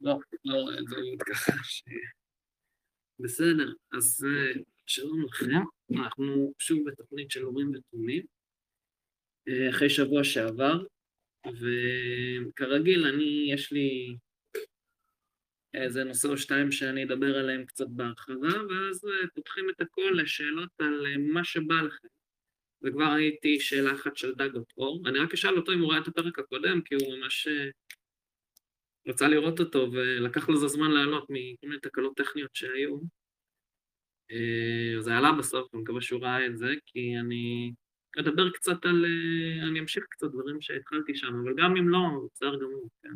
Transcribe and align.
לא, 0.00 0.18
לא 0.44 0.70
זה 0.88 0.96
ככה 1.26 1.52
ש... 1.62 1.82
בסדר, 3.18 3.72
אז 3.92 4.26
אה, 4.28 4.60
שלום 4.86 5.24
לכם, 5.24 5.52
אנחנו 5.96 6.52
שוב 6.58 6.78
בתוכנית 6.86 7.30
של 7.30 7.42
הורים 7.42 7.72
ותומים, 7.74 8.22
אה, 9.48 9.70
אחרי 9.70 9.90
שבוע 9.90 10.24
שעבר, 10.24 10.84
וכרגיל 11.46 13.06
אני, 13.06 13.48
יש 13.52 13.72
לי 13.72 14.16
איזה 15.74 16.04
נושא 16.04 16.28
או 16.28 16.38
שתיים 16.38 16.72
שאני 16.72 17.04
אדבר 17.04 17.38
עליהם 17.38 17.64
קצת 17.64 17.86
בהרחבה, 17.88 18.48
ואז 18.48 19.04
אה, 19.04 19.28
פותחים 19.34 19.70
את 19.70 19.80
הכל 19.80 20.12
לשאלות 20.14 20.70
על 20.78 21.18
מה 21.18 21.44
שבא 21.44 21.74
לכם. 21.74 22.08
וכבר 22.82 23.12
ראיתי 23.12 23.60
שאלה 23.60 23.94
אחת 23.94 24.16
של 24.16 24.34
דאגות 24.34 24.72
אור, 24.76 25.02
אני 25.08 25.18
רק 25.18 25.32
אשאל 25.32 25.56
אותו 25.56 25.72
אם 25.72 25.80
הוא 25.80 25.92
ראה 25.92 26.00
את 26.00 26.08
הפרק 26.08 26.38
הקודם, 26.38 26.82
כי 26.82 26.94
הוא 26.94 27.16
ממש 27.16 27.48
רצה 29.06 29.28
לראות 29.28 29.60
אותו 29.60 29.88
ולקח 29.92 30.48
לזה 30.48 30.68
זמן 30.68 30.90
לעלות 30.90 31.26
מכל 31.28 31.66
מיני 31.66 31.80
תקלות 31.80 32.16
טכניות 32.16 32.54
שהיו. 32.54 32.98
אה, 34.30 35.00
זה 35.00 35.16
עלה 35.16 35.32
בסוף, 35.38 35.74
אני 35.74 35.82
מקווה 35.82 36.00
שהוא 36.00 36.20
ראה 36.22 36.46
את 36.46 36.58
זה, 36.58 36.72
כי 36.86 37.18
אני 37.20 37.72
אדבר 38.20 38.50
קצת 38.50 38.84
על... 38.84 39.04
אה, 39.04 39.68
אני 39.68 39.80
אמשיך 39.80 40.04
קצת 40.10 40.26
דברים 40.26 40.60
שהתחלתי 40.60 41.14
שם, 41.14 41.26
אבל 41.44 41.54
גם 41.56 41.76
אם 41.76 41.88
לא, 41.88 41.98
בסדר 42.34 42.56
גמור, 42.56 42.88
כן. 43.02 43.08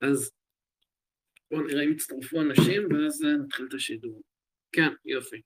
אז 0.00 0.30
בואו 1.50 1.66
נראה 1.66 1.84
אם 1.84 1.92
יצטרפו 1.92 2.40
אנשים, 2.40 2.82
ואז 2.92 3.22
נתחיל 3.44 3.66
את 3.68 3.74
השידור. 3.74 4.22
כן, 4.72 4.88
יופי. 5.04 5.42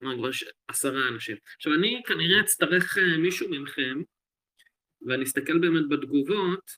מה, 0.00 0.14
כבר 0.16 0.30
עשרה 0.68 1.08
אנשים. 1.08 1.36
עכשיו, 1.56 1.74
אני 1.74 2.02
כנראה 2.06 2.40
אצטרך 2.40 2.98
אה, 2.98 3.18
מישהו 3.18 3.48
מכם, 3.50 4.02
ואני 5.06 5.24
אסתכל 5.24 5.58
באמת 5.58 5.88
בתגובות, 5.88 6.70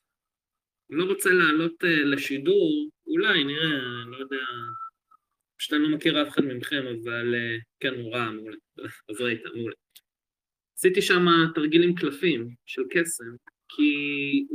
אני 0.91 0.99
לא 0.99 1.05
רוצה 1.05 1.31
לעלות 1.31 1.85
uh, 1.85 1.87
לשידור, 1.87 2.91
אולי, 3.07 3.45
נראה, 3.45 4.03
אני 4.03 4.11
לא 4.11 4.17
יודע, 4.17 4.45
פשוט 5.59 5.73
אני 5.73 5.83
לא 5.83 5.89
מכיר 5.89 6.23
אף 6.23 6.29
אחד 6.29 6.45
מכם, 6.45 6.85
אבל 6.87 7.35
uh, 7.35 7.63
כן, 7.81 7.95
הוא 7.95 8.15
רע, 8.15 8.31
מעולה, 8.31 8.57
אז 9.11 9.21
ראית, 9.21 9.41
מעולה. 9.55 9.75
עשיתי 10.79 11.03
שם 11.03 11.27
תרגילים 11.55 11.95
קלפים 11.95 12.55
של 12.67 12.83
קסם, 12.91 13.25
כי 13.69 13.93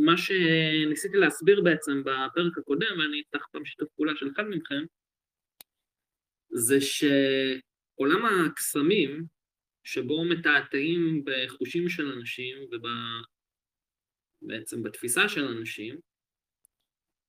מה 0.05 0.17
שניסיתי 0.17 1.17
להסביר 1.17 1.61
בעצם 1.61 2.01
בפרק 2.01 2.57
הקודם, 2.57 2.99
ואני 2.99 3.21
אפתח 3.21 3.47
פעם 3.51 3.65
שיתוף 3.65 3.89
פעולה 3.95 4.15
של 4.15 4.29
אחד 4.35 4.43
מכם, 4.49 4.83
זה 6.49 6.81
ש... 6.81 7.03
עולם 7.97 8.25
הקסמים, 8.25 9.25
שבו 9.83 10.25
מתעתעים 10.25 11.25
בחושים 11.25 11.89
של 11.89 12.11
אנשים 12.11 12.57
ובעצם 14.41 14.83
בתפיסה 14.83 15.29
של 15.29 15.45
אנשים, 15.45 15.99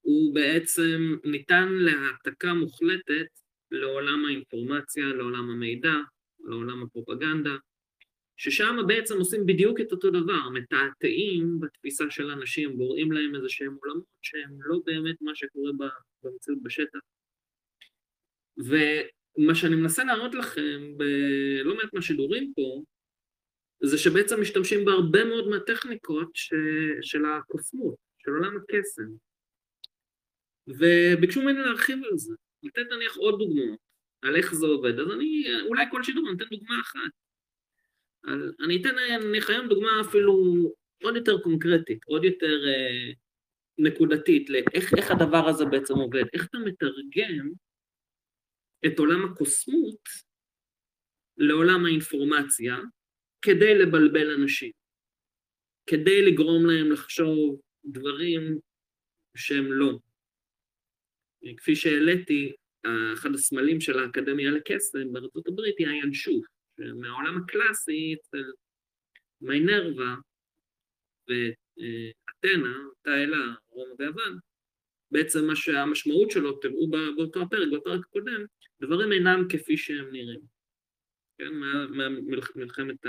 הוא 0.00 0.34
בעצם 0.34 1.16
ניתן 1.24 1.68
להעתקה 1.72 2.54
מוחלטת 2.54 3.26
לעולם 3.70 4.24
האינפורמציה, 4.24 5.06
לעולם 5.06 5.50
המידע, 5.50 5.94
לעולם 6.44 6.82
הפרופגנדה, 6.82 7.56
ששם 8.36 8.76
בעצם 8.86 9.18
עושים 9.18 9.46
בדיוק 9.46 9.80
את 9.80 9.92
אותו 9.92 10.10
דבר, 10.10 10.48
מתעתעים 10.48 11.60
בתפיסה 11.60 12.04
של 12.10 12.30
אנשים, 12.30 12.76
בוראים 12.78 13.12
להם 13.12 13.34
איזה 13.34 13.48
שהם 13.48 13.76
עולמות 13.82 14.04
שהם 14.22 14.58
לא 14.60 14.78
באמת 14.84 15.16
מה 15.20 15.34
שקורה 15.34 15.70
במציאות 16.22 16.62
בשטח. 16.62 16.98
מה 19.38 19.54
שאני 19.54 19.76
מנסה 19.76 20.04
להראות 20.04 20.34
לכם 20.34 20.96
בלא 20.96 21.76
מעט 21.76 21.94
מהשידורים 21.94 22.52
פה, 22.56 22.82
זה 23.82 23.98
שבעצם 23.98 24.40
משתמשים 24.40 24.84
בהרבה 24.84 25.24
מאוד 25.24 25.48
מהטכניקות 25.48 26.30
ש... 26.34 26.54
של 27.02 27.24
הקוסמות, 27.24 27.94
של 28.18 28.30
עולם 28.30 28.56
הקסם. 28.56 29.08
וביקשו 30.66 31.42
ממני 31.42 31.58
להרחיב 31.58 31.98
על 32.10 32.18
זה, 32.18 32.34
לתת 32.62 32.82
נניח 32.90 33.16
עוד 33.16 33.38
דוגמאות 33.38 33.78
על 34.22 34.36
איך 34.36 34.54
זה 34.54 34.66
עובד, 34.66 34.98
אז 34.98 35.10
אני 35.12 35.44
אולי 35.66 35.84
כל 35.90 36.02
שידור 36.02 36.28
אני 36.28 36.36
אתן 36.36 36.56
דוגמה 36.56 36.80
אחת. 36.80 37.10
אז 38.24 38.52
אני 38.64 38.80
אתן 38.80 38.94
נניח 39.22 39.50
היום 39.50 39.68
דוגמה 39.68 39.88
אפילו 40.00 40.32
עוד 41.02 41.16
יותר 41.16 41.40
קונקרטית, 41.42 41.98
עוד 42.06 42.24
יותר 42.24 42.66
אה, 42.66 43.12
נקודתית, 43.78 44.50
לאיך 44.50 45.10
הדבר 45.10 45.48
הזה 45.48 45.64
בעצם 45.64 45.94
עובד, 45.94 46.24
איך 46.32 46.46
אתה 46.46 46.58
מתרגם 46.58 47.50
את 48.86 48.98
עולם 48.98 49.24
הקוסמות 49.24 50.08
לעולם 51.36 51.84
האינפורמציה 51.84 52.76
כדי 53.42 53.78
לבלבל 53.78 54.30
אנשים, 54.40 54.72
כדי 55.86 56.22
לגרום 56.22 56.66
להם 56.66 56.92
לחשוב 56.92 57.60
דברים 57.84 58.58
שהם 59.36 59.72
לא. 59.72 59.98
כפי 61.56 61.76
שהעליתי, 61.76 62.52
אחד 63.14 63.34
הסמלים 63.34 63.80
של 63.80 63.98
האקדמיה 63.98 64.50
לקסם 64.50 65.12
בארצות 65.12 65.48
הברית 65.48 65.74
היא 65.78 65.88
הינשוף, 65.88 66.46
שמהעולם 66.80 67.42
הקלאסי 67.42 68.14
אצל 68.14 68.44
מיינרווה 69.40 70.16
ואתנה, 71.28 72.76
אותה 72.88 73.14
אלה, 73.14 73.54
רומא 73.68 73.94
ויוון, 73.98 74.38
בעצם 75.10 75.46
מה 75.46 75.56
שהמשמעות 75.56 76.30
שלו, 76.30 76.52
תראו 76.52 76.88
באותו 77.16 77.42
הפרק, 77.42 77.68
בפרק 77.72 78.00
הקודם, 78.06 78.44
דברים 78.80 79.12
אינם 79.12 79.48
כפי 79.48 79.76
שהם 79.76 80.12
נראים. 80.12 80.40
כן, 81.38 81.52
מלחמת 82.56 83.06
ה... 83.06 83.08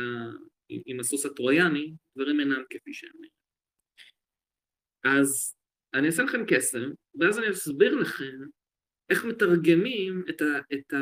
עם 0.69 1.00
הסוס 1.00 1.25
הטרויאני, 1.25 1.94
דברים 2.16 2.40
אינם 2.40 2.63
כפי 2.69 2.94
שהם 2.94 3.12
נראים. 3.16 3.40
אז 5.03 5.56
אני 5.94 6.08
אעשה 6.08 6.24
לכם 6.24 6.46
קסם, 6.47 6.90
ואז 7.19 7.40
אני 7.40 7.50
אסביר 7.50 7.96
לכם 7.96 8.40
איך 9.09 9.25
מתרגמים 9.25 10.24
את, 10.29 10.41
ה, 10.41 10.59
את, 10.74 10.94
ה, 10.94 10.97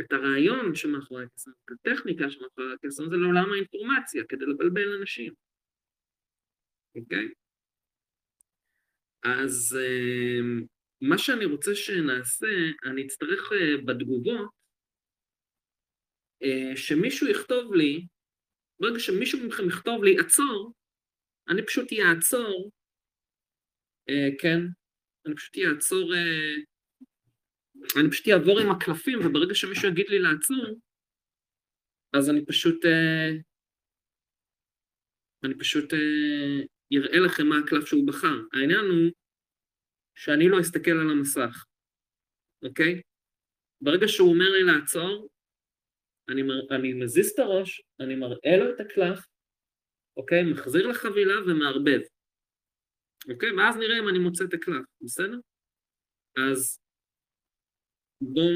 את 0.00 0.12
הרעיון 0.12 0.74
שמאחורי 0.74 1.24
הקסם, 1.24 1.50
את 1.50 1.70
הטכניקה 1.70 2.30
שמאחורי 2.30 2.74
הקסם, 2.74 3.10
זה 3.10 3.16
לעולם 3.16 3.52
האינפורמציה, 3.52 4.24
כדי 4.28 4.46
לבלבל 4.46 4.96
אנשים. 5.00 5.32
אוקיי? 6.96 7.28
אז 9.22 9.78
אמ, 9.80 10.66
מה 11.02 11.18
שאני 11.18 11.44
רוצה 11.44 11.74
שנעשה, 11.74 12.46
אני 12.84 13.06
אצטרך 13.06 13.52
אה, 13.52 13.82
בתגובות 13.86 14.50
אה, 16.42 16.76
שמישהו 16.76 17.28
יכתוב 17.28 17.74
לי, 17.74 18.06
ברגע 18.80 18.98
שמישהו 18.98 19.46
מכם 19.46 19.68
יכתוב 19.68 20.04
לי 20.04 20.18
עצור, 20.18 20.72
אני 21.48 21.66
פשוט 21.66 21.88
אעצור, 21.92 22.70
אה, 24.08 24.28
כן, 24.40 24.58
אני 25.26 25.34
פשוט 25.34 25.56
אעצור, 25.58 26.12
אני 28.00 28.10
פשוט 28.10 28.28
אעבור 28.28 28.60
עם 28.60 28.70
הקלפים, 28.70 29.18
וברגע 29.18 29.54
שמישהו 29.54 29.88
יגיד 29.88 30.08
לי 30.08 30.18
לעצור, 30.18 30.80
אז 32.12 32.30
אני 32.30 32.46
פשוט, 32.46 32.84
אני 35.44 35.58
פשוט 35.58 35.92
יראה 36.90 37.18
לכם 37.26 37.46
מה 37.46 37.58
הקלף 37.58 37.86
שהוא 37.86 38.06
בחר. 38.06 38.36
העניין 38.52 38.84
הוא 38.84 39.10
שאני 40.14 40.48
לא 40.48 40.60
אסתכל 40.60 40.90
על 40.90 41.10
המסך, 41.10 41.64
אוקיי? 42.64 43.00
ברגע 43.80 44.08
שהוא 44.08 44.30
אומר 44.32 44.50
לי 44.50 44.62
לעצור, 44.62 45.28
אני, 46.28 46.42
מר, 46.42 46.60
אני 46.70 46.92
מזיז 46.92 47.30
את 47.30 47.38
הראש, 47.38 47.82
אני 48.00 48.14
מראה 48.14 48.56
לו 48.58 48.74
את 48.74 48.80
הקלף, 48.80 49.26
אוקיי? 50.16 50.42
מחזיר 50.52 50.86
לחבילה 50.86 51.34
ומערבב. 51.46 52.00
אוקיי? 53.30 53.52
ואז 53.52 53.76
נראה 53.76 53.98
אם 53.98 54.08
אני 54.08 54.18
מוצא 54.18 54.44
את 54.44 54.54
הקלף, 54.54 54.84
בסדר? 55.00 55.38
אז 56.36 56.78
בואו, 58.20 58.46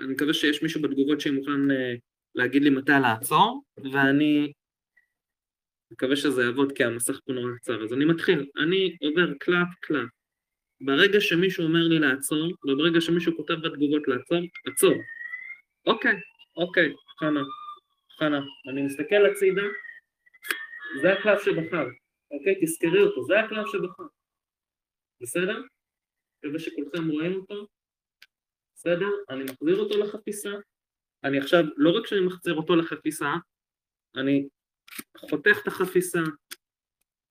אני 0.00 0.12
מקווה 0.12 0.34
שיש 0.34 0.62
מישהו 0.62 0.82
בתגובות 0.82 1.20
שמוכן 1.20 1.70
uh, 1.70 2.00
להגיד 2.34 2.62
לי 2.62 2.70
מתי 2.70 2.92
לעצור, 3.02 3.64
ואני 3.92 4.52
מקווה 5.90 6.16
שזה 6.16 6.42
יעבוד 6.42 6.72
כי 6.72 6.84
המסך 6.84 7.20
פה 7.24 7.32
נורא 7.32 7.56
קצר. 7.56 7.84
אז 7.84 7.92
אני 7.92 8.04
מתחיל, 8.04 8.50
אני 8.64 8.96
עובר 9.00 9.34
קלף 9.40 9.68
קלף. 9.80 10.08
ברגע 10.84 11.20
שמישהו 11.20 11.64
אומר 11.64 11.88
לי 11.88 11.98
לעצור, 11.98 12.52
וברגע 12.64 13.00
שמישהו 13.00 13.36
כותב 13.36 13.54
בתגובות 13.54 14.08
לעצור, 14.08 14.38
עצור. 14.66 14.94
אוקיי, 15.86 16.20
אוקיי, 16.56 16.94
חנה, 17.18 17.40
חנה, 18.18 18.40
אני 18.68 18.82
מסתכל 18.82 19.26
הצידה, 19.26 19.62
זה 21.02 21.12
הקלף 21.12 21.44
שבחר, 21.44 21.86
אוקיי? 22.30 22.54
תזכרי 22.62 23.02
אותו, 23.02 23.24
זה 23.24 23.40
הקלף 23.40 23.66
שבחר. 23.72 24.04
בסדר? 25.20 25.62
מקווה 26.38 26.58
שכולכם 26.58 27.08
רואים 27.08 27.34
אותו. 27.34 27.66
בסדר? 28.74 29.08
אני 29.30 29.44
מחזיר 29.44 29.76
אותו 29.76 29.98
לחפיסה. 29.98 30.50
אני 31.24 31.38
עכשיו, 31.38 31.64
לא 31.76 31.98
רק 31.98 32.06
שאני 32.06 32.20
מחזיר 32.20 32.54
אותו 32.54 32.76
לחפיסה, 32.76 33.28
אני 34.16 34.48
חותך 35.18 35.58
את 35.62 35.66
החפיסה, 35.66 36.20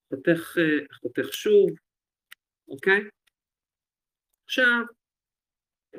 חותך, 0.08 0.58
אה, 0.58 0.96
חותך 1.00 1.34
שוב, 1.34 1.70
אוקיי? 2.68 3.00
עכשיו, 4.44 4.84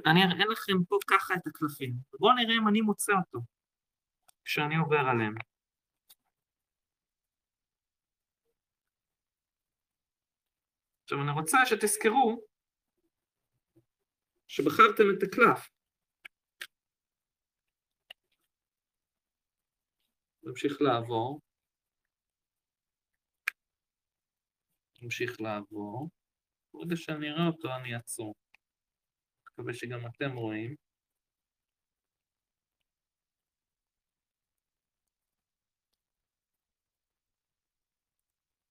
אני 0.05 0.19
אראה 0.23 0.45
לכם 0.51 0.83
פה 0.89 0.97
ככה 1.07 1.33
את 1.33 1.47
הקלפים. 1.47 1.93
בואו 2.19 2.33
נראה 2.33 2.55
אם 2.61 2.67
אני 2.67 2.81
מוצא 2.81 3.13
אותו. 3.13 3.39
כשאני 4.43 4.75
עובר 4.75 4.99
עליהם. 5.11 5.35
עכשיו 11.03 11.21
אני 11.23 11.31
רוצה 11.31 11.57
שתזכרו 11.65 12.41
שבחרתם 14.47 15.03
את 15.17 15.23
הקלף. 15.23 15.69
נמשיך 20.43 20.81
לעבור. 20.81 21.41
נמשיך 25.01 25.41
לעבור. 25.41 26.09
ברגע 26.75 26.95
שאני 26.95 27.29
אראה 27.29 27.47
אותו 27.47 27.67
אני 27.75 27.95
אעצור. 27.95 28.35
מקווה 29.49 29.73
שגם 29.73 29.99
אתם 30.07 30.35
רואים. 30.35 30.75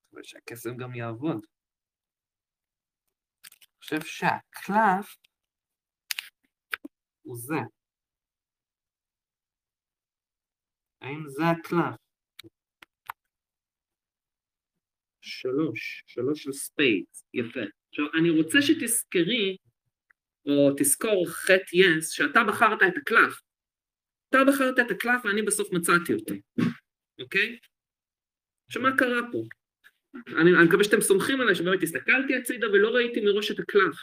מקווה 0.07 0.25
שהקסם 0.25 0.77
גם 0.77 0.95
יעבוד. 0.95 1.41
אני 3.47 3.79
חושב 3.81 4.01
שהקלף 4.01 5.17
הוא 7.23 7.37
זה. 7.37 7.61
האם 11.01 11.29
זה 11.29 11.43
הקלף? 11.51 12.01
שלוש, 15.21 16.05
שלוש 16.07 16.43
של 16.43 16.53
spades, 16.53 17.25
יפה. 17.35 17.84
עכשיו, 17.95 18.07
אני 18.15 18.31
רוצה 18.31 18.63
שתזכרי, 18.63 19.57
או 20.47 20.71
תזכור 20.77 21.27
חטא 21.29 21.73
יס, 21.73 22.11
שאתה 22.11 22.45
בחרת 22.45 22.83
את 22.83 22.97
הקלף. 22.97 23.41
אתה 24.29 24.39
בחרת 24.49 24.79
את 24.79 24.91
הקלף 24.91 25.25
ואני 25.25 25.43
בסוף 25.43 25.73
מצאתי 25.73 26.15
אותו, 26.15 26.35
אוקיי? 27.21 27.59
עכשיו, 28.67 28.83
מה 28.83 28.97
קרה 28.97 29.21
פה? 29.33 29.43
אני, 30.29 30.57
אני 30.57 30.65
מקווה 30.69 30.85
שאתם 30.85 31.01
סומכים 31.01 31.41
עליי 31.41 31.55
שבאמת 31.55 31.83
הסתכלתי 31.83 32.37
הצידה 32.37 32.71
ולא 32.71 32.89
ראיתי 32.89 33.21
מראש 33.21 33.51
את 33.51 33.59
הקלף. 33.59 33.97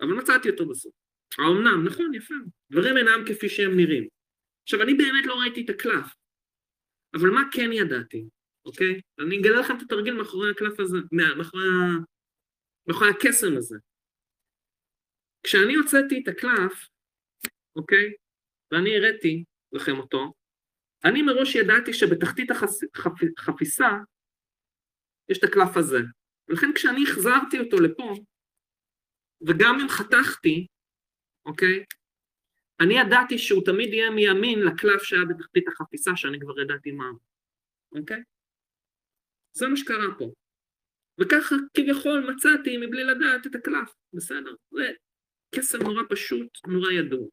אבל 0.00 0.12
מצאתי 0.12 0.50
אותו 0.50 0.68
בסוף. 0.68 0.92
האומנם, 1.38 1.84
נכון, 1.84 2.14
יפה. 2.14 2.34
דברים 2.70 2.96
אינם 2.96 3.24
כפי 3.26 3.48
שהם 3.48 3.76
נראים. 3.76 4.08
עכשיו, 4.62 4.82
אני 4.82 4.94
באמת 4.94 5.26
לא 5.26 5.40
ראיתי 5.40 5.64
את 5.64 5.70
הקלף, 5.70 6.14
אבל 7.14 7.30
מה 7.30 7.42
כן 7.52 7.72
ידעתי, 7.72 8.24
אוקיי? 8.64 9.00
אני 9.18 9.40
אגלה 9.40 9.60
לכם 9.60 9.76
את 9.76 9.82
התרגיל 9.82 10.14
מאחורי 10.14 10.50
הקלף 10.50 10.80
הזה, 10.80 10.98
מאחורי, 11.12 11.64
מאחורי 12.88 13.10
הקסם 13.10 13.56
הזה. 13.56 13.76
כשאני 15.42 15.74
הוצאתי 15.74 16.20
את 16.22 16.28
הקלף, 16.28 16.88
אוקיי? 17.76 18.12
ואני 18.72 18.96
הראיתי 18.96 19.44
לכם 19.72 19.98
אותו, 19.98 20.32
אני 21.04 21.22
מראש 21.22 21.54
ידעתי 21.54 21.92
שבתחתית 21.92 22.50
החפיסה 23.38 23.86
החפ... 23.86 24.08
יש 25.28 25.38
את 25.38 25.44
הקלף 25.44 25.76
הזה. 25.76 25.98
ולכן 26.48 26.66
כשאני 26.74 27.02
החזרתי 27.02 27.58
אותו 27.58 27.76
לפה, 27.76 28.14
וגם 29.46 29.80
אם 29.80 29.88
חתכתי, 29.88 30.66
אוקיי? 31.46 31.84
אני 32.80 32.94
ידעתי 32.94 33.38
שהוא 33.38 33.64
תמיד 33.64 33.92
יהיה 33.92 34.10
מימין 34.10 34.58
לקלף 34.58 35.02
שהיה 35.02 35.24
בתחתית 35.24 35.68
החפיסה, 35.68 36.10
שאני 36.16 36.40
כבר 36.40 36.60
ידעתי 36.60 36.92
מה 36.92 37.04
אוקיי? 37.92 38.22
זה 39.52 39.68
מה 39.68 39.76
שקרה 39.76 40.18
פה. 40.18 40.32
וככה 41.20 41.56
כביכול 41.74 42.34
מצאתי 42.34 42.76
מבלי 42.76 43.04
לדעת 43.04 43.46
את 43.46 43.54
הקלף, 43.54 43.94
בסדר? 44.12 44.54
זה 44.70 44.90
קסם 45.54 45.82
נורא 45.82 46.02
פשוט, 46.10 46.48
נורא 46.66 46.92
ידוע. 46.92 47.28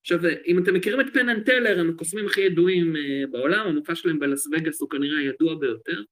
עכשיו, 0.00 0.18
אם 0.46 0.62
אתם 0.62 0.74
מכירים 0.74 1.00
את 1.00 1.06
Penn 1.12 1.28
and 1.28 1.46
Teller, 1.46 1.80
הם 1.80 1.90
הקוסמים 1.90 2.26
הכי 2.26 2.40
ידועים 2.40 2.96
אה, 2.96 3.30
בעולם, 3.30 3.66
המופע 3.66 3.94
שלהם 3.94 4.18
בלס 4.18 4.46
וגאס 4.46 4.80
הוא 4.80 4.90
כנראה 4.90 5.18
הידוע 5.18 5.54
ביותר, 5.54 6.02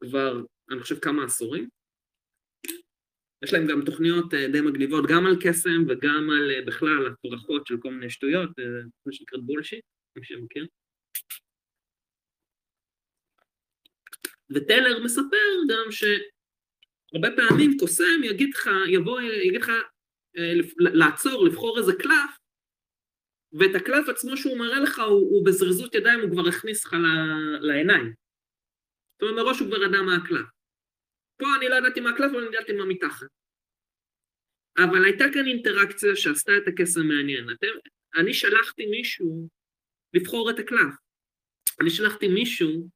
כבר, 0.00 0.42
אני 0.70 0.80
חושב, 0.80 0.98
כמה 0.98 1.24
עשורים. 1.24 1.68
יש 3.44 3.52
להם 3.52 3.66
גם 3.66 3.84
תוכניות 3.84 4.34
אה, 4.34 4.48
די 4.48 4.60
מגניבות, 4.60 5.04
גם 5.08 5.26
על 5.26 5.36
קסם 5.42 5.84
וגם 5.88 6.30
על 6.30 6.50
אה, 6.50 6.62
בכלל 6.66 7.06
הפרכות 7.06 7.66
של 7.66 7.76
כל 7.80 7.90
מיני 7.90 8.10
שטויות, 8.10 8.50
אה, 8.58 8.64
מה 9.06 9.12
שנקרא 9.12 9.38
בולשיט, 9.38 9.84
מי 10.16 10.24
שמכיר. 10.24 10.66
וטלר 14.50 15.04
מספר 15.04 15.52
גם 15.68 15.90
שהרבה 15.90 17.28
פעמים 17.36 17.78
קוסם 17.78 18.22
יגיד 18.24 18.54
לך, 18.54 18.70
יבוא, 18.88 19.20
יגיד 19.20 19.60
לך 19.60 19.72
לעצור, 20.78 21.44
לבחור 21.44 21.78
איזה 21.78 21.92
קלף, 21.92 22.38
ואת 23.52 23.74
הקלף 23.74 24.08
עצמו 24.08 24.36
שהוא 24.36 24.58
מראה 24.58 24.80
לך, 24.80 24.98
הוא, 24.98 25.06
הוא 25.08 25.46
בזריזות 25.46 25.94
ידיים, 25.94 26.20
הוא 26.20 26.30
כבר 26.30 26.48
הכניס 26.48 26.84
לך 26.84 26.96
לעיניים. 27.60 28.14
זאת 29.12 29.22
אומרת, 29.22 29.44
מראש 29.44 29.60
הוא 29.60 29.68
כבר 29.68 29.82
ידע 29.82 30.02
מה 30.02 30.16
הקלף. 30.16 30.46
פה 31.38 31.46
אני 31.58 31.68
לא 31.68 31.74
ידעתי 31.74 32.00
מה 32.00 32.10
הקלף, 32.10 32.30
אבל 32.30 32.46
אני 32.46 32.56
ידעתי 32.56 32.72
מה 32.72 32.84
מתחת. 32.84 33.26
אבל 34.78 35.04
הייתה 35.04 35.24
כאן 35.34 35.46
אינטראקציה 35.46 36.16
שעשתה 36.16 36.52
את 36.56 36.68
הקסם 36.68 37.06
מעניין. 37.08 37.50
אתם, 37.50 37.66
אני 38.16 38.34
שלחתי 38.34 38.86
מישהו 38.86 39.48
לבחור 40.14 40.50
את 40.50 40.58
הקלף. 40.58 40.94
אני 41.80 41.90
שלחתי 41.90 42.28
מישהו 42.28 42.88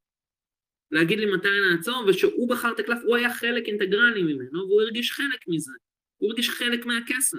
להגיד 0.91 1.19
לי 1.19 1.27
מתי 1.27 1.49
לעצור, 1.49 2.05
ושהוא 2.09 2.49
בחר 2.49 2.73
את 2.73 2.81
הקלף, 2.81 2.99
הוא 3.05 3.17
היה 3.17 3.35
חלק 3.35 3.67
אינטגרלי 3.67 4.23
ממנו, 4.23 4.69
והוא 4.69 4.83
הרגיש 4.83 5.13
חלק 5.13 5.49
מזה. 5.49 5.73
הוא 6.17 6.31
הרגיש 6.31 6.51
חלק 6.51 6.87
מהקסם. 6.87 7.39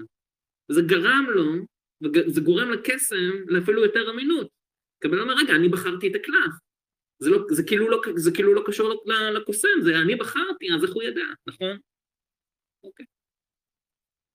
וזה 0.72 0.82
גרם 0.82 1.26
לו, 1.30 1.66
וזה 2.02 2.42
גורם 2.42 2.72
לקסם 2.72 3.32
לאפילו 3.48 3.84
יותר 3.84 4.12
אמינות. 4.12 4.48
קבל 5.00 5.22
אומר, 5.22 5.34
רגע, 5.34 5.56
אני 5.56 5.70
בחרתי 5.70 6.08
את 6.08 6.16
הקלף. 6.16 6.54
זה, 7.20 7.30
לא, 7.30 7.46
זה, 7.52 7.64
כאילו 7.64 7.90
לא, 7.90 8.02
זה 8.16 8.32
כאילו 8.32 8.54
לא 8.54 8.64
קשור 8.66 9.04
לקוסם, 9.36 9.82
זה 9.84 10.00
אני 10.00 10.16
בחרתי, 10.16 10.74
אז 10.76 10.84
איך 10.84 10.94
הוא 10.94 11.04
ידע, 11.04 11.26
נכון? 11.48 11.78
אוקיי. 12.84 13.06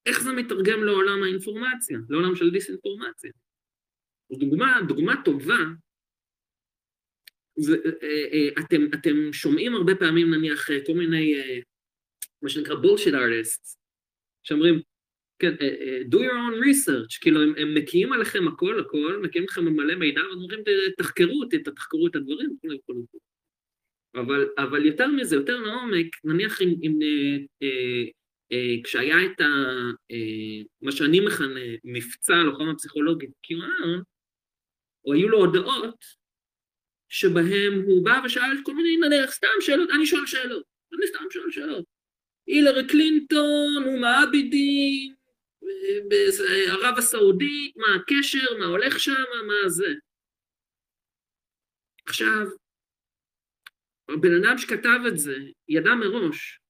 איך 0.07 0.23
זה 0.23 0.33
מתרגם 0.33 0.85
לעולם 0.85 1.23
האינפורמציה, 1.23 1.99
לעולם 2.09 2.37
של 2.37 2.51
דיסאינפורמציה? 2.51 3.31
דוגמה, 4.33 4.81
דוגמה 4.89 5.15
טובה, 5.25 5.59
אתם, 8.59 8.85
אתם 8.95 9.33
שומעים 9.33 9.75
הרבה 9.75 9.95
פעמים 9.95 10.35
נניח 10.35 10.69
כל 10.87 10.93
מיני, 10.95 11.35
אה, 11.35 11.59
מה 12.43 12.49
שנקרא 12.49 12.75
bullshit 12.75 13.13
artists, 13.13 13.77
שאומרים, 14.43 14.81
כן, 15.39 15.55
do 16.11 16.17
your 16.17 16.33
own 16.33 16.65
research, 16.65 17.19
כאילו 17.21 17.43
הם, 17.43 17.55
הם 17.57 17.75
מקיאים 17.75 18.13
עליכם 18.13 18.49
הכל, 18.49 18.81
הכל, 18.81 19.21
מקיאים 19.23 19.47
לכם 19.51 19.65
מלא 19.65 19.95
מידע, 19.95 20.21
ואומרים, 20.21 20.61
תחקרו 20.99 21.43
אותי, 21.43 21.59
תחקרו 21.59 22.07
את 22.07 22.17
הדברים, 22.17 22.51
וכולי 22.57 22.77
וכולי. 22.77 23.01
אבל, 24.15 24.49
אבל 24.59 24.87
יותר 24.87 25.09
מזה, 25.09 25.37
יותר 25.37 25.61
לעומק, 25.61 26.07
נניח 26.25 26.63
אם, 26.63 26.75
אם 26.83 26.99
אה, 27.03 27.37
אה, 27.63 28.05
אה, 28.53 28.83
כשהיה 28.85 29.17
את 29.27 29.41
ה, 29.41 29.45
אה, 30.11 30.63
מה 30.83 30.93
שאני 30.93 31.21
מכנה 31.21 31.61
מבצע 31.85 32.37
לוחם 32.37 32.69
הפסיכולוגי 32.69 33.27
QAnon, 33.27 34.03
או 35.05 35.13
היו 35.13 35.29
לו 35.29 35.39
הודעות 35.39 36.05
שבהם 37.15 37.83
הוא 37.87 38.05
בא 38.05 38.21
ושאל 38.25 38.63
כל 38.63 38.75
מיני, 38.75 38.97
נניח, 38.97 39.31
סתם 39.31 39.47
שאלות, 39.61 39.91
אני 39.91 40.07
שואל 40.07 40.27
שאלות, 40.27 40.65
אני 40.99 41.07
סתם 41.07 41.25
שואל 41.31 41.51
שאלות. 41.51 41.85
הילרי 42.47 42.89
קלינטון, 42.89 43.83
הוא 43.85 43.99
מעבידים, 43.99 45.15
ערב 46.69 46.99
הסעודית, 46.99 47.77
מה 47.77 47.87
הקשר, 47.97 48.59
מה 48.59 48.65
הולך 48.65 49.01
שם, 49.01 49.13
מה 49.47 49.69
זה. 49.69 49.95
עכשיו, 52.07 52.47
הבן 54.09 54.35
אדם 54.35 54.59
שכתב 54.59 55.01
את 55.09 55.19
זה 55.19 55.37
ידע 55.69 55.95
מראש 55.95 56.61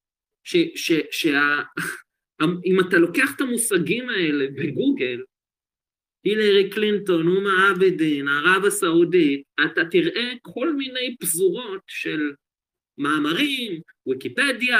שאם 0.44 2.80
אתה 2.88 2.96
לוקח 2.96 3.34
את 3.36 3.40
המושגים 3.40 4.08
האלה 4.08 4.46
בגוגל, 4.56 5.22
הילרי 6.24 6.70
קלינטון, 6.70 7.28
אומה 7.28 7.70
עבדין, 7.70 8.28
ערב 8.28 8.64
הסעודית, 8.64 9.42
אתה 9.64 9.80
תראה 9.90 10.32
כל 10.42 10.72
מיני 10.72 11.16
פזורות 11.20 11.82
של 11.86 12.32
מאמרים, 12.98 13.80
ויקיפדיה, 14.06 14.78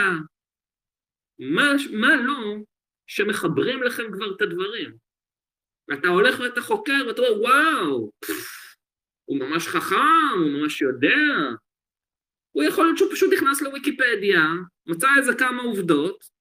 מה, 1.39 1.73
מה 1.93 2.17
לא, 2.17 2.57
שמחברים 3.07 3.83
לכם 3.83 4.03
כבר 4.13 4.35
את 4.37 4.43
הדברים. 4.43 4.95
אתה 5.93 6.09
הולך 6.09 6.41
ואתה 6.41 6.61
חוקר 6.61 7.05
ואתה 7.07 7.23
אומר, 7.23 7.41
וואו, 7.41 8.11
הוא 9.25 9.39
ממש 9.39 9.69
חכם, 9.69 10.39
הוא 10.39 10.51
ממש 10.51 10.83
יודע. 10.83 11.17
הוא 12.53 12.65
יכול 12.65 12.85
להיות 12.85 12.99
שהוא 12.99 13.13
פשוט 13.13 13.33
נכנס 13.33 13.63
לוויקיפדיה, 13.63 14.43
מצא 14.87 15.09
איזה 15.19 15.35
כמה 15.35 15.63
עובדות, 15.63 16.34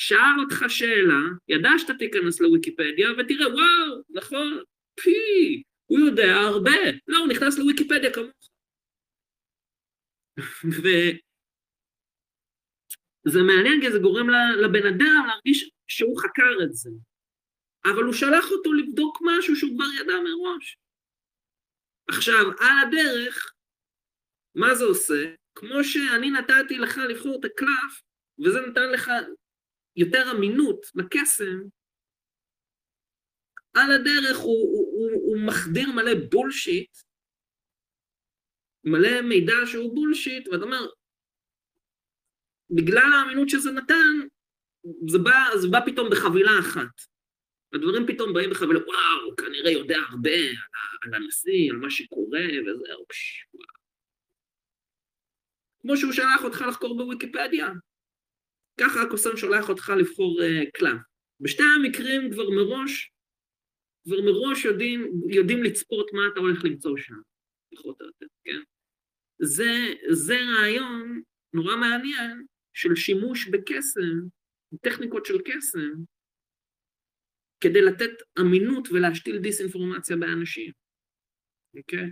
שאל 0.00 0.36
אותך 0.40 0.64
שאלה, 0.68 1.20
ידע 1.48 1.70
שאתה 1.78 1.94
תיכנס 1.94 2.40
לוויקיפדיה, 2.40 3.08
ותראה, 3.18 3.48
וואו, 3.48 4.02
נכון, 4.10 4.62
פי, 5.00 5.62
הוא 5.86 5.98
יודע 5.98 6.34
הרבה. 6.34 6.80
לא, 7.08 7.18
הוא 7.18 7.28
נכנס 7.28 7.58
לוויקיפדיה 7.58 8.14
כמוך. 8.14 8.50
וזה 13.24 13.40
מעניין 13.46 13.80
כי 13.80 13.92
זה 13.92 13.98
גורם 13.98 14.26
לבן 14.64 14.86
אדם 14.86 15.24
להרגיש 15.28 15.70
שהוא 15.88 16.20
חקר 16.22 16.64
את 16.64 16.72
זה, 16.72 16.90
אבל 17.84 18.02
הוא 18.02 18.12
שלח 18.12 18.50
אותו 18.50 18.72
לבדוק 18.72 19.18
משהו 19.22 19.56
שהוא 19.56 19.74
כבר 19.76 19.88
ידע 20.00 20.14
מראש. 20.24 20.78
עכשיו, 22.08 22.44
על 22.60 22.88
הדרך, 22.88 23.52
מה 24.54 24.74
זה 24.74 24.84
עושה? 24.84 25.34
כמו 25.54 25.84
שאני 25.84 26.30
נתתי 26.30 26.78
לך 26.78 26.98
לבחור 26.98 27.40
את 27.40 27.44
הקלף, 27.44 28.02
וזה 28.44 28.60
נתן 28.60 28.90
לך 28.92 29.10
יותר 30.00 30.30
אמינות 30.36 30.86
לקסם, 30.94 31.58
על 33.74 33.92
הדרך 33.92 34.38
הוא, 34.38 34.76
הוא, 34.76 34.92
הוא, 34.92 35.10
הוא 35.12 35.46
מחדיר 35.46 35.92
מלא 35.92 36.14
בולשיט, 36.30 36.96
מלא 38.84 39.20
מידע 39.20 39.66
שהוא 39.66 39.94
בולשיט, 39.94 40.48
ואתה 40.48 40.64
אומר, 40.64 40.86
בגלל 42.70 43.12
האמינות 43.12 43.48
שזה 43.48 43.70
נתן, 43.72 44.28
זה 45.08 45.18
בא, 45.18 45.56
זה 45.60 45.68
בא 45.68 45.80
פתאום 45.86 46.10
בחבילה 46.10 46.50
אחת. 46.60 47.10
הדברים 47.74 48.06
פתאום 48.06 48.32
באים 48.34 48.50
בחבילה, 48.50 48.80
וואו, 48.86 49.24
הוא 49.24 49.36
כנראה 49.36 49.70
יודע 49.70 49.96
הרבה 50.10 50.38
על, 51.02 51.14
הנשיא, 51.14 51.70
על 51.70 51.76
מה 51.76 51.90
שקורה, 51.90 52.46
וזהו, 52.62 53.06
פש, 53.08 53.46
וואו. 53.54 53.80
כמו 55.80 55.96
שהוא 55.96 56.12
שלח 56.12 56.44
אותך 56.44 56.64
לחקור 56.68 56.96
בוויקיפדיה, 56.96 57.68
ככה 58.80 59.02
הקוסם 59.02 59.36
שולח 59.36 59.68
אותך 59.68 59.92
לבחור 59.98 60.40
uh, 60.40 60.70
קלף. 60.74 61.00
בשתי 61.40 61.62
המקרים 61.76 62.32
כבר 62.32 62.50
מראש, 62.50 63.12
כבר 64.04 64.20
מראש 64.22 64.64
יודעים, 64.64 65.12
יודעים 65.28 65.62
לצפות 65.62 66.10
מה 66.12 66.22
אתה 66.32 66.40
הולך 66.40 66.64
למצוא 66.64 66.96
שם, 66.96 67.20
פחות 67.74 68.00
או 68.00 68.06
יותר, 68.06 68.26
כן? 68.44 68.60
זה, 69.38 69.94
זה 70.10 70.36
רעיון 70.56 71.22
נורא 71.52 71.76
מעניין 71.76 72.46
של 72.72 72.94
שימוש 72.94 73.48
בקסם, 73.48 74.18
טכניקות 74.82 75.26
של 75.26 75.38
קסם, 75.44 75.92
כדי 77.60 77.82
לתת 77.82 78.10
אמינות 78.40 78.88
ולהשתיל 78.92 79.38
דיסאינפורמציה 79.38 80.16
באנשים, 80.16 80.72
אוקיי? 81.76 82.10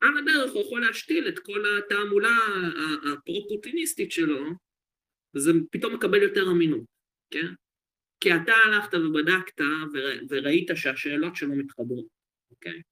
על 0.00 0.18
הדרך 0.18 0.52
הוא 0.52 0.62
יכול 0.62 0.80
להשתיל 0.80 1.28
את 1.28 1.38
כל 1.38 1.62
התעמולה 1.78 2.36
הפרו-פוטיניסטית 3.12 4.12
שלו, 4.12 4.50
וזה 5.34 5.52
פתאום 5.70 5.94
מקבל 5.94 6.22
יותר 6.22 6.50
אמינות, 6.50 6.84
כן? 7.30 7.54
כי 8.20 8.34
אתה 8.34 8.52
הלכת 8.64 8.94
ובדקת 8.94 9.60
וראית 10.28 10.68
שהשאלות 10.74 11.36
שלו 11.36 11.54
מתחברות, 11.54 12.06
אוקיי? 12.50 12.82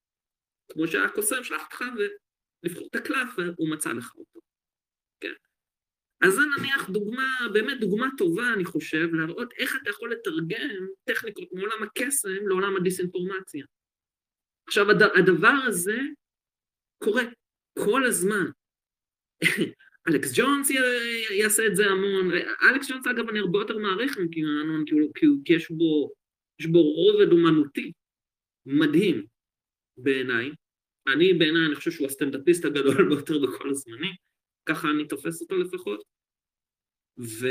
כמו 0.72 0.88
שהקוסם 0.88 1.44
שלח 1.44 1.62
אותך 1.64 1.84
ולבחור 2.62 2.88
את 2.90 2.94
הקלף 2.94 3.28
והוא 3.36 3.70
מצא 3.70 3.92
לך 3.92 4.14
אותו, 4.14 4.40
כן? 5.20 5.32
אז 6.24 6.32
זה 6.32 6.40
נניח 6.58 6.90
דוגמה, 6.90 7.38
באמת 7.52 7.80
דוגמה 7.80 8.06
טובה, 8.18 8.52
אני 8.54 8.64
חושב, 8.64 9.08
להראות 9.12 9.52
איך 9.52 9.76
אתה 9.82 9.90
יכול 9.90 10.12
לתרגם 10.12 10.86
טכניקות 11.04 11.52
מעולם 11.52 11.82
הקסם 11.82 12.48
לעולם 12.48 12.76
הדיסאינפורמציה. 12.76 13.64
עכשיו, 14.66 14.90
הד, 14.90 15.02
הדבר 15.02 15.54
הזה 15.66 15.98
קורה 17.04 17.22
כל 17.78 18.04
הזמן. 18.04 18.44
אלכס 20.08 20.32
ג'ונס 20.38 20.70
יעשה 21.30 21.66
את 21.66 21.76
זה 21.76 21.86
המון, 21.86 22.30
אלכס 22.62 22.90
ג'ונס 22.90 23.06
אגב 23.06 23.28
אני 23.28 23.38
הרבה 23.38 23.58
יותר 23.58 23.78
מעריך 23.78 24.18
מכיוון, 24.18 24.84
כי, 25.14 25.54
יש 25.54 25.70
בו, 25.70 26.10
יש 26.60 26.66
בו 26.66 26.82
רובד 26.82 27.32
אומנותי 27.32 27.92
מדהים 28.66 29.26
בעיניי. 29.96 30.50
אני 31.06 31.34
בעיניי, 31.34 31.66
אני 31.66 31.74
חושב 31.74 31.90
שהוא 31.90 32.06
הסטנדאפיסט 32.06 32.64
הגדול 32.64 33.08
ביותר 33.08 33.38
בכל 33.38 33.70
הזמנים, 33.70 34.14
ככה 34.66 34.90
אני 34.90 35.08
תופס 35.08 35.42
אותו 35.42 35.56
לפחות. 35.56 36.02
ו... 37.18 37.46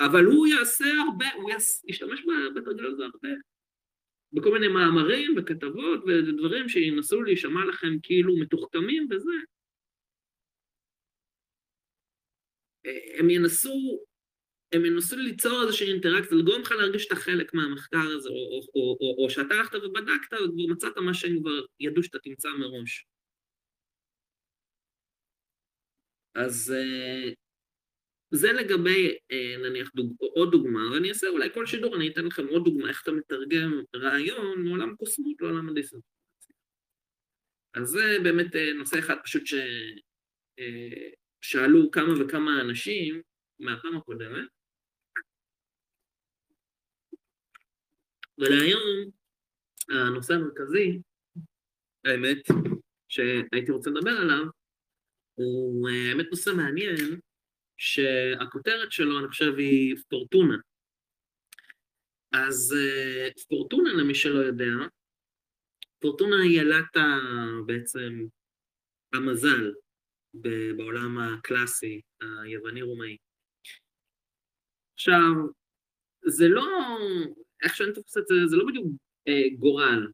אבל 0.00 0.24
הוא 0.24 0.46
יעשה 0.46 0.84
הרבה, 1.06 1.26
הוא 1.34 1.50
יעש... 1.50 1.84
ישתמש 1.88 2.20
בתרגיל 2.56 2.86
הזה 2.86 3.04
הרבה. 3.04 3.28
בכל 4.32 4.52
מיני 4.52 4.68
מאמרים 4.68 5.34
וכתבות 5.36 6.00
ודברים 6.06 6.68
שינסו 6.68 7.22
להישמע 7.22 7.64
לכם 7.64 7.96
כאילו 8.02 8.36
מתוחכמים 8.36 9.08
וזה. 9.10 9.32
הם 13.18 13.30
ינסו, 13.30 14.04
הם 14.72 14.84
ינסו 14.84 15.16
ליצור 15.16 15.62
איזושהי 15.62 15.92
אינטראקציה, 15.92 16.38
לגרום 16.38 16.62
לך 16.62 16.72
להרגיש 16.72 17.02
שאתה 17.02 17.16
חלק 17.16 17.54
מהמחקר 17.54 18.08
הזה, 18.16 18.28
או, 18.28 18.34
או, 18.34 18.60
או, 18.74 18.96
או, 19.00 19.24
או 19.24 19.30
שאתה 19.30 19.54
הלכת 19.54 19.74
ובדקת 19.74 20.32
וכבר 20.32 20.72
מצאת 20.72 20.98
מה 20.98 21.14
שהם 21.14 21.40
כבר 21.40 21.60
ידעו 21.80 22.02
שאתה 22.02 22.18
תמצא 22.18 22.48
מראש. 22.48 23.06
אז 26.34 26.74
אה, 26.76 27.32
זה 28.30 28.52
לגבי, 28.52 29.16
אה, 29.30 29.56
נניח, 29.62 29.90
דוג... 29.94 30.16
עוד 30.18 30.50
דוגמה, 30.50 30.90
ואני 30.92 31.08
אעשה 31.08 31.28
אולי 31.28 31.48
כל 31.54 31.66
שידור, 31.66 31.96
אני 31.96 32.08
אתן 32.08 32.24
לכם 32.24 32.46
עוד 32.46 32.64
דוגמה, 32.64 32.88
איך 32.88 33.02
אתה 33.02 33.12
מתרגם 33.12 33.82
רעיון 33.96 34.62
מעולם 34.62 34.96
קוסמות 34.96 35.40
לעולם 35.40 35.68
הדיסאינפורמציה. 35.68 36.54
אז 37.74 37.88
זה 37.88 38.18
באמת 38.22 38.56
אה, 38.56 38.72
נושא 38.72 38.98
אחד 38.98 39.16
פשוט 39.24 39.42
ששאלו 41.40 41.90
כמה 41.90 42.12
וכמה 42.20 42.60
אנשים 42.60 43.22
מהפעם 43.58 43.96
הקודמת, 43.96 44.48
ולהיום 48.38 49.10
הנושא 49.88 50.34
המרכזי, 50.34 51.00
האמת, 52.04 52.38
שהייתי 53.08 53.72
רוצה 53.72 53.90
לדבר 53.90 54.10
עליו, 54.10 54.44
הוא 55.34 55.88
האמת 55.88 56.26
נושא 56.30 56.50
מעניין, 56.56 57.20
שהכותרת 57.76 58.92
שלו, 58.92 59.18
אני 59.18 59.28
חושב, 59.28 59.52
היא 59.58 59.96
פורטונה. 60.08 60.56
אז 62.32 62.74
פורטונה, 63.48 63.92
למי 63.92 64.14
שלא 64.14 64.38
יודע, 64.38 64.72
פורטונה 65.98 66.36
היא 66.42 66.60
ילת 66.60 66.96
בעצם 67.66 68.26
המזל 69.12 69.72
בעולם 70.76 71.18
הקלאסי, 71.18 72.00
היווני-רומאי. 72.20 73.16
עכשיו, 74.94 75.32
זה 76.26 76.48
לא, 76.48 76.66
איך 77.62 77.76
שאני 77.76 77.92
תופס 77.92 78.16
את 78.16 78.26
זה, 78.26 78.34
זה 78.46 78.56
לא 78.56 78.64
בדיוק 78.68 78.86
אה, 79.28 79.42
גורל, 79.58 80.06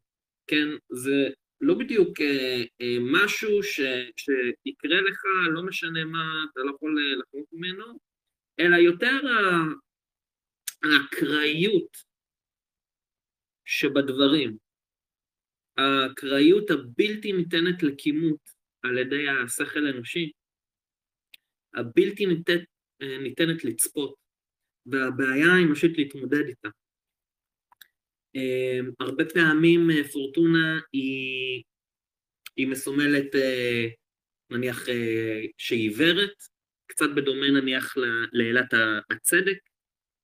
כן? 0.46 0.68
זה 0.92 1.30
לא 1.60 1.74
בדיוק 1.74 2.20
אה, 2.20 2.62
אה, 2.80 2.96
משהו 3.00 3.62
ש, 3.62 3.80
שיקרה 4.16 5.00
לך, 5.00 5.22
לא 5.52 5.62
משנה 5.62 6.04
מה, 6.04 6.44
אתה 6.52 6.60
לא 6.60 6.72
יכול 6.74 6.98
אה, 6.98 7.16
לחמוק 7.16 7.48
ממנו, 7.52 7.98
אלא 8.60 8.76
יותר 8.76 9.20
האקראיות 10.82 11.96
שבדברים, 13.64 14.56
האקראיות 15.76 16.70
הבלתי 16.70 17.32
ניתנת 17.32 17.82
לכימות 17.82 18.53
על 18.84 18.98
ידי 18.98 19.28
השכל 19.28 19.86
האנושי, 19.86 20.32
הבלתי 21.74 22.26
ניתנת, 22.26 22.62
אה, 23.02 23.18
ניתנת 23.18 23.64
לצפות, 23.64 24.14
והבעיה 24.86 25.46
האנושית 25.46 25.98
להתמודד 25.98 26.46
איתה. 26.48 26.68
אמ, 28.34 28.90
הרבה 29.00 29.24
פעמים 29.34 29.90
אה, 29.90 30.08
פורטונה 30.12 30.80
היא, 30.92 31.62
היא 32.56 32.66
מסומלת 32.66 33.34
אה, 33.34 33.86
נניח 34.50 34.88
אה, 34.88 35.40
שהיא 35.58 35.90
עיוורת, 35.90 36.36
קצת 36.86 37.06
בדומה 37.16 37.50
נניח 37.60 37.94
לאלת 38.32 38.74
הצדק, 39.10 39.58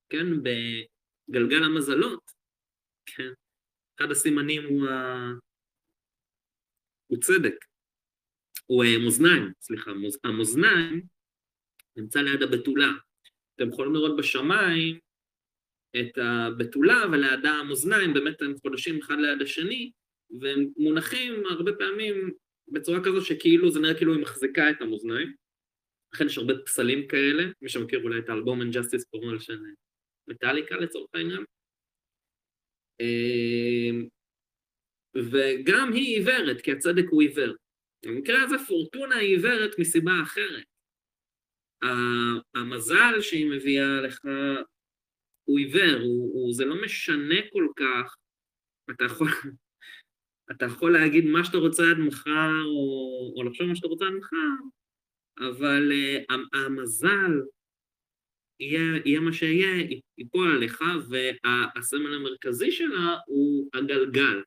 כן, 0.09 0.27
בגלגל 0.43 1.63
המזלות, 1.65 2.31
כן, 3.07 3.33
אחד 3.99 4.11
הסימנים 4.11 4.63
הוא, 4.65 4.89
ה... 4.89 5.27
הוא 7.07 7.19
צדק, 7.21 7.65
הוא 8.71 8.85
מאזניים, 9.05 9.53
סליחה, 9.61 9.91
המאזניים 10.25 11.03
נמצא 11.97 12.21
ליד 12.21 12.43
הבתולה. 12.43 12.91
אתם 13.57 13.69
יכולים 13.69 13.95
לראות 13.95 14.17
בשמיים 14.17 14.99
את 15.97 16.19
הבתולה 16.19 17.03
ולידה 17.13 17.51
המאזניים, 17.51 18.15
באמת 18.15 18.43
הם 18.43 18.55
חודשים 18.63 18.99
אחד 18.99 19.15
ליד 19.19 19.43
השני, 19.43 19.91
והם 20.41 20.67
מונחים 20.77 21.43
הרבה 21.51 21.73
פעמים 21.73 22.31
בצורה 22.69 23.01
כזו 23.05 23.25
שכאילו 23.25 23.71
זה 23.71 23.81
נראה 23.81 23.95
כאילו 23.95 24.15
היא 24.15 24.23
מחזיקה 24.23 24.71
את 24.71 24.81
המאזניים. 24.81 25.35
לכן 26.15 26.27
יש 26.27 26.39
הרבה 26.39 26.55
פסלים 26.67 27.09
כאלה, 27.09 27.43
מי 27.63 27.69
שמכיר 27.69 28.03
אולי 28.03 28.19
את 28.19 28.29
האלבום 28.29 28.63
And 28.63 28.75
Justice 28.75 29.03
for 29.03 29.23
All 29.25 29.41
של 29.41 29.59
מטאליקה 30.29 30.77
לצורך 30.77 31.11
העניין. 31.15 31.45
אמ, 33.01 34.09
וגם 35.17 35.93
היא 35.93 36.17
עיוורת, 36.17 36.61
כי 36.61 36.73
הצדק 36.73 37.05
הוא 37.11 37.23
עיוור. 37.23 37.55
במקרה 38.07 38.43
הזה 38.43 38.57
פורטונה 38.69 39.17
היא 39.17 39.37
עיוורת 39.37 39.79
מסיבה 39.79 40.13
אחרת. 40.23 40.65
המזל 42.55 43.21
שהיא 43.21 43.51
מביאה 43.51 44.01
לך 44.01 44.21
הוא 45.45 45.59
עיוור, 45.59 46.01
הוא, 46.03 46.35
הוא, 46.35 46.55
זה 46.55 46.65
לא 46.65 46.83
משנה 46.85 47.35
כל 47.53 47.67
כך, 47.77 48.17
אתה 48.91 49.05
יכול, 49.05 49.29
אתה 50.51 50.65
יכול 50.65 50.93
להגיד 50.93 51.25
מה 51.25 51.45
שאתה 51.45 51.59
רוצה 51.59 51.83
עד 51.91 51.99
מחר, 51.99 52.63
או, 52.65 53.33
או 53.37 53.43
לחשוב 53.43 53.67
מה 53.67 53.77
שאתה 53.77 53.89
רוצה 53.89 54.05
עד 54.05 54.13
מחר, 54.13 54.37
אבל 55.39 55.93
uh, 55.93 56.35
המזל 56.53 57.41
יהיה, 58.61 59.03
יהיה 59.05 59.21
מה 59.21 59.33
שיהיה, 59.33 59.87
ייפול 60.19 60.57
עליך, 60.57 60.85
והסמל 61.09 62.15
המרכזי 62.15 62.73
שלה 62.73 63.17
הוא 63.27 63.71
הגלגל. 63.75 64.43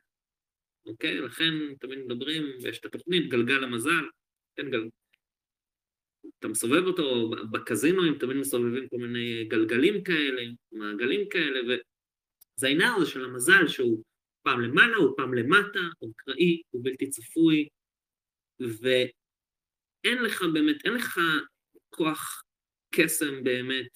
אוקיי? 0.86 1.20
לכן 1.20 1.74
תמיד 1.80 1.98
מדברים, 1.98 2.42
ויש 2.62 2.78
את 2.78 2.84
התוכנית 2.84 3.28
גלגל 3.28 3.64
המזל, 3.64 4.04
כן, 4.56 4.70
גל... 4.70 4.88
אתה 6.38 6.48
מסובב 6.48 6.86
אותו, 6.86 7.30
בקזינו 7.52 8.04
הם 8.04 8.18
תמיד 8.18 8.36
מסובבים 8.36 8.88
כל 8.88 8.96
מיני 8.96 9.44
גלגלים 9.44 10.04
כאלה, 10.04 10.42
מעגלים 10.72 11.28
כאלה, 11.28 11.60
וזה 11.60 12.66
העניין 12.66 12.92
הזה 12.96 13.06
של 13.06 13.24
המזל 13.24 13.68
שהוא 13.68 14.02
פעם 14.42 14.60
למעלה, 14.60 14.96
הוא 14.96 15.16
פעם 15.16 15.34
למטה, 15.34 15.80
הוא 15.98 16.12
אקראי, 16.16 16.62
הוא 16.70 16.84
בלתי 16.84 17.10
צפוי, 17.10 17.68
ואין 18.60 20.22
לך 20.22 20.42
באמת, 20.54 20.76
אין 20.84 20.94
לך 20.94 21.20
כוח 21.90 22.42
קסם 22.94 23.44
באמת 23.44 23.90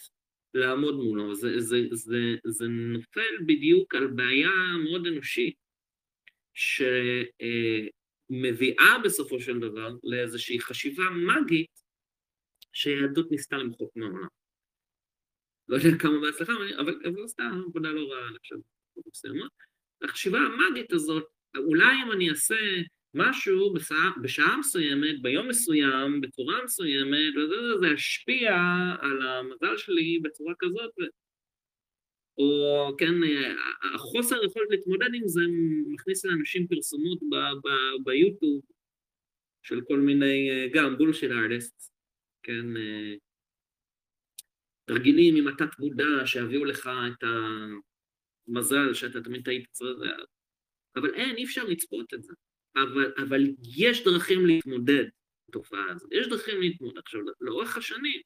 לעמוד 0.55 0.95
מולו. 0.95 1.35
זה, 1.35 1.61
זה, 1.61 1.77
זה, 1.91 2.19
זה 2.47 2.67
נופל 2.69 3.45
בדיוק 3.47 3.95
על 3.95 4.07
בעיה 4.07 4.51
מאוד 4.85 5.07
אנושית, 5.07 5.55
שמביאה 8.31 8.99
בסופו 9.05 9.41
של 9.41 9.59
דבר 9.59 9.91
לאיזושהי 10.05 10.61
חשיבה 10.61 11.05
מגית 11.11 11.83
שהיהדות 12.73 13.31
ניסתה 13.31 13.57
למחוק 13.57 13.97
מהעולם. 13.97 14.29
לא 15.69 15.77
יודע 15.77 15.99
כמה 15.99 16.21
בהצלחה, 16.21 16.53
אבל, 16.81 17.01
אבל 17.05 17.29
סתם 17.29 17.63
עבודה 17.67 17.89
לא 17.89 18.13
רעה, 18.13 18.29
אני 18.29 18.39
חושב, 18.39 18.57
מסוימות. 19.07 19.51
החשיבה 20.03 20.39
המאגית 20.39 20.93
הזאת, 20.93 21.25
אולי 21.57 22.03
אם 22.05 22.13
אני 22.13 22.31
אעשה 22.31 22.57
משהו 23.15 23.73
בשעה, 23.73 24.11
בשעה 24.23 24.57
מסוימת, 24.57 25.23
ביום 25.23 25.49
מסוים, 25.49 26.21
בצורה 26.21 26.65
מסוימת, 26.65 27.37
וזה, 27.37 27.79
זה 27.81 27.87
ישפיע 27.87 28.57
על 29.01 29.23
המזל 29.23 29.77
שלי 29.77 30.19
בצורה 30.23 30.55
כזאת. 30.59 30.91
או 32.39 32.91
כן, 32.99 33.15
החוסר 33.95 34.45
יכולת 34.45 34.71
להתמודד 34.71 35.15
עם 35.15 35.29
זה 35.29 35.41
מכניס 35.89 36.25
לאנשים 36.25 36.67
פרסומות 36.67 37.19
ביוטיוב 38.05 38.63
של 39.63 39.81
כל 39.89 40.01
מיני, 40.01 40.49
גם 40.73 40.99
בולשיט 40.99 41.31
ארטיסט, 41.31 41.93
כן, 42.43 42.67
תרגילים 44.85 45.37
עם 45.37 45.49
התת 45.49 45.79
מודע 45.79 46.27
שיביאו 46.27 46.65
לך 46.65 46.91
את 47.13 47.29
המזל 48.49 48.95
שאתה 48.95 49.21
תמיד 49.21 49.45
תהיית 49.45 49.67
צריך, 49.71 49.99
אבל 50.97 51.15
אין, 51.15 51.37
אי 51.37 51.45
אפשר 51.45 51.65
לצפות 51.65 52.15
את 52.15 52.23
זה. 52.23 52.33
אבל, 52.77 53.13
אבל 53.23 53.41
יש 53.77 54.05
דרכים 54.05 54.47
להתמודד 54.47 55.05
עם 55.05 55.11
התופעה 55.49 55.91
הזאת, 55.91 56.13
יש 56.13 56.29
דרכים 56.29 56.61
להתמודד. 56.61 56.99
עכשיו, 56.99 57.21
לאורך 57.41 57.77
השנים, 57.77 58.21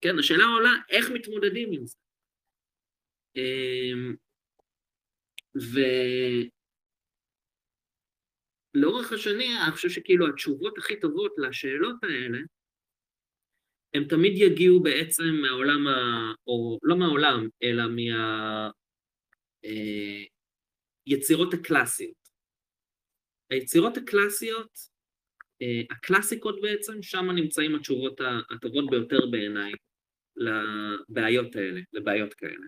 כן, 0.00 0.18
השאלה 0.18 0.44
עולה 0.44 0.72
איך 0.90 1.10
מתמודדים 1.10 1.72
עם 1.72 1.86
זה. 1.86 1.96
אמ, 3.36 4.14
ולאורך 8.74 9.12
השנים, 9.12 9.50
אני 9.64 9.72
חושב 9.72 9.88
שכאילו 9.88 10.28
התשובות 10.28 10.78
הכי 10.78 11.00
טובות 11.00 11.32
לשאלות 11.38 12.04
האלה, 12.04 12.38
הם 13.94 14.04
תמיד 14.08 14.32
יגיעו 14.36 14.82
בעצם 14.82 15.24
מהעולם, 15.42 15.86
ה... 15.86 16.32
או 16.46 16.78
לא 16.82 16.96
מהעולם, 16.96 17.48
אלא 17.62 17.82
מהיצירות 21.06 21.54
אה, 21.54 21.58
הקלאסיות. 21.60 22.24
היצירות 23.50 23.96
הקלאסיות, 23.96 24.78
אה, 25.62 25.82
הקלאסיקות 25.90 26.60
בעצם, 26.62 27.02
שם 27.02 27.30
נמצאים 27.30 27.74
התשובות 27.74 28.20
הטובות 28.50 28.90
ביותר 28.90 29.26
בעיניי 29.30 29.72
לבעיות 30.36 31.56
האלה, 31.56 31.80
לבעיות 31.92 32.34
כאלה. 32.34 32.66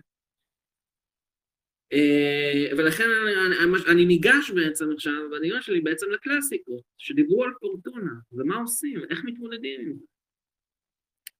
אה, 1.93 2.77
ולכן 2.77 3.03
אני, 3.03 3.91
אני 3.91 4.05
ניגש 4.05 4.51
בעצם 4.51 4.91
עכשיו, 4.91 5.29
בדיון 5.31 5.61
שלי 5.61 5.81
בעצם 5.81 6.05
לקלאסיקות, 6.11 6.81
שדיברו 6.97 7.43
על 7.43 7.51
פורטונה, 7.59 8.11
ומה 8.31 8.55
עושים, 8.55 9.03
איך 9.09 9.23
מתמודדים 9.25 9.81
עם 9.81 9.93
זה. 9.93 10.05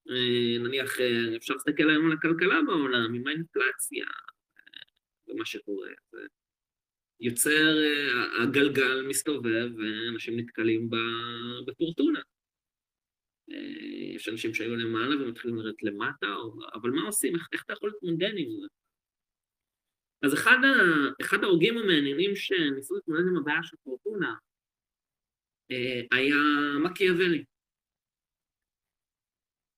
אה, 0.10 0.60
נניח 0.60 0.98
אפשר 1.38 1.54
להסתכל 1.54 1.89
היום 1.89 2.06
על 2.06 2.17
הכלכלה 2.17 2.62
בעולם, 2.67 3.13
עם 3.13 3.28
האינפלציה, 3.28 4.06
ומה 5.28 5.45
שקורה. 5.45 5.89
יוצר, 7.19 7.78
אה, 7.78 8.43
הגלגל 8.43 9.06
מסתובב 9.10 9.69
ואנשים 9.78 10.39
נתקלים 10.39 10.89
בפורטונה. 11.67 12.19
אה, 13.52 14.15
יש 14.15 14.30
אנשים 14.30 14.54
שהיו 14.54 14.76
למעלה 14.76 15.15
ומתחילים 15.15 15.58
לרדת 15.58 15.84
למטה, 15.84 16.28
אבל 16.74 16.89
מה 16.89 17.02
עושים? 17.02 17.36
איך, 17.36 17.48
איך 17.54 17.63
אתה 17.63 17.74
יכול 17.74 17.89
להתמודד 17.89 18.32
עם 18.38 18.50
זה? 18.62 18.67
אז 20.21 20.34
אחד, 20.34 20.58
ה, 20.63 21.21
אחד 21.21 21.43
ההוגים 21.43 21.77
המעניינים 21.77 22.36
שניסו 22.36 22.95
להתמודד 22.95 23.23
עם 23.27 23.38
הבעיה 23.38 23.63
של 23.63 23.77
פורטונה 23.84 24.36
אה, 25.71 26.01
היה 26.12 26.36
מקיאוולי. 26.84 27.43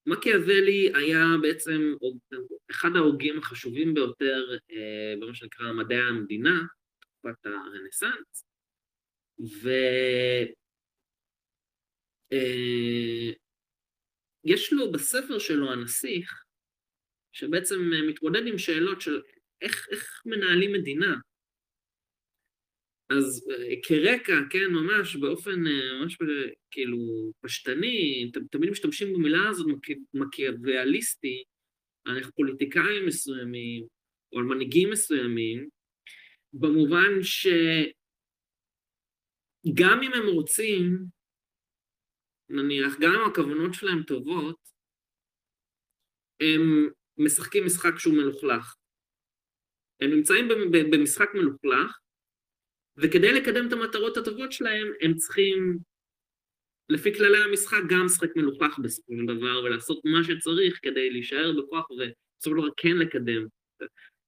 מקיאוולי 0.06 0.92
היה 0.96 1.26
בעצם 1.42 1.94
אחד 2.72 2.90
ההוגים 2.96 3.40
החשובים 3.40 3.94
ביותר 3.94 4.58
במה 5.22 5.36
שנקרא 5.36 5.72
מדעי 5.74 6.02
המדינה, 6.02 6.64
תקופת 7.00 7.46
הרנסאנס, 7.46 8.46
ויש 9.40 9.74
אה, 14.74 14.78
לו 14.78 14.92
בספר 14.92 15.40
שלו, 15.40 15.72
הנסיך, 15.72 16.44
שבעצם 17.32 17.76
מתמודד 18.10 18.48
עם 18.48 18.58
שאלות 18.58 19.02
של 19.02 19.22
איך, 19.62 19.88
איך 19.92 20.22
מנהלים 20.26 20.74
מדינה. 20.74 21.16
אז 23.10 23.48
אה, 23.52 23.76
כרקע, 23.84 24.34
כן, 24.50 24.72
ממש 24.72 25.16
באופן 25.16 25.68
אה, 25.68 26.00
ממש 26.02 26.18
כאילו 26.72 26.98
פשטני, 27.42 28.32
תמיד 28.52 28.70
משתמשים 28.70 29.14
במילה 29.14 29.50
הזאת 29.50 29.68
מקיאוויאליסטי, 30.14 31.44
על 32.06 32.24
פוליטיקאים 32.24 33.06
מסוימים, 33.06 33.88
או 34.34 34.40
על 34.40 34.46
מנהיגים 34.46 34.90
מסוימים, 34.92 35.70
במובן 36.54 37.12
שגם 37.22 37.70
אם 40.04 40.14
הם 40.14 40.28
רוצים, 40.28 41.06
נניח, 42.50 42.94
גם 43.00 43.12
אם 43.14 43.30
הכוונות 43.32 43.74
שלהם 43.74 44.04
טובות, 44.04 44.70
הם 46.40 46.90
משחקים 47.18 47.66
משחק 47.66 47.98
שהוא 47.98 48.14
מלוכלך. 48.14 48.79
הם 50.02 50.12
נמצאים 50.12 50.48
במשחק 50.92 51.30
מלוכלך, 51.34 51.98
וכדי 52.98 53.34
לקדם 53.34 53.68
את 53.68 53.74
המטרות 53.74 54.18
הטובות 54.18 54.52
שלהם, 54.52 54.88
הם 55.02 55.16
צריכים, 55.16 55.78
לפי 56.90 57.14
כללי 57.14 57.44
המשחק, 57.44 57.82
גם 57.90 58.06
לשחק 58.06 58.36
מלוכלך 58.36 58.80
בסופו 58.80 59.14
של 59.14 59.36
דבר, 59.36 59.64
ולעשות 59.64 60.02
מה 60.06 60.24
שצריך 60.24 60.80
כדי 60.82 61.10
להישאר 61.10 61.52
בכוח 61.58 61.92
ובסופו 61.92 62.50
של 62.50 62.52
דבר 62.52 62.70
כן 62.78 62.98
לקדם 62.98 63.48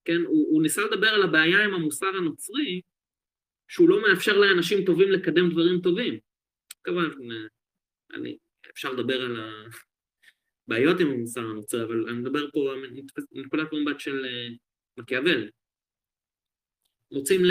כן, 0.06 0.22
הוא, 0.26 0.48
הוא 0.52 0.62
ניסה 0.64 0.82
לדבר 0.86 1.08
על 1.08 1.24
הבעיה 1.24 1.66
עם 1.66 1.74
המוסר 1.74 2.08
הנוצרי, 2.08 2.82
שהוא 3.68 3.90
לא 3.90 4.02
מאפשר 4.02 4.38
לאנשים 4.38 4.86
טובים 4.86 5.12
לקדם 5.12 5.50
דברים 5.50 5.82
טובים. 5.82 6.20
כמובן, 6.84 7.10
אני, 8.14 8.38
אפשר 8.72 8.92
לדבר 8.92 9.22
על 9.22 9.36
הבעיות 10.68 11.00
עם 11.00 11.08
המוסר 11.08 11.42
הנוצרי, 11.42 11.84
אבל 11.84 12.10
אני 12.10 12.18
מדבר 12.18 12.52
פה 12.52 12.74
מנקודת 13.32 13.68
מבט 13.74 14.00
של 14.00 14.26
אה, 14.26 14.48
מקיאוולי. 14.98 15.50
רוצים 17.12 17.42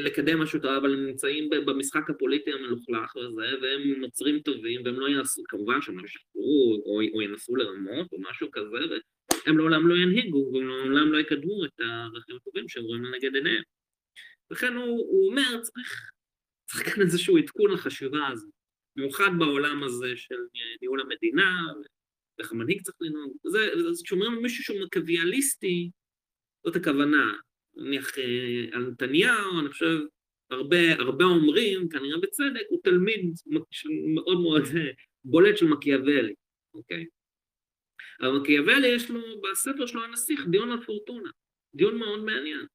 לקדם 0.00 0.42
משהו 0.42 0.60
טוב, 0.60 0.70
אבל 0.70 0.92
הם 0.92 1.06
נמצאים 1.06 1.50
במשחק 1.50 2.10
הפוליטי 2.10 2.52
המלוכלך 2.52 3.16
וזה, 3.16 3.62
והם 3.62 4.00
נוצרים 4.00 4.38
טובים, 4.38 4.80
והם 4.84 5.00
לא 5.00 5.06
יעשו, 5.08 5.42
כמובן 5.48 5.82
שהם 5.82 5.98
לא 5.98 6.04
ישחררו, 6.04 6.82
או, 6.86 7.00
או 7.14 7.22
ינסו 7.22 7.56
לרמות, 7.56 8.12
או 8.12 8.18
משהו 8.20 8.48
כזה, 8.52 8.78
הם 9.46 9.58
לעולם 9.58 9.88
לא 9.88 9.94
ינהיגו, 9.94 10.50
והם 10.54 10.68
לעולם 10.68 11.12
לא 11.12 11.18
יקדמו 11.18 11.64
את 11.64 11.80
הערכים 11.80 12.36
הטובים 12.36 12.68
שהם 12.68 12.84
רואים 12.84 13.04
לנגד 13.04 13.34
עיניהם. 13.34 13.62
לכן 14.50 14.74
הוא, 14.74 14.86
הוא 14.86 15.30
אומר, 15.30 15.60
צריך, 15.62 16.10
צריך 16.64 16.94
כאן 16.94 17.02
איזשהו 17.02 17.36
עדכון 17.36 17.70
לחשיבה 17.70 18.26
הזו, 18.26 18.48
במיוחד 18.96 19.30
בעולם 19.38 19.82
הזה 19.82 20.16
של 20.16 20.38
ניהול 20.82 21.00
המדינה, 21.00 21.60
ואיך 22.38 22.52
המנהיג 22.52 22.82
צריך 22.82 22.96
לנהוג. 23.00 23.36
כשאומרים 24.04 24.42
מישהו 24.42 24.64
שהוא 24.64 24.84
מקוויאליסטי, 24.84 25.90
זאת 26.66 26.76
הכוונה. 26.76 27.32
נניח 27.76 28.18
אה, 28.18 28.64
על 28.72 28.90
נתניהו, 28.90 29.60
אני 29.60 29.68
חושב, 29.68 29.98
הרבה, 30.50 30.92
הרבה 30.98 31.24
אומרים, 31.24 31.88
כנראה 31.88 32.18
בצדק, 32.20 32.66
הוא 32.68 32.80
תלמיד 32.84 33.32
מאוד 34.14 34.40
מאוד 34.40 34.62
אה, 34.76 34.90
בולט 35.24 35.56
של 35.56 35.66
מקיאוולי, 35.66 36.34
אוקיי? 36.74 37.06
אבל 38.20 38.38
מקיאוולי 38.38 38.86
יש 38.86 39.10
לו 39.10 39.20
בספר 39.42 39.86
שלו 39.86 40.04
הנסיך 40.04 40.46
דיון 40.50 40.72
על 40.72 40.84
פורטונה, 40.84 41.30
דיון 41.74 41.98
מאוד 41.98 42.24
מעניין. 42.24 42.66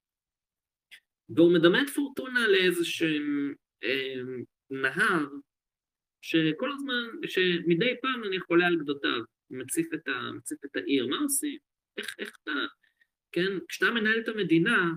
והוא 1.30 1.54
מדמה 1.54 1.82
את 1.82 1.90
פורטונה 1.90 2.48
לאיזשהם 2.48 3.54
אה, 3.84 4.22
נהר 4.70 5.26
שכל 6.22 6.72
הזמן, 6.72 7.28
שמדי 7.28 7.94
פעם 8.02 8.24
אני 8.24 8.40
חולה 8.40 8.68
על 8.68 8.76
גדותיו, 8.76 9.22
מציף 9.50 9.94
את, 9.94 10.08
ה, 10.08 10.32
מציף 10.32 10.66
את 10.66 10.76
העיר, 10.76 11.08
מה 11.08 11.18
עושים? 11.18 11.58
איך, 11.98 12.16
איך 12.20 12.38
אתה, 12.44 12.52
כן, 13.32 13.52
כשאתה 13.68 13.92
מנהל 13.92 14.20
את 14.20 14.28
המדינה, 14.28 14.92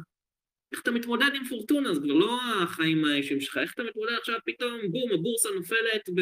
איך 0.73 0.83
אתה 0.83 0.91
מתמודד 0.91 1.31
עם 1.35 1.45
פורטונה? 1.45 1.95
זה 1.95 2.01
כבר 2.01 2.15
לא 2.15 2.41
החיים 2.63 3.05
האישיים 3.05 3.41
שלך, 3.41 3.59
איך 3.59 3.75
אתה 3.75 3.83
מתמודד 3.83 4.13
עכשיו? 4.13 4.39
פתאום, 4.47 4.81
בום, 4.91 5.13
הבורסה 5.13 5.49
נופלת 5.55 6.09
ב... 6.15 6.21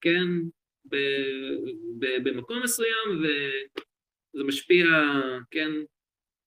כן, 0.00 0.26
ב... 0.88 0.96
ב... 1.98 2.28
במקום 2.28 2.62
מסוים, 2.62 3.22
וזה 3.22 4.44
משפיע, 4.44 4.86
כן, 5.50 5.70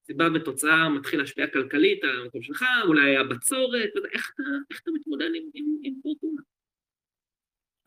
סיבה 0.06 0.28
ותוצאה 0.36 0.90
מתחיל 0.90 1.20
להשפיע 1.20 1.48
כלכלית 1.48 2.04
על 2.04 2.22
המקום 2.22 2.42
שלך, 2.42 2.66
אולי 2.88 3.02
היה 3.02 3.24
בצורת, 3.24 3.90
איך 4.14 4.32
אתה, 4.36 4.44
איך 4.72 4.82
אתה 4.82 4.92
מתמודד 4.92 5.30
עם, 5.36 5.50
עם, 5.54 5.66
עם 5.84 5.94
פורטונה? 6.02 6.42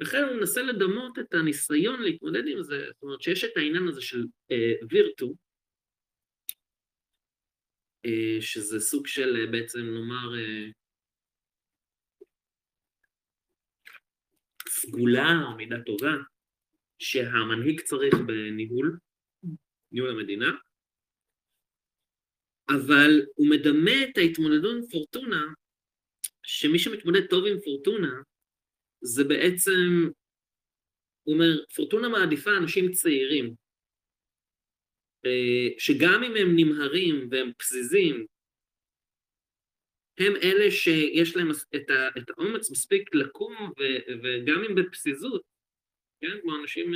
לכן 0.00 0.24
הוא 0.24 0.36
מנסה 0.36 0.62
לדמות 0.62 1.18
את 1.18 1.34
הניסיון 1.34 2.02
להתמודד 2.02 2.46
עם 2.46 2.62
זה, 2.62 2.84
זאת 2.92 3.02
אומרת 3.02 3.22
שיש 3.22 3.44
את 3.44 3.56
העניין 3.56 3.88
הזה 3.88 4.00
של 4.00 4.24
וירטו, 4.90 5.26
אה, 5.26 5.32
שזה 8.40 8.80
סוג 8.80 9.06
של 9.06 9.36
אה, 9.36 9.46
בעצם 9.46 9.80
נאמר 9.80 10.38
אה, 10.38 10.70
סגולה 14.68 15.42
או 15.44 15.56
מידה 15.56 15.76
טובה 15.86 16.12
שהמנהיג 16.98 17.80
צריך 17.80 18.14
בניהול, 18.26 18.98
ניהול 19.92 20.10
המדינה, 20.10 20.50
אבל 22.68 23.10
הוא 23.34 23.50
מדמה 23.50 24.04
את 24.04 24.18
ההתמודדות 24.18 24.76
עם 24.76 24.86
פורטונה, 24.90 25.42
שמי 26.42 26.78
שמתמודד 26.78 27.26
טוב 27.26 27.46
עם 27.46 27.56
פורטונה, 27.64 28.12
זה 29.00 29.24
בעצם, 29.24 30.10
הוא 31.22 31.34
אומר, 31.34 31.64
פורטונה 31.74 32.08
מעדיפה 32.08 32.50
אנשים 32.62 32.92
צעירים, 32.92 33.44
אה, 33.44 33.61
שגם 35.78 36.22
אם 36.22 36.36
הם 36.36 36.56
נמהרים 36.56 37.28
והם 37.30 37.52
פזיזים, 37.58 38.26
הם 40.18 40.32
אלה 40.42 40.70
שיש 40.70 41.36
להם 41.36 41.50
את, 41.50 41.90
ה, 41.90 42.08
את 42.18 42.30
האומץ 42.30 42.70
מספיק 42.70 43.14
לקום, 43.14 43.54
ו, 43.78 43.82
וגם 44.22 44.64
אם 44.70 44.74
בפזיזות, 44.74 45.42
כן, 46.20 46.40
כמו 46.42 46.56
אנשים, 46.56 46.92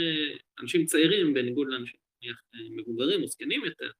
אנשים 0.60 0.84
צעירים, 0.84 1.34
בניגוד 1.34 1.68
לאנשים 1.68 2.00
מבוגרים 2.70 3.22
או 3.22 3.26
זקנים 3.26 3.64
יותר, 3.64 3.90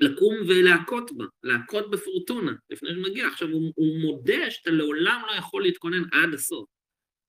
לקום 0.00 0.34
ולהכות 0.48 1.12
בה, 1.16 1.24
להכות 1.42 1.90
בפורטונה, 1.90 2.52
לפני 2.70 2.90
שמגיע. 2.90 3.26
עכשיו, 3.26 3.48
הוא, 3.48 3.72
הוא 3.76 3.98
מודה 3.98 4.50
שאתה 4.50 4.70
לעולם 4.70 5.22
לא 5.26 5.32
יכול 5.32 5.62
להתכונן 5.62 6.02
עד 6.12 6.34
הסוף, 6.34 6.68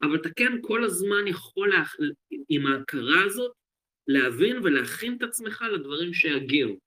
אבל 0.02 0.16
אתה 0.16 0.30
כן 0.30 0.52
כל 0.62 0.84
הזמן 0.84 1.28
יכול, 1.28 1.70
לה, 1.70 1.84
עם 2.50 2.68
ההכרה 2.68 3.24
הזאת, 3.26 3.52
להבין 4.10 4.58
ולהכין 4.64 5.18
את 5.18 5.22
עצמך 5.22 5.66
לדברים 5.74 6.14
שיגיעו. 6.14 6.80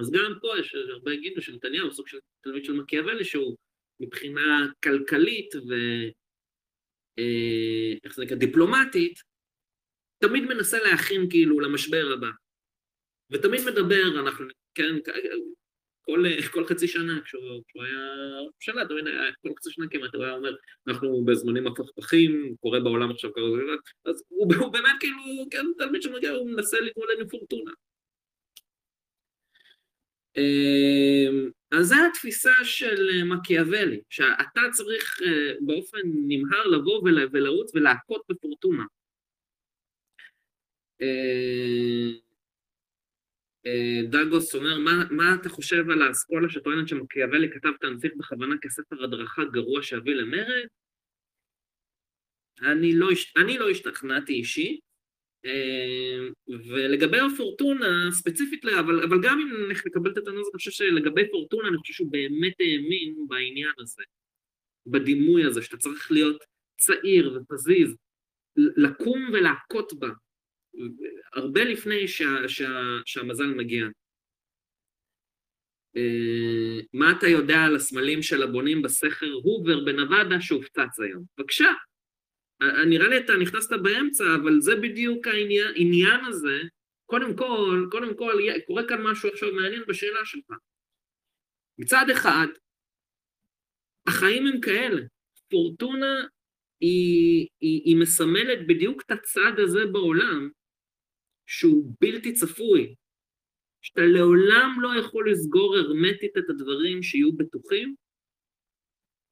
אז 0.00 0.10
גם 0.10 0.34
פה 0.40 0.48
יש 0.60 0.74
הרבה 0.74 1.12
יגידו 1.12 1.42
שנתניהו 1.42 1.92
סוג 1.92 2.08
של 2.08 2.18
תלמיד 2.40 2.64
של 2.64 2.72
מקיאוולי, 2.72 3.24
שהוא 3.24 3.56
מבחינה 4.00 4.66
כלכלית 4.84 5.54
ו... 5.54 5.72
אה, 7.18 7.94
איך 8.04 8.14
זה 8.14 8.24
נקרא? 8.24 8.36
דיפלומטית, 8.36 9.22
תמיד 10.18 10.44
מנסה 10.44 10.78
להכין 10.78 11.30
כאילו 11.30 11.60
למשבר 11.60 12.12
הבא. 12.14 12.30
ותמיד 13.30 13.60
מדבר, 13.66 14.20
אנחנו, 14.20 14.46
כן, 14.74 14.94
כל, 16.10 16.24
כל 16.52 16.66
חצי 16.66 16.88
שנה, 16.88 17.20
כשהוא, 17.24 17.62
היה 17.74 17.98
שנה, 18.60 18.86
תמיד 18.88 19.06
היה, 19.06 19.32
כל 19.42 19.48
חצי 19.58 19.70
שנה 19.70 19.86
כמעט, 19.90 20.14
הוא 20.14 20.24
היה 20.24 20.34
אומר, 20.34 20.54
אנחנו 20.88 21.24
בזמנים 21.24 21.66
הפכפכים, 21.66 22.54
קורה 22.60 22.80
בעולם 22.80 23.10
עכשיו 23.10 23.30
כזה, 23.32 23.46
אז 24.04 24.22
הוא, 24.28 24.54
הוא 24.54 24.72
באמת 24.72 24.96
כאילו, 25.00 25.16
כן, 25.50 25.66
תלמיד 25.78 26.02
שמגיע, 26.02 26.30
הוא 26.30 26.50
מנסה 26.50 26.80
להתמודד 26.80 27.14
עם 27.20 27.28
פורטונה. 27.28 27.70
אמ, 30.36 31.50
אז 31.72 31.86
זו 31.86 31.94
התפיסה 32.10 32.52
של 32.62 33.24
מקיאוולי, 33.24 34.00
שאתה 34.10 34.60
צריך 34.72 35.20
אה, 35.22 35.52
באופן 35.60 35.98
נמהר 36.04 36.66
לבוא 36.66 37.02
ולרוץ 37.32 37.74
ולהכות 37.74 38.22
בפורטונה. 38.28 38.84
אה, 43.66 44.00
דגוס 44.10 44.54
אומר, 44.54 44.78
מה, 44.78 45.04
מה 45.10 45.34
אתה 45.34 45.48
חושב 45.48 45.90
על 45.90 46.02
האסכולה 46.02 46.48
שטוענת 46.48 46.88
שמקיאוולי 46.88 47.50
כתב 47.52 47.68
את 47.78 47.84
הנסיך 47.84 48.12
בכוונה 48.16 48.54
כספר 48.62 49.04
הדרכה 49.04 49.44
גרוע 49.44 49.82
שהביא 49.82 50.14
למרד? 50.14 50.66
אני 52.62 52.94
לא, 52.94 53.08
אני 53.36 53.58
לא 53.58 53.70
השתכנעתי 53.70 54.32
אישית, 54.32 54.80
אה, 55.44 56.28
ולגבי 56.48 57.18
הפורטונה, 57.20 58.12
ספציפית, 58.12 58.64
אבל, 58.64 59.02
אבל 59.04 59.18
גם 59.22 59.40
אם 59.40 59.70
נקבל 59.86 60.12
את 60.12 60.16
הטענה 60.16 60.40
הזאת, 60.40 60.54
אני 60.54 60.58
חושב 60.58 60.70
שלגבי 60.70 61.30
פורטונה, 61.30 61.68
אני 61.68 61.78
חושב 61.78 61.92
שהוא 61.92 62.12
באמת 62.12 62.54
האמין 62.60 63.28
בעניין 63.28 63.72
הזה, 63.78 64.02
בדימוי 64.86 65.44
הזה, 65.44 65.62
שאתה 65.62 65.76
צריך 65.76 66.12
להיות 66.12 66.44
צעיר 66.80 67.40
ופזיז, 67.40 67.96
לקום 68.56 69.30
ולהכות 69.32 69.92
בה, 69.98 70.08
הרבה 71.32 71.64
לפני 71.64 72.08
שה, 72.08 72.48
שה, 72.48 72.98
שהמזל 73.04 73.46
מגיע. 73.46 73.86
Uh, 75.96 76.86
מה 76.92 77.12
אתה 77.18 77.26
יודע 77.26 77.58
על 77.58 77.76
הסמלים 77.76 78.22
של 78.22 78.42
הבונים 78.42 78.82
בסכר 78.82 79.32
הובר 79.32 79.84
בנבדה 79.84 80.40
שהופצץ 80.40 81.00
היום? 81.00 81.24
בבקשה. 81.38 81.72
נראה 82.86 83.08
לי 83.08 83.18
אתה 83.18 83.32
נכנסת 83.36 83.72
באמצע, 83.82 84.24
אבל 84.42 84.60
זה 84.60 84.76
בדיוק 84.76 85.26
העניין 85.26 86.24
הזה. 86.24 86.58
קודם 87.06 87.36
כל, 87.36 87.86
קודם 87.90 88.16
כל, 88.16 88.32
קורה 88.66 88.88
כאן 88.88 89.02
משהו 89.02 89.28
עכשיו 89.28 89.52
מעניין 89.52 89.82
בשאלה 89.88 90.24
שלך. 90.24 90.50
מצד 91.78 92.06
אחד, 92.12 92.46
החיים 94.06 94.46
הם 94.46 94.60
כאלה. 94.60 95.02
פורטונה 95.50 96.26
היא, 96.80 97.48
היא, 97.60 97.82
היא 97.84 97.96
מסמלת 97.96 98.66
בדיוק 98.66 99.02
את 99.06 99.10
הצד 99.10 99.52
הזה 99.58 99.86
בעולם, 99.92 100.50
שהוא 101.50 101.94
בלתי 102.00 102.32
צפוי, 102.32 102.94
שאתה 103.82 104.00
לעולם 104.00 104.76
לא 104.80 105.00
יכול 105.00 105.30
לסגור 105.30 105.76
הרמטית 105.76 106.36
את 106.38 106.50
הדברים 106.50 107.02
שיהיו 107.02 107.32
בטוחים, 107.32 107.94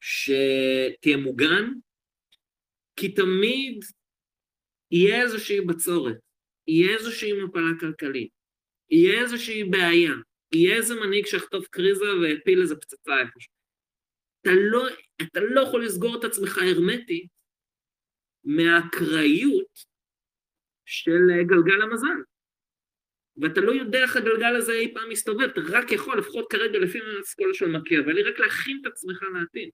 שתהיה 0.00 1.16
מוגן, 1.16 1.64
כי 2.96 3.14
תמיד 3.14 3.84
יהיה 4.90 5.22
איזושהי 5.22 5.60
בצורת, 5.60 6.16
יהיה 6.66 6.96
איזושהי 6.96 7.32
מפלה 7.42 7.70
כלכלית, 7.80 8.30
יהיה 8.90 9.22
איזושהי 9.22 9.64
בעיה, 9.64 10.12
יהיה 10.52 10.76
איזה 10.76 10.94
מנהיג 10.94 11.26
שיחטוף 11.26 11.68
קריזה 11.68 12.04
והפיל 12.22 12.60
איזה 12.62 12.76
פצצה 12.76 13.20
איפשהו. 13.20 13.52
אתה 14.40 14.50
לא, 14.70 14.88
אתה 15.22 15.40
לא 15.40 15.60
יכול 15.60 15.84
לסגור 15.84 16.18
את 16.18 16.24
עצמך 16.24 16.58
הרמטית 16.58 17.30
מהאקראיות 18.44 19.87
של 20.88 21.30
אה, 21.30 21.44
גלגל 21.44 21.82
המזל. 21.82 22.22
ואתה 23.36 23.60
לא 23.60 23.72
יודע 23.72 24.02
איך 24.02 24.16
הגלגל 24.16 24.56
הזה 24.56 24.72
אי 24.72 24.94
פעם 24.94 25.08
מסתובב, 25.08 25.48
אתה 25.48 25.60
רק 25.72 25.92
יכול, 25.92 26.18
לפחות 26.18 26.46
כרגע 26.50 26.78
לפי 26.78 26.98
האסכולה 27.00 27.54
של 27.54 27.66
מקיאוולי, 27.66 28.22
רק 28.22 28.38
להכין 28.38 28.78
את 28.80 28.86
עצמך 28.86 29.22
לעתיד. 29.22 29.70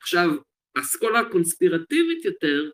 עכשיו, 0.00 0.28
האסכולה 0.76 1.20
הקונספירטיבית 1.20 2.24
יותר, 2.24 2.70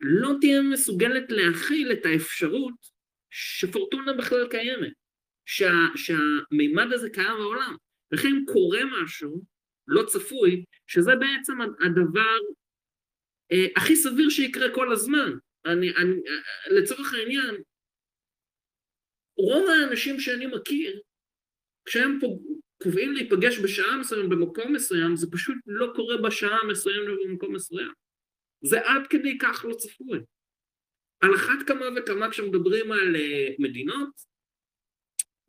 לא 0.00 0.30
תהיה 0.40 0.62
מסוגלת 0.62 1.32
להכיל 1.32 1.92
את 1.92 2.06
האפשרות 2.06 2.74
שפורטונה 3.30 4.12
בכלל 4.12 4.48
קיימת, 4.50 4.92
שה, 5.46 5.72
שהמימד 5.96 6.92
הזה 6.92 7.10
קיים 7.10 7.36
בעולם. 7.38 7.76
לכן 8.12 8.44
קורה 8.52 8.80
משהו 8.84 9.42
לא 9.86 10.02
צפוי, 10.02 10.64
שזה 10.86 11.12
בעצם 11.16 11.60
הדבר 11.60 12.38
אה, 13.52 13.66
הכי 13.76 13.96
סביר 13.96 14.30
שיקרה 14.30 14.74
כל 14.74 14.92
הזמן. 14.92 15.32
אני, 15.66 15.90
אני, 15.96 16.14
לצורך 16.70 17.14
העניין, 17.14 17.54
רוב 19.36 19.66
האנשים 19.68 20.20
שאני 20.20 20.46
מכיר, 20.46 21.00
כשהם 21.84 22.18
פה 22.20 22.26
קובעים 22.82 23.12
להיפגש 23.12 23.58
בשעה 23.58 23.96
מסוימת 23.96 24.28
במקום 24.28 24.72
מסוים, 24.72 25.16
זה 25.16 25.26
פשוט 25.30 25.56
לא 25.66 25.92
קורה 25.96 26.16
בשעה 26.16 26.58
מסוימת 26.70 27.18
במקום 27.24 27.54
מסוים. 27.54 27.92
זה 28.62 28.80
עד 28.80 29.06
כדי 29.10 29.38
כך 29.38 29.64
לא 29.68 29.74
צפוי. 29.74 30.18
על 31.20 31.34
אחת 31.34 31.66
כמה 31.66 31.86
וכמה 31.96 32.30
כשמדברים 32.30 32.92
על 32.92 33.16
uh, 33.16 33.54
מדינות 33.58 34.08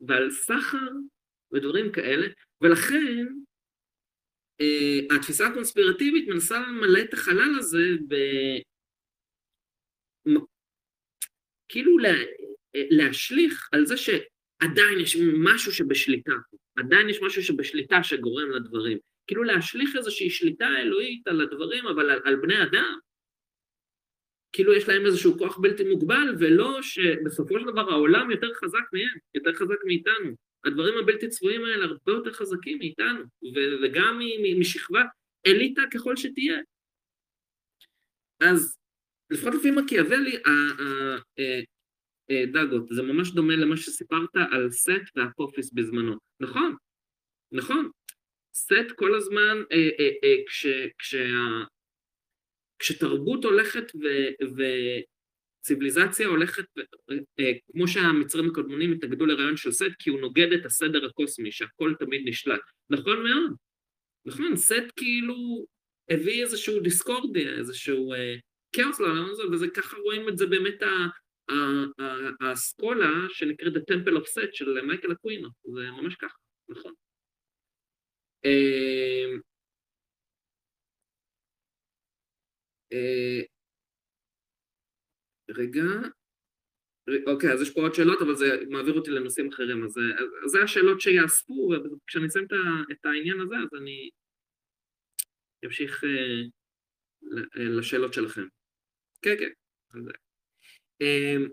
ועל 0.00 0.30
סחר 0.30 0.88
ודברים 1.52 1.92
כאלה, 1.92 2.26
ולכן 2.60 3.26
uh, 4.62 5.16
התפיסה 5.16 5.46
הקונספירטיבית 5.46 6.28
מנסה 6.28 6.60
למלא 6.60 7.00
את 7.00 7.14
החלל 7.14 7.54
הזה. 7.58 7.88
כאילו 11.68 11.98
לה, 11.98 12.14
להשליך 12.74 13.68
על 13.72 13.86
זה 13.86 13.96
שעדיין 13.96 15.00
יש 15.00 15.16
משהו 15.44 15.72
שבשליטה, 15.72 16.32
עדיין 16.76 17.08
יש 17.08 17.22
משהו 17.22 17.42
שבשליטה 17.42 18.02
שגורם 18.02 18.50
לדברים. 18.50 18.98
כאילו 19.26 19.42
להשליך 19.42 19.96
איזושהי 19.96 20.30
שליטה 20.30 20.68
אלוהית 20.78 21.28
על 21.28 21.40
הדברים, 21.40 21.86
אבל 21.86 22.10
על, 22.10 22.20
על 22.24 22.36
בני 22.36 22.62
אדם. 22.62 22.98
כאילו 24.52 24.74
יש 24.74 24.88
להם 24.88 25.06
איזשהו 25.06 25.38
כוח 25.38 25.58
בלתי 25.58 25.84
מוגבל, 25.84 26.34
ולא 26.38 26.82
שבסופו 26.82 27.60
של 27.60 27.66
דבר 27.66 27.90
העולם 27.90 28.30
יותר 28.30 28.54
חזק 28.54 28.84
מהם, 28.92 29.18
יותר 29.34 29.54
חזק 29.54 29.76
מאיתנו. 29.86 30.36
הדברים 30.64 30.98
הבלתי 30.98 31.28
צפויים 31.28 31.64
האלה 31.64 31.84
הרבה 31.84 32.12
יותר 32.12 32.32
חזקים 32.32 32.78
מאיתנו, 32.78 33.22
וגם 33.82 34.20
משכבה 34.60 35.02
אליטה 35.46 35.82
ככל 35.94 36.16
שתהיה. 36.16 36.58
אז 38.40 38.78
לפחות 39.30 39.54
לפי 39.54 39.70
מקיאוולי, 39.70 40.36
אה, 40.46 41.16
דאגות, 42.52 42.88
זה 42.88 43.02
ממש 43.02 43.30
דומה 43.30 43.56
למה 43.56 43.76
שסיפרת 43.76 44.36
על 44.52 44.70
סט 44.70 45.16
והפופיס 45.16 45.72
בזמנו. 45.72 46.16
נכון, 46.40 46.76
נכון. 47.52 47.90
סט 48.54 48.92
כל 48.96 49.14
הזמן, 49.14 49.62
אה, 49.72 49.88
אה, 50.00 50.10
אה, 50.24 50.36
כשתרבות 52.78 53.44
הולכת 53.44 53.92
וציוויליזציה 55.62 56.26
הולכת, 56.26 56.64
אה, 57.40 57.52
כמו 57.72 57.88
שהמצרים 57.88 58.50
הקדמונים 58.50 58.92
התנגדו 58.92 59.26
לרעיון 59.26 59.56
של 59.56 59.72
סט, 59.72 59.92
כי 59.98 60.10
הוא 60.10 60.20
נוגד 60.20 60.52
את 60.52 60.66
הסדר 60.66 61.06
הקוסמי, 61.06 61.52
שהכל 61.52 61.94
תמיד 61.98 62.22
נשלט. 62.24 62.60
נכון 62.90 63.22
מאוד. 63.22 63.56
נכון, 64.24 64.56
סט 64.56 64.92
כאילו 64.96 65.66
הביא 66.10 66.42
איזשהו 66.42 66.80
דיסקורדיה, 66.80 67.58
איזשהו 67.58 68.12
אה, 68.12 68.34
כאוס 68.72 69.00
לעולם 69.00 69.30
הזה, 69.30 69.42
וזה 69.52 69.66
ככה 69.74 69.96
רואים 69.96 70.28
את 70.28 70.38
זה 70.38 70.46
באמת 70.46 70.82
האסכולה 72.40 73.10
שנקראת 73.28 73.72
The 73.72 73.80
Temple 73.80 74.16
of 74.16 74.24
Set 74.24 74.48
של 74.52 74.80
מייקל 74.80 75.12
אקווינו, 75.12 75.48
זה 75.64 75.90
ממש 75.90 76.14
ככה, 76.16 76.38
נכון. 76.68 76.92
אה, 78.44 79.36
אה, 82.92 83.40
רגע, 85.50 85.82
אוקיי, 87.26 87.52
אז 87.52 87.62
יש 87.62 87.74
פה 87.74 87.80
עוד 87.80 87.94
שאלות, 87.94 88.22
אבל 88.22 88.34
זה 88.34 88.46
מעביר 88.70 88.94
אותי 88.94 89.10
לנושאים 89.10 89.48
אחרים, 89.48 89.84
אז 89.84 89.94
זה 90.46 90.62
השאלות 90.64 91.00
שיאספו, 91.00 91.70
וכשאני 91.84 92.26
אסיים 92.26 92.46
את 92.92 93.04
העניין 93.04 93.40
הזה, 93.40 93.54
אז 93.56 93.80
אני 93.80 94.10
אמשיך 95.64 96.04
אה, 96.04 96.42
לשאלות 97.56 98.12
שלכם. 98.12 98.46
כן, 99.22 99.34
כן, 99.38 99.50
אז 99.94 100.08
אמ, 101.00 101.48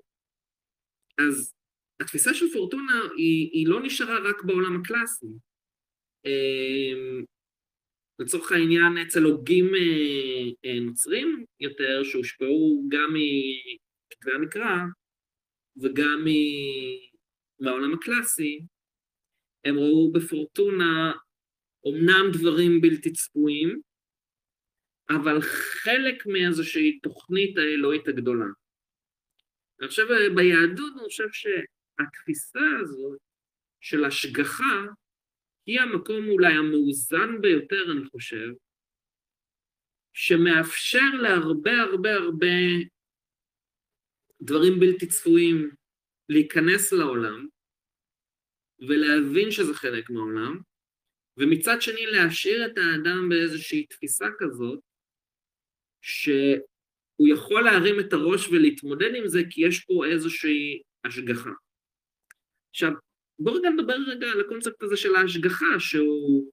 אז 1.18 1.54
התפיסה 2.00 2.34
של 2.34 2.46
פורטונה 2.54 3.02
היא, 3.18 3.50
היא 3.54 3.68
לא 3.68 3.84
נשארה 3.84 4.20
רק 4.30 4.44
בעולם 4.44 4.82
הקלאסי. 4.82 5.28
אמ, 6.26 7.24
לצורך 8.20 8.52
העניין 8.52 8.98
אצל 9.08 9.24
הוגים 9.24 9.66
אה, 9.76 10.50
אה, 10.66 10.80
נוצרים 10.80 11.46
יותר, 11.60 12.04
שהושפעו 12.04 12.84
גם 12.90 13.14
מכתבי 13.14 14.32
המקרא 14.36 14.78
וגם 15.82 16.26
מהעולם 17.60 17.94
הקלאסי, 17.94 18.60
הם 19.66 19.78
ראו 19.78 20.12
בפורטונה 20.12 21.14
אומנם 21.84 22.32
דברים 22.34 22.82
בלתי 22.82 23.12
צפויים, 23.12 23.82
אבל 25.10 25.42
חלק 25.42 26.26
מאיזושהי 26.26 27.00
תוכנית 27.00 27.58
האלוהית 27.58 28.08
הגדולה. 28.08 28.46
חושב 29.88 30.08
ביהדות, 30.36 30.94
אני 30.94 31.04
חושב 31.04 31.30
שהתפיסה 31.32 32.60
הזאת 32.82 33.20
של 33.82 34.06
השגחה 34.06 34.86
היא 35.66 35.80
המקום 35.80 36.30
אולי 36.30 36.54
המאוזן 36.54 37.42
ביותר, 37.42 37.92
אני 37.92 38.10
חושב, 38.10 38.48
שמאפשר 40.14 41.10
להרבה 41.22 41.82
הרבה 41.82 42.14
הרבה 42.14 42.56
דברים 44.42 44.80
בלתי 44.80 45.08
צפויים 45.08 45.72
להיכנס 46.30 46.94
לעולם 46.94 47.48
ולהבין 48.80 49.52
שזה 49.52 49.74
חלק 49.74 50.10
מהעולם, 50.10 50.60
ומצד 51.38 51.82
שני 51.82 52.06
להשאיר 52.06 52.66
את 52.66 52.78
האדם 52.78 53.30
באיזושהי 53.30 53.86
תפיסה 53.86 54.26
כזאת, 54.40 54.80
שהוא 56.04 57.28
יכול 57.28 57.64
להרים 57.64 58.00
את 58.00 58.14
הראש 58.14 58.48
ולהתמודד 58.48 59.16
עם 59.16 59.28
זה 59.28 59.42
כי 59.50 59.68
יש 59.68 59.80
פה 59.80 60.06
איזושהי 60.06 60.82
השגחה. 61.06 61.50
עכשיו, 62.70 62.92
בואו 63.40 63.56
רגע 63.56 63.70
נדבר 63.70 63.96
רגע 64.08 64.28
על 64.28 64.42
הקונספט 64.42 64.84
הזה 64.84 64.98
של 64.98 65.16
ההשגחה, 65.16 65.80
שהוא... 65.80 66.52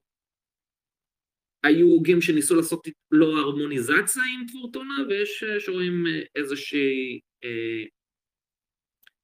היו 1.64 1.86
הוגים 1.86 2.20
שניסו 2.20 2.56
לעשות 2.56 2.88
לו 3.10 3.38
הרמוניזציה 3.38 4.22
עם 4.22 4.46
פורטונה, 4.52 4.94
ויש 5.08 5.44
שרואים 5.58 6.04
איזושהי... 6.36 7.20
אה, 7.44 7.84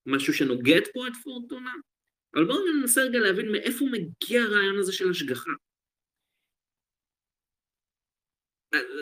משהו 0.06 0.34
שנוגד 0.34 0.80
פה 0.94 1.06
את 1.06 1.12
פורטונה, 1.24 1.72
אבל 2.34 2.44
בואו 2.44 2.58
ננסה 2.66 3.02
רגע 3.02 3.18
להבין 3.18 3.52
מאיפה 3.52 3.84
מגיע 3.84 4.42
הרעיון 4.42 4.78
הזה 4.78 4.92
של 4.92 5.10
השגחה. 5.10 5.50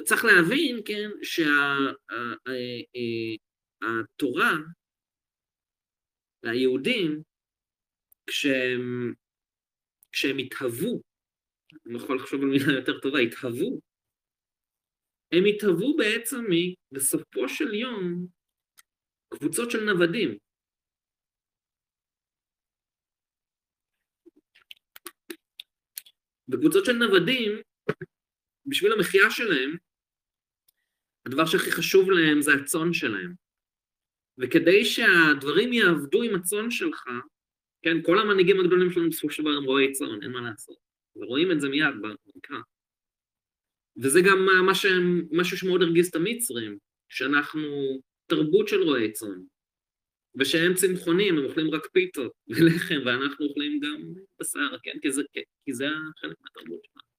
צריך 0.04 0.24
להבין, 0.24 0.80
כן, 0.86 1.10
שהתורה, 3.82 4.52
היהודים, 6.42 7.22
כשהם, 8.26 9.14
כשהם 10.12 10.38
התהוו, 10.38 11.02
אני 11.86 11.96
יכול 11.96 12.16
לחשוב 12.16 12.42
על 12.42 12.48
מילה 12.48 12.72
יותר 12.72 13.00
טובה, 13.00 13.18
התהוו, 13.18 13.80
הם 15.32 15.44
התהוו 15.48 15.96
בעצם 15.96 16.44
בסופו 16.92 17.48
של 17.48 17.74
יום 17.74 18.26
קבוצות 19.28 19.70
של 19.70 19.84
נוודים. 19.84 20.38
בקבוצות 26.48 26.84
של 26.84 26.92
נוודים 26.92 27.62
בשביל 28.66 28.92
המחיה 28.92 29.30
שלהם, 29.30 29.76
הדבר 31.26 31.46
שהכי 31.46 31.72
חשוב 31.72 32.10
להם 32.10 32.42
זה 32.42 32.54
הצאן 32.54 32.92
שלהם. 32.92 33.34
וכדי 34.38 34.84
שהדברים 34.84 35.72
יעבדו 35.72 36.22
עם 36.22 36.34
הצאן 36.34 36.70
שלך, 36.70 37.04
כן, 37.82 38.02
כל 38.02 38.18
המנהיגים 38.18 38.60
הגדולים 38.60 38.90
שלנו 38.90 39.10
בסופו 39.10 39.30
של 39.30 39.42
דבר 39.42 39.50
הם 39.50 39.64
רועי 39.64 39.92
צאן, 39.92 40.22
אין 40.22 40.30
מה 40.30 40.40
לעשות. 40.40 40.76
ורואים 41.16 41.52
את 41.52 41.60
זה 41.60 41.68
מיד 41.68 41.94
במקרא. 42.02 42.58
וזה 43.96 44.20
גם 44.20 44.66
מה 44.66 44.74
שהם, 44.74 45.22
משהו 45.32 45.56
שמאוד 45.56 45.82
הרגיז 45.82 46.08
את 46.08 46.14
המצרים, 46.14 46.78
שאנחנו 47.08 48.00
תרבות 48.26 48.68
של 48.68 48.82
רועי 48.82 49.12
צאן, 49.12 49.40
ושהם 50.38 50.74
צמחונים, 50.74 51.38
הם 51.38 51.44
אוכלים 51.44 51.70
רק 51.70 51.86
פיתות 51.92 52.32
ולחם, 52.56 53.00
ואנחנו 53.06 53.46
אוכלים 53.46 53.80
גם 53.80 54.12
בשר, 54.40 54.76
כן? 54.82 54.98
כי 55.02 55.12
זה, 55.12 55.22
כי 55.64 55.72
זה 55.72 55.86
חלק 56.20 56.36
מהתרבות 56.40 56.80
שלנו. 56.84 57.13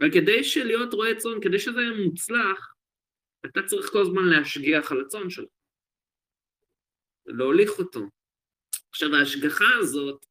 אבל 0.00 0.12
כדי 0.12 0.44
שלהיות 0.44 0.94
רועה 0.94 1.14
צאן, 1.14 1.40
כדי 1.42 1.58
שזה 1.58 1.80
יהיה 1.80 2.04
מוצלח, 2.04 2.74
אתה 3.46 3.62
צריך 3.62 3.86
כל 3.92 4.00
הזמן 4.00 4.24
להשגיח 4.24 4.92
על 4.92 5.00
הצאן 5.00 5.30
שלך. 5.30 5.48
להוליך 7.26 7.70
אותו. 7.78 8.00
עכשיו, 8.90 9.14
ההשגחה 9.14 9.64
הזאת 9.78 10.26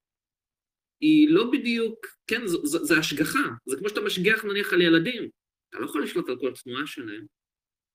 היא 0.99 1.29
לא 1.29 1.51
בדיוק, 1.51 2.05
כן, 2.27 2.47
זו, 2.47 2.65
זו, 2.65 2.85
זו 2.85 2.95
השגחה. 2.95 3.49
זה 3.65 3.77
כמו 3.77 3.89
שאתה 3.89 4.01
משגיח 4.01 4.45
נניח 4.45 4.73
על 4.73 4.81
ילדים. 4.81 5.29
אתה 5.69 5.79
לא 5.79 5.85
יכול 5.85 6.03
לשלוט 6.03 6.29
על 6.29 6.39
כל 6.39 6.51
תנועה 6.63 6.87
שלהם. 6.87 7.25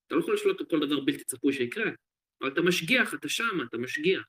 אתה 0.07 0.15
לא 0.15 0.19
יכול 0.19 0.33
לשלוט 0.33 0.59
על 0.59 0.65
כל 0.65 0.79
דבר 0.79 0.99
בלתי 0.99 1.23
צפוי 1.23 1.53
שיקרה. 1.53 1.91
אבל 2.41 2.49
אתה 2.53 2.61
משגיח, 2.61 3.13
אתה 3.13 3.29
שם, 3.29 3.61
אתה 3.69 3.77
משגיח. 3.77 4.23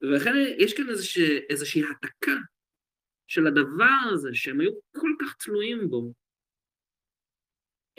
ולכן 0.00 0.32
יש 0.58 0.76
כאן 0.76 0.88
איזושהי, 0.88 1.38
איזושהי 1.50 1.82
העתקה 1.82 2.36
של 3.26 3.46
הדבר 3.46 4.12
הזה 4.12 4.28
שהם 4.32 4.60
היו 4.60 4.70
כל 4.92 5.10
כך 5.20 5.36
תלויים 5.44 5.90
בו, 5.90 6.12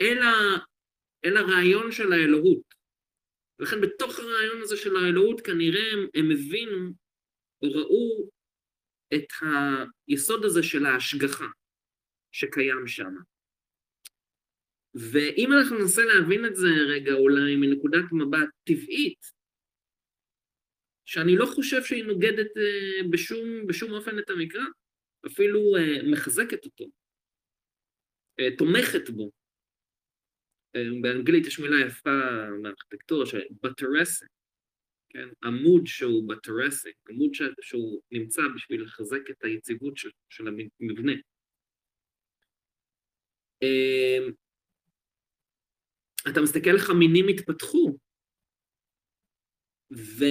אל, 0.00 0.18
ה, 0.22 0.32
אל 1.24 1.36
הרעיון 1.36 1.92
של 1.92 2.12
האלוהות. 2.12 2.74
ולכן 3.58 3.80
בתוך 3.80 4.18
הרעיון 4.18 4.62
הזה 4.62 4.76
של 4.76 4.96
האלוהות 4.96 5.40
כנראה 5.40 5.92
הם, 5.92 6.06
הם 6.14 6.30
הבינו 6.30 6.92
או 7.62 7.68
ראו 7.70 8.30
את 9.14 9.26
היסוד 10.08 10.44
הזה 10.44 10.62
של 10.62 10.86
ההשגחה 10.86 11.46
שקיים 12.32 12.86
שם. 12.86 13.14
ואם 14.94 15.48
אנחנו 15.52 15.78
ננסה 15.78 16.02
להבין 16.04 16.46
את 16.46 16.56
זה 16.56 16.68
רגע 16.88 17.12
אולי 17.12 17.56
מנקודת 17.56 18.12
מבט 18.12 18.48
טבעית, 18.64 19.38
שאני 21.04 21.36
לא 21.36 21.46
חושב 21.46 21.84
שהיא 21.84 22.04
נוגדת 22.04 22.56
אה, 22.56 23.08
בשום, 23.10 23.66
בשום 23.66 23.92
אופן 23.92 24.18
את 24.18 24.30
המקרא, 24.30 24.64
אפילו 25.32 25.60
uh, 25.60 26.12
מחזקת 26.12 26.64
אותו, 26.64 26.84
uh, 28.40 28.58
תומכת 28.58 29.10
בו. 29.10 29.30
Uh, 30.76 31.02
באנגלית 31.02 31.46
יש 31.46 31.60
מילה 31.60 31.86
יפה 31.86 32.10
מארכיטקטורה, 32.62 33.24
בטרסק, 33.62 34.26
כן? 35.08 35.28
עמוד 35.44 35.86
שהוא 35.86 36.28
בטרסק, 36.28 36.92
עמוד. 37.08 37.30
שהוא 37.60 38.02
נמצא 38.10 38.42
בשביל 38.54 38.82
לחזק 38.82 39.30
את 39.30 39.44
היציבות 39.44 39.96
של, 39.96 40.10
של 40.28 40.44
המבנה. 40.48 41.12
אתה 46.30 46.40
מסתכל 46.42 46.70
איך 46.74 46.90
המינים 46.90 47.28
התפתחו, 47.28 47.98
ו... 49.92 50.24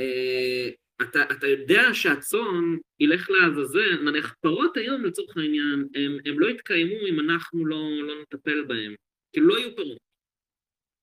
Uh, 0.00 0.83
אתה, 1.02 1.22
אתה 1.22 1.46
יודע 1.46 1.82
שהצאן 1.92 2.76
ילך 3.00 3.30
לעזאזל, 3.30 4.02
נניח 4.02 4.34
פרות 4.40 4.76
היום 4.76 5.04
לצורך 5.04 5.36
העניין, 5.36 5.88
הם, 5.94 6.18
הם 6.24 6.40
לא 6.40 6.46
יתקיימו 6.46 7.06
אם 7.08 7.20
אנחנו 7.20 7.66
לא, 7.66 7.90
לא 8.02 8.22
נטפל 8.22 8.64
בהם. 8.64 8.94
כאילו 9.32 9.48
לא 9.48 9.58
יהיו 9.58 9.76
פרות. 9.76 9.98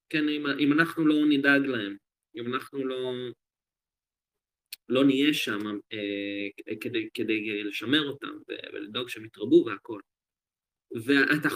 כן, 0.10 0.30
אם, 0.30 0.46
אם 0.60 0.74
אנחנו 0.74 1.06
לא 1.06 1.16
נדאג 1.30 1.66
להם, 1.66 1.98
אם 2.36 2.54
אנחנו 2.54 2.86
לא, 2.86 3.14
לא 4.90 5.04
נהיה 5.04 5.34
שם 5.34 5.60
אה, 5.94 6.76
כדי, 6.82 7.10
כדי 7.14 7.64
לשמר 7.64 8.08
אותם 8.08 8.38
ולדאוג 8.74 9.10
שהם 9.10 9.26
יתרבו 9.26 9.66
והכל. 9.66 10.00
ואתה, 11.06 11.50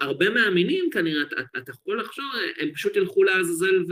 הרבה 0.00 0.30
מהמינים 0.30 0.90
כנראה, 0.90 1.22
אתה, 1.22 1.36
אתה 1.58 1.70
יכול 1.70 2.00
לחשוב, 2.00 2.24
הם 2.58 2.72
פשוט 2.74 2.96
ילכו 2.96 3.22
לעזאזל 3.22 3.84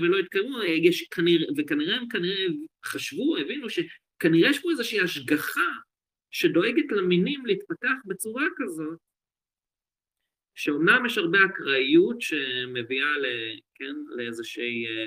ולא 0.00 0.16
יתקיימו, 0.16 0.62
יש 0.62 1.02
כנראה, 1.02 1.46
וכנראה 1.56 1.96
הם 1.96 2.08
כנראה 2.08 2.46
חשבו, 2.84 3.36
הבינו 3.36 3.66
שכנראה 3.70 4.50
יש 4.50 4.58
פה 4.58 4.70
איזושהי 4.70 5.00
השגחה 5.00 5.70
שדואגת 6.30 6.92
למינים 6.92 7.46
להתפתח 7.46 7.94
בצורה 8.04 8.44
כזאת, 8.56 8.98
שאומנם 10.54 11.06
יש 11.06 11.18
הרבה 11.18 11.38
אקראיות 11.44 12.20
שמביאה 12.20 13.18
ל, 13.18 13.26
כן, 13.74 13.94
לאיזושהי 14.16 14.86
אה, 14.86 15.06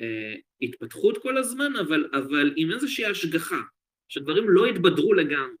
אה, 0.00 0.34
התפתחות 0.62 1.18
כל 1.18 1.38
הזמן, 1.38 1.76
אבל, 1.76 2.10
אבל 2.12 2.52
עם 2.56 2.70
איזושהי 2.70 3.04
השגחה, 3.04 3.60
שדברים 4.08 4.50
לא 4.50 4.66
יתבדרו 4.68 5.14
לגמרי. 5.14 5.57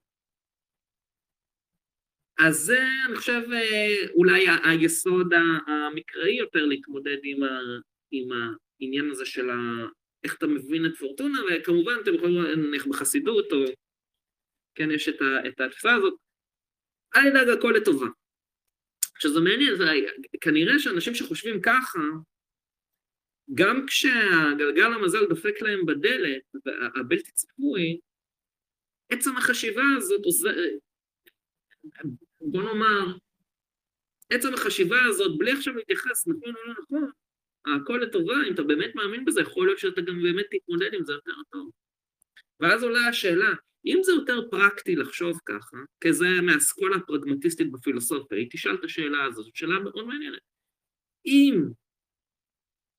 אז 2.38 2.56
זה, 2.56 2.78
אני 3.06 3.16
חושב, 3.16 3.42
אה, 3.52 4.10
אולי 4.14 4.46
היסוד 4.64 5.32
המקראי 5.66 6.34
יותר 6.34 6.64
להתמודד 6.64 7.18
עם, 7.22 7.42
ה, 7.42 7.60
עם 8.10 8.28
העניין 8.32 9.10
הזה 9.10 9.26
של 9.26 9.50
ה, 9.50 9.54
איך 10.24 10.36
אתה 10.36 10.46
מבין 10.46 10.86
את 10.86 10.96
פורטונה, 10.98 11.38
וכמובן 11.50 11.92
אתם 12.02 12.14
יכולים 12.14 12.42
ללכת 12.42 12.86
בחסידות, 12.88 13.52
או 13.52 13.58
כן, 14.74 14.90
יש 14.90 15.08
את, 15.08 15.22
ה, 15.22 15.48
את 15.48 15.60
התפיסה 15.60 15.94
הזאת, 15.94 16.14
אל 17.16 17.26
ידאג 17.26 17.48
הכל 17.48 17.74
לטובה. 17.76 18.06
שזה 19.18 19.40
מעניין, 19.40 19.76
זה, 19.76 19.84
כנראה 20.40 20.78
שאנשים 20.78 21.14
שחושבים 21.14 21.60
ככה, 21.62 21.98
גם 23.54 23.86
כשהגלגל 23.86 24.92
המזל 24.92 25.26
דופק 25.28 25.62
להם 25.62 25.86
בדלת, 25.86 26.42
הבלתי 27.00 27.32
צפוי, 27.32 27.98
עצם 29.10 29.36
החשיבה 29.36 29.82
הזאת 29.96 30.20
בוא 32.40 32.62
נאמר, 32.62 33.16
עצם 34.30 34.54
החשיבה 34.54 35.04
הזאת, 35.04 35.38
בלי 35.38 35.52
עכשיו 35.52 35.74
להתייחס 35.74 36.28
נכון 36.28 36.54
או 36.56 36.66
לא 36.66 36.74
נכון, 36.82 37.10
הכל 37.66 38.00
לטובה, 38.02 38.34
אם 38.48 38.54
אתה 38.54 38.62
באמת 38.62 38.94
מאמין 38.94 39.24
בזה, 39.24 39.40
יכול 39.40 39.66
להיות 39.66 39.78
שאתה 39.78 40.00
גם 40.00 40.22
באמת 40.22 40.46
תתמודד 40.50 40.94
עם 40.94 41.04
זה 41.04 41.12
יותר 41.12 41.32
טוב. 41.50 41.70
ואז 42.60 42.82
עולה 42.82 43.08
השאלה, 43.08 43.52
אם 43.86 43.98
זה 44.02 44.12
יותר 44.12 44.50
פרקטי 44.50 44.96
לחשוב 44.96 45.38
ככה, 45.46 45.76
כי 46.00 46.12
זה 46.12 46.26
מהאסכולה 46.42 46.96
הפרגמטיסטית 46.96 47.72
בפילוסופיה, 47.72 48.38
היא 48.38 48.48
תשאל 48.50 48.74
את 48.74 48.84
השאלה 48.84 49.24
הזאת, 49.24 49.44
זו 49.44 49.50
שאלה 49.54 49.78
מאוד 49.78 50.06
מעניינת. 50.06 50.40
אם 51.26 51.64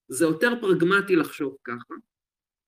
זה 0.08 0.26
יותר 0.26 0.54
פרגמטי 0.62 1.16
לחשוב 1.16 1.58
ככה, 1.64 1.94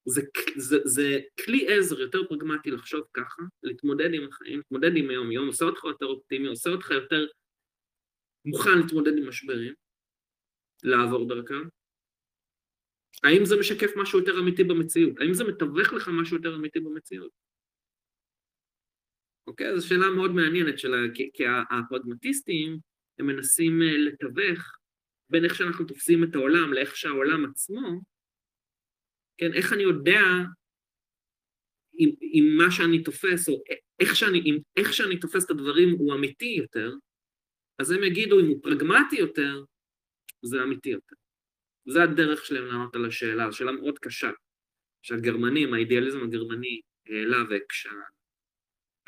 זה, 0.06 0.22
זה, 0.58 0.78
זה 0.86 1.20
כלי 1.46 1.68
עזר 1.68 2.00
יותר 2.00 2.28
פרגמטי 2.30 2.72
לחשוב 2.72 3.02
ככה, 3.14 3.42
להתמודד 3.64 4.14
עם 4.14 4.28
החיים, 4.28 4.58
להתמודד 4.58 4.92
עם 4.96 5.10
היום-יום, 5.10 5.48
עושה 5.48 5.66
אותך 5.66 5.84
יותר 5.84 6.06
אופטימי, 6.06 6.48
עושה 6.48 6.70
אותך 6.70 6.92
יותר 6.92 7.28
מוכן 8.46 8.78
להתמודד 8.78 9.18
עם 9.18 9.28
משברים, 9.30 9.74
לעבור 10.84 11.28
דרכם. 11.28 11.68
האם 13.24 13.46
זה 13.46 13.56
משקף 13.60 13.92
משהו 13.96 14.20
יותר 14.20 14.40
אמיתי 14.40 14.64
במציאות? 14.64 15.20
האם 15.20 15.34
זה 15.34 15.44
מתווך 15.44 15.94
לך 15.94 16.10
משהו 16.22 16.38
יותר 16.38 16.56
אמיתי 16.56 16.80
במציאות? 16.80 17.32
אוקיי? 19.48 19.80
זו 19.80 19.88
שאלה 19.88 20.10
מאוד 20.10 20.32
מעניינת, 20.32 20.80
שלה, 20.80 20.98
כי, 21.14 21.30
כי 21.34 21.44
הפרגמטיסטים, 21.70 22.78
הם 23.20 23.26
מנסים 23.28 23.82
אה, 23.82 23.98
לתווך 23.98 24.78
בין 25.30 25.46
איך 25.46 25.56
שאנחנו 25.56 25.86
תופסים 25.86 26.24
את 26.24 26.36
העולם 26.36 26.74
לאיך 26.74 26.96
שהעולם 26.96 27.46
עצמו, 27.46 28.02
כן, 29.38 29.54
איך 29.54 29.74
אני 29.74 29.84
יודע 29.84 30.22
אם, 32.00 32.10
אם 32.22 32.44
מה 32.58 32.72
שאני 32.72 33.04
תופס, 33.04 33.50
או 33.50 33.64
איך 34.00 34.16
שאני, 34.16 34.40
אם, 34.40 34.58
איך 34.78 34.94
שאני 34.94 35.20
תופס 35.20 35.46
את 35.46 35.50
הדברים 35.50 35.90
הוא 36.00 36.14
אמיתי 36.14 36.56
יותר, 36.58 36.94
אז 37.80 37.92
הם 37.92 38.04
יגידו 38.04 38.40
אם 38.40 38.48
הוא 38.48 38.64
פרגמטי 38.64 39.16
יותר, 39.16 39.64
זה 40.42 40.64
אמיתי 40.64 40.90
יותר. 40.90 41.16
זה 41.90 42.04
הדרך 42.04 42.46
שלהם 42.46 42.66
לענות 42.66 42.96
על 42.96 43.06
השאלה, 43.06 43.52
זו 43.52 43.58
שאלה 43.58 43.72
מאוד 43.72 44.00
קשה, 44.00 44.32
שהגרמנים, 45.02 45.74
האידיאליזם 45.74 46.24
הגרמני 46.24 46.82
העלה 47.06 47.38
והקשה 47.50 47.90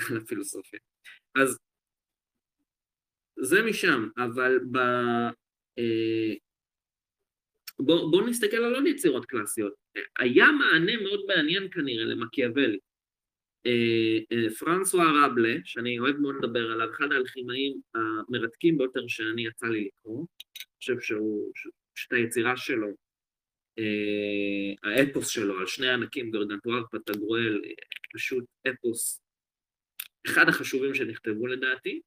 על 0.09 0.17
הפילוסופיה. 0.17 0.79
אז 1.35 1.57
זה 3.39 3.57
משם, 3.69 4.09
אבל 4.17 4.59
ב... 4.71 4.77
אה, 5.77 6.33
בואו 7.79 8.11
בוא 8.11 8.29
נסתכל 8.29 8.57
על 8.57 8.75
עוד 8.75 8.83
יצירות 8.87 9.25
קלאסיות. 9.25 9.82
היה 10.19 10.51
מענה 10.51 10.97
מאוד 11.03 11.19
מעניין 11.27 11.67
כנראה 11.71 12.05
למקיאוולי. 12.05 12.79
אה, 13.65 14.19
אה, 14.31 14.49
פרנסואה 14.59 15.25
רבלה, 15.25 15.55
שאני 15.63 15.99
אוהב 15.99 16.17
מאוד 16.17 16.35
לדבר 16.35 16.71
עליו, 16.71 16.89
אחד 16.91 17.11
האלכימאים 17.11 17.81
המרתקים 17.95 18.77
ביותר 18.77 19.07
שאני 19.07 19.47
יצא 19.47 19.65
לי 19.65 19.87
לקרוא, 19.87 20.19
אני 20.19 20.77
חושב 20.77 20.99
שהוא, 20.99 21.51
שאת 21.95 22.13
היצירה 22.13 22.57
שלו, 22.57 22.87
אה, 23.79 24.91
האפוס 24.91 25.27
שלו 25.27 25.59
על 25.59 25.67
שני 25.67 25.89
ענקים, 25.89 26.31
גרדנטואר 26.31 26.83
פטגרואל, 26.91 27.61
פשוט 28.13 28.45
אפוס, 28.69 29.21
אחד 30.25 30.49
החשובים 30.49 30.93
שנכתבו 30.93 31.47
לדעתי, 31.47 32.01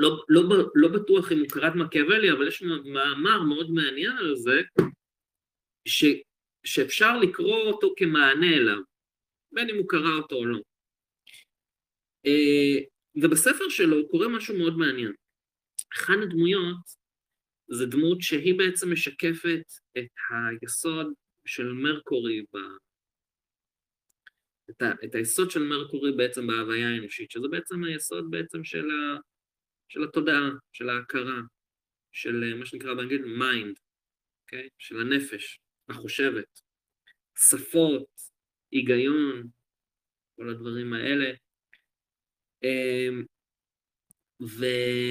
לא, 0.00 0.24
לא, 0.28 0.42
לא 0.74 0.88
בטוח 0.88 1.32
אם 1.32 1.38
הוא 1.38 1.48
קראת 1.48 1.74
מקיאוולי, 1.74 2.32
אבל 2.32 2.48
יש 2.48 2.62
מאמר 2.62 3.42
מאוד 3.42 3.70
מעניין 3.70 4.16
על 4.16 4.36
זה, 4.36 4.60
ש, 5.88 6.04
שאפשר 6.64 7.18
לקרוא 7.18 7.62
אותו 7.62 7.94
כמענה 7.96 8.46
אליו, 8.46 8.78
בין 9.52 9.70
אם 9.70 9.76
הוא 9.76 9.88
קרא 9.88 10.14
אותו 10.16 10.34
או 10.34 10.46
לא. 10.46 10.58
אה, 12.26 12.78
ובספר 13.22 13.68
שלו 13.68 14.08
קורה 14.08 14.28
משהו 14.28 14.58
מאוד 14.58 14.76
מעניין. 14.76 15.12
אחת 15.94 16.14
הדמויות 16.22 17.00
זה 17.68 17.86
דמות 17.86 18.20
שהיא 18.20 18.58
בעצם 18.58 18.92
משקפת 18.92 19.62
את 19.98 20.08
היסוד 20.30 21.12
של 21.46 21.72
מרקורי, 21.72 22.42
ב... 22.42 22.56
את, 24.70 24.82
ה... 24.82 24.92
את 25.04 25.14
היסוד 25.14 25.50
של 25.50 25.62
מרקורי 25.62 26.12
בעצם 26.12 26.46
בהוויה 26.46 26.88
האנושית, 26.88 27.30
שזה 27.30 27.48
בעצם 27.50 27.84
היסוד 27.84 28.30
בעצם 28.30 28.64
של 28.64 28.90
ה... 28.90 29.29
של 29.90 30.04
התודעה, 30.04 30.50
של 30.72 30.88
ההכרה, 30.88 31.40
של 32.12 32.44
אה, 32.44 32.54
מה 32.54 32.66
שנקרא 32.66 32.94
באנגלית 32.94 33.20
mind, 33.20 33.76
okay? 33.76 33.80
אוקיי? 34.42 34.68
של 34.78 35.00
הנפש 35.00 35.60
החושבת, 35.88 36.60
שפות, 37.38 38.06
היגיון, 38.72 39.48
כל 40.36 40.48
הדברים 40.48 40.92
האלה. 40.92 41.30
אמ, 42.62 43.24
והוא 44.40 45.08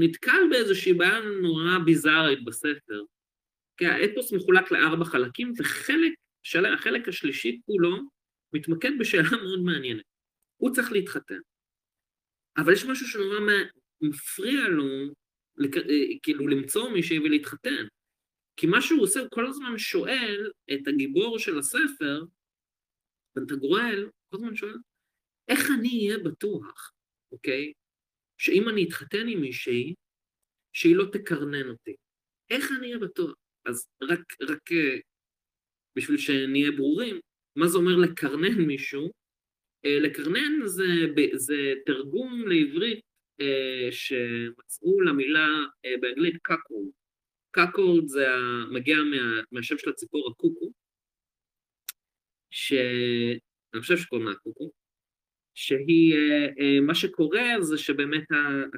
נתקל 0.00 0.40
באיזושהי 0.50 0.94
בעיה 0.94 1.20
נורא 1.42 1.78
ביזארית 1.84 2.44
בספר. 2.44 3.02
כי 3.76 3.86
האתוס 3.86 4.32
מחולק 4.32 4.70
לארבע 4.70 5.04
חלקים, 5.04 5.52
וחלק, 5.58 6.12
החלק 6.74 7.08
השלישי 7.08 7.60
כולו 7.66 7.96
מתמקד 8.52 8.90
בשאלה 9.00 9.30
מאוד 9.42 9.60
מעניינת. 9.64 10.11
הוא 10.62 10.74
צריך 10.74 10.92
להתחתן. 10.92 11.40
אבל 12.56 12.72
יש 12.72 12.84
משהו 12.84 13.06
שנורא 13.06 13.38
מפריע 14.00 14.68
לו, 14.68 14.84
אה, 15.64 16.18
כאילו 16.22 16.48
למצוא 16.48 16.90
מישהי 16.90 17.18
ולהתחתן. 17.18 17.86
כי 18.56 18.66
מה 18.66 18.80
שהוא 18.80 19.02
עושה, 19.02 19.20
הוא 19.20 19.28
כל 19.32 19.46
הזמן 19.46 19.78
שואל 19.78 20.50
את 20.72 20.88
הגיבור 20.88 21.38
של 21.38 21.58
הספר, 21.58 22.24
פנטגרואל, 23.34 24.10
כל 24.28 24.36
הזמן 24.36 24.56
שואל, 24.56 24.76
איך 25.48 25.60
אני 25.78 25.88
אהיה 25.88 26.18
בטוח, 26.18 26.92
אוקיי? 27.32 27.72
שאם 28.38 28.68
אני 28.68 28.84
אתחתן 28.84 29.28
עם 29.28 29.40
מישהי, 29.40 29.94
שהיא 30.72 30.96
לא 30.96 31.04
תקרנן 31.12 31.68
אותי. 31.68 31.94
איך 32.50 32.70
אני 32.78 32.86
אהיה 32.86 32.98
בטוח? 32.98 33.34
אז 33.64 33.88
רק, 34.02 34.20
רק 34.42 34.72
אה, 34.72 34.98
בשביל 35.96 36.18
שנהיה 36.18 36.70
ברורים, 36.70 37.20
מה 37.56 37.68
זה 37.68 37.78
אומר 37.78 37.96
לקרנן 37.96 38.66
מישהו? 38.66 39.21
אה, 39.84 39.98
לקרנן 40.00 40.66
זה, 40.66 40.84
זה 41.34 41.74
תרגום 41.86 42.48
לעברית 42.48 43.00
אה, 43.40 43.88
שמצאו 43.90 45.00
למילה 45.00 45.48
אה, 45.84 45.94
באנגלית 46.00 46.36
קקורד. 46.42 46.88
קקורד 47.50 48.08
זה 48.08 48.26
מגיע 48.70 48.96
מה, 48.96 49.40
מהשם 49.52 49.78
של 49.78 49.90
הציפור 49.90 50.30
הקוקו, 50.30 50.72
שאני 52.50 53.80
חושב 53.80 53.96
שקוראים 53.96 54.28
לה 54.28 54.34
קוקו, 54.34 54.70
שהיא, 55.54 56.14
מה 56.82 56.94
שקורה 56.94 57.60
זה 57.60 57.78
שבאמת 57.78 58.24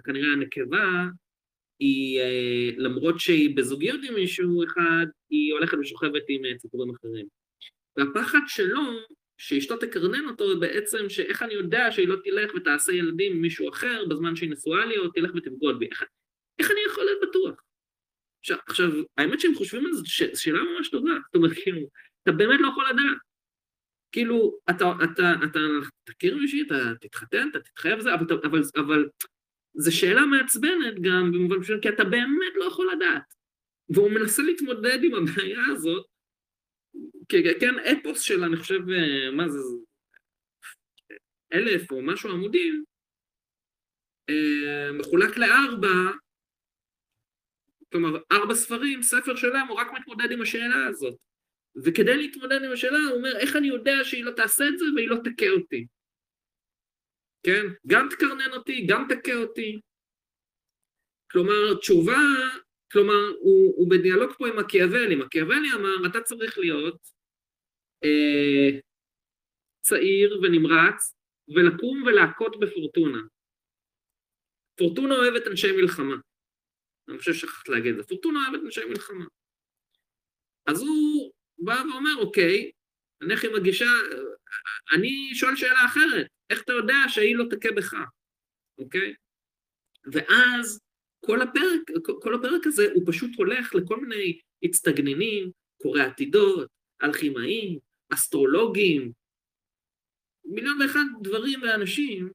כנראה 0.04 0.32
הנקבה 0.32 1.04
היא, 1.78 2.20
למרות 2.76 3.20
שהיא 3.20 3.56
בזוגיות 3.56 4.00
עם 4.08 4.14
מישהו 4.14 4.64
אחד, 4.64 5.06
היא 5.30 5.52
הולכת 5.52 5.78
ושוכבת 5.80 6.22
עם 6.28 6.58
ציפורים 6.58 6.90
אחרים. 6.94 7.26
והפחד 7.96 8.40
שלו, 8.46 8.82
שאשתו 9.38 9.76
תקרנן 9.76 10.28
אותו, 10.28 10.60
בעצם 10.60 11.08
שאיך 11.08 11.42
אני 11.42 11.54
יודע 11.54 11.92
שהיא 11.92 12.08
לא 12.08 12.16
תלך 12.24 12.54
ותעשה 12.54 12.92
ילדים 12.92 13.32
עם 13.32 13.42
מישהו 13.42 13.68
אחר 13.68 14.04
בזמן 14.08 14.36
שהיא 14.36 14.50
נשואה 14.50 14.86
לי, 14.86 14.98
או 14.98 15.08
תלך 15.08 15.30
ותבגוד 15.34 15.78
בי. 15.78 15.86
איך, 15.86 16.04
איך 16.58 16.70
אני 16.70 16.80
יכול 16.86 17.04
להיות 17.04 17.18
בטוח? 17.28 17.62
עכשיו, 18.40 18.56
עכשיו, 18.66 18.90
האמת 19.18 19.40
שהם 19.40 19.54
חושבים 19.54 19.86
על 19.86 19.92
זה, 19.92 20.04
שאלה 20.34 20.62
ממש 20.62 20.90
טובה. 20.90 21.10
זאת 21.26 21.34
אומרת, 21.34 21.52
כאילו, 21.52 21.80
אתה 22.22 22.32
באמת 22.32 22.60
לא 22.60 22.68
יכול 22.68 22.84
לדעת. 22.90 23.18
כאילו, 24.12 24.58
אתה, 24.70 24.92
אתה, 25.04 25.32
אתה 25.44 25.58
תכיר 26.04 26.36
מישהי, 26.36 26.62
אתה 26.62 26.74
תתחתן, 27.00 27.48
אתה 27.50 27.60
תתחייב 27.60 28.00
זה, 28.00 28.14
אבל, 28.14 28.26
אבל, 28.44 28.60
אבל 28.76 29.08
זו 29.74 29.96
שאלה 29.96 30.26
מעצבנת 30.26 31.00
גם, 31.00 31.32
במובן 31.32 31.62
פשוט, 31.62 31.82
כי 31.82 31.88
אתה 31.88 32.04
באמת 32.04 32.52
לא 32.56 32.64
יכול 32.64 32.92
לדעת. 32.92 33.34
והוא 33.88 34.10
מנסה 34.10 34.42
להתמודד 34.42 34.98
עם 35.02 35.14
הבעיה 35.14 35.62
הזאת, 35.72 36.06
כן, 37.28 37.78
אפוס 37.78 38.20
של, 38.20 38.44
אני 38.44 38.56
חושב, 38.56 38.80
אה, 38.90 39.30
מה 39.30 39.48
זה, 39.48 39.58
אלף 41.52 41.92
או 41.92 42.02
משהו 42.02 42.30
עמודים, 42.30 42.84
אה, 44.30 44.92
מחולק 44.92 45.36
לארבע, 45.36 46.12
כלומר, 47.92 48.18
ארבע 48.32 48.54
ספרים, 48.54 49.02
ספר 49.02 49.36
שלם, 49.36 49.66
הוא 49.68 49.78
רק 49.78 49.86
מתמודד 49.92 50.32
עם 50.32 50.42
השאלה 50.42 50.86
הזאת. 50.86 51.16
וכדי 51.84 52.16
להתמודד 52.16 52.62
עם 52.64 52.72
השאלה, 52.72 52.98
הוא 52.98 53.16
אומר, 53.16 53.36
איך 53.36 53.56
אני 53.56 53.66
יודע 53.66 53.94
שהיא 54.04 54.24
לא 54.24 54.30
תעשה 54.30 54.64
את 54.68 54.78
זה 54.78 54.84
והיא 54.94 55.08
לא 55.08 55.16
תכה 55.16 55.48
אותי? 55.48 55.86
כן? 57.42 57.66
גם 57.86 58.08
תקרנן 58.10 58.52
אותי, 58.52 58.86
גם 58.86 59.06
תכה 59.08 59.34
אותי. 59.34 59.80
כלומר, 61.30 61.74
תשובה, 61.80 62.20
כלומר, 62.94 63.22
הוא, 63.40 63.74
הוא 63.76 63.90
בדיאלוג 63.90 64.32
פה 64.38 64.48
עם 64.48 64.58
מקיאוולי. 64.58 65.16
מקיאוולי 65.16 65.68
אמר, 65.74 66.10
אתה 66.10 66.20
צריך 66.20 66.58
להיות 66.58 67.08
אה, 68.04 68.78
צעיר 69.80 70.40
ונמרץ, 70.42 71.14
ולקום 71.48 72.02
ולהכות 72.02 72.60
בפורטונה. 72.60 73.18
פורטונה 74.78 75.14
אוהבת 75.14 75.46
אנשי 75.46 75.72
מלחמה. 75.72 76.16
אני 77.08 77.18
חושב 77.18 77.32
ששכחת 77.32 77.68
להגיד 77.68 77.90
את 77.90 77.96
זה. 77.96 78.02
פורטונה 78.08 78.38
אוהבת 78.40 78.64
אנשי 78.64 78.84
מלחמה. 78.84 79.24
אז 80.66 80.82
הוא 80.82 81.32
בא 81.58 81.82
ואומר, 81.90 82.16
אוקיי, 82.18 82.70
נלך 83.22 83.44
עם 83.44 83.54
הגישה, 83.54 83.90
אני 84.92 85.34
שואל 85.34 85.56
שאלה 85.56 85.86
אחרת, 85.86 86.26
איך 86.50 86.62
אתה 86.62 86.72
יודע 86.72 86.96
שהיא 87.08 87.36
לא 87.36 87.44
תכה 87.50 87.68
בך, 87.76 87.94
אוקיי? 88.78 89.14
ואז 90.12 90.83
כל 91.26 91.42
הפרק, 91.42 92.04
כל 92.22 92.34
הפרק 92.34 92.66
הזה 92.66 92.92
הוא 92.94 93.02
פשוט 93.06 93.30
הולך 93.36 93.74
לכל 93.74 94.00
מיני 94.00 94.38
הצטגנינים, 94.62 95.50
קוראי 95.82 96.02
עתידות, 96.02 96.68
אלכימאים, 97.02 97.78
אסטרולוגים, 98.12 99.12
מיליון 100.44 100.82
ואחד 100.82 101.04
דברים 101.22 101.62
ואנשים, 101.62 102.30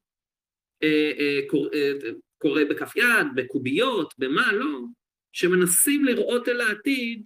אה, 0.83 1.11
אה, 1.19 1.39
קורא, 1.47 1.69
אה, 1.73 1.91
קורא 2.37 2.63
בכף 2.69 2.95
יד, 2.95 3.27
בקוביות, 3.35 4.13
במה 4.17 4.53
לא, 4.53 4.79
שמנסים 5.31 6.05
לראות 6.05 6.47
אל 6.47 6.61
העתיד 6.61 7.23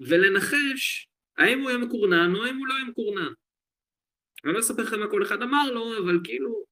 ולנחש 0.00 1.08
האם 1.38 1.60
הוא 1.60 1.70
יהיה 1.70 1.78
מקורנן 1.78 2.34
או 2.34 2.44
האם 2.44 2.56
הוא 2.56 2.66
לא 2.66 2.74
יהיה 2.74 2.84
מקורנן. 2.84 3.32
אני 4.44 4.52
לא 4.52 4.60
אספר 4.60 4.82
לכם 4.82 5.00
מה 5.00 5.10
כל 5.10 5.22
אחד 5.22 5.42
אמר 5.42 5.72
לו, 5.72 5.98
אבל 5.98 6.18
כאילו, 6.24 6.64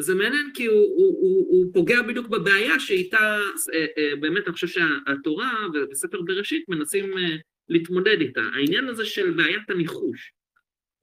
זה 0.00 0.14
מעניין 0.14 0.50
כי 0.54 0.66
הוא, 0.66 0.76
הוא, 0.76 1.18
הוא, 1.20 1.46
הוא 1.48 1.72
פוגע 1.72 2.02
בדיוק 2.02 2.26
בבעיה 2.26 2.80
שאיתה, 2.80 3.38
אה, 3.74 3.86
אה, 3.98 4.16
באמת 4.20 4.44
אני 4.46 4.52
חושב 4.52 4.66
שהתורה 4.66 5.66
וספר 5.90 6.22
בראשית 6.22 6.68
מנסים 6.68 7.18
אה, 7.18 7.36
להתמודד 7.68 8.20
איתה. 8.20 8.40
העניין 8.54 8.88
הזה 8.88 9.06
של 9.06 9.30
בעיית 9.30 9.70
הניחוש, 9.70 10.32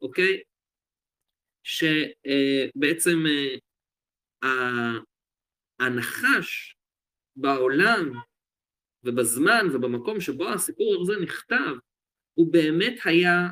אוקיי? 0.01 0.41
שבעצם 1.63 3.23
הנחש 5.79 6.75
בעולם 7.35 8.11
ובזמן 9.03 9.67
ובמקום 9.73 10.21
שבו 10.21 10.49
הסיפור 10.49 11.01
הזה 11.01 11.13
נכתב, 11.21 11.75
הוא 12.33 12.53
באמת 12.53 12.99
היה 13.05 13.47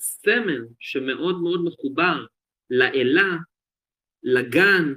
סמל 0.00 0.66
שמאוד 0.78 1.42
מאוד 1.42 1.60
מחובר 1.64 2.26
לאלה, 2.70 3.36
לגן, 4.22 4.94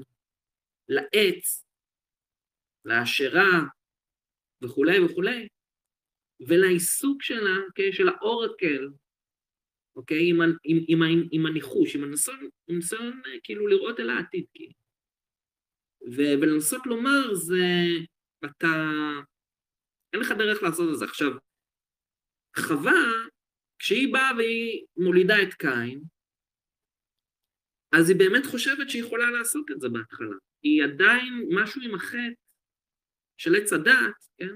לעץ, 0.89 1.65
לאשרה 2.85 3.61
וכולי 4.63 4.99
וכולי, 5.05 5.47
ולעיסוק 6.47 7.23
שלה, 7.23 7.55
okay, 7.69 7.95
של 7.95 8.09
האורקל, 8.09 8.89
אוקיי? 9.95 10.29
עם, 10.29 10.41
עם, 10.41 10.77
עם, 10.87 11.03
עם, 11.03 11.27
עם 11.31 11.45
הניחוש, 11.45 11.95
עם 11.95 12.03
הניסיון, 12.03 12.49
הניסיון 12.69 13.21
כאילו 13.43 13.67
לראות 13.67 13.99
אל 13.99 14.09
העתיד, 14.09 14.45
כאילו. 14.53 14.73
ולנסות 16.15 16.81
לומר 16.85 17.33
זה, 17.33 17.65
אתה, 18.45 18.67
אין 20.13 20.21
לך 20.21 20.31
דרך 20.31 20.63
לעשות 20.63 20.93
את 20.93 20.99
זה. 20.99 21.05
עכשיו, 21.05 21.31
חווה, 22.57 23.01
כשהיא 23.79 24.13
באה 24.13 24.31
והיא 24.37 24.85
מולידה 24.97 25.41
את 25.41 25.53
קין, 25.53 26.01
אז 27.91 28.09
היא 28.09 28.17
באמת 28.17 28.45
חושבת 28.45 28.89
שהיא 28.89 29.03
יכולה 29.03 29.31
לעשות 29.31 29.71
את 29.71 29.81
זה 29.81 29.89
בהתחלה. 29.89 30.35
היא 30.63 30.83
עדיין 30.83 31.49
משהו 31.51 31.81
עם 31.81 31.95
החטא 31.95 32.33
של 33.37 33.55
עץ 33.55 33.73
הדת, 33.73 34.27
כן? 34.37 34.55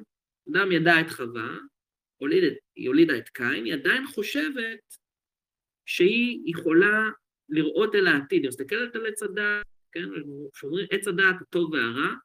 אדם 0.51 0.72
ידע 0.72 1.01
את 1.01 1.09
חווה, 1.09 1.57
הוליד, 2.18 2.43
היא 2.76 2.88
הולידה 2.88 3.18
את 3.18 3.30
קין, 3.30 3.65
היא 3.65 3.74
עדיין 3.74 4.07
חושבת 4.07 4.80
שהיא 5.86 6.41
יכולה 6.45 7.09
לראות 7.49 7.95
אל 7.95 8.07
העתיד. 8.07 8.41
היא 8.41 8.49
מסתכלת 8.49 8.95
על 8.95 9.05
עץ 9.05 9.24
הדת, 9.24 9.65
כן? 9.91 10.05
כשאומרים 10.53 10.88
עץ 10.91 11.07
הדעת 11.07 11.36
הטוב 11.41 11.74
והרע, 11.74 12.15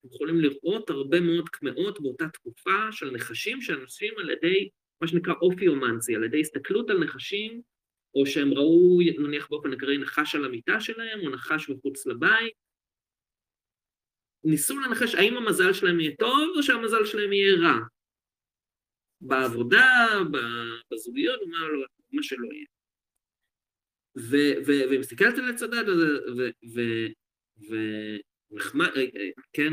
אתם 0.00 0.14
יכולים 0.14 0.40
לראות 0.40 0.90
הרבה 0.90 1.20
מאוד 1.20 1.48
קמעות 1.48 2.00
באותה 2.00 2.28
תקופה 2.28 2.92
של 2.92 3.10
נחשים 3.10 3.60
שאנשים 3.60 4.14
על 4.18 4.30
ידי 4.30 4.68
מה 5.00 5.08
שנקרא 5.08 5.34
אופיומנצי, 5.42 6.14
על 6.14 6.24
ידי 6.24 6.40
הסתכלות 6.40 6.90
על 6.90 7.04
נחשים, 7.04 7.62
או 8.14 8.26
שהם 8.26 8.54
ראו 8.54 8.98
נניח 9.18 9.48
באופן 9.50 9.72
אקראי 9.72 9.98
נחש 9.98 10.34
על 10.34 10.44
המיטה 10.44 10.80
שלהם, 10.80 11.20
או 11.26 11.30
נחש 11.30 11.70
מחוץ 11.70 12.06
לבית. 12.06 12.54
ניסו 14.44 14.80
לנחש 14.80 15.14
האם 15.14 15.36
המזל 15.36 15.72
שלהם 15.72 16.00
יהיה 16.00 16.16
טוב, 16.16 16.56
או 16.56 16.62
שהמזל 16.62 17.04
שלהם 17.04 17.32
יהיה 17.32 17.54
רע. 17.56 17.78
בעבודה, 19.20 20.08
בזוגיות, 20.90 21.40
מה, 21.46 21.68
לא, 21.68 21.86
מה 22.12 22.22
שלא 22.22 22.48
יהיה. 22.52 22.66
והיא 24.66 25.00
מסתכלת 25.00 25.38
על 25.38 25.50
ונחמד, 28.50 28.88
אה, 28.96 29.02
אה, 29.02 29.30
כן, 29.52 29.72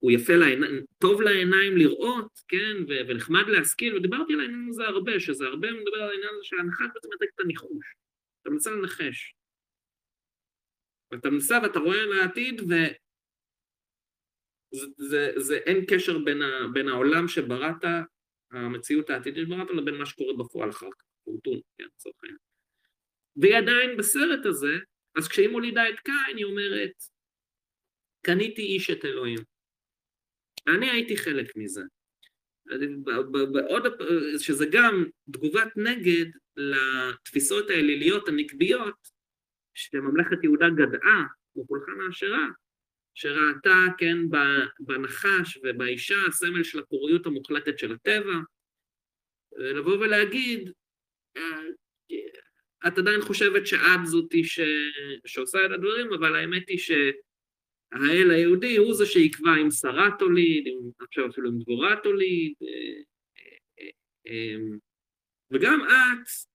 הוא 0.00 0.10
יפה 0.10 0.32
לעיניים, 0.32 0.84
טוב 0.98 1.20
לעיניים 1.20 1.76
לראות, 1.76 2.40
כן, 2.48 2.76
ונחמד 2.88 3.48
להשכיל, 3.48 3.96
ודיברתי 3.96 4.32
על 4.32 4.40
העניין 4.40 4.66
הזה 4.68 4.84
הרבה, 4.84 5.20
שזה 5.20 5.46
הרבה 5.46 5.72
מדבר 5.72 6.02
על 6.02 6.10
העניין 6.10 6.30
הזה 6.34 6.44
שהנחש 6.44 6.86
בעצם 6.94 7.08
מתק 7.14 7.30
את 7.34 7.40
הניחוש. 7.40 7.94
אתה 8.42 8.50
מנסה 8.50 8.70
לנחש. 8.70 9.34
ואתה 11.10 11.30
מנסה 11.30 11.58
ואתה 11.62 11.78
רואה 11.78 12.06
לעתיד, 12.06 12.60
ו... 12.60 12.74
זה, 14.74 14.86
זה, 14.96 15.32
זה 15.36 15.56
אין 15.56 15.84
קשר 15.88 16.18
בין, 16.18 16.42
ה, 16.42 16.68
בין 16.72 16.88
העולם 16.88 17.28
שבראת, 17.28 17.84
המציאות 18.50 19.10
העתידית 19.10 19.48
שבראת, 19.48 19.70
לבין 19.70 19.94
מה 19.94 20.06
שקורה 20.06 20.36
בפועל 20.38 20.70
אחר 20.70 20.90
כך, 20.98 21.04
פורטון, 21.24 21.60
כן, 21.78 21.84
לצורך 21.84 22.16
העניין. 22.22 22.38
והיא 23.36 23.56
עדיין 23.56 23.96
בסרט 23.96 24.46
הזה, 24.46 24.78
אז 25.16 25.28
כשהיא 25.28 25.48
מולידה 25.48 25.88
את 25.88 26.00
קין, 26.00 26.36
היא 26.36 26.44
אומרת, 26.44 26.92
קניתי 28.22 28.62
איש 28.62 28.90
את 28.90 29.04
אלוהים. 29.04 29.38
אני 30.66 30.90
הייתי 30.90 31.16
חלק 31.16 31.56
מזה. 31.56 31.82
עוד, 33.68 33.86
שזה 34.38 34.66
גם 34.72 35.04
תגובת 35.32 35.68
נגד 35.76 36.26
לתפיסות 36.56 37.70
האליליות 37.70 38.28
הנקביות 38.28 38.94
שממלכת 39.74 40.44
יהודה 40.44 40.68
גדעה 40.68 41.24
בפולחן 41.56 42.00
העשרה, 42.06 42.48
שראתה, 43.14 43.84
כן, 43.98 44.16
בנחש 44.80 45.58
ובאישה 45.64 46.14
הסמל 46.28 46.62
של 46.62 46.78
הפוריות 46.78 47.26
המוחלטת 47.26 47.78
של 47.78 47.92
הטבע, 47.92 48.36
ולבוא 49.52 49.96
ולהגיד, 49.96 50.72
אה, 51.36 51.62
את 52.86 52.98
עדיין 52.98 53.20
חושבת 53.20 53.66
שאת 53.66 54.04
זאתי 54.04 54.44
ש... 54.44 54.60
שעושה 55.26 55.66
את 55.66 55.70
הדברים, 55.70 56.12
אבל 56.12 56.36
האמת 56.36 56.68
היא 56.68 56.78
שהאל 57.94 58.30
היהודי 58.30 58.76
הוא 58.76 58.94
זה 58.94 59.06
שיקבע 59.06 59.50
אם 59.62 59.70
שרה 59.70 60.08
תוליד, 60.18 60.66
אם 60.66 60.90
עכשיו 61.00 61.30
אפילו 61.30 61.50
אם 61.50 61.58
דבורה 61.58 61.96
תוליד, 62.02 62.52
אה, 62.62 63.02
אה, 63.78 63.90
אה, 64.26 64.56
וגם 65.50 65.80
את. 65.84 66.50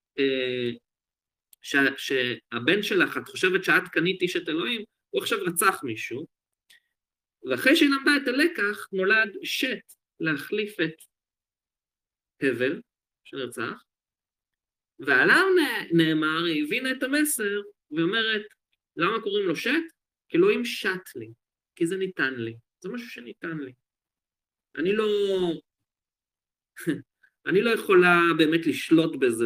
שהבן 1.97 2.81
שלך, 2.81 3.17
את 3.17 3.27
חושבת 3.27 3.63
שאת 3.63 3.88
קנית 3.91 4.21
איש 4.21 4.36
את 4.36 4.49
אלוהים, 4.49 4.81
הוא 5.09 5.21
עכשיו 5.21 5.39
רצח 5.41 5.83
מישהו, 5.83 6.27
ואחרי 7.49 7.75
שהיא 7.75 7.89
למדה 7.89 8.11
את 8.23 8.27
הלקח, 8.27 8.88
נולד 8.91 9.33
שט 9.43 9.93
להחליף 10.19 10.79
את 10.79 10.95
הבל 12.41 12.81
שנרצח, 13.23 13.83
ועליו 14.99 15.45
נאמר, 15.91 16.43
היא 16.45 16.63
הבינה 16.63 16.91
את 16.91 17.03
המסר, 17.03 17.61
ואומרת, 17.91 18.45
למה 18.97 19.21
קוראים 19.21 19.47
לו 19.47 19.55
שט? 19.55 19.94
כי 20.30 20.38
אלוהים 20.38 20.65
שט 20.65 21.15
לי, 21.15 21.32
כי 21.76 21.86
זה 21.86 21.97
ניתן 21.97 22.34
לי, 22.34 22.55
זה 22.80 22.89
משהו 22.89 23.09
שניתן 23.09 23.57
לי. 23.57 23.71
אני 24.78 24.95
לא... 24.95 25.07
אני 27.47 27.61
לא 27.61 27.69
יכולה 27.69 28.21
באמת 28.38 28.67
לשלוט 28.67 29.15
בזה 29.15 29.45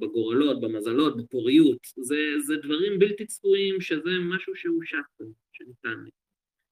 בגורלות, 0.00 0.60
במזלות, 0.60 1.16
בפוריות. 1.16 1.78
זה, 1.96 2.16
זה 2.46 2.56
דברים 2.56 2.98
בלתי 2.98 3.26
צפויים, 3.26 3.80
שזה 3.80 4.10
משהו 4.20 4.56
שהוא 4.56 4.82
שט, 4.84 5.26
שניתן 5.52 6.04
לי. 6.04 6.10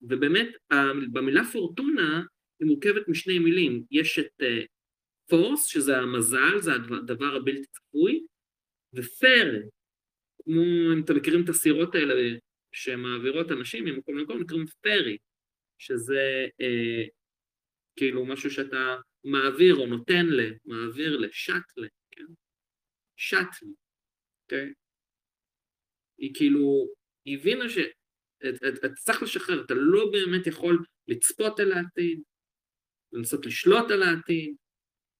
ובאמת, 0.02 0.48
במילה 1.12 1.44
פורטונה 1.44 2.22
היא 2.60 2.68
מורכבת 2.68 3.08
משני 3.08 3.38
מילים. 3.38 3.84
יש 3.90 4.18
את 4.18 4.42
פורס, 5.28 5.66
uh, 5.66 5.70
שזה 5.70 5.98
המזל, 5.98 6.58
זה 6.60 6.74
הדבר 6.74 7.36
הבלתי 7.36 7.66
צפוי, 7.70 8.24
ופר, 8.94 9.60
כמו 10.44 10.62
אם 10.62 11.02
אתם 11.04 11.16
מכירים 11.16 11.44
את 11.44 11.48
הסירות 11.48 11.94
האלה 11.94 12.14
שמעבירות 12.72 13.52
אנשים 13.52 13.84
ממקום 13.84 14.18
למקום, 14.18 14.40
נקראים 14.40 14.64
פרי, 14.80 15.18
שזה 15.78 16.46
uh, 16.62 17.08
כאילו 17.96 18.26
משהו 18.26 18.50
שאתה 18.50 18.96
מעביר 19.24 19.76
או 19.76 19.86
נותן 19.86 20.26
ל, 20.26 20.40
מעביר 20.64 21.18
ל, 21.18 21.28
שט 21.32 21.76
ל, 21.76 21.86
כן? 22.10 22.26
שט 23.16 23.62
לי, 23.62 23.72
אוקיי? 24.42 24.72
היא 26.18 26.34
כאילו, 26.34 26.86
היא 27.24 27.38
הבינה 27.38 27.68
ש... 27.68 27.78
אתה 28.78 28.88
צריך 28.88 29.22
לשחרר, 29.22 29.64
אתה 29.64 29.74
לא 29.74 30.10
באמת 30.12 30.46
יכול 30.46 30.84
לצפות 31.08 31.60
על 31.60 31.72
העתיד, 31.72 32.22
לנסות 33.12 33.46
לשלוט 33.46 33.90
על 33.90 34.02
העתיד, 34.02 34.54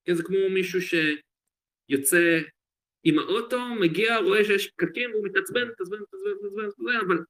כן, 0.05 0.15
זה 0.15 0.23
כמו 0.23 0.37
מישהו 0.55 0.81
שיוצא 0.81 2.41
עם 3.05 3.19
האוטו, 3.19 3.59
מגיע, 3.81 4.17
רואה 4.17 4.45
שיש 4.45 4.71
פקקים, 4.71 5.11
והוא 5.11 5.25
מתעצבן, 5.25 5.69
מתעצבן, 5.69 5.99
מתעצבן, 6.01 6.33
מתעצבן, 6.33 6.65
מתעצבן, 6.67 7.07
אבל 7.07 7.25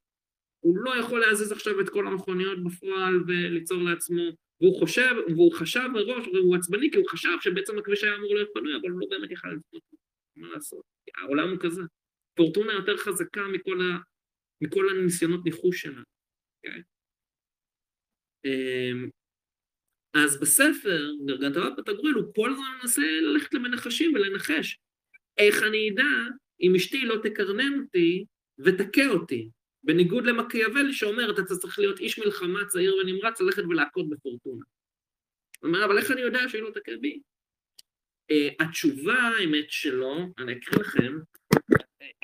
הוא 0.61 0.79
לא 0.79 0.97
יכול 1.01 1.21
להזיז 1.21 1.53
עכשיו 1.53 1.81
את 1.81 1.89
כל 1.89 2.07
המכוניות 2.07 2.65
בפועל 2.65 3.15
וליצור 3.27 3.83
לעצמו, 3.83 4.23
והוא 4.61 4.79
חושב, 4.79 5.15
והוא 5.29 5.53
חשב 5.53 5.89
מראש, 5.93 6.27
והוא 6.27 6.57
עצבני, 6.57 6.91
כי 6.91 6.99
הוא 6.99 7.09
חשב 7.09 7.37
שבעצם 7.41 7.79
הכביש 7.79 8.05
היה 8.05 8.17
אמור 8.17 8.35
להיות 8.35 8.49
פנוי, 8.55 8.77
אבל 8.77 8.91
הוא 8.91 9.01
לא 9.01 9.07
באמת 9.11 9.31
יכל 9.31 9.49
לצפות, 9.49 9.83
מה 10.37 10.49
לעשות? 10.49 10.83
העולם 11.17 11.51
הוא 11.51 11.59
כזה. 11.61 11.83
פורטונה 12.35 12.73
יותר 12.73 12.97
חזקה 12.97 13.49
מכל, 13.49 13.81
ה, 13.81 13.99
מכל 14.61 14.89
הניסיונות 14.91 15.45
ניחוש 15.45 15.81
שלנו, 15.81 16.05
כן? 16.63 16.81
אז 20.15 20.41
בספר, 20.41 21.11
גרגנטרת 21.27 21.73
פטגורל, 21.77 22.13
הוא 22.13 22.35
כל 22.35 22.51
הזמן 22.53 22.79
מנסה 22.83 23.03
ללכת 23.03 23.55
למנחשים 23.55 24.15
ולנחש. 24.15 24.79
איך 25.39 25.63
אני 25.63 25.91
אדע 25.91 26.09
אם 26.61 26.75
אשתי 26.77 27.05
לא 27.05 27.17
תקרנן 27.23 27.81
אותי 27.81 28.25
ותכה 28.59 29.07
אותי? 29.09 29.51
בניגוד 29.85 30.25
למקיאוולי 30.27 30.93
שאומר, 30.93 31.31
אתה 31.31 31.43
צריך 31.45 31.79
להיות 31.79 31.99
איש 31.99 32.19
מלחמה 32.19 32.65
צעיר 32.69 32.97
ונמרץ, 32.97 33.41
ללכת 33.41 33.63
ולהכות 33.69 34.09
בפורטונה. 34.09 34.65
הוא 35.61 35.69
אומר, 35.69 35.85
אבל 35.85 35.99
איך 35.99 36.11
אני 36.11 36.21
יודע 36.21 36.41
שהיא 36.49 36.63
לא 36.63 36.71
תכה 36.71 36.93
בי? 37.01 37.21
Uh, 38.33 38.65
התשובה, 38.65 39.15
האמת 39.15 39.71
שלו, 39.71 40.17
אני 40.39 40.53
אקריא 40.53 40.81
לכם, 40.81 41.19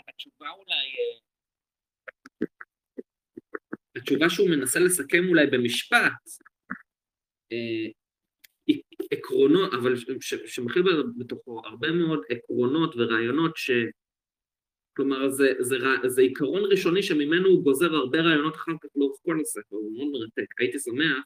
התשובה 0.09 0.51
אולי... 0.51 0.93
Uh, 2.43 2.47
התשובה 3.97 4.31
שהוא 4.31 4.51
מנסה 4.51 4.81
לסכם 4.81 5.29
אולי 5.29 5.47
במשפט, 5.47 6.13
uh, 7.53 7.93
עקרונות, 9.13 9.75
אבל 9.75 9.95
שמכיל 10.47 10.83
בתוכו 11.19 11.63
הרבה 11.65 11.91
מאוד 11.91 12.23
עקרונות 12.29 12.95
ורעיונות 12.97 13.57
ש... 13.57 13.71
כלומר, 14.97 15.31
זה, 15.31 15.53
זה, 15.61 15.77
זה 16.07 16.21
עיקרון 16.21 16.63
ראשוני 16.71 17.03
שממנו 17.03 17.49
הוא 17.49 17.65
גוזר 17.65 17.95
הרבה 17.95 18.21
רעיונות 18.21 18.57
אחר 18.57 18.73
כך 18.83 18.89
לאורך 18.97 19.19
כל 19.25 19.41
הספר, 19.41 19.77
הוא 19.77 19.97
מאוד 19.97 20.09
מרתק. 20.13 20.61
הייתי 20.61 20.79
שמח, 20.79 21.25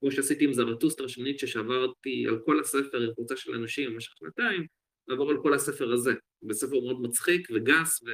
כמו 0.00 0.10
שעשיתי 0.10 0.44
עם 0.44 0.52
זרטוסטרה 0.52 1.08
של 1.08 1.22
ניטשה, 1.22 1.46
שעברתי 1.46 2.26
על 2.28 2.38
כל 2.44 2.60
הספר 2.60 3.02
עם 3.02 3.14
קבוצה 3.14 3.36
של 3.36 3.54
אנשים 3.54 3.90
במשך 3.92 4.12
שנתיים, 4.16 4.66
לעבור 5.08 5.30
על 5.30 5.42
כל 5.42 5.54
הספר 5.54 5.92
הזה. 5.92 6.12
בספר 6.42 6.80
מאוד 6.80 7.02
מצחיק 7.02 7.48
וגס, 7.54 8.02
ו... 8.02 8.10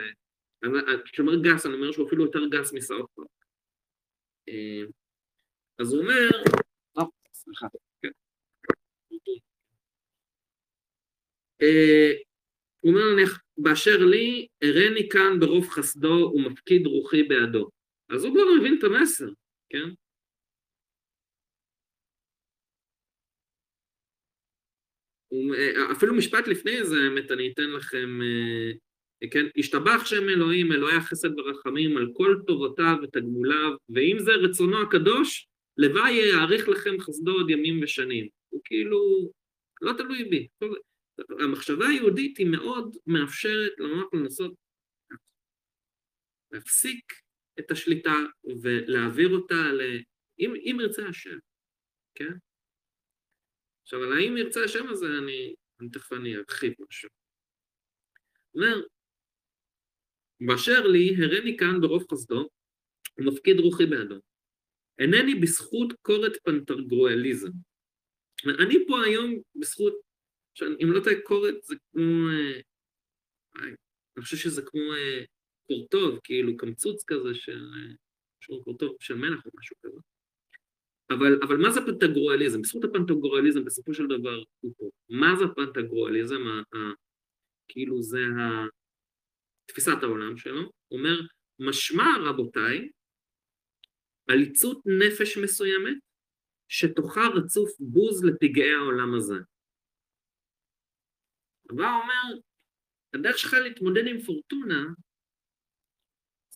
כשאומר 1.04 1.32
גס, 1.42 1.66
אני 1.66 1.74
אומר 1.74 1.92
שהוא 1.92 2.06
אפילו 2.06 2.24
יותר 2.24 2.46
גס 2.50 2.72
מסאוט 2.72 3.10
פארק. 3.14 3.28
אה, 4.48 4.82
אז 5.78 5.92
הוא 5.92 6.02
אומר, 6.02 6.28
אה, 6.98 7.04
סליחה, 7.32 7.66
כן. 8.02 8.08
אה, 11.62 12.12
הוא 12.80 12.92
אומר 12.92 13.14
נניח, 13.14 13.43
באשר 13.58 14.04
לי, 14.04 14.46
הראני 14.62 15.08
כאן 15.08 15.40
ברוב 15.40 15.68
חסדו 15.68 16.32
ומפקיד 16.34 16.86
רוחי 16.86 17.22
בעדו. 17.22 17.68
אז 18.08 18.24
הוא 18.24 18.34
כבר 18.34 18.44
מבין 18.58 18.78
את 18.78 18.84
המסר, 18.84 19.28
כן? 19.68 19.88
אפילו 25.92 26.14
משפט 26.14 26.48
לפני 26.48 26.84
זה, 26.84 26.96
האמת, 27.04 27.30
אני 27.30 27.52
אתן 27.52 27.70
לכם, 27.70 28.20
אה, 28.22 29.28
כן, 29.30 29.46
השתבח 29.56 30.06
שם 30.06 30.28
אלוהים, 30.28 30.72
אלוהי 30.72 30.96
החסד 30.96 31.38
ורחמים, 31.38 31.96
על 31.96 32.10
כל 32.12 32.36
טובותיו 32.46 32.96
ותגמוליו, 33.02 33.70
ואם 33.88 34.16
זה 34.18 34.32
רצונו 34.32 34.82
הקדוש, 34.82 35.48
לוואי 35.76 36.12
יאריך 36.12 36.68
לכם 36.68 37.00
חסדו 37.00 37.32
עוד 37.32 37.50
ימים 37.50 37.80
ושנים. 37.82 38.28
הוא 38.50 38.60
כאילו, 38.64 39.30
לא 39.82 39.92
תלוי 39.92 40.24
בי. 40.24 40.48
המחשבה 41.44 41.86
היהודית 41.86 42.38
היא 42.38 42.46
מאוד 42.46 42.96
מאפשרת 43.06 43.72
למוח 43.78 44.14
לנסות 44.14 44.54
להפסיק 46.52 47.12
את 47.58 47.70
השליטה 47.70 48.14
ולהעביר 48.62 49.28
אותה 49.28 49.54
ל... 49.54 49.80
אם, 50.38 50.54
אם 50.54 50.76
ירצה 50.80 51.08
השם, 51.08 51.38
כן? 52.14 52.32
עכשיו, 53.82 54.02
על 54.02 54.12
האם 54.12 54.36
ירצה 54.36 54.64
השם 54.64 54.88
הזה, 54.88 55.06
אני, 55.06 55.54
אני 55.80 55.90
תכף 55.90 56.12
אני 56.12 56.36
ארחיב 56.36 56.72
משהו. 56.88 57.08
אומר, 58.54 58.86
באשר 60.40 60.86
לי, 60.86 61.14
הראני 61.18 61.56
כאן 61.58 61.80
ברוב 61.80 62.04
חסדו, 62.12 62.48
ומפקיד 63.18 63.60
רוחי 63.60 63.86
בעדו. 63.86 64.20
אינני 64.98 65.34
בזכות 65.34 65.92
קורת 66.02 66.32
פנטרגרואליזם. 66.44 67.50
אני 68.64 68.74
פה 68.88 69.02
היום 69.04 69.40
בזכות 69.54 69.94
עכשיו, 70.54 70.68
אם 70.82 70.92
לא 70.92 71.00
טועה 71.04 71.16
קורת 71.24 71.54
זה 71.62 71.74
כמו... 71.92 72.28
אה, 72.30 72.60
אני 74.16 74.22
חושב 74.22 74.36
שזה 74.36 74.62
כמו 74.62 74.80
אה, 74.80 75.24
קורטוב, 75.66 76.18
כאילו 76.24 76.56
קמצוץ 76.56 77.04
כזה 77.06 77.34
של... 77.34 77.70
אה, 77.74 77.94
קורטוב 78.64 78.96
של 79.00 79.14
מלח 79.14 79.46
או 79.46 79.50
משהו 79.58 79.76
כזה. 79.82 80.00
אבל, 81.10 81.42
אבל 81.42 81.56
מה 81.56 81.70
זה 81.70 81.80
פנטגרואליזם? 81.80 82.62
בזכות 82.62 82.84
הפנטגרואליזם 82.84 83.64
בסופו 83.64 83.94
של 83.94 84.06
דבר 84.06 84.42
הוא 84.60 84.72
פה. 84.78 84.90
מה 85.08 85.36
זה 85.38 85.44
הפנטגרואליזם? 85.44 86.40
כאילו 87.68 88.02
זה 88.02 88.18
ה, 88.18 88.66
תפיסת 89.66 90.02
העולם 90.02 90.36
שלו. 90.36 90.70
אומר, 90.90 91.20
משמע 91.58 92.06
רבותיי, 92.24 92.88
עליצות 94.28 94.82
נפש 94.86 95.38
מסוימת 95.38 95.96
שתוכה 96.68 97.28
רצוף 97.34 97.70
בוז 97.80 98.24
לפגעי 98.24 98.74
העולם 98.74 99.14
הזה. 99.14 99.36
הדבר 101.74 102.00
אומר, 102.02 102.40
הדרך 103.14 103.38
שלך 103.38 103.54
להתמודד 103.54 104.06
עם 104.06 104.20
פורטונה, 104.20 104.84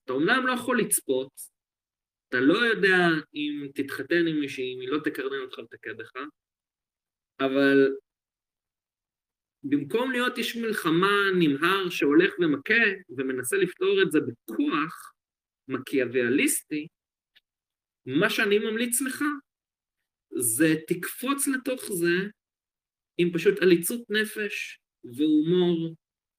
אתה 0.05 0.12
אומנם 0.12 0.47
לא 0.47 0.53
יכול 0.53 0.81
לצפות, 0.81 1.33
אתה 2.29 2.41
לא 2.41 2.59
יודע 2.59 2.99
אם 3.35 3.69
תתחתן 3.75 4.27
עם 4.29 4.41
מישהי, 4.41 4.75
אם 4.75 4.81
היא 4.81 4.89
לא 4.89 4.99
תקרנן 5.05 5.41
אותך 5.41 5.59
ותכה 5.59 5.95
בך, 5.99 6.12
אבל 7.41 7.97
במקום 9.62 10.11
להיות 10.11 10.39
איש 10.39 10.57
מלחמה 10.57 11.16
נמהר 11.39 11.91
שהולך 11.91 12.35
ומכה 12.39 12.85
ומנסה 13.09 13.57
לפתור 13.57 14.03
את 14.03 14.12
זה 14.12 14.19
בכוח 14.21 15.12
מקיאוויאליסטי, 15.69 16.87
מה 18.07 18.31
שאני 18.31 18.59
ממליץ 18.59 19.01
לך 19.01 19.25
זה 20.39 20.75
תקפוץ 20.87 21.49
לתוך 21.49 21.83
זה 21.93 22.31
עם 23.19 23.33
פשוט 23.33 23.62
עליצות 23.62 24.11
נפש, 24.11 24.79
והומור 25.05 25.94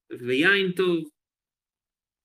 ויין 0.10 0.72
טוב, 0.72 1.10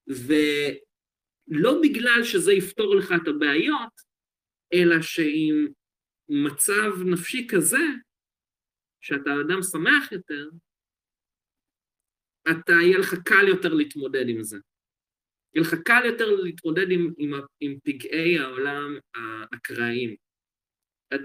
ולא 0.07 1.81
בגלל 1.83 2.25
שזה 2.25 2.53
יפתור 2.53 2.97
לך 2.97 3.13
את 3.23 3.29
הבעיות, 3.29 3.93
אלא 4.75 5.03
שעם 5.03 5.67
מצב 6.29 7.03
נפשי 7.13 7.47
כזה, 7.51 7.85
שאתה 9.01 9.31
אדם 9.47 9.63
שמח 9.63 10.13
יותר, 10.13 10.51
אתה, 12.51 12.73
יהיה 12.73 12.99
לך 12.99 13.15
קל 13.25 13.49
יותר 13.49 13.75
להתמודד 13.75 14.29
עם 14.29 14.43
זה. 14.43 14.59
יהיה 15.55 15.67
לך 15.67 15.75
קל 15.85 16.03
יותר 16.05 16.31
להתמודד 16.31 16.91
עם, 16.91 17.13
עם, 17.19 17.33
עם 17.61 17.79
פגעי 17.85 18.39
העולם 18.39 18.99
האקראיים. 19.15 20.17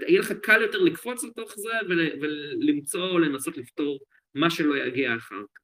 יהיה 0.08 0.20
לך 0.20 0.32
קל 0.42 0.62
יותר 0.62 0.78
לקפוץ 0.78 1.24
לתוך 1.24 1.54
זה 1.56 1.72
ול, 1.88 2.00
ולמצוא 2.22 3.08
או 3.08 3.18
לנסות 3.18 3.56
לפתור 3.56 3.98
מה 4.34 4.50
שלא 4.50 4.76
יגיע 4.76 5.16
אחר 5.16 5.42
כך. 5.54 5.60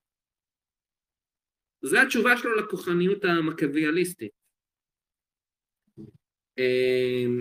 זו 1.83 1.99
התשובה 1.99 2.37
שלו 2.37 2.55
לכוחניות 2.55 3.25
המקוויאליסטית. 3.25 4.33
אמ, 6.59 7.39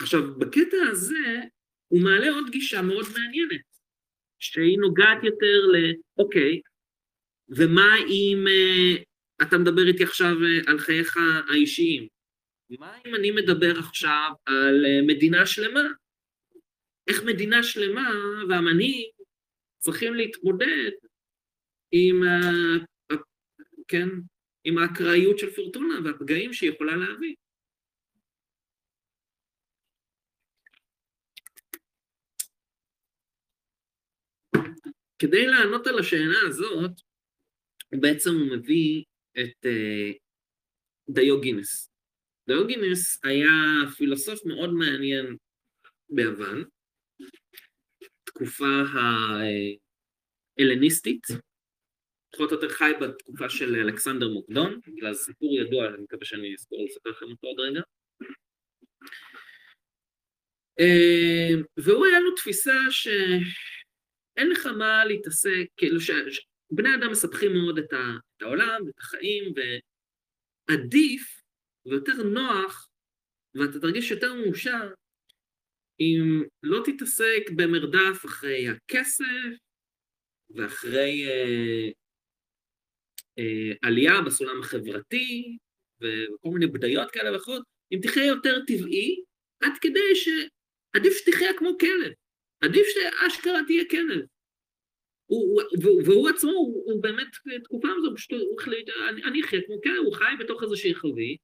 עכשיו, 0.00 0.38
בקטע 0.38 0.76
הזה 0.90 1.40
הוא 1.88 2.00
מעלה 2.02 2.30
עוד 2.30 2.50
גישה 2.50 2.82
מאוד 2.82 3.04
מעניינת, 3.12 3.66
שהיא 4.38 4.78
נוגעת 4.78 5.24
יותר 5.24 5.66
ל... 5.72 5.94
אוקיי, 6.18 6.60
ומה 7.48 7.96
אם 8.08 8.44
uh, 8.46 9.02
אתה 9.42 9.58
מדבר 9.58 9.86
איתי 9.88 10.02
עכשיו 10.02 10.32
uh, 10.32 10.70
על 10.70 10.78
חייך 10.78 11.16
האישיים? 11.48 12.08
מה 12.70 12.98
אם 13.06 13.14
אני 13.14 13.30
מדבר 13.30 13.78
עכשיו 13.78 14.30
על 14.46 14.84
uh, 14.84 15.06
מדינה 15.06 15.46
שלמה? 15.46 15.88
איך 17.06 17.22
מדינה 17.22 17.62
שלמה 17.62 18.10
והמנהיג 18.48 19.15
צריכים 19.86 20.14
להתמודד 20.14 20.90
עם, 21.90 22.16
uh, 22.22 23.16
כן, 23.88 24.08
עם 24.64 24.78
האקראיות 24.78 25.38
של 25.38 25.50
פורטונה 25.50 25.94
והפגעים 26.04 26.52
שהיא 26.52 26.70
יכולה 26.70 26.96
להביא? 26.96 27.34
כדי 35.18 35.46
לענות 35.46 35.86
על 35.86 35.98
השאלה 35.98 36.38
הזאת, 36.48 37.00
בעצם 38.00 38.30
הוא 38.30 38.56
מביא 38.56 39.04
את 39.32 39.66
uh, 39.66 40.18
דיוגינס. 41.10 41.90
דיוגינס 42.48 43.24
היה 43.24 43.50
פילוסוף 43.96 44.46
מאוד 44.46 44.70
מעניין 44.72 45.36
ביוון, 46.08 46.64
תקופה 48.36 48.82
ההלניסטית, 50.58 51.26
פחות 52.32 52.52
או 52.52 52.56
יותר 52.56 52.68
חי 52.68 52.92
בתקופה 53.00 53.48
של 53.48 53.74
אלכסנדר 53.74 54.28
מוקדון, 54.28 54.80
בגלל 54.86 55.14
סיפור 55.14 55.58
ידוע, 55.58 55.88
אני 55.88 56.02
מקווה 56.02 56.24
שאני 56.24 56.54
אזכור 56.54 56.84
לספר 56.84 57.10
לכם 57.10 57.26
אותו 57.26 57.46
עוד 57.46 57.60
רגע. 57.60 57.80
אה, 60.80 61.54
והוא 61.76 62.06
היה 62.06 62.20
לו 62.20 62.34
תפיסה 62.34 62.72
ש... 62.90 63.08
אין 64.36 64.50
לך 64.50 64.66
מה 64.66 65.04
להתעסק, 65.04 65.66
כאילו 65.76 66.00
שבני 66.00 66.94
אדם 66.94 67.10
מספחים 67.10 67.52
מאוד 67.52 67.78
את, 67.78 67.92
ה, 67.92 68.16
את 68.36 68.42
העולם 68.42 68.80
ואת 68.86 68.98
החיים, 68.98 69.54
ועדיף 70.68 71.42
ויותר 71.86 72.22
נוח, 72.22 72.88
ואתה 73.54 73.80
תרגיש 73.80 74.10
יותר 74.10 74.34
מאושר, 74.34 74.92
אם 76.00 76.42
לא 76.62 76.82
תתעסק 76.84 77.50
במרדף 77.56 78.24
אחרי 78.24 78.68
הכסף 78.68 79.24
ואחרי 80.50 81.28
אה, 81.28 81.88
אה, 83.38 83.72
עלייה 83.82 84.20
בסולם 84.26 84.60
החברתי 84.60 85.58
וכל 86.00 86.48
מיני 86.48 86.66
בדיות 86.66 87.10
כאלה 87.10 87.32
ואחרות, 87.32 87.62
אם 87.92 87.98
תחיה 88.02 88.26
יותר 88.26 88.64
טבעי, 88.66 89.22
עד 89.60 89.72
כדי 89.80 90.14
שעדיף 90.14 91.18
שתחיה 91.18 91.50
כמו 91.58 91.70
כלב. 91.80 92.12
עדיף 92.60 92.86
שאשכרה 92.86 93.60
תהיה 93.66 93.84
כלב. 93.90 94.26
הוא, 95.26 95.62
הוא, 95.84 96.02
והוא 96.04 96.28
עצמו, 96.28 96.50
הוא, 96.50 96.92
הוא 96.92 97.02
באמת 97.02 97.26
תקופה 97.64 97.88
מזו, 97.98 98.14
פשוט 98.16 98.32
הוא 98.32 98.60
החליט, 98.60 98.88
אני 99.24 99.40
אחיה 99.44 99.60
כמו 99.66 99.80
כלב, 99.82 100.04
הוא 100.04 100.14
חי 100.14 100.32
בתוך 100.38 100.62
איזושהי 100.62 100.94
חבית, 100.94 101.40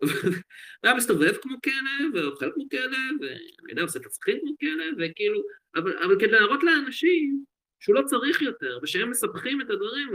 והיה 0.82 0.96
מסתובב 0.96 1.36
כמו 1.42 1.56
כלב, 1.64 2.14
ואוכל 2.14 2.52
כמו 2.54 2.68
כלב, 2.70 3.20
ואני 3.20 3.70
יודע, 3.70 3.82
עושה 3.82 3.98
הצרכים 4.06 4.38
כמו 4.40 4.56
כלב, 4.60 4.94
וכאילו, 4.98 5.42
אבל, 5.76 5.98
אבל 5.98 6.20
כדי 6.20 6.30
להראות 6.30 6.62
לאנשים 6.62 7.44
שהוא 7.80 7.94
לא 7.94 8.02
צריך 8.06 8.42
יותר, 8.42 8.78
ושהם 8.82 9.10
מספחים 9.10 9.60
את 9.60 9.70
הדברים, 9.70 10.08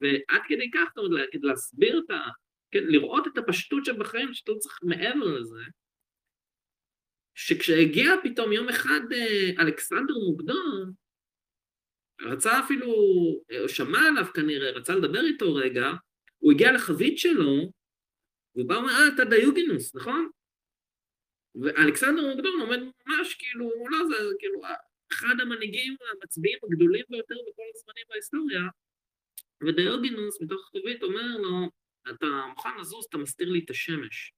ועד 0.00 0.42
כדי 0.48 0.70
כך, 0.70 0.88
זאת 0.96 1.04
אומרת, 1.04 1.28
כדי 1.32 1.46
להסביר 1.46 2.02
את 2.04 2.10
ה... 2.10 2.20
כן, 2.70 2.84
לראות 2.84 3.26
את 3.26 3.38
הפשטות 3.38 3.84
שבחיים, 3.84 4.34
שאתה 4.34 4.52
לא 4.52 4.58
צריך 4.58 4.78
מעבר 4.82 5.38
לזה, 5.38 5.62
שכשהגיע 7.34 8.10
פתאום 8.22 8.52
יום 8.52 8.68
אחד 8.68 9.00
אה, 9.12 9.50
אלכסנדר 9.58 10.14
מוקדון, 10.28 10.92
רצה 12.20 12.60
אפילו, 12.60 12.92
או 13.60 13.68
שמע 13.68 13.98
עליו 14.08 14.26
כנראה, 14.34 14.70
רצה 14.70 14.94
לדבר 14.94 15.24
איתו 15.24 15.54
רגע, 15.54 15.92
הוא 16.38 16.52
הגיע 16.52 16.72
לחבית 16.72 17.18
שלו, 17.18 17.72
והוא 18.56 18.68
בא 18.68 18.74
ואומר, 18.74 18.90
אה, 18.92 19.08
אתה 19.14 19.24
דיוגינוס, 19.24 19.94
נכון? 19.96 20.30
ואלכסנדר 21.54 22.22
מוקדון 22.34 22.60
עומד 22.60 22.78
ממש 23.06 23.34
כאילו, 23.34 23.70
לא 23.90 23.98
זה, 24.08 24.14
כאילו, 24.38 24.60
אחד 25.12 25.34
המנהיגים 25.42 25.96
המצביעים 26.12 26.58
הגדולים 26.64 27.04
ביותר 27.08 27.34
בכל 27.34 27.62
הזמנים 27.74 28.04
בהיסטוריה, 28.08 28.60
ודיוגינוס 29.66 30.40
מתוך 30.40 30.60
החבית 30.68 31.02
אומר 31.02 31.36
לו, 31.38 31.70
אתה 32.10 32.26
מוכן 32.48 32.78
לזוז, 32.80 33.06
אתה 33.08 33.18
מסתיר 33.18 33.48
לי 33.48 33.64
את 33.64 33.70
השמש. 33.70 34.32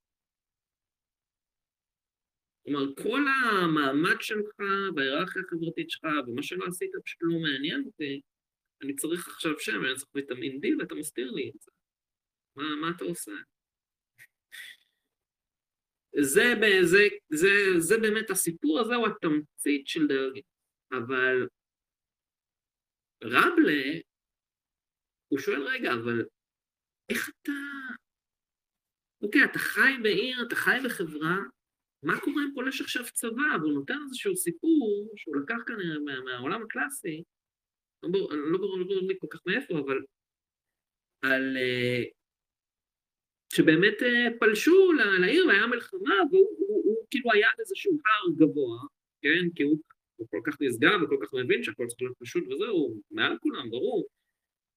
כלומר, 2.65 2.95
כל 3.03 3.21
המעמד 3.43 4.17
שלך 4.21 4.55
וההיררכיה 4.97 5.43
החברתית 5.43 5.91
שלך 5.91 6.05
ומה 6.27 6.43
שלא 6.43 6.65
עשית 6.67 6.91
פשוט 7.05 7.19
לא 7.23 7.39
מעניין 7.39 7.83
אותי, 7.87 8.21
אני 8.83 8.97
צריך 8.97 9.29
עכשיו 9.29 9.59
שם, 9.59 9.85
אני 9.85 9.95
צריך 9.95 10.11
ויטמין 10.15 10.61
D 10.65 10.67
ואתה 10.79 10.95
מסתיר 10.95 11.31
לי 11.31 11.51
את 11.55 11.61
זה. 11.61 11.71
מה, 12.57 12.77
מה 12.81 12.91
אתה 12.97 13.05
עושה? 13.05 13.33
זה, 16.21 16.55
זה, 16.85 17.09
זה, 17.33 17.49
זה 17.79 17.99
באמת, 17.99 18.31
הסיפור 18.31 18.81
הזה 18.81 18.95
הוא 18.95 19.07
התמצית 19.07 19.87
של 19.87 20.07
דרגי. 20.07 20.43
אבל 20.93 21.47
רבלה, 23.25 24.01
הוא 25.29 25.39
שואל, 25.39 25.63
רגע, 25.63 25.93
אבל 25.93 26.25
איך 27.09 27.29
אתה... 27.29 27.53
אוקיי, 29.23 29.45
אתה 29.45 29.59
חי 29.59 29.93
בעיר, 30.03 30.47
אתה 30.47 30.57
חי 30.57 30.79
בחברה, 30.85 31.37
מה 32.03 32.21
קורה 32.21 32.43
אם 32.45 32.55
פולש 32.55 32.81
עכשיו 32.81 33.03
צבא, 33.13 33.57
והוא 33.61 33.73
נותן 33.73 33.99
איזשהו 34.05 34.37
סיפור 34.37 35.13
שהוא 35.17 35.37
לקח 35.37 35.57
כנראה 35.67 35.99
מה, 36.05 36.21
מהעולם 36.21 36.63
הקלאסי, 36.63 37.23
לא 38.03 38.09
ברור, 38.13 38.33
לא 38.35 38.59
ברור 38.59 38.77
לי 39.09 39.15
כל 39.19 39.27
כך 39.31 39.41
מאיפה, 39.47 39.75
אבל 39.79 39.99
על... 41.23 41.57
אה, 41.57 42.18
שבאמת 43.53 44.03
אה, 44.03 44.27
פלשו 44.41 44.93
לעיר 45.21 45.47
והיה 45.47 45.67
מלחמה, 45.67 46.15
והוא 46.31 46.57
הוא, 46.59 46.83
הוא, 46.85 47.07
כאילו 47.11 47.33
היה 47.33 47.49
על 47.49 47.55
איזשהו 47.59 47.93
הר 47.93 48.33
גבוה, 48.37 48.79
כן? 49.23 49.49
כי 49.55 49.63
הוא, 49.63 49.79
הוא 50.17 50.27
כל 50.31 50.41
כך 50.47 50.57
נשגב 50.61 51.03
וכל 51.03 51.17
כך 51.23 51.35
מבין 51.35 51.63
שהכל 51.63 51.87
צריך 51.87 52.03
להיות 52.03 52.17
פשוט 52.19 52.45
וזהו, 52.49 53.01
מעל 53.11 53.37
כולם, 53.41 53.71
ברור. 53.71 54.07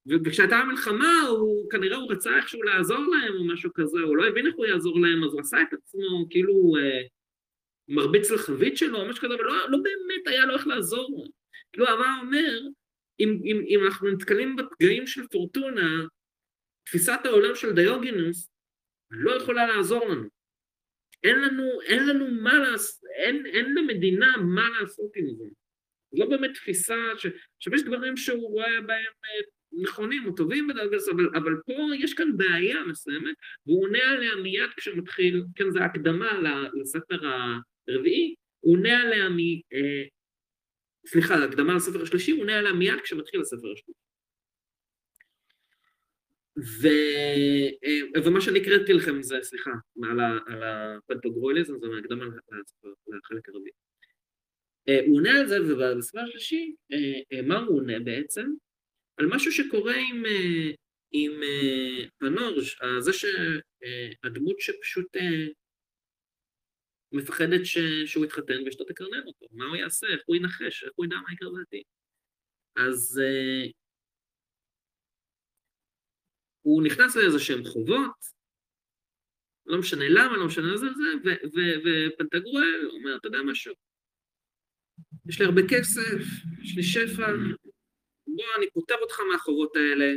וכשהייתה 0.05 0.63
מלחמה, 0.63 1.21
הוא 1.29 1.69
כנראה 1.69 1.97
הוא 1.97 2.11
רצה 2.11 2.37
איכשהו 2.37 2.63
לעזור 2.63 2.97
להם 2.99 3.33
או 3.35 3.43
משהו 3.43 3.71
כזה, 3.73 3.99
הוא 3.99 4.17
לא 4.17 4.27
הבין 4.27 4.47
איך 4.47 4.55
הוא 4.55 4.65
יעזור 4.65 4.99
להם, 4.99 5.23
אז 5.23 5.33
הוא 5.33 5.41
עשה 5.41 5.61
את 5.61 5.73
עצמו 5.73 6.27
כאילו 6.29 6.53
אה, 6.79 7.01
מרביץ 7.87 8.31
לחבית 8.31 8.77
שלו 8.77 9.01
או 9.01 9.09
משהו 9.09 9.23
כזה, 9.23 9.33
אבל 9.35 9.43
לא, 9.43 9.69
לא 9.69 9.77
באמת 9.83 10.27
היה 10.27 10.45
לו 10.45 10.53
איך 10.53 10.67
לעזור 10.67 11.11
לו. 11.11 11.23
כאילו, 11.71 11.87
הרע 11.87 12.19
אומר, 12.21 12.59
אם, 13.19 13.39
אם, 13.45 13.61
אם 13.67 13.85
אנחנו 13.85 14.11
נתקלים 14.11 14.55
בפגעים 14.55 15.07
של 15.07 15.27
פורטונה, 15.27 16.05
תפיסת 16.83 17.19
העולם 17.25 17.55
של 17.55 17.71
דיוגינוס 17.73 18.50
לא 19.11 19.31
יכולה 19.31 19.67
לעזור 19.67 20.09
לנו. 20.09 20.27
אין 21.23 21.41
לנו, 21.41 21.81
אין 21.81 22.07
לנו 22.07 22.27
מה 22.31 22.53
לעשות, 22.53 23.01
אין, 23.15 23.45
אין 23.45 23.75
למדינה 23.75 24.37
מה 24.37 24.69
לעשות 24.69 25.11
עם 25.15 25.25
זה. 25.37 25.45
לא 26.13 26.25
באמת 26.25 26.53
תפיסה, 26.53 26.95
ש... 27.17 27.25
עכשיו 27.57 27.75
יש 27.75 27.83
דברים 27.83 28.17
שהוא 28.17 28.49
רואה 28.49 28.81
בהם 28.81 29.13
אה, 29.25 29.41
נכונים 29.81 30.25
או 30.25 30.35
טובים 30.35 30.69
הזאת, 30.69 31.15
אבל, 31.15 31.29
אבל 31.35 31.53
פה 31.65 31.73
יש 31.99 32.13
כאן 32.13 32.37
בעיה 32.37 32.83
מסוימת, 32.83 33.35
והוא 33.65 33.83
עונה 33.83 34.11
עליה 34.11 34.35
מיד 34.35 34.69
כשמתחיל, 34.77 35.43
כן, 35.55 35.69
זו 35.71 35.79
הקדמה 35.79 36.39
לספר 36.73 37.19
הרביעי, 37.87 38.35
הוא 38.59 38.77
עונה 38.77 39.01
עליה 39.01 39.29
מ... 39.29 39.37
אה, 39.73 40.03
סליחה, 41.07 41.43
הקדמה 41.43 41.73
לספר 41.73 42.01
השלישי, 42.01 42.31
הוא 42.31 42.41
עונה 42.41 42.59
עליה 42.59 42.73
מיד 42.73 43.01
כשמתחיל 43.03 43.41
הספר 43.41 43.71
השלישי. 43.71 43.91
ו... 46.57 46.87
אה, 47.83 48.21
ומה 48.25 48.41
שאני 48.41 48.59
הקראתי 48.59 48.93
לכם 48.93 49.21
זה, 49.21 49.37
סליחה, 49.41 49.71
על, 50.47 50.63
הפנטוגרויליזם, 50.63 51.79
זה 51.79 51.87
מהקדמה 51.87 52.25
לחלק 53.07 53.49
הרביעי. 53.49 53.73
אה, 54.89 54.99
הוא 55.07 55.17
עונה 55.17 55.39
על 55.39 55.47
זה, 55.47 55.57
ובספר 55.61 56.19
השלישי, 56.19 56.75
אה, 57.33 57.41
מה 57.41 57.59
הוא 57.59 57.77
עונה 57.77 57.99
בעצם? 57.99 58.53
על 59.17 59.25
משהו 59.27 59.51
שקורה 59.51 59.95
עם, 59.95 60.23
עם 61.11 61.31
אה, 62.83 63.01
זה 63.01 63.11
שהדמות 63.13 64.59
שפשוט 64.59 65.17
מפחדת 67.11 67.65
ש, 67.65 67.77
שהוא 68.05 68.25
יתחתן 68.25 68.63
ואשתו 68.65 68.83
תקרנן 68.83 69.27
אותו, 69.27 69.47
מה 69.51 69.65
הוא 69.65 69.75
יעשה, 69.75 70.07
איך 70.07 70.21
הוא 70.25 70.35
ינחש, 70.35 70.83
איך 70.83 70.91
הוא 70.95 71.05
ידע 71.05 71.15
מה 71.15 71.33
יקרה 71.33 71.49
בעתיד. 71.51 71.83
אז 72.75 73.21
הוא 76.61 76.83
נכנס 76.83 77.15
לאיזה 77.15 77.39
שהם 77.39 77.63
חובות, 77.63 78.41
לא 79.65 79.79
משנה 79.79 80.05
למה, 80.09 80.37
לא 80.37 80.45
משנה 80.45 80.77
זה 80.77 80.87
זה, 81.43 81.61
ופנטגרואל 81.83 82.89
אומר, 82.91 83.17
אתה 83.17 83.27
יודע 83.27 83.39
משהו, 83.45 83.73
יש 85.25 85.39
לי 85.39 85.45
הרבה 85.45 85.61
כסף, 85.69 86.21
יש 86.63 86.75
לי 86.77 86.83
שפע, 86.83 87.27
בוא, 88.27 88.45
אני 88.57 88.69
פוטר 88.73 88.95
אותך 89.01 89.19
מהחובות 89.31 89.75
האלה, 89.75 90.13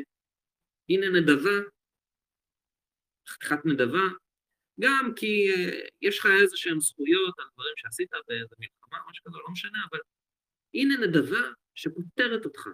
הנה 0.89 1.07
נדבה, 1.21 1.69
חתיכת 3.29 3.67
נדבה, 3.67 4.09
גם 4.81 5.13
כי 5.17 5.55
uh, 5.55 5.89
יש 6.03 6.19
לך 6.19 6.27
איזה 6.43 6.57
שהן 6.57 6.81
זכויות 6.81 7.39
על 7.39 7.47
דברים 7.55 7.75
שעשית 7.77 8.11
באיזה 8.29 8.55
מלחמה, 8.59 8.99
משהו 9.11 9.25
כזה, 9.25 9.39
לא 9.39 9.53
משנה, 9.53 9.79
אבל 9.91 9.99
הנה 10.75 11.07
נדבה 11.07 11.51
שפוטרת 11.75 12.45
אותך. 12.45 12.67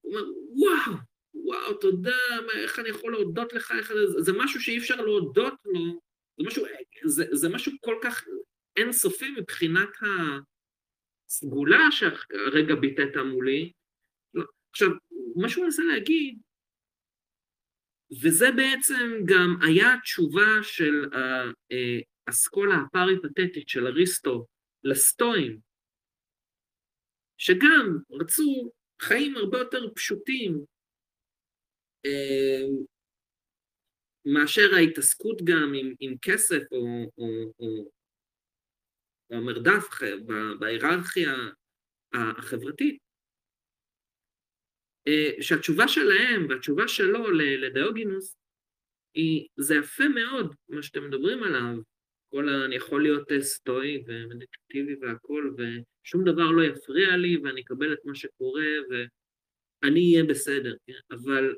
הוא 0.00 0.16
אומר, 0.16 0.28
וואו, 0.56 0.98
וואו, 1.34 1.74
תודה, 1.74 2.16
מה, 2.46 2.52
איך 2.62 2.78
אני 2.78 2.88
יכול 2.88 3.12
להודות 3.12 3.52
לך, 3.52 3.72
איך, 3.78 3.92
זה, 3.92 4.22
זה 4.22 4.32
משהו 4.38 4.60
שאי 4.60 4.78
אפשר 4.78 4.96
להודות 4.96 5.54
לו, 5.64 6.00
זה 6.38 6.46
משהו, 6.46 6.64
זה, 7.04 7.24
זה 7.32 7.48
משהו 7.48 7.72
כל 7.80 7.98
כך 8.02 8.24
אינסופי 8.76 9.30
מבחינת 9.30 9.88
הסגולה 11.28 11.90
שהרגע 11.90 12.74
ביטאת 12.74 13.16
מולי. 13.16 13.72
לא, 14.34 14.44
עכשיו, 14.70 14.88
מה 15.36 15.48
שהוא 15.48 15.64
מנסה 15.64 15.82
להגיד, 15.82 16.38
וזה 18.22 18.46
בעצם 18.56 19.20
גם 19.24 19.56
היה 19.62 19.94
התשובה 19.94 20.62
של 20.62 21.04
האסכולה 22.26 22.74
הפריפתטית 22.74 23.68
של 23.68 23.86
אריסטו 23.86 24.46
לסטואים, 24.84 25.58
שגם 27.38 27.98
רצו 28.10 28.72
חיים 29.02 29.36
הרבה 29.36 29.58
יותר 29.58 29.88
פשוטים. 29.94 30.52
אה, 30.54 30.79
מאשר 34.24 34.74
ההתעסקות 34.74 35.42
גם 35.44 35.72
עם, 35.74 35.94
עם 36.00 36.14
כסף 36.22 36.62
או, 36.72 36.86
או, 37.18 37.52
או, 37.58 37.90
או 39.30 39.36
המרדף 39.36 39.88
בהיררכיה 40.58 41.34
החברתית. 42.12 42.98
אה, 45.08 45.42
שהתשובה 45.42 45.88
שלהם 45.88 46.46
והתשובה 46.48 46.88
שלו 46.88 47.30
לדיוגינוס 47.30 48.36
היא, 49.14 49.48
זה 49.56 49.74
יפה 49.74 50.08
מאוד 50.08 50.54
מה 50.68 50.82
שאתם 50.82 51.08
מדברים 51.08 51.42
עליו, 51.42 51.76
כל 52.30 52.48
ה... 52.48 52.64
אני 52.64 52.76
יכול 52.76 53.02
להיות 53.02 53.32
אה, 53.32 53.42
סטואי 53.42 54.02
ומדיקטיבי 54.06 54.94
והכול, 55.00 55.56
ושום 55.56 56.24
דבר 56.24 56.50
לא 56.50 56.62
יפריע 56.62 57.16
לי 57.16 57.36
ואני 57.36 57.60
אקבל 57.60 57.92
את 57.92 57.98
מה 58.04 58.14
שקורה 58.14 58.70
ואני 58.90 60.12
אהיה 60.12 60.24
בסדר, 60.24 60.76
כן? 60.86 61.00
אבל 61.10 61.54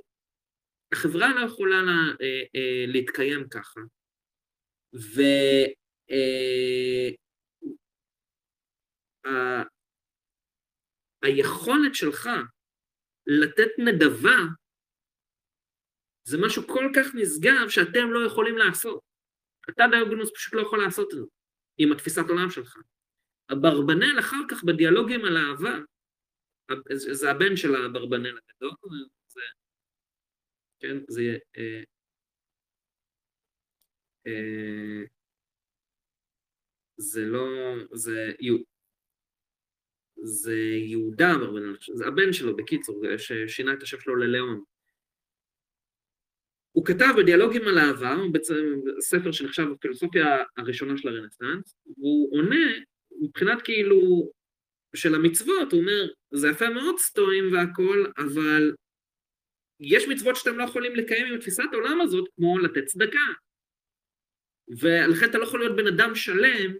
החברה 0.93 1.35
לא 1.35 1.47
יכולה 1.47 1.83
לה, 1.83 1.93
אה, 2.21 2.43
אה, 2.57 2.85
להתקיים 2.87 3.49
ככה. 3.49 3.81
והיכולת 11.23 11.91
אה, 11.91 11.95
שלך 11.95 12.29
לתת 13.27 13.71
נדבה 13.79 14.37
זה 16.25 16.39
משהו 16.47 16.63
כל 16.67 16.91
כך 16.97 17.15
נשגב 17.15 17.69
שאתם 17.69 18.11
לא 18.11 18.27
יכולים 18.27 18.59
לעשות. 18.59 19.01
אתה 19.71 19.85
דיוגנוס 19.91 20.31
פשוט 20.35 20.55
לא 20.55 20.61
יכול 20.61 20.79
לעשות 20.85 21.13
את 21.13 21.19
זה 21.19 21.25
עם 21.79 21.93
התפיסת 21.93 22.25
עולם 22.29 22.51
שלך. 22.51 22.77
אברבנאל 23.53 24.19
אחר 24.21 24.43
כך 24.49 24.65
בדיאלוגים 24.65 25.25
על 25.25 25.37
אהבה, 25.37 25.79
זה 26.93 27.31
הבן 27.31 27.57
של 27.57 27.77
אברבנאל 27.77 28.39
הגדול, 28.39 29.09
כן, 30.83 30.97
זה 31.09 31.23
אה, 31.59 31.83
אה, 34.27 35.05
זה 36.97 37.25
לא, 37.25 37.49
זה 37.93 38.33
זה 40.25 40.57
יהודה 40.79 41.35
אברבנאל, 41.35 41.77
זה 41.95 42.07
הבן 42.07 42.33
שלו 42.33 42.57
בקיצור, 42.57 43.03
ששינה 43.19 43.73
את 43.73 43.83
השם 43.83 44.01
שלו 44.01 44.17
ללאון. 44.17 44.63
הוא 46.73 46.85
כתב 46.85 47.15
בדיאלוגים 47.19 47.63
על 47.69 47.79
אהבה, 47.79 48.17
בעצם 48.33 48.81
ספר 49.01 49.33
שנחשב 49.33 49.63
בפילוסופיה 49.73 50.27
הראשונה 50.57 50.97
של 50.97 51.09
הרנסאנס, 51.09 51.77
והוא 51.87 52.37
עונה 52.37 52.67
מבחינת 53.21 53.63
כאילו 53.63 54.31
של 54.97 55.15
המצוות, 55.15 55.73
הוא 55.73 55.81
אומר, 55.81 56.09
זה 56.31 56.49
יפה 56.49 56.71
מאוד 56.71 56.99
סטואים 56.99 57.53
והכל, 57.53 58.07
אבל 58.19 58.73
יש 59.83 60.09
מצוות 60.09 60.37
שאתם 60.37 60.59
לא 60.59 60.65
יכולים 60.65 60.95
לקיים 60.95 61.27
עם 61.27 61.41
תפיסת 61.41 61.65
העולם 61.73 62.01
הזאת, 62.01 62.29
כמו 62.37 62.59
לתת 62.59 62.85
צדקה. 62.85 63.27
ולכן 64.81 65.31
אתה 65.31 65.39
לא 65.39 65.45
יכול 65.45 65.61
להיות 65.61 65.77
בן 65.77 65.87
אדם 65.87 66.15
שלם 66.15 66.75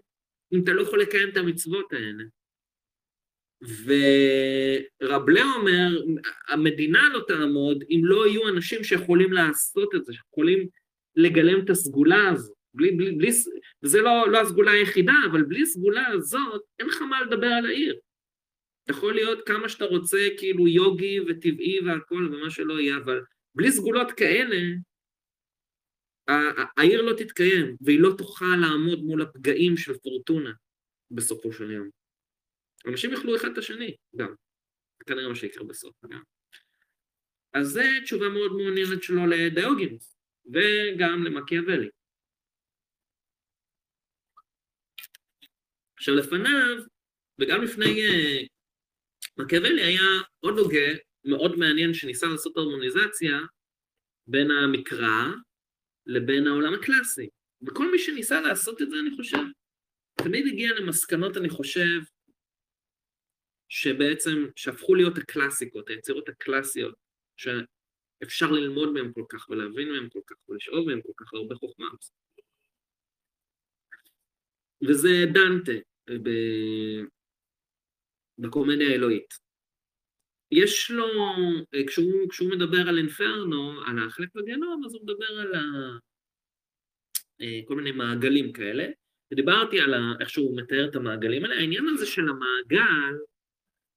אם 0.53 0.63
אתה 0.63 0.73
לא 0.73 0.81
יכול 0.81 1.01
לקיים 1.01 1.29
את 1.29 1.37
המצוות 1.37 1.93
האלה. 1.93 2.23
ורבלה 5.01 5.43
אומר, 5.55 6.01
המדינה 6.47 7.09
לא 7.13 7.19
תעמוד 7.27 7.83
אם 7.89 8.01
לא 8.03 8.27
יהיו 8.27 8.49
אנשים 8.49 8.83
שיכולים 8.83 9.33
לעשות 9.33 9.95
את 9.95 10.05
זה, 10.05 10.13
שיכולים 10.13 10.67
לגלם 11.15 11.65
את 11.65 11.69
הסגולה 11.69 12.29
הזו. 12.29 12.53
בלי, 12.73 12.91
בלי, 12.91 13.11
בלי, 13.11 13.29
וזה 13.83 14.01
לא, 14.01 14.31
לא 14.31 14.41
הסגולה 14.41 14.71
היחידה, 14.71 15.13
אבל 15.31 15.43
בלי 15.43 15.61
הסגולה 15.61 16.07
הזאת, 16.07 16.61
אין 16.79 16.87
לך 16.87 17.01
מה 17.01 17.21
לדבר 17.21 17.47
על 17.47 17.65
העיר. 17.65 17.95
יכול 18.89 19.13
להיות 19.13 19.39
כמה 19.47 19.69
שאתה 19.69 19.85
רוצה, 19.85 20.27
כאילו 20.37 20.67
יוגי 20.67 21.19
וטבעי 21.19 21.79
והכל 21.85 22.29
ומה 22.33 22.49
שלא 22.49 22.79
יהיה, 22.79 22.97
אבל 22.97 23.21
בלי 23.55 23.71
סגולות 23.71 24.11
כאלה, 24.11 24.57
העיר 26.77 27.01
לא 27.01 27.13
תתקיים, 27.17 27.75
והיא 27.81 27.99
לא 27.99 28.09
תוכל 28.17 28.55
לעמוד 28.61 28.99
מול 29.03 29.21
הפגעים 29.21 29.77
של 29.77 29.97
פורטונה 29.97 30.51
בסופו 31.11 31.53
של 31.53 31.71
יום. 31.71 31.89
אנשים 32.87 33.11
יאכלו 33.11 33.35
אחד 33.35 33.49
את 33.51 33.57
השני 33.57 33.95
גם. 34.15 34.33
זה 34.97 35.03
כנראה 35.05 35.29
מה 35.29 35.35
שיקרה 35.35 35.63
בסוף 35.63 35.95
גם. 36.05 36.21
אז 37.53 37.67
זו 37.67 37.81
תשובה 38.03 38.29
מאוד 38.29 38.51
מעוניינת 38.51 39.03
שלו 39.03 39.27
לדיוגינוס, 39.27 40.15
וגם 40.45 41.23
למקיאוולי. 41.23 41.89
עכשיו 45.97 46.15
לפניו, 46.15 46.83
וגם 47.39 47.61
לפני 47.61 48.07
uh, 48.07 48.47
מקיאוולי 49.37 49.81
היה 49.81 50.21
עוד 50.39 50.57
הוגה 50.57 50.87
מאוד 51.25 51.55
מעניין 51.55 51.93
שניסה 51.93 52.27
לעשות 52.27 52.57
הרמוניזציה 52.57 53.39
בין 54.27 54.51
המקרא 54.51 55.25
לבין 56.05 56.47
העולם 56.47 56.73
הקלאסי. 56.73 57.29
וכל 57.67 57.91
מי 57.91 57.99
שניסה 57.99 58.41
לעשות 58.41 58.81
את 58.81 58.89
זה, 58.89 58.95
אני 58.99 59.15
חושב, 59.15 59.43
תמיד 60.15 60.45
הגיע 60.47 60.73
למסקנות, 60.73 61.37
אני 61.37 61.49
חושב, 61.49 61.99
שבעצם, 63.69 64.45
שהפכו 64.55 64.95
להיות 64.95 65.17
הקלאסיקות, 65.17 65.89
היצירות 65.89 66.29
הקלאסיות, 66.29 66.95
שאפשר 67.37 68.51
ללמוד 68.51 68.93
מהן 68.93 69.11
כל 69.13 69.23
כך 69.29 69.49
ולהבין 69.49 69.91
מהן 69.91 70.09
כל 70.09 70.19
כך 70.27 70.49
ולשאוב 70.49 70.87
מהן 70.87 71.01
כל 71.01 71.13
כך 71.17 71.33
הרבה 71.33 71.55
חוכמה. 71.55 71.87
וזה 74.87 75.09
דנטה 75.33 75.71
ב... 76.23 76.29
בקומדיה 78.39 78.89
האלוהית. 78.89 79.33
יש 80.51 80.91
לו, 80.91 81.07
כשהוא, 81.87 82.29
כשהוא 82.29 82.49
מדבר 82.51 82.89
על 82.89 82.97
אינפרנו, 82.97 83.81
על 83.85 84.07
החלק 84.07 84.29
בגיהנום, 84.35 84.85
אז 84.85 84.93
הוא 84.93 85.01
מדבר 85.03 85.39
על 85.39 85.55
ה... 85.55 85.61
כל 87.65 87.75
מיני 87.75 87.91
מעגלים 87.91 88.53
כאלה, 88.53 88.85
ודיברתי 89.31 89.79
על 89.79 89.93
איך 90.19 90.29
שהוא 90.29 90.57
מתאר 90.57 90.89
את 90.89 90.95
המעגלים 90.95 91.43
האלה. 91.43 91.55
העניין 91.55 91.87
הזה 91.87 92.05
של 92.05 92.21
המעגל, 92.29 93.13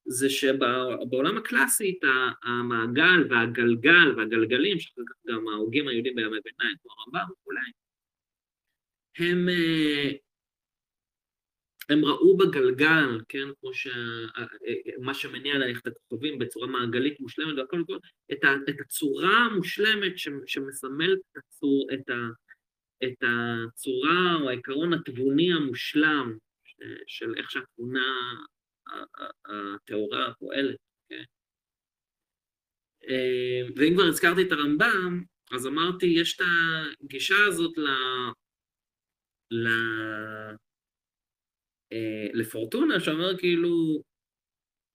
זה 0.08 0.30
שבעולם 0.30 1.36
הקלאסי 1.38 1.98
המעגל 2.42 3.26
והגלגל 3.30 4.14
והגלגלים, 4.16 4.80
שאחר 4.80 5.02
כך 5.08 5.14
גם 5.26 5.48
ההוגים 5.48 5.88
היהודים 5.88 6.14
בימי 6.14 6.38
ביניים, 6.44 6.76
כמו 6.82 6.92
הרמב"ם 6.98 7.32
וכולי, 7.32 7.70
הם, 9.18 9.48
אה, 9.48 10.12
הם 11.88 12.04
ראו 12.04 12.36
בגלגל, 12.36 13.20
כן, 13.28 13.48
כמו 13.60 13.74
ש... 13.74 13.88
מה 15.00 15.14
שמניע 15.14 15.58
ללכת 15.58 15.86
הכוכבים 15.86 16.38
בצורה 16.38 16.66
מעגלית 16.66 17.20
מושלמת 17.20 17.58
והכל 17.58 17.80
וכל, 17.80 17.98
את, 18.32 18.44
ה... 18.44 18.54
את 18.70 18.80
הצורה 18.80 19.36
המושלמת 19.36 20.18
ש... 20.18 20.28
שמסמלת 20.46 21.18
את, 21.18 21.36
הצור... 21.36 21.88
את, 21.94 22.08
ה... 22.10 22.28
את 23.04 23.22
הצורה 23.22 24.34
או 24.40 24.48
העיקרון 24.48 24.92
התבוני 24.92 25.52
המושלם 25.52 26.36
של 27.06 27.34
איך 27.36 27.50
שהתבונה 27.50 28.34
הטהורה 29.46 30.26
הפועלת, 30.26 30.76
כן? 31.08 31.24
אה, 33.08 33.68
ואם 33.76 33.94
כבר 33.94 34.04
הזכרתי 34.04 34.42
את 34.42 34.52
הרמב"ם, 34.52 35.22
אז 35.52 35.66
אמרתי, 35.66 36.06
יש 36.06 36.36
את 36.36 36.46
הגישה 37.04 37.44
הזאת 37.48 37.78
ל... 37.78 37.86
ל... 39.50 39.68
אה, 41.92 42.26
לפורטונה, 42.32 43.00
שאומר 43.00 43.38
כאילו, 43.38 44.02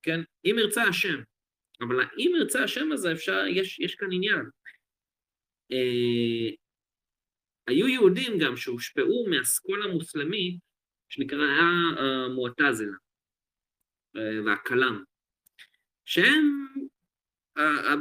כן, 0.04 0.20
אם 0.46 0.56
ירצה 0.60 0.84
השם, 0.84 1.22
אבל 1.82 2.04
אם 2.18 2.32
ירצה 2.36 2.64
השם 2.64 2.92
הזה, 2.92 3.12
אפשר, 3.12 3.44
יש, 3.48 3.80
יש 3.80 3.96
כאן 3.96 4.08
עניין. 4.12 4.46
אה, 5.72 6.50
היו 7.68 7.88
יהודים 7.88 8.38
גם 8.40 8.58
שהושפעו 8.58 9.28
מהאסכולה 9.30 9.86
המוסלמית, 9.86 10.60
שנקראה 11.10 11.60
המועטזלה 11.98 12.98
אה, 14.16 14.46
והכלם, 14.46 15.04
שהם 16.06 16.68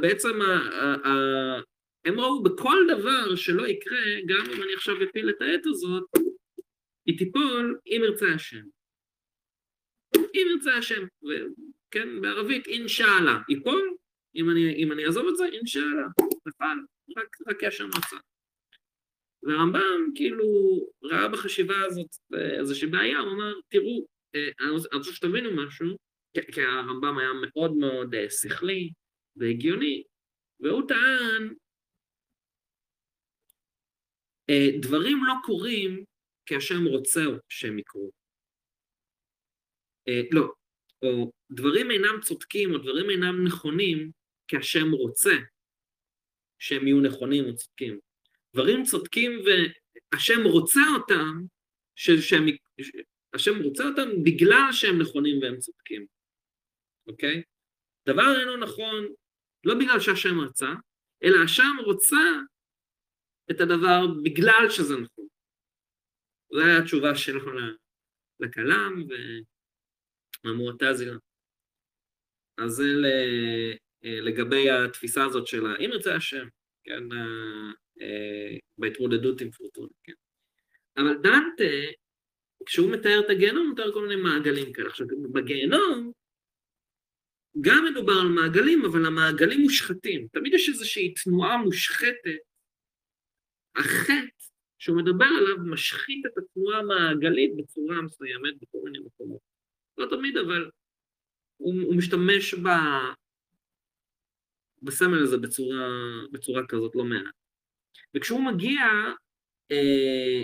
בעצם, 0.01 0.39
הם 2.05 2.19
ראו 2.19 2.43
בכל 2.43 2.77
דבר 2.87 3.35
שלא 3.35 3.67
יקרה, 3.67 3.99
גם 4.25 4.45
אם 4.53 4.63
אני 4.63 4.73
עכשיו 4.73 4.95
אפיל 5.03 5.29
את 5.29 5.41
העת 5.41 5.65
הזאת, 5.65 6.03
היא 7.05 7.17
תיפול 7.17 7.79
אם 7.85 8.01
ירצה 8.03 8.25
השם. 8.35 8.61
אם 10.15 10.47
ירצה 10.55 10.77
השם, 10.77 11.05
כן, 11.91 12.21
בערבית 12.21 12.67
אינשאללה, 12.67 13.39
ייפול, 13.49 13.95
אם 14.35 14.49
אני, 14.49 14.75
אם 14.75 14.91
אני 14.91 15.05
אעזוב 15.05 15.27
את 15.27 15.37
זה, 15.37 15.45
אינשאללה, 15.45 16.07
נפל, 16.47 16.77
רק, 17.17 17.37
רק 17.47 17.63
השם 17.63 17.87
רצה. 17.97 18.17
והרמב"ם 19.43 20.11
כאילו 20.15 20.45
ראה 21.03 21.27
בחשיבה 21.27 21.85
הזאת 21.85 22.09
איזושהי 22.59 22.87
בעיה, 22.87 23.19
הוא 23.19 23.31
אמר, 23.31 23.53
תראו, 23.67 24.05
אה, 24.35 24.49
אני 24.59 24.69
רוצה 24.69 25.13
שתבינו 25.13 25.65
משהו, 25.65 25.97
כי 26.51 26.61
הרמב"ם 26.61 27.17
היה 27.17 27.29
מאוד 27.41 27.75
מאוד 27.75 28.15
אה, 28.15 28.29
שכלי 28.29 28.89
והגיוני, 29.35 30.03
והוא 30.59 30.87
טען, 30.87 31.53
אה, 34.49 34.67
דברים 34.81 35.25
לא 35.25 35.33
קורים 35.45 36.03
כי 36.45 36.55
השם 36.55 36.85
רוצה 36.85 37.21
שהם 37.49 37.79
יקרו. 37.79 38.20
לא, 40.31 40.53
או 41.01 41.31
דברים 41.51 41.91
אינם 41.91 42.21
צודקים 42.21 42.73
או 42.73 42.77
דברים 42.77 43.09
אינם 43.09 43.47
נכונים 43.47 44.11
כי 44.47 44.57
השם 44.57 44.91
רוצה 44.91 45.33
שהם 46.59 46.87
יהיו 46.87 47.01
נכונים 47.01 47.45
או 47.45 47.55
צודקים. 47.55 47.99
דברים 48.53 48.83
צודקים 48.83 49.31
והשם 50.11 50.43
רוצה 50.43 50.81
אותם, 50.95 51.41
שהם, 51.95 52.45
השם 53.33 53.61
רוצה 53.63 53.83
אותם 53.83 54.09
בגלל 54.23 54.69
שהם 54.71 55.01
נכונים 55.01 55.41
והם 55.41 55.57
צודקים, 55.59 56.05
אוקיי? 57.07 57.43
דבר 58.05 58.39
אינו 58.39 58.57
נכון 58.57 59.07
לא 59.63 59.75
בגלל 59.75 59.99
שהשם 59.99 60.39
רצה, 60.39 60.73
אלא 61.23 61.37
השם 61.43 61.75
רוצה 61.85 62.17
את 63.51 63.61
הדבר 63.61 64.07
בגלל 64.23 64.65
שזה 64.69 64.93
נכון. 64.93 65.27
זו 66.53 66.59
הייתה 66.61 66.83
התשובה 66.83 67.15
שלו 67.15 67.41
לכלם 68.39 69.07
והמועטזילה. 70.43 71.15
אז 72.57 72.71
זה 72.71 72.83
לגבי 74.03 74.69
התפיסה 74.69 75.25
הזאת 75.25 75.47
של 75.47 75.65
אם 75.65 75.89
ירצה 75.93 76.15
השם, 76.15 76.47
כן, 76.83 77.03
אה, 78.01 78.57
בהתמודדות 78.77 79.41
עם 79.41 79.51
פרוטונים, 79.51 79.93
כן. 80.03 80.13
אבל 80.97 81.13
דנטה, 81.13 81.91
כשהוא 82.65 82.91
מתאר 82.91 83.21
את 83.25 83.29
הגיהנום, 83.29 83.65
הוא 83.65 83.73
מתאר 83.73 83.93
כל 83.93 84.07
מיני 84.07 84.21
מעגלים 84.21 84.73
כאלה. 84.73 84.87
עכשיו, 84.89 85.07
בגיהנום 85.31 86.11
גם 87.61 87.85
מדובר 87.91 88.13
על 88.13 88.27
מעגלים, 88.27 88.85
אבל 88.85 89.05
המעגלים 89.05 89.61
מושחתים. 89.61 90.27
תמיד 90.27 90.53
יש 90.53 90.69
איזושהי 90.69 91.13
תנועה 91.13 91.57
מושחתת. 91.57 92.41
החטא 93.75 94.47
שהוא 94.79 94.97
מדבר 94.97 95.25
עליו 95.39 95.57
משחית 95.65 96.25
את 96.25 96.37
התנועה 96.37 96.79
המעגלית 96.79 97.51
בצורה 97.55 98.01
מסוימת 98.01 98.53
בכל 98.61 98.77
מיני 98.83 98.99
מקומות. 98.99 99.50
לא 99.97 100.05
תמיד, 100.09 100.37
אבל 100.37 100.69
הוא, 101.57 101.73
הוא 101.83 101.95
משתמש 101.95 102.53
ב, 102.53 102.67
בסמל 104.81 105.23
הזה 105.23 105.37
בצורה, 105.37 105.87
בצורה 106.31 106.61
כזאת 106.67 106.95
לא 106.95 107.03
מעט. 107.03 107.35
וכשהוא 108.15 108.45
מגיע, 108.53 108.81
אה, 109.71 110.41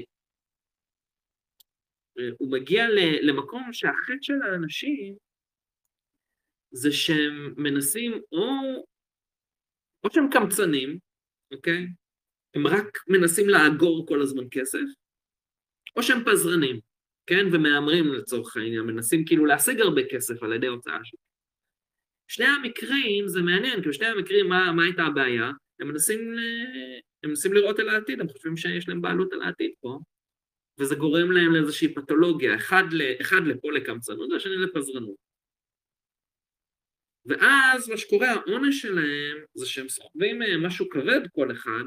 אה, 2.19 2.29
הוא 2.39 2.51
מגיע 2.51 2.83
למקום 3.21 3.73
שהחטא 3.73 4.17
של 4.21 4.41
האנשים 4.41 5.15
זה 6.71 6.91
שהם 6.91 7.53
מנסים 7.57 8.11
או, 8.31 8.45
או 10.03 10.09
שהם 10.11 10.29
קמצנים, 10.31 10.99
אוקיי? 11.53 11.87
הם 12.53 12.67
רק 12.67 12.97
מנסים 13.07 13.49
לאגור 13.49 14.07
כל 14.07 14.21
הזמן 14.21 14.43
כסף, 14.51 14.87
או 15.95 16.03
שהם 16.03 16.23
פזרנים, 16.25 16.79
כן? 17.27 17.45
ומהמרים 17.51 18.13
לצורך 18.13 18.57
העניין, 18.57 18.81
מנסים 18.81 19.25
כאילו 19.25 19.45
להשיג 19.45 19.81
הרבה 19.81 20.01
כסף 20.11 20.43
על 20.43 20.53
ידי 20.53 20.67
הוצאה 20.67 20.99
שלהם. 21.03 21.27
שני 22.27 22.45
המקרים, 22.45 23.27
זה 23.27 23.41
מעניין, 23.41 23.83
כי 23.83 23.89
בשני 23.89 24.07
המקרים, 24.07 24.49
מה, 24.49 24.71
מה 24.71 24.83
הייתה 24.83 25.03
הבעיה? 25.03 25.51
הם 25.79 25.87
מנסים, 25.87 26.35
הם 27.23 27.29
מנסים 27.29 27.53
לראות 27.53 27.79
על 27.79 27.89
העתיד, 27.89 28.21
הם 28.21 28.27
חושבים 28.27 28.57
שיש 28.57 28.89
להם 28.89 29.01
בעלות 29.01 29.33
על 29.33 29.41
העתיד 29.41 29.71
פה, 29.79 29.99
וזה 30.79 30.95
גורם 30.95 31.31
להם 31.31 31.55
לאיזושהי 31.55 31.93
פתולוגיה, 31.93 32.55
אחד, 32.55 32.83
ל, 32.91 33.21
אחד 33.21 33.41
לפה 33.47 33.71
לקמצנות 33.71 34.31
והשני 34.31 34.57
לפזרנות. 34.57 35.15
ואז 37.25 37.89
מה 37.89 37.97
שקורה, 37.97 38.31
העונש 38.31 38.81
שלהם 38.81 39.37
זה 39.53 39.65
שהם 39.65 39.89
סוחבים 39.89 40.39
משהו 40.59 40.89
כבד 40.89 41.21
כל 41.31 41.51
אחד, 41.51 41.83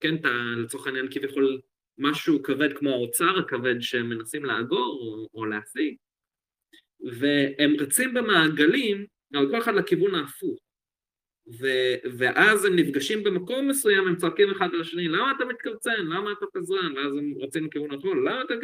כן, 0.00 0.14
אתה 0.14 0.28
לצורך 0.56 0.86
העניין 0.86 1.06
כביכול 1.10 1.60
משהו 1.98 2.42
כבד 2.42 2.78
כמו 2.78 2.90
האוצר 2.90 3.38
הכבד 3.38 3.80
שהם 3.80 4.08
מנסים 4.08 4.44
לאגור 4.44 5.00
או, 5.00 5.28
או 5.34 5.44
להשיג, 5.44 5.96
והם 7.00 7.74
רצים 7.80 8.14
במעגלים 8.14 9.06
אבל 9.34 9.50
כל 9.50 9.58
אחד 9.58 9.74
לכיוון 9.74 10.14
ההפוך. 10.14 10.60
ו- 11.60 12.08
ואז 12.18 12.64
הם 12.64 12.76
נפגשים 12.76 13.24
במקום 13.24 13.68
מסוים, 13.68 14.08
הם 14.08 14.16
צועקים 14.16 14.50
אחד 14.50 14.68
על 14.74 14.80
השני, 14.80 15.08
למה 15.08 15.32
אתה 15.36 15.44
מתקבצן? 15.44 16.06
למה 16.06 16.32
אתה 16.32 16.46
פזרן? 16.52 16.96
ואז 16.96 17.12
הם 17.12 17.34
רצים 17.40 17.66
לכיוון 17.66 17.90
ההפוך, 17.90 18.12
למה 18.12 18.42
אתה... 18.42 18.54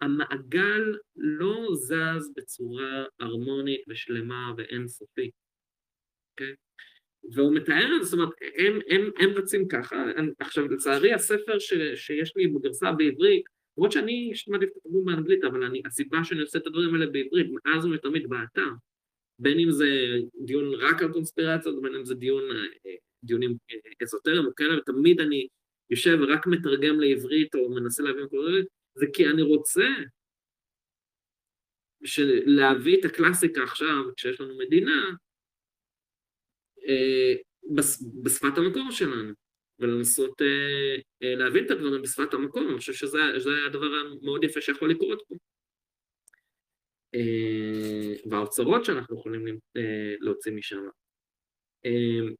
המעגל 0.00 0.98
לא 1.16 1.68
זז 1.74 2.32
בצורה 2.36 3.04
הרמונית 3.20 3.80
ושלמה 3.88 4.52
ואינסופית, 4.56 5.32
אוקיי? 6.30 6.52
Okay? 6.52 6.71
והוא 7.30 7.54
מתאר 7.54 7.96
את 7.96 8.02
זה, 8.02 8.08
זאת 8.08 8.18
אומרת, 8.18 8.34
הם, 8.56 8.78
הם, 8.88 9.10
הם 9.18 9.30
רצים 9.30 9.68
ככה, 9.68 10.04
עכשיו 10.38 10.68
לצערי 10.68 11.12
הספר 11.12 11.58
ש, 11.58 11.72
שיש 11.94 12.32
לי 12.36 12.46
בגרסה 12.46 12.92
בעברית, 12.92 13.44
למרות 13.76 13.92
שאני 13.92 14.32
מעדיף 14.48 14.70
את 14.70 14.76
התרגום 14.76 15.04
באנגלית, 15.04 15.44
אבל 15.44 15.64
אני, 15.64 15.82
הסיבה 15.86 16.24
שאני 16.24 16.40
עושה 16.40 16.58
את 16.58 16.66
הדברים 16.66 16.94
האלה 16.94 17.06
בעברית, 17.06 17.46
מאז 17.50 17.84
ומתמיד 17.84 18.28
באתר, 18.28 18.70
בין 19.38 19.58
אם 19.58 19.70
זה 19.70 19.88
דיון 20.44 20.74
רק 20.74 21.02
על 21.02 21.12
קונספירציות, 21.12 21.82
בין 21.82 21.94
אם 21.94 22.04
זה 22.04 22.14
דיון, 22.14 22.42
אה, 22.50 22.94
דיונים 23.24 23.56
אזוטריים 24.02 24.46
או 24.46 24.54
כאלה, 24.54 24.78
ותמיד 24.78 25.20
אני 25.20 25.48
יושב 25.90 26.18
ורק 26.20 26.46
מתרגם 26.46 27.00
לעברית 27.00 27.54
או 27.54 27.70
מנסה 27.70 28.02
להבין 28.02 28.28
כל 28.30 28.62
זה, 28.94 29.06
כי 29.12 29.26
אני 29.26 29.42
רוצה 29.42 29.88
להביא 32.46 33.00
את 33.00 33.04
הקלאסיקה 33.04 33.62
עכשיו, 33.62 34.04
כשיש 34.16 34.40
לנו 34.40 34.58
מדינה, 34.58 34.92
אה, 34.92 35.31
בשפת 38.22 38.58
המקור 38.58 38.90
שלנו, 38.90 39.32
ולנסות 39.78 40.42
אה, 40.42 41.34
להבין 41.36 41.66
את 41.66 41.70
הדברים 41.70 42.02
בשפת 42.02 42.34
המקור, 42.34 42.62
אני 42.70 42.78
חושב 42.78 42.92
שזה 42.92 43.18
הדבר 43.66 43.86
המאוד 43.86 44.44
יפה 44.44 44.60
שיכול 44.60 44.90
לקרות 44.90 45.22
פה. 45.28 45.34
אה, 47.14 48.30
והאוצרות 48.30 48.84
שאנחנו 48.84 49.18
יכולים 49.18 49.58
אה, 49.76 50.14
להוציא 50.20 50.52
משם. 50.52 50.82
אה, 51.84 52.34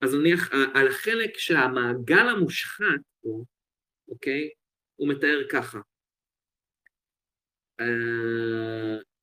אז 0.00 0.14
נניח 0.14 0.50
על 0.74 0.88
החלק 0.88 1.38
שהמעגל 1.38 2.28
המושחת 2.28 3.00
פה, 3.22 3.44
אוקיי, 4.08 4.50
הוא 4.96 5.08
מתאר 5.08 5.42
ככה. 5.52 5.78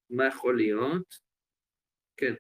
מה 0.09 0.27
יכול 0.27 0.57
להיות? 0.57 1.15
כן. 2.17 2.33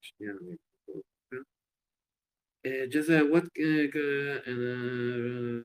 שנייה, 0.00 0.34
just 2.90 3.08
uh, 3.08 3.24
what 3.30 3.44
uh, 3.58 3.88
uh, 4.46 5.62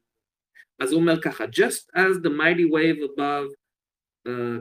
אז 0.79 0.91
הוא 0.91 1.01
אומר 1.01 1.21
ככה, 1.23 1.45
just 1.45 1.89
as 1.95 2.21
the 2.23 2.29
mighty 2.29 2.65
wave 2.65 3.01
above 3.03 3.47
uh, 4.27 4.59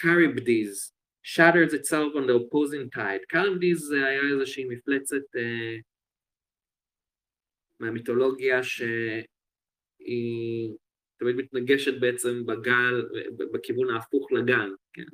Charybdis 0.00 0.92
shatters 1.22 1.72
itself 1.72 2.14
on 2.16 2.26
the 2.26 2.34
opposing 2.34 2.90
tide. 2.90 3.20
Charybdis 3.32 3.78
זה 3.78 4.06
היה 4.06 4.20
איזושהי 4.32 4.64
מפלצת 4.64 5.36
uh, 5.36 5.85
מהמיתולוגיה 7.79 8.63
שהיא 8.63 9.67
תמיד 11.17 11.35
מתנגשת 11.35 11.99
בעצם 11.99 12.45
בגל, 12.45 13.05
בכיוון 13.53 13.89
ההפוך 13.89 14.31
לגל, 14.31 14.75
כן? 14.93 15.05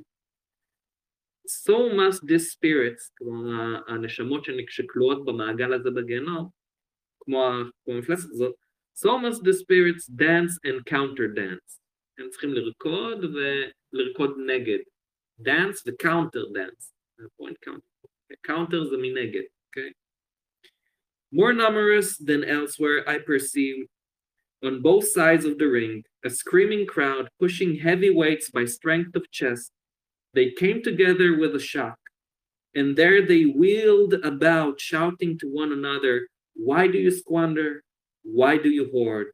so 1.47 1.89
must 1.93 2.21
this 2.23 2.51
spirits, 2.51 3.11
כלומר 3.17 3.81
הנשמות 3.87 4.45
שכלואות 4.69 5.25
במעגל 5.25 5.73
הזה 5.73 5.91
בגיהנום, 5.91 6.49
כמו 7.19 7.51
המפלסת 7.87 8.29
הזאת, 8.29 8.55
so 8.95 9.07
must 9.07 9.39
the 9.39 9.53
spirits 9.53 10.09
dance 10.09 10.59
and 10.67 10.93
counter 10.93 11.27
dance. 11.35 11.79
הם 12.17 12.29
צריכים 12.29 12.53
לרקוד 12.53 13.17
ולרקוד 13.23 14.37
נגד. 14.45 14.79
dance 15.41 15.81
ו-counter 15.87 16.45
dance. 16.55 16.93
point 17.41 17.57
counter. 17.65 18.07
counter 18.47 18.83
זה 18.83 18.97
מנגד, 18.97 19.43
אוקיי? 19.67 19.89
Okay? 19.89 20.02
More 21.32 21.52
numerous 21.52 22.16
than 22.16 22.44
elsewhere, 22.44 23.08
I 23.08 23.18
perceive 23.18 23.86
on 24.64 24.82
both 24.82 25.06
sides 25.08 25.44
of 25.44 25.58
the 25.58 25.66
ring 25.66 26.02
a 26.24 26.30
screaming 26.30 26.86
crowd 26.86 27.28
pushing 27.38 27.76
heavy 27.76 28.10
weights 28.10 28.50
by 28.50 28.64
strength 28.64 29.14
of 29.14 29.30
chest. 29.30 29.70
They 30.34 30.50
came 30.50 30.82
together 30.82 31.36
with 31.36 31.54
a 31.54 31.60
shock, 31.60 31.98
and 32.74 32.96
there 32.96 33.24
they 33.24 33.44
wheeled 33.44 34.14
about, 34.14 34.80
shouting 34.80 35.38
to 35.38 35.46
one 35.48 35.72
another, 35.72 36.28
Why 36.54 36.88
do 36.88 36.98
you 36.98 37.10
squander? 37.10 37.82
Why 38.22 38.58
do 38.58 38.68
you 38.68 38.90
hoard? 38.90 39.28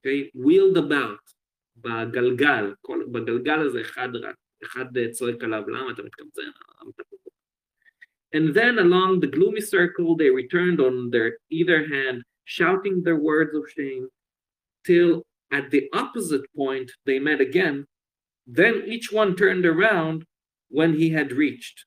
Okay, 0.00 0.30
wheeled 0.34 0.78
about, 0.78 1.20
בגלגל, 1.76 2.74
כל, 2.80 3.04
בגלגל 3.12 3.60
הזה 3.60 3.80
אחד 3.80 4.16
רק, 4.16 4.36
אחד 4.64 5.08
צועק 5.10 5.44
עליו, 5.44 5.68
למה 5.68 5.90
אתה 5.90 6.02
מתקמצן? 6.02 6.50
And 8.32 8.54
then 8.54 8.78
along 8.78 9.20
the 9.20 9.26
gloomy 9.26 9.60
circle 9.60 10.16
they 10.16 10.30
returned 10.30 10.80
on 10.80 11.10
their 11.10 11.38
either 11.50 11.86
hand, 11.86 12.22
shouting 12.44 13.02
their 13.02 13.16
words 13.16 13.54
of 13.54 13.70
shame, 13.74 14.08
till 14.84 15.22
at 15.52 15.70
the 15.70 15.88
opposite 15.92 16.46
point 16.54 16.90
they 17.06 17.18
met 17.18 17.40
again. 17.40 17.86
Then 18.46 18.82
each 18.86 19.12
one 19.12 19.34
turned 19.34 19.66
around 19.66 20.24
when 20.68 20.94
he 20.94 21.10
had 21.10 21.32
reached 21.32 21.84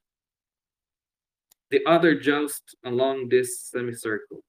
the 1.69 1.83
other 1.85 2.13
just 2.15 2.75
along 2.83 3.29
this 3.29 3.49
semicircle. 3.71 4.41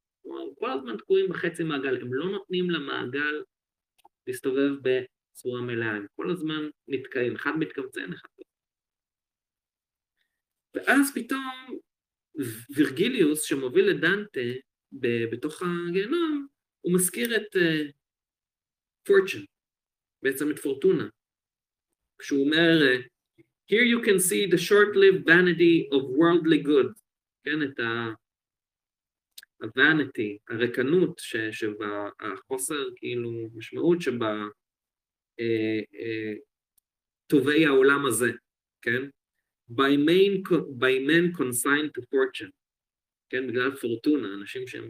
כל 0.63 0.71
הזמן 0.71 0.97
תקועים 0.97 1.29
בחצי 1.31 1.63
מעגל, 1.63 2.03
הם 2.03 2.15
לא 2.15 2.31
נותנים 2.31 2.71
למעגל 2.71 3.43
להסתובב 4.27 4.71
בצורה 4.83 5.61
מלאה, 5.61 5.91
הם 5.91 6.07
כל 6.17 6.31
הזמן 6.31 6.69
נתקעים, 6.89 7.35
אחד 7.37 7.53
מתקמצן, 7.59 8.13
אחד 8.13 8.29
לא. 8.39 8.45
ואז 10.75 11.15
פתאום 11.15 11.79
וירגיליוס 12.76 13.44
שמוביל 13.44 13.92
את 13.92 14.00
דנטה 14.00 14.40
בתוך 15.32 15.62
הגיהנום, 15.62 16.48
הוא 16.82 16.94
מזכיר 16.94 17.36
את 17.36 17.56
פורצ'ן, 19.04 19.40
uh, 19.40 19.46
בעצם 20.24 20.52
את 20.52 20.60
פורטונה, 20.60 21.08
כשהוא 22.20 22.46
אומר, 22.46 22.80
Here 23.72 23.84
you 23.84 24.02
can 24.02 24.20
see 24.20 24.46
the 24.46 24.58
short-lived 24.58 25.26
vanity 25.26 25.90
of 25.92 26.02
worldly 26.20 26.60
good, 26.64 26.94
כן, 27.44 27.64
את 27.64 27.80
ה-vanity, 29.60 30.38
הרקנות 30.50 31.20
שבה, 31.52 32.10
החוסר 32.20 32.90
כאילו 32.96 33.50
משמעות 33.56 34.02
שבה 34.02 34.44
אה, 35.40 35.80
אה, 35.94 36.34
העולם 37.68 38.06
הזה, 38.06 38.32
כן? 38.82 39.02
by, 39.69 39.97
main, 39.97 40.43
by 40.79 40.99
men 40.99 41.33
consigned 41.33 41.91
to 41.95 42.03
fortune, 42.11 42.51
כן, 43.31 43.47
בגלל 43.47 43.77
פורטונה, 43.77 44.35
אנשים 44.35 44.67
שהם, 44.67 44.89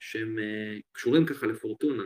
שהם 0.00 0.38
uh, 0.38 0.82
קשורים 0.92 1.26
ככה 1.26 1.46
לפורטונה, 1.46 2.04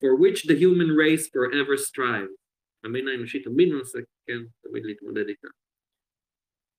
for 0.00 0.16
which 0.16 0.46
the 0.46 0.54
human 0.54 0.90
race 0.90 1.28
forever 1.28 1.76
strives, 1.76 2.42
המין 2.84 3.08
האנושי 3.08 3.42
תמיד 3.42 3.68
מנסה, 3.68 3.98
כן, 4.26 4.38
תמיד 4.62 4.84
להתמודד 4.86 5.28
איתה. 5.28 5.48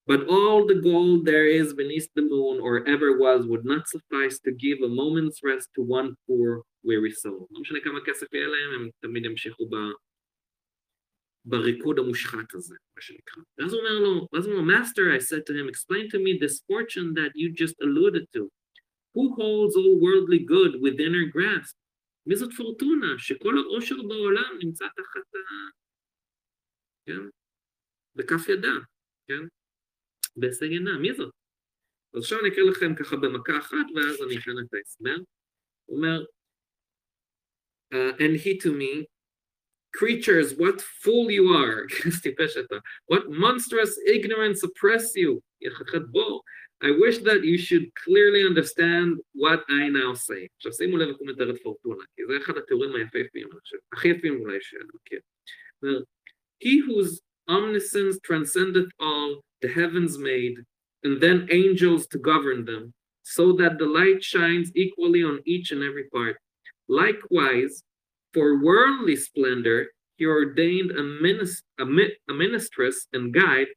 But 0.05 0.27
all 0.27 0.65
the 0.67 0.81
gold 0.89 1.25
there 1.25 1.47
is 1.47 1.73
beneath 1.73 2.09
the 2.13 2.23
moon 2.33 2.59
or 2.59 2.85
ever 2.93 3.17
was 3.17 3.47
would 3.47 3.63
not 3.63 3.87
suffice 3.87 4.37
to 4.45 4.51
give 4.51 4.79
a 4.81 4.89
moment's 4.89 5.39
rest 5.43 5.67
to 5.75 5.81
one 5.81 6.09
poor 6.27 6.63
weary 6.83 7.11
soul. 7.11 7.47
לא 7.51 7.61
משנה 7.61 7.79
כמה 7.83 7.99
כסף 8.05 8.33
יהיה 8.33 8.47
להם, 8.47 8.73
הם 8.73 8.89
תמיד 8.99 9.25
ימשיכו 9.25 9.69
בריקוד 11.44 11.98
המושחת 11.98 12.54
הזה, 12.54 12.76
מה 12.96 13.02
שנקרא. 13.02 13.42
ואז 13.58 13.72
הוא 13.72 13.80
אומר 13.80 13.98
לו, 13.98 14.28
ואז 14.32 14.46
הוא 14.46 14.54
אומר, 14.54 14.74
Master, 14.74 15.18
I 15.18 15.20
said 15.20 15.46
to 15.46 15.52
him, 15.52 15.68
explain 15.68 16.08
to 16.12 16.18
me 16.18 16.38
this 16.44 16.60
fortune 16.68 17.14
that 17.14 17.32
you 17.34 17.52
just 17.62 17.76
alluded 17.80 18.24
to. 18.34 18.42
Who 19.14 19.34
holds 19.38 19.74
all 19.76 19.94
worldly 20.04 20.40
good 20.54 20.72
within 20.80 21.12
her 21.14 21.28
grasp? 21.36 21.76
מי 22.26 22.36
זאת 22.36 22.52
פורטונה? 22.56 23.18
שכל 23.18 23.58
העושר 23.58 23.96
בעולם 24.08 24.58
נמצא 24.58 24.84
תחת 24.96 25.34
ה... 25.34 25.38
כן? 27.06 27.28
בכף 28.14 28.48
ידה, 28.48 28.74
כן? 29.28 29.42
בהישג 30.36 30.66
עינה, 30.66 30.98
מי 30.98 31.14
זאת? 31.14 31.34
אז 32.14 32.22
עכשיו 32.22 32.40
אני 32.40 32.48
אקריא 32.48 32.70
לכם 32.70 32.94
ככה 32.94 33.16
במכה 33.16 33.58
אחת, 33.58 33.86
ואז 33.94 34.22
אני 34.22 34.38
אכן 34.38 34.50
את 34.50 34.74
ההסבר. 34.74 35.16
הוא 35.86 35.96
אומר, 35.96 36.24
uh, 37.94 38.12
and 38.18 38.36
he 38.44 38.58
to 38.64 38.70
me, 38.72 39.06
creatures, 39.97 40.55
what 40.57 40.81
fool 40.81 41.29
you 41.29 41.53
are, 41.53 41.87
what 43.07 43.29
monstrous 43.29 43.97
ignorance 44.07 44.63
oppress 44.63 45.15
you, 45.15 45.41
I 46.85 46.91
wish 46.91 47.19
that 47.19 47.45
you 47.45 47.57
should 47.57 47.93
clearly 47.95 48.45
understand 48.45 49.19
what 49.33 49.63
I 49.69 49.87
now 49.89 50.13
say. 50.13 50.49
עכשיו 50.57 50.73
שימו 50.73 50.97
לב 50.97 51.07
איך 51.07 51.17
הוא 51.17 51.27
מתאר 51.27 51.49
את 51.49 51.61
פורטונה, 51.63 52.03
כי 52.15 52.21
זה 52.27 52.37
אחד 52.37 52.57
התיאורים 52.57 52.95
היפהפיים, 52.95 53.47
הכי 53.93 54.07
יפים 54.07 54.39
אולי 54.39 54.57
שאני 54.61 54.83
מכיר. 54.95 55.19
He 56.63 56.79
whose 56.79 57.21
omniscience 57.49 58.19
transcended 58.23 58.87
all 58.99 59.43
the 59.61 59.67
heavens 59.67 60.17
made, 60.17 60.57
and 61.05 61.21
then 61.21 61.47
angels 61.51 62.07
to 62.07 62.17
govern 62.17 62.65
them, 62.65 62.93
so 63.23 63.53
that 63.53 63.77
the 63.77 63.85
light 63.85 64.21
shines 64.23 64.71
equally 64.75 65.23
on 65.23 65.39
each 65.45 65.71
and 65.71 65.81
every 65.83 66.05
part. 66.15 66.35
Likewise, 66.89 67.83
for 68.33 68.63
worldly 68.63 69.15
splendor, 69.15 69.87
he 70.17 70.25
ordained 70.25 70.91
a, 70.91 71.03
minis- 71.03 71.61
a, 71.79 71.85
mi- 71.85 72.15
a 72.29 72.33
ministress 72.33 72.95
and 73.13 73.33
guide 73.33 73.67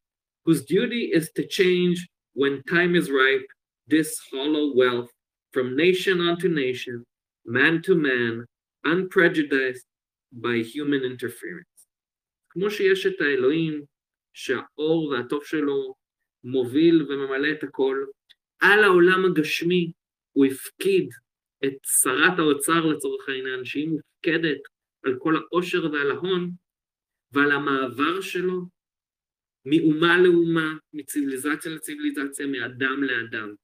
whose 0.44 0.64
duty 0.64 1.10
is 1.12 1.30
to 1.36 1.46
change 1.46 2.08
when 2.34 2.62
time 2.64 2.94
is 2.94 3.10
ripe 3.10 3.46
this 3.88 4.18
hollow 4.30 4.74
wealth 4.74 5.10
from 5.52 5.76
nation 5.76 6.20
unto 6.20 6.48
nation, 6.48 7.04
man 7.44 7.82
to 7.82 7.94
man, 7.94 8.44
unprejudiced 8.84 9.86
by 10.32 10.56
human 10.58 11.02
interference. 11.02 11.66
כמו 12.50 12.70
שיש 12.70 13.06
את 13.06 13.20
האלוהים 13.20 13.84
שהאור 14.32 15.08
והטוב 15.08 15.44
שלו 15.44 15.94
מוביל 16.44 17.02
וממלא 17.02 17.48
את 17.52 17.62
הכל, 17.62 18.04
על 18.60 18.84
העולם 18.84 19.24
הגשמי 19.24 19.92
הוא 20.32 20.46
הפקיד 20.46 21.08
את 21.65 21.73
שרת 21.85 22.39
האוצר 22.39 22.85
לצורך 22.85 23.29
העניין, 23.29 23.65
שהיא 23.65 23.89
מופקדת 23.89 24.61
על 25.05 25.15
כל 25.19 25.35
העושר 25.35 25.91
ועל 25.91 26.11
ההון, 26.11 26.51
ועל 27.31 27.51
המעבר 27.51 28.21
שלו 28.21 28.61
מאומה 29.65 30.17
לאומה, 30.19 30.77
מציוויליזציה 30.93 31.71
לציוויליזציה, 31.71 32.47
מאדם 32.47 33.03
לאדם. 33.03 33.55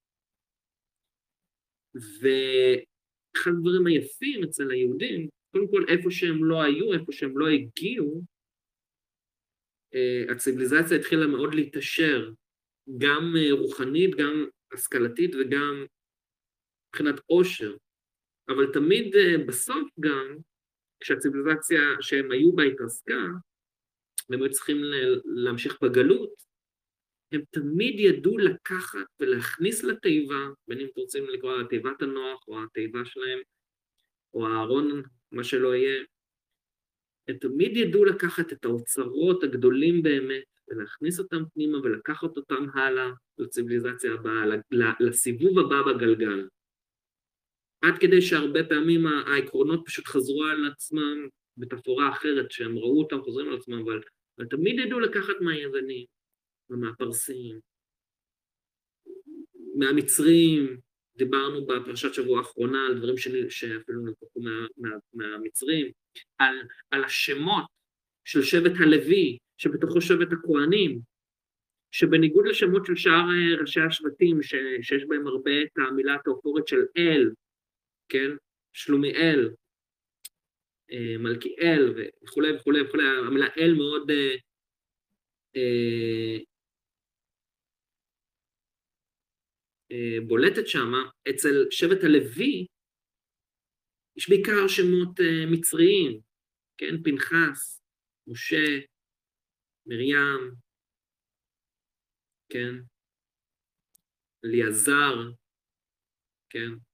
ואחד 1.93 3.51
הדברים 3.51 3.87
היפים 3.87 4.43
אצל 4.43 4.71
היהודים, 4.71 5.29
קודם 5.51 5.67
כל 5.71 5.85
איפה 5.87 6.11
שהם 6.11 6.45
לא 6.45 6.61
היו, 6.61 6.93
איפה 6.93 7.11
שהם 7.11 7.37
לא 7.37 7.47
הגיעו, 7.47 8.21
אה, 9.93 10.23
הציוויליזציה 10.31 10.97
התחילה 10.97 11.27
מאוד 11.27 11.53
להתעשר, 11.55 12.31
גם 12.97 13.33
אה, 13.37 13.53
רוחנית, 13.53 14.15
גם 14.15 14.45
השכלתית 14.73 15.35
וגם 15.35 15.85
מבחינת 16.89 17.19
עושר. 17.25 17.75
אבל 18.49 18.73
תמיד 18.73 19.15
אה, 19.15 19.37
בסוף 19.47 19.89
גם, 19.99 20.37
כשהציוויליזציה 20.99 21.81
שהם 22.01 22.31
היו 22.31 22.53
בה 22.53 22.63
התרסקה, 22.63 23.23
והם 24.29 24.41
היו 24.41 24.51
צריכים 24.51 24.77
להמשיך 25.25 25.81
בגלות, 25.81 26.47
הם 27.31 27.41
תמיד 27.51 27.99
ידעו 27.99 28.37
לקחת 28.37 29.07
ולהכניס 29.19 29.83
לתיבה, 29.83 30.47
בין 30.67 30.79
אם 30.79 30.87
רוצים 30.95 31.25
לקרוא 31.29 31.57
לה 31.57 31.67
תיבת 31.67 32.01
הנוח 32.01 32.47
או 32.47 32.63
התיבה 32.63 33.05
שלהם, 33.05 33.39
או 34.33 34.47
הארון, 34.47 35.01
מה 35.31 35.43
שלא 35.43 35.75
יהיה, 35.75 36.03
הם 37.27 37.37
תמיד 37.37 37.77
ידעו 37.77 38.05
לקחת 38.05 38.53
את 38.53 38.65
האוצרות 38.65 39.43
הגדולים 39.43 40.03
באמת 40.03 40.43
ולהכניס 40.67 41.19
אותם 41.19 41.43
פנימה 41.53 41.77
ולקחת 41.77 42.37
אותם 42.37 42.65
הלאה 42.73 43.09
לציוויליזציה 43.37 44.13
הבאה, 44.13 44.43
לסיבוב 44.99 45.59
הבא 45.59 45.81
בגלגל. 45.81 46.47
עד 47.87 47.97
כדי 47.99 48.21
שהרבה 48.21 48.63
פעמים 48.63 49.07
העקרונות 49.07 49.81
פשוט 49.85 50.07
חזרו 50.07 50.43
על 50.43 50.71
עצמם 50.71 51.27
בתפאורה 51.57 52.09
אחרת, 52.09 52.51
שהם 52.51 52.77
ראו 52.77 52.99
אותם 52.99 53.21
חוזרים 53.21 53.47
על 53.47 53.57
עצמם, 53.57 53.79
אבל, 53.79 54.01
אבל 54.37 54.47
תמיד 54.47 54.79
ידעו 54.79 54.99
לקחת 54.99 55.33
מהיוונים 55.41 56.05
ומהפרסים, 56.69 57.59
מהמצרים, 59.75 60.77
דיברנו 61.17 61.65
בפרשת 61.65 62.13
שבוע 62.13 62.37
האחרונה 62.37 62.85
על 62.85 62.97
דברים 62.97 63.17
שלי, 63.17 63.49
שאפילו 63.49 64.01
נלקחו 64.01 64.39
מה, 64.39 64.67
מה, 64.77 64.89
מהמצרים, 65.13 65.91
על, 66.37 66.55
על 66.91 67.03
השמות 67.03 67.65
של 68.25 68.41
שבט 68.43 68.71
הלוי, 68.79 69.37
שבתוכו 69.57 70.01
שבט 70.01 70.31
הכוהנים, 70.31 70.99
שבניגוד 71.91 72.47
לשמות 72.47 72.85
של 72.85 72.95
שאר 72.95 73.25
ראשי 73.61 73.81
השבטים, 73.81 74.43
ש, 74.43 74.55
שיש 74.81 75.05
בהם 75.07 75.27
הרבה 75.27 75.61
את 75.61 75.77
המילה 75.77 76.15
התאופורת 76.15 76.67
של 76.67 76.81
אל, 76.97 77.31
כן? 78.09 78.29
שלומיאל, 78.73 79.49
מלכיאל 81.19 81.95
וכולי 82.23 82.51
וכולי 82.55 82.81
וכולי, 82.81 83.03
המילה 83.27 83.47
אל 83.57 83.73
מאוד 83.77 84.11
אה, 84.11 84.35
אה, 85.55 86.37
אה, 89.91 90.17
בולטת 90.27 90.67
שם, 90.67 90.91
אצל 91.29 91.65
שבט 91.71 92.03
הלוי 92.03 92.67
יש 94.17 94.29
בעיקר 94.29 94.67
שמות 94.67 95.19
אה, 95.19 95.45
מצריים, 95.51 96.19
כן? 96.77 97.03
פנחס, 97.03 97.81
משה, 98.27 98.65
מרים, 99.85 100.51
כן? 102.49 102.75
אליעזר, 104.45 105.15
כן? 106.49 106.86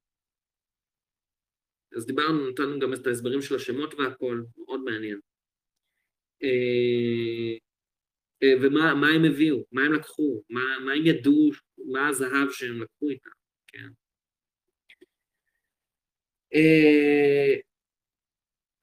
אז 1.95 2.05
דיברנו, 2.05 2.49
נתנו 2.49 2.79
גם 2.79 2.93
את 2.93 3.07
ההסברים 3.07 3.41
של 3.41 3.55
השמות 3.55 3.93
והכל, 3.93 4.43
מאוד 4.57 4.79
מעניין. 4.83 5.19
אה, 6.43 7.57
אה, 8.43 8.53
ומה 8.61 9.09
הם 9.09 9.25
הביאו, 9.25 9.65
מה 9.71 9.85
הם 9.85 9.93
לקחו, 9.93 10.43
מה, 10.49 10.79
מה 10.85 10.93
הם 10.93 11.05
ידעו, 11.05 11.51
מה 11.91 12.07
הזהב 12.07 12.51
שהם 12.51 12.81
לקחו 12.81 13.09
איתם, 13.09 13.29
כן. 13.67 13.87
אה, 16.53 17.55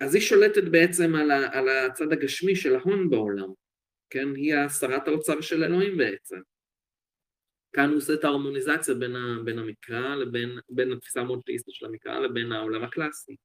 אז 0.01 0.15
היא 0.15 0.23
שולטת 0.23 0.65
בעצם 0.71 1.15
על, 1.15 1.31
ה, 1.31 1.59
על 1.59 1.69
הצד 1.69 2.13
הגשמי 2.13 2.57
של 2.57 2.75
ההון 2.75 3.11
בעולם, 3.11 3.49
כן? 4.11 4.35
היא 4.37 4.55
שרת 4.69 5.09
האוצר 5.09 5.41
של 5.41 5.65
אלוהים 5.65 5.97
בעצם. 5.97 6.37
כאן 7.73 7.89
הוא 7.89 7.97
עושה 7.97 8.15
את 8.15 8.25
ההרמוניזציה 8.25 8.95
בין, 8.95 9.17
ה, 9.17 9.37
בין 9.45 9.59
המקרא 9.59 10.15
לבין 10.15 10.59
בין 10.69 10.93
התפיסה 10.93 11.21
המונותאיסטית 11.21 11.75
של 11.75 11.87
המקרא 11.87 12.19
לבין 12.19 12.53
העולם 12.53 12.85
הקלאסי. 12.85 13.37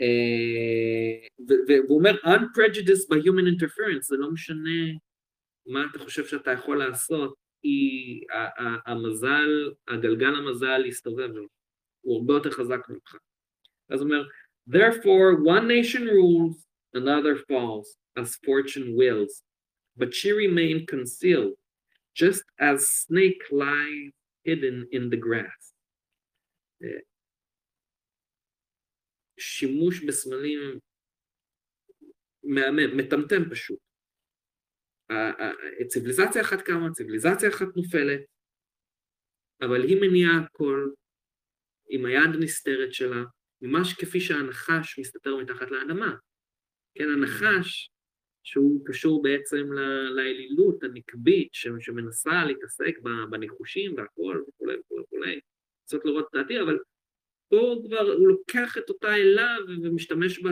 אה, 0.00 1.44
והוא 1.66 1.98
אומר 1.98 2.14
unprejudiced 2.24 3.08
by 3.10 3.16
human 3.16 3.46
interference, 3.54 4.02
זה 4.02 4.16
לא 4.16 4.30
משנה 4.30 4.98
מה 5.66 5.86
אתה 5.90 5.98
חושב 5.98 6.26
שאתה 6.26 6.50
יכול 6.50 6.78
לעשות, 6.78 7.34
היא, 7.62 8.22
המזל, 8.86 9.72
הגלגל 9.88 10.34
המזל 10.34 10.86
יסתובב 10.86 11.30
לו, 11.34 11.46
הוא 12.00 12.16
הרבה 12.16 12.34
יותר 12.34 12.50
חזק 12.50 12.80
ממך. 12.88 13.16
אז 13.88 14.00
הוא 14.00 14.10
אומר, 14.10 14.24
therefore 14.70 15.38
one 15.44 15.66
nation 15.68 16.04
rules, 16.06 16.66
another 16.96 17.36
falls, 17.48 17.96
as 18.18 18.36
fortune 18.46 18.94
wills, 18.96 19.42
but 19.96 20.14
she 20.14 20.32
remained 20.32 20.86
concealed, 20.86 21.54
just 22.14 22.44
as 22.60 22.78
snake 22.88 23.42
lies 23.52 24.12
hidden 24.46 24.86
in 24.92 25.10
the 25.10 25.16
grass. 25.16 25.74
אה, 26.82 27.00
שימוש 29.38 30.04
בסמלים 30.04 30.78
מהמם, 32.44 32.96
מטמטם 32.96 33.50
פשוט. 33.50 33.78
ציוויליזציה 35.88 36.42
אחת 36.42 36.62
קמה, 36.62 36.92
ציוויליזציה 36.92 37.48
אחת 37.48 37.76
נופלת, 37.76 38.20
אבל 39.62 39.82
היא 39.82 39.96
מניעה 40.00 40.32
הכל 40.44 40.90
עם 41.88 42.04
היד 42.04 42.34
הנסתרת 42.34 42.92
שלה, 42.92 43.22
ממש 43.60 43.94
כפי 43.94 44.20
שהנחש 44.20 44.98
מסתתר 44.98 45.36
מתחת 45.36 45.70
לאדמה. 45.70 46.14
כן, 46.94 47.04
הנחש, 47.16 47.90
שהוא 48.44 48.84
קשור 48.86 49.22
בעצם 49.22 49.72
לאלילות 50.10 50.82
הנקבית 50.82 51.48
שמנסה 51.52 52.44
להתעסק 52.44 52.98
בניחושים 53.30 53.94
והכל 53.96 54.42
וכולי 54.48 54.76
וכולי 54.78 55.02
וכולי, 55.02 55.40
צריך 55.84 56.06
לראות 56.06 56.26
את 56.30 56.34
העתיד, 56.34 56.60
אבל 56.60 56.78
פה 57.48 57.82
כבר 57.86 58.12
הוא 58.18 58.28
לוקח 58.28 58.78
את 58.78 58.88
אותה 58.88 59.16
אלה 59.16 59.56
ומשתמש 59.68 60.42
בה, 60.42 60.50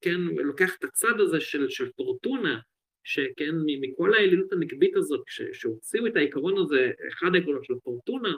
כן, 0.00 0.20
לוקח 0.20 0.76
את 0.78 0.84
הצד 0.84 1.20
הזה 1.20 1.40
של, 1.40 1.68
של 1.68 1.92
פורטונה, 1.92 2.60
שכן, 3.04 3.54
מכל 3.80 4.14
האלילות 4.14 4.52
הנקבית 4.52 4.96
הזאת, 4.96 5.22
שהוציאו 5.52 6.06
את 6.06 6.16
העיקרון 6.16 6.58
הזה, 6.58 6.90
אחד 7.08 7.34
העקרונות 7.34 7.64
של 7.64 7.74
פורטונה, 7.84 8.32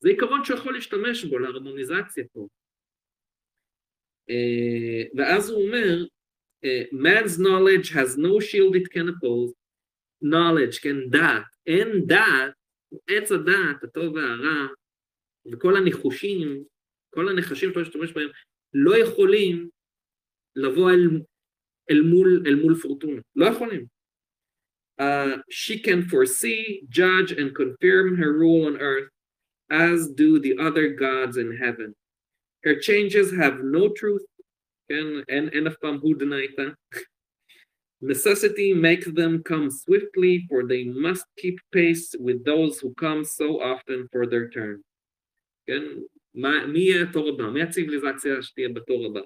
זה 0.00 0.08
עיקרון 0.08 0.44
שיכול 0.44 0.74
להשתמש 0.74 1.24
בו 1.24 1.38
להרמוניזציה 1.38 2.24
פה. 2.32 2.46
אה, 4.30 5.02
ואז 5.16 5.50
הוא 5.50 5.66
אומר, 5.66 6.04
man's 6.91 7.39
knowledge 7.39 7.91
has 7.91 8.17
no 8.17 8.39
shield 8.39 8.75
it 8.75 8.89
can 8.91 9.09
oppose, 9.09 9.53
knowledge, 10.21 10.79
כן, 10.81 11.09
דעת, 11.09 11.43
אין 11.67 12.05
דעת, 12.05 12.53
עץ 13.07 13.31
הדעת, 13.31 13.83
הטוב 13.83 14.15
והרע, 14.15 14.67
וכל 15.51 15.77
הניחושים 15.77 16.63
כל 17.13 17.29
הנחשים 17.29 17.69
שאתה 17.69 17.79
משתמש 17.79 18.11
בהם 18.11 18.29
לא 18.73 18.97
יכולים 18.97 19.69
לבוא 20.55 20.91
אל, 20.91 21.09
אל, 21.91 22.01
מול, 22.01 22.43
אל 22.47 22.55
מול 22.55 22.75
פורטונה, 22.75 23.21
לא 23.35 23.45
יכולים. 23.45 23.85
Uh, 25.01 25.37
she 25.49 25.79
can 25.79 26.03
foresee, 26.03 26.83
judge 26.89 27.31
and 27.31 27.55
confirm 27.55 28.17
her 28.17 28.33
rule 28.33 28.67
on 28.67 28.77
earth 28.77 29.09
as 29.71 30.09
do 30.09 30.39
the 30.39 30.55
other 30.59 30.89
gods 30.89 31.37
in 31.37 31.57
heaven. 31.57 31.95
Her 32.65 32.75
changes 32.79 33.31
have 33.31 33.55
no 33.63 33.89
truth, 33.89 34.25
כן, 34.88 35.06
אין, 35.28 35.48
אין 35.48 35.66
אף 35.66 35.76
פעם 35.76 35.98
הודנה 36.00 36.38
איתה. 36.38 36.62
Necessity 38.02 38.74
makes 38.74 39.08
them 39.20 39.42
come 39.42 39.70
swiftly, 39.70 40.34
for 40.48 40.60
they 40.72 40.84
must 40.84 41.24
keep 41.40 41.56
pace 41.72 42.14
with 42.26 42.44
those 42.44 42.78
who 42.80 42.92
come 43.04 43.24
so 43.24 43.60
often 43.72 44.06
for 44.12 44.26
their 44.26 44.48
turn. 44.50 44.82
כן, 45.66 45.82
מה, 46.34 46.66
מי 46.66 46.78
יהיה 46.78 47.02
התור 47.02 47.28
הבא? 47.28 47.50
מי 47.50 47.62
הציוויליזציה 47.62 48.42
שתהיה 48.42 48.68
בתור 48.68 49.06
הבא? 49.06 49.20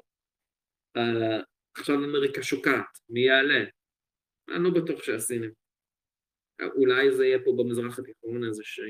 Uh, 0.98 1.44
עכשיו 1.76 1.94
אמריקה 1.94 2.42
שוקעת, 2.42 2.98
מי 3.08 3.20
יעלה? 3.20 3.64
אני 4.48 4.64
לא 4.64 4.70
בטוח 4.70 5.02
שהסינים. 5.02 5.50
אולי 6.76 7.16
זה 7.16 7.26
יהיה 7.26 7.38
פה 7.44 7.54
במזרח 7.58 7.98
התיכון 7.98 8.44
איזשהו, 8.44 8.84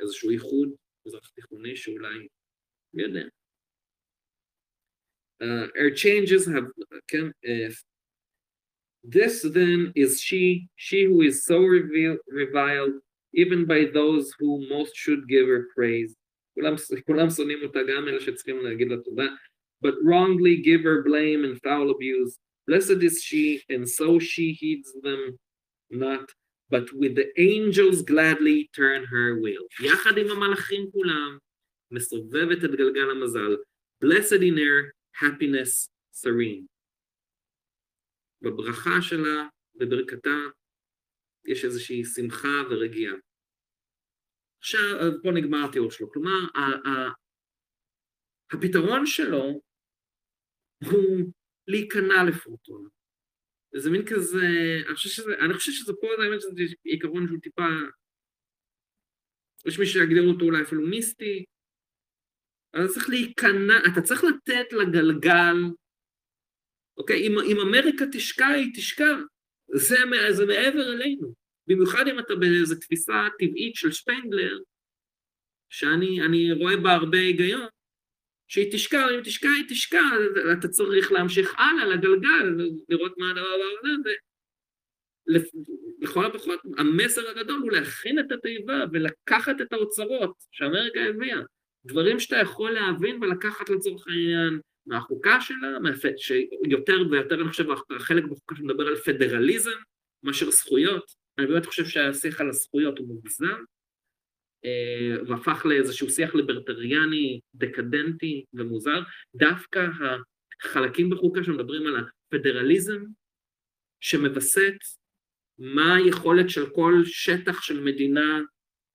איזשהו 0.00 0.30
איחוד 0.30 0.68
מזרח 1.06 1.30
תיכוני 1.34 1.76
שאולי, 1.76 2.28
מי 2.94 3.02
יודע. 3.02 3.26
Uh, 5.41 5.67
our 5.79 5.91
changes 5.91 6.45
have, 6.45 6.65
כן, 7.07 7.27
uh, 7.27 7.73
this 9.03 9.41
then 9.41 9.91
is 9.95 10.19
she, 10.19 10.67
she 10.75 11.05
who 11.05 11.21
is 11.21 11.45
so 11.45 11.59
reviled 12.27 12.93
even 13.33 13.65
by 13.65 13.85
those 13.93 14.31
who 14.39 14.67
most 14.67 14.95
should 14.95 15.27
give 15.27 15.47
her 15.47 15.67
praise. 15.75 16.15
כולם, 16.55 16.75
כולם 17.05 17.29
שונאים 17.29 17.59
אותה, 17.63 17.79
גם 17.87 18.07
אלה 18.07 18.19
שצריכים 18.19 18.59
להגיד 18.61 18.87
לה 18.87 18.97
תודה, 18.97 19.27
but 19.85 19.93
wrongly 20.03 20.61
give 20.61 20.83
her 20.83 21.03
blame 21.03 21.45
and 21.45 21.61
foul 21.61 21.89
abuse. 21.89 22.37
Blessed 22.67 23.01
is 23.01 23.23
she, 23.23 23.63
and 23.69 23.87
so 23.87 24.19
she 24.19 24.51
heeds 24.51 24.91
them 25.01 25.39
not, 25.89 26.25
but 26.69 26.85
with 26.93 27.15
the 27.15 27.27
angels 27.37 28.01
gladly 28.01 28.69
turn 28.75 29.05
her 29.05 29.39
wheel. 29.41 29.65
יחד 29.83 30.17
עם 30.17 30.27
המלאכים 30.31 30.91
כולם, 30.91 31.37
מסובבת 31.91 32.63
את 32.65 32.71
גלגל 32.71 33.11
המזל. 33.11 33.55
Blessed 34.05 34.41
in 34.41 34.57
her 34.57 34.92
happiness 35.20 35.90
serene. 36.12 36.66
בברכה 38.42 39.02
שלה, 39.02 39.48
בברכתה, 39.74 40.38
יש 41.44 41.64
איזושהי 41.64 42.04
שמחה 42.04 42.62
ורגיעה. 42.70 43.14
עכשיו, 44.58 44.80
פה 45.22 45.28
נגמר 45.34 45.58
התיאור 45.68 45.90
שלו. 45.90 46.10
כלומר, 46.12 46.38
הפתרון 48.52 49.06
שלו 49.06 49.60
הוא 50.84 51.32
להיכנע 51.66 52.24
לפרוטון. 52.28 52.88
זה 53.76 53.90
מין 53.90 54.02
כזה, 54.10 54.46
אני 54.86 54.94
חושב 54.94 55.08
שזה, 55.08 55.34
אני 55.44 55.54
חושב 55.54 55.72
שזה 55.72 55.92
פה, 56.00 56.06
האמת 56.06 56.40
שזה 56.40 56.74
עיקרון 56.84 57.26
שהוא 57.26 57.40
טיפה, 57.40 57.68
יש 59.66 59.78
מי 59.78 59.86
שיגדיר 59.86 60.22
אותו 60.32 60.44
אולי 60.44 60.62
אפילו 60.62 60.82
מיסטי, 60.86 61.44
אבל 62.74 62.88
צריך 62.88 63.08
להיכנע, 63.08 63.78
אתה 63.92 64.00
צריך 64.00 64.24
לתת 64.24 64.72
לגלגל, 64.72 65.56
אוקיי, 66.96 67.26
אם, 67.26 67.38
אם 67.38 67.60
אמריקה 67.60 68.04
תשקע, 68.12 68.46
היא 68.46 68.70
תשקע, 68.74 69.16
זה, 69.74 69.96
זה 70.30 70.46
מעבר 70.46 70.92
אלינו. 70.92 71.34
במיוחד 71.66 72.08
אם 72.08 72.18
אתה 72.18 72.34
באיזו 72.34 72.74
תפיסה 72.74 73.28
טבעית 73.38 73.74
של 73.74 73.92
שפנגלר, 73.92 74.58
שאני 75.70 76.52
רואה 76.52 76.76
בה 76.76 76.92
הרבה 76.92 77.18
היגיון, 77.18 77.66
שהיא 78.48 78.72
תשקע, 78.72 79.06
אם 79.14 79.20
תשקע, 79.24 79.48
היא 79.48 79.64
תשקע, 79.68 80.02
אתה 80.58 80.68
צריך 80.68 81.12
להמשיך 81.12 81.54
הלאה 81.58 81.86
לגלגל, 81.86 82.66
לראות 82.88 83.18
מה 83.18 83.30
הדבר 83.30 83.56
הזה, 83.78 84.12
ולכל 86.00 86.26
הפחות, 86.26 86.60
המסר 86.78 87.28
הגדול 87.28 87.60
הוא 87.60 87.70
להכין 87.70 88.18
את 88.18 88.32
התיבה 88.32 88.84
ולקחת 88.92 89.60
את 89.60 89.72
האוצרות 89.72 90.34
שאמריקה 90.50 91.00
הביאה, 91.00 91.40
דברים 91.86 92.20
שאתה 92.20 92.36
יכול 92.36 92.70
להבין 92.70 93.22
ולקחת 93.22 93.68
לצורך 93.68 94.08
העניין 94.08 94.60
מהחוקה 94.86 95.40
שלה, 95.40 95.78
שיותר 96.16 97.02
ויותר 97.10 97.40
אני 97.40 97.48
חושב, 97.48 97.64
החלק 97.96 98.24
בחוקה 98.24 98.56
שמדבר 98.56 98.86
על 98.86 98.96
פדרליזם, 98.96 99.78
מאשר 100.22 100.50
זכויות, 100.50 101.04
אני 101.38 101.46
באמת 101.46 101.66
חושב 101.66 101.84
שהשיח 101.84 102.40
על 102.40 102.48
הזכויות 102.48 102.98
הוא 102.98 103.08
מוגזם, 103.08 103.64
אה, 104.64 105.16
והפך 105.26 105.66
לאיזשהו 105.66 106.10
שיח 106.10 106.34
ליברטריאני, 106.34 107.40
דקדנטי 107.54 108.44
ומוזר. 108.54 109.00
דווקא 109.34 109.86
החלקים 110.62 111.10
בחוקה 111.10 111.44
שמדברים 111.44 111.86
על 111.86 111.96
הפדרליזם, 111.96 113.04
שמווסת 114.00 114.74
מה 115.58 115.96
היכולת 115.96 116.50
של 116.50 116.70
כל 116.70 116.94
שטח 117.04 117.62
של 117.62 117.80
מדינה, 117.80 118.40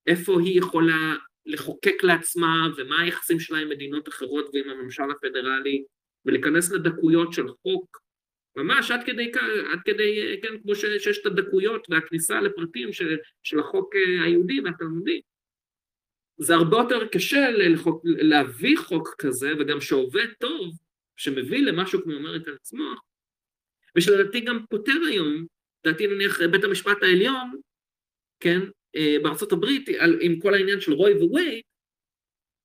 איפה 0.07 0.41
היא 0.41 0.59
יכולה 0.59 1.15
לחוקק 1.49 2.03
לעצמה 2.03 2.67
ומה 2.77 3.01
היחסים 3.01 3.39
שלה 3.39 3.57
עם 3.57 3.69
מדינות 3.69 4.07
אחרות 4.07 4.49
ועם 4.53 4.69
הממשל 4.69 5.11
הפדרלי, 5.11 5.83
ולהיכנס 6.25 6.71
לדקויות 6.71 7.33
של 7.33 7.47
חוק, 7.47 8.01
ממש 8.55 8.91
עד 8.91 9.03
כדי, 9.05 9.31
עד 9.71 9.79
כדי 9.85 10.39
כן, 10.41 10.61
כמו 10.63 10.75
שיש 10.75 11.19
את 11.21 11.25
הדקויות 11.25 11.87
והכניסה 11.89 12.41
לפרטים 12.41 12.93
של, 12.93 13.17
של 13.43 13.59
החוק 13.59 13.95
היהודי 14.23 14.61
והתלמודי. 14.61 15.21
זה 16.37 16.55
הרבה 16.55 16.77
יותר 16.77 17.07
קשה 17.07 17.51
לחוק, 17.51 18.01
להביא 18.05 18.77
חוק 18.77 19.15
כזה, 19.17 19.53
וגם 19.59 19.81
שעובד 19.81 20.27
טוב, 20.39 20.77
שמביא 21.17 21.65
למשהו 21.65 22.03
כמו 22.03 22.17
אמריקה 22.17 22.51
עצמו, 22.51 22.93
ושלדעתי 23.95 24.39
גם 24.41 24.65
פותר 24.69 24.99
היום, 25.09 25.45
לדעתי 25.85 26.07
נניח 26.07 26.41
בית 26.51 26.63
המשפט 26.63 27.03
העליון, 27.03 27.51
כן, 28.39 28.59
אה, 28.59 28.78
בארצות 29.23 29.51
הברית, 29.51 29.89
עם 30.21 30.39
כל 30.39 30.53
העניין 30.53 30.79
של 30.79 30.93
רוי 30.93 31.13
ווייד, 31.13 31.61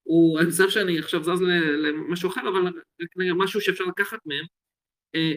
הוא, 0.02 0.40
אני 0.40 0.51
חושב 0.51 0.70
שאני 0.70 0.98
עכשיו 0.98 1.22
זז 1.22 1.42
למשהו 1.78 2.30
אחר, 2.30 2.48
אבל 2.48 2.72
משהו 3.34 3.60
שאפשר 3.60 3.84
לקחת 3.84 4.18
מהם, 4.26 4.44
אה, 5.14 5.34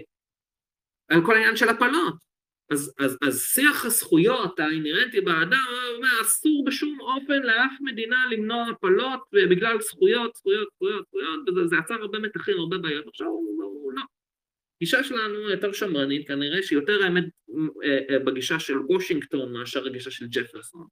על 1.10 1.26
כל 1.26 1.34
העניין 1.36 1.56
של 1.56 1.70
הפלות. 1.70 2.28
אז, 2.72 2.94
אז, 3.00 3.18
אז 3.28 3.42
שיח 3.42 3.86
הזכויות 3.86 4.60
האינהרנטי 4.60 5.22
באדם 5.22 6.02
אסור 6.22 6.66
בשום 6.66 7.02
אופן 7.02 7.42
לאף 7.44 7.72
מדינה 7.82 8.26
למנוע 8.32 8.66
הפלות 8.70 9.20
בגלל 9.34 9.82
זכויות, 9.82 10.36
זכויות, 10.36 10.68
זכויות, 10.76 11.06
זכויות, 11.08 11.50
וזה 11.50 11.76
יצר 11.76 11.94
הרבה 11.94 12.20
מתחים, 12.20 12.60
הרבה 12.60 12.78
בעיות. 12.78 13.08
עכשיו 13.08 13.28
הוא 13.28 13.94
לא. 13.94 14.02
הגישה 14.82 15.04
שלנו 15.04 15.50
יותר 15.50 15.74
שמרנית, 15.74 16.28
כנראה 16.28 16.64
שיותר 16.64 17.04
האמת 17.04 17.24
אה, 17.84 18.00
אה, 18.10 18.20
בגישה 18.20 18.60
של 18.60 18.78
וושינגטון 18.78 19.54
מאשר 19.54 19.86
הגישה 19.86 20.12
של 20.12 20.26
ג'פרסון. 20.30 20.88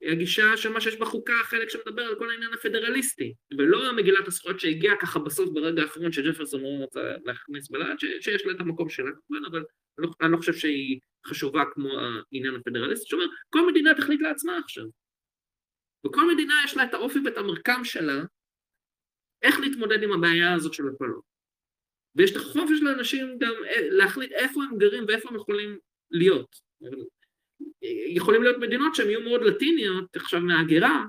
היא 0.00 0.10
הגישה 0.10 0.56
של 0.56 0.68
מה 0.68 0.80
שיש 0.80 0.96
בחוקה, 0.96 1.40
החלק 1.40 1.68
שמדבר 1.68 2.02
על 2.02 2.14
כל 2.18 2.30
העניין 2.30 2.52
הפדרליסטי, 2.52 3.34
ולא 3.58 3.88
המגילת 3.88 4.26
הזכויות 4.28 4.60
שהגיעה 4.60 4.96
ככה 5.00 5.18
בסוף 5.18 5.50
ברגע 5.50 5.82
האחרון 5.82 6.12
שג'פרסון 6.12 6.60
לא 6.62 6.84
רצה 6.84 7.14
להכניס 7.24 7.70
בלעד, 7.70 7.98
שיש 8.20 8.46
לה 8.46 8.52
את 8.52 8.60
המקום 8.60 8.88
שלה, 8.88 9.10
אבל 9.50 9.58
אני 9.58 10.06
לא, 10.06 10.10
אני 10.20 10.32
לא 10.32 10.36
חושב 10.36 10.52
שהיא 10.52 11.00
חשובה 11.26 11.62
כמו 11.72 11.88
העניין 11.88 12.54
הפדרליסטי, 12.54 13.08
שאומר, 13.08 13.26
כל 13.50 13.70
מדינה 13.70 13.94
תחליט 13.94 14.20
לעצמה 14.20 14.58
עכשיו. 14.58 14.84
וכל 16.06 16.34
מדינה 16.34 16.54
יש 16.64 16.76
לה 16.76 16.84
את 16.84 16.94
האופי 16.94 17.18
ואת 17.24 17.36
המרקם 17.36 17.80
שלה, 17.84 18.22
איך 19.42 19.60
להתמודד 19.60 20.02
עם 20.02 20.12
הבעיה 20.12 20.54
הזאת 20.54 20.74
של 20.74 20.82
הפלות. 20.94 21.29
ויש 22.16 22.30
את 22.30 22.36
החופש 22.36 22.80
לאנשים 22.82 23.38
גם 23.38 23.52
אה, 23.66 23.88
להחליט 23.90 24.32
איפה 24.32 24.60
הם 24.62 24.78
גרים 24.78 25.04
ואיפה 25.08 25.28
הם 25.28 25.36
יכולים 25.36 25.78
להיות. 26.10 26.70
יכולים 28.14 28.42
להיות 28.42 28.58
מדינות 28.58 28.94
שהן 28.94 29.10
יהיו 29.10 29.20
מאוד 29.20 29.42
לטיניות 29.42 30.16
עכשיו 30.16 30.40
מההגירה, 30.40 31.04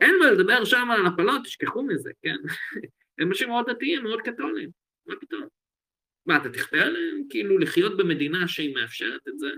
אין 0.00 0.18
מה 0.18 0.30
לדבר 0.30 0.64
שם 0.64 0.88
על 0.90 1.06
הפלות, 1.06 1.44
תשכחו 1.44 1.82
מזה, 1.82 2.10
כן? 2.22 2.36
הם 3.18 3.28
אנשים 3.28 3.48
מאוד 3.48 3.70
דתיים, 3.70 4.02
מאוד 4.02 4.20
קתולים, 4.20 4.70
מה 5.06 5.14
פתאום? 5.20 5.46
מה, 6.26 6.36
אתה 6.36 6.48
תכפה 6.48 6.80
עליהם 6.80 7.22
כאילו 7.30 7.58
לחיות 7.58 7.96
במדינה 7.96 8.48
שהיא 8.48 8.74
מאפשרת 8.74 9.28
את 9.28 9.38
זה? 9.38 9.50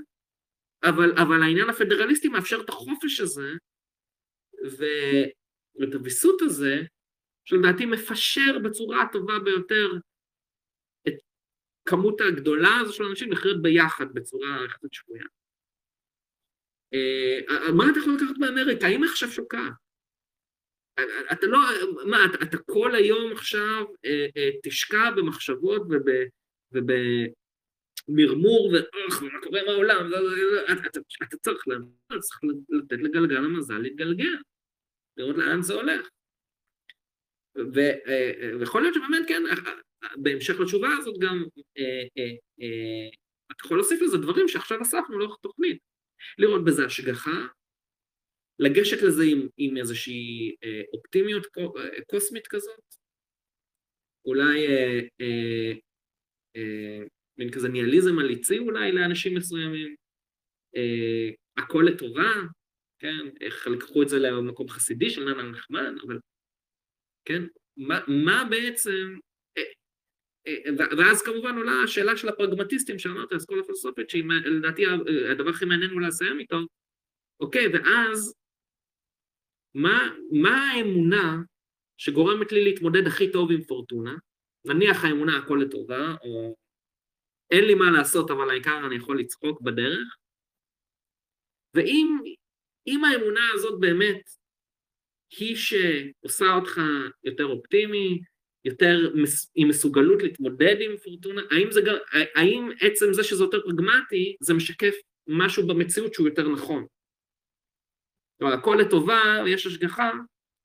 אבל, 0.85 1.13
אבל 1.23 1.43
העניין 1.43 1.71
הפדרליסטי 1.71 2.29
מאפשר 2.29 2.61
את 2.61 2.69
החופש 2.69 3.21
הזה, 3.21 3.53
ואת 4.65 5.95
הוויסות 5.95 6.43
הזה, 6.43 6.83
שלדעתי 7.45 7.87
מפשר 7.87 8.59
בצורה 8.65 9.03
הטובה 9.03 9.39
ביותר 9.39 9.93
כמות 11.87 12.21
הגדולה 12.21 12.77
הזו 12.81 12.93
של 12.93 13.05
אנשים 13.05 13.33
לחיות 13.33 13.63
ביחד 13.63 14.15
בצורה 14.15 14.65
יחסית 14.65 14.93
שפויה. 14.93 15.25
אה, 16.95 17.73
מה 17.73 17.85
אתה 17.91 17.99
יכול 17.99 18.15
לקחת 18.15 18.39
באמריקה? 18.39 18.87
האם 18.87 19.05
עכשיו 19.05 19.31
שוקעת? 19.31 19.73
אתה 21.33 21.47
לא, 21.47 21.59
מה, 22.07 22.25
אתה, 22.25 22.45
אתה 22.45 22.59
כל 22.59 22.95
היום 22.95 23.33
עכשיו 23.33 23.85
אה, 24.05 24.27
אה, 24.37 24.51
תשקע 24.63 25.11
במחשבות 25.17 25.83
וב, 25.83 26.07
ובמרמור 28.09 28.73
ואוח, 28.73 29.23
מה 29.23 29.41
קורה 29.43 29.61
עם 29.61 29.69
העולם? 29.69 30.11
אתה, 30.73 30.89
אתה, 30.89 31.01
אתה 31.23 31.37
צריך, 31.37 31.65
לתת 32.69 32.99
לגלגל 32.99 33.37
המזל 33.37 33.79
להתגלגל, 33.79 34.37
לראות 35.17 35.37
לאן 35.37 35.63
זה 35.63 35.75
הולך. 35.75 36.09
ויכול 38.61 38.83
להיות 38.83 38.95
שבאמת, 38.95 39.29
כן, 39.29 39.43
בהמשך 40.17 40.61
לתשובה 40.61 40.89
הזאת 40.99 41.19
גם, 41.19 41.45
אתה 43.53 43.65
יכול 43.65 43.77
להוסיף 43.77 44.03
לזה 44.03 44.19
דברים 44.19 44.49
שעכשיו 44.49 44.83
אספנו 44.83 45.19
לאורך 45.19 45.39
תוכנית. 45.43 45.79
לראות 46.39 46.65
בזה 46.65 46.85
השגחה, 46.85 47.47
לגשת 48.59 49.03
לזה 49.03 49.23
עם, 49.25 49.49
עם 49.57 49.77
איזושהי 49.77 50.57
אה, 50.65 50.83
אופטימיות 50.93 51.47
אה, 51.59 52.03
קוסמית 52.07 52.47
כזאת, 52.47 52.95
אולי 54.25 54.67
אה, 54.67 55.01
אה, 55.21 55.73
אה, 56.57 57.05
מין 57.39 57.51
כזה 57.51 57.69
ניאליזם 57.69 58.17
מליצי 58.17 58.59
אולי 58.59 58.93
לאנשים 58.93 59.37
מסוימים, 59.37 59.95
אה, 60.77 61.31
הכל 61.57 61.85
לטובה, 61.89 62.33
כן, 62.99 63.29
איך 63.41 63.67
לקחו 63.67 64.03
את 64.03 64.09
זה 64.09 64.19
למקום 64.19 64.69
חסידי 64.69 65.11
של 65.11 65.25
ננה 65.25 65.43
נחמן, 65.43 65.95
אבל 66.07 66.19
כן, 67.25 67.43
מה, 67.77 68.01
מה 68.09 68.45
בעצם 68.51 69.19
ואז 70.99 71.23
כמובן 71.23 71.57
עולה 71.57 71.83
השאלה 71.85 72.17
של 72.17 72.29
הפרגמטיסטים 72.29 72.99
שאמרת, 72.99 73.33
אסכולה 73.33 73.63
פילוסופית, 73.63 74.11
שהיא 74.11 74.25
לדעתי 74.45 74.83
הדבר 75.31 75.51
הכי 75.51 75.65
מעניין 75.65 75.91
הוא 75.91 76.01
לסיים 76.01 76.39
איתו, 76.39 76.57
אוקיי, 77.41 77.67
ואז 77.73 78.35
מה, 79.75 80.11
מה 80.43 80.71
האמונה 80.71 81.43
שגורמת 81.97 82.53
לי 82.53 82.65
להתמודד 82.65 83.07
הכי 83.07 83.33
טוב 83.33 83.53
עם 83.53 83.63
פורטונה? 83.63 84.15
נניח 84.65 85.05
האמונה 85.05 85.39
הכל 85.39 85.59
לטובה, 85.63 86.15
או 86.25 86.57
אין 87.51 87.65
לי 87.65 87.75
מה 87.75 87.91
לעשות 87.91 88.31
אבל 88.31 88.51
העיקר 88.51 88.87
אני 88.87 88.97
יכול 88.97 89.21
לצחוק 89.21 89.61
בדרך, 89.61 90.17
ואם 91.75 93.05
האמונה 93.05 93.41
הזאת 93.55 93.81
באמת 93.81 94.31
היא 95.39 95.57
שעושה 95.57 96.55
אותך 96.55 96.81
יותר 97.25 97.45
אופטימי, 97.45 98.21
יותר 98.65 99.13
עם 99.55 99.69
מסוגלות 99.69 100.23
להתמודד 100.23 100.77
עם 100.81 100.97
פורטונה? 100.97 101.43
האם, 101.51 101.73
זה 101.73 101.81
האם 102.35 102.71
עצם 102.81 103.13
זה 103.13 103.25
שזה 103.25 103.45
יותר 103.45 103.61
פרגמטי, 103.61 104.37
זה 104.41 104.55
משקף 104.55 104.95
משהו 105.27 105.67
במציאות 105.67 106.15
שהוא 106.15 106.29
יותר 106.29 106.49
נכון? 106.49 106.87
כלומר, 108.39 108.55
הכל 108.55 108.79
לטובה, 108.81 109.23
יש 109.47 109.67
השגחה, 109.67 110.13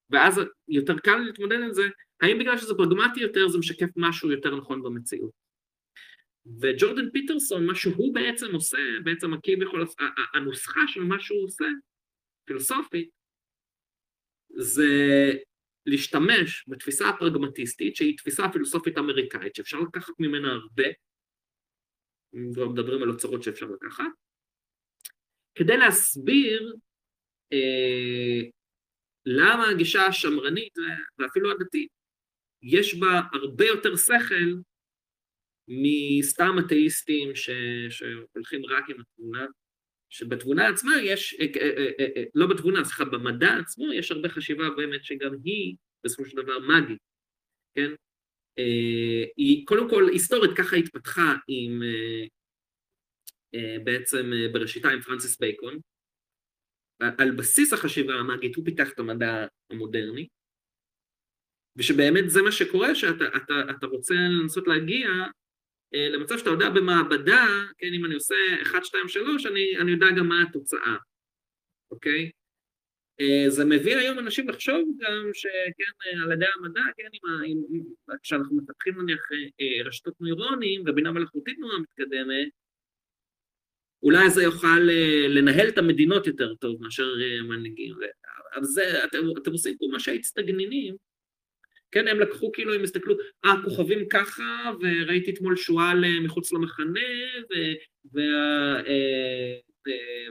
ואז 0.09 0.41
יותר 0.67 0.99
קל 0.99 1.17
להתמודד 1.17 1.59
עם 1.63 1.73
זה, 1.73 1.87
האם 2.21 2.39
בגלל 2.39 2.57
שזה 2.57 2.73
פרגמטי 2.77 3.19
יותר, 3.19 3.47
זה 3.47 3.57
משקף 3.57 3.89
משהו 3.95 4.31
יותר 4.31 4.55
נכון 4.55 4.83
במציאות? 4.83 5.31
וג'ורדן 6.61 7.09
פיטרסון, 7.09 7.65
מה 7.65 7.75
שהוא 7.75 8.13
בעצם 8.13 8.53
עושה, 8.53 8.77
בעצם 9.03 9.33
הכביכול, 9.33 9.85
הנוסחה 10.33 10.81
של 10.87 11.03
מה 11.03 11.19
שהוא 11.19 11.45
עושה, 11.45 11.65
פילוסופית, 12.45 13.09
זה 14.49 14.87
להשתמש 15.89 16.65
בתפיסה 16.67 17.09
הפרגמטיסטית, 17.09 17.95
שהיא 17.95 18.17
תפיסה 18.17 18.43
פילוסופית 18.53 18.97
אמריקאית, 18.97 19.55
שאפשר 19.55 19.79
לקחת 19.79 20.13
ממנה 20.19 20.51
הרבה, 20.51 20.87
אם 22.33 22.53
כבר 22.53 22.67
מדברים 22.67 23.03
על 23.03 23.09
אוצרות 23.09 23.43
שאפשר 23.43 23.65
לקחת, 23.65 24.03
כדי 25.55 25.77
להסביר 25.77 26.75
אה, 27.53 28.49
למה 29.25 29.69
הגישה 29.69 30.05
השמרנית 30.05 30.73
ואפילו 31.19 31.51
הדתית, 31.51 31.89
יש 32.63 32.95
בה 32.95 33.21
הרבה 33.33 33.65
יותר 33.65 33.95
שכל 33.95 34.53
מסתם 35.67 36.55
אתאיסטים 36.65 37.35
ש... 37.35 37.49
שהולכים 37.89 38.65
רק 38.65 38.89
עם 38.89 39.01
התמונה 39.01 39.45
שבתבונה 40.09 40.67
עצמה 40.67 40.91
יש, 41.03 41.33
אה, 41.39 41.45
אה, 41.61 41.91
אה, 41.99 42.23
לא 42.35 42.47
בתבונה, 42.47 42.85
סליחה, 42.85 43.05
במדע 43.05 43.57
עצמו 43.57 43.93
יש 43.93 44.11
הרבה 44.11 44.29
חשיבה 44.29 44.69
באמת 44.69 45.05
שגם 45.05 45.31
היא 45.43 45.75
בסופו 46.03 46.25
של 46.25 46.37
דבר 46.37 46.59
מגית, 46.59 46.99
כן? 47.75 47.91
היא 49.37 49.65
קודם 49.65 49.89
כל 49.89 50.09
היסטורית 50.11 50.51
ככה 50.57 50.75
התפתחה 50.75 51.35
עם 51.47 51.81
בעצם 53.83 54.31
בראשיתה 54.53 54.89
עם 54.89 55.01
פרנסיס 55.01 55.39
בייקון, 55.39 55.79
על 56.99 57.31
בסיס 57.31 57.73
החשיבה 57.73 58.13
המאגית 58.13 58.55
הוא 58.55 58.65
פיתח 58.65 58.93
את 58.93 58.99
המדע 58.99 59.47
המודרני, 59.69 60.27
ושבאמת 61.75 62.29
זה 62.29 62.41
מה 62.41 62.51
שקורה, 62.51 62.95
שאתה 62.95 63.25
אתה, 63.37 63.53
אתה 63.77 63.87
רוצה 63.87 64.13
לנסות 64.13 64.67
להגיע 64.67 65.07
למצב 65.93 66.37
שאתה 66.37 66.49
יודע 66.49 66.69
במעבדה, 66.69 67.45
כן, 67.77 67.87
אם 67.93 68.05
אני 68.05 68.13
עושה 68.13 68.35
1, 68.61 68.85
2, 68.85 69.07
3, 69.07 69.45
אני, 69.45 69.77
אני 69.77 69.91
יודע 69.91 70.05
גם 70.17 70.27
מה 70.27 70.43
התוצאה, 70.49 70.95
אוקיי? 71.91 72.31
אה, 73.21 73.49
זה 73.49 73.65
מביא 73.65 73.97
היום 73.97 74.19
אנשים 74.19 74.49
לחשוב 74.49 74.89
גם 74.99 75.29
שכן, 75.33 76.21
על 76.23 76.31
ידי 76.31 76.45
המדע, 76.57 76.81
כן, 76.97 77.09
עם, 77.13 77.61
עם, 77.69 77.83
כשאנחנו 78.23 78.57
מפתחים 78.57 79.01
נניח 79.01 79.29
רשתות 79.85 80.13
נוירונים 80.19 80.83
ובינה 80.87 81.11
מלאכותית 81.11 81.59
נורא 81.59 81.79
מתקדמת, 81.79 82.49
אולי 84.03 84.29
זה 84.29 84.43
יוכל 84.43 84.79
לנהל 85.29 85.67
את 85.69 85.77
המדינות 85.77 86.27
יותר 86.27 86.55
טוב 86.55 86.81
מאשר 86.81 87.13
מנהיגים. 87.43 87.95
אבל 88.55 88.63
זה, 88.63 89.03
אתם, 89.03 89.17
אתם 89.37 89.51
עושים 89.51 89.77
פה 89.77 89.85
מה 89.91 89.99
שהצטגנינים, 89.99 90.95
כן, 91.91 92.07
הם 92.07 92.19
לקחו, 92.19 92.51
כאילו, 92.51 92.73
הם 92.73 92.83
הסתכלו, 92.83 93.15
אה, 93.45 93.53
כוכבים 93.63 94.09
ככה, 94.09 94.71
וראיתי 94.81 95.31
אתמול 95.31 95.55
שועל 95.55 96.05
אה, 96.05 96.19
מחוץ 96.19 96.53
למחנה, 96.53 96.99
ו, 97.41 97.53
וה, 98.13 98.79
אה, 98.87 99.59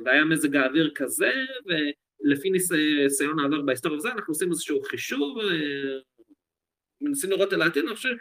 והיה 0.05 0.24
מזג 0.24 0.56
האוויר 0.56 0.90
כזה, 0.94 1.32
ולפי 1.66 2.51
ניסיון 2.51 3.39
העבר 3.39 3.62
בהיסטוריה 3.62 3.98
וזה, 3.98 4.09
אנחנו 4.12 4.32
עושים 4.32 4.51
איזשהו 4.51 4.82
חישוב, 4.82 5.39
אה, 5.39 5.98
מנסים 7.01 7.30
לראות 7.30 7.52
על 7.52 7.62
העתיד, 7.62 7.85
אני 7.85 7.94
חושב 7.94 8.14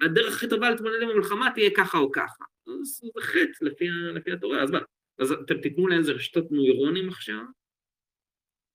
הדרך 0.00 0.36
הכי 0.36 0.48
טובה 0.48 0.70
להתמודד 0.70 1.02
עם 1.02 1.08
המלחמה 1.08 1.50
תהיה 1.54 1.70
ככה 1.76 1.98
או 1.98 2.12
ככה. 2.12 2.44
זה 2.82 3.06
חטא 3.20 3.64
לפי, 3.64 3.88
לפי 4.14 4.32
התורה, 4.32 4.62
אז 4.62 4.70
מה? 4.70 4.80
אז 5.18 5.32
אתם 5.32 5.60
תיתנו 5.60 5.88
לאיזה 5.88 6.12
רשתות 6.12 6.50
נוירונים 6.50 7.08
עכשיו, 7.08 7.42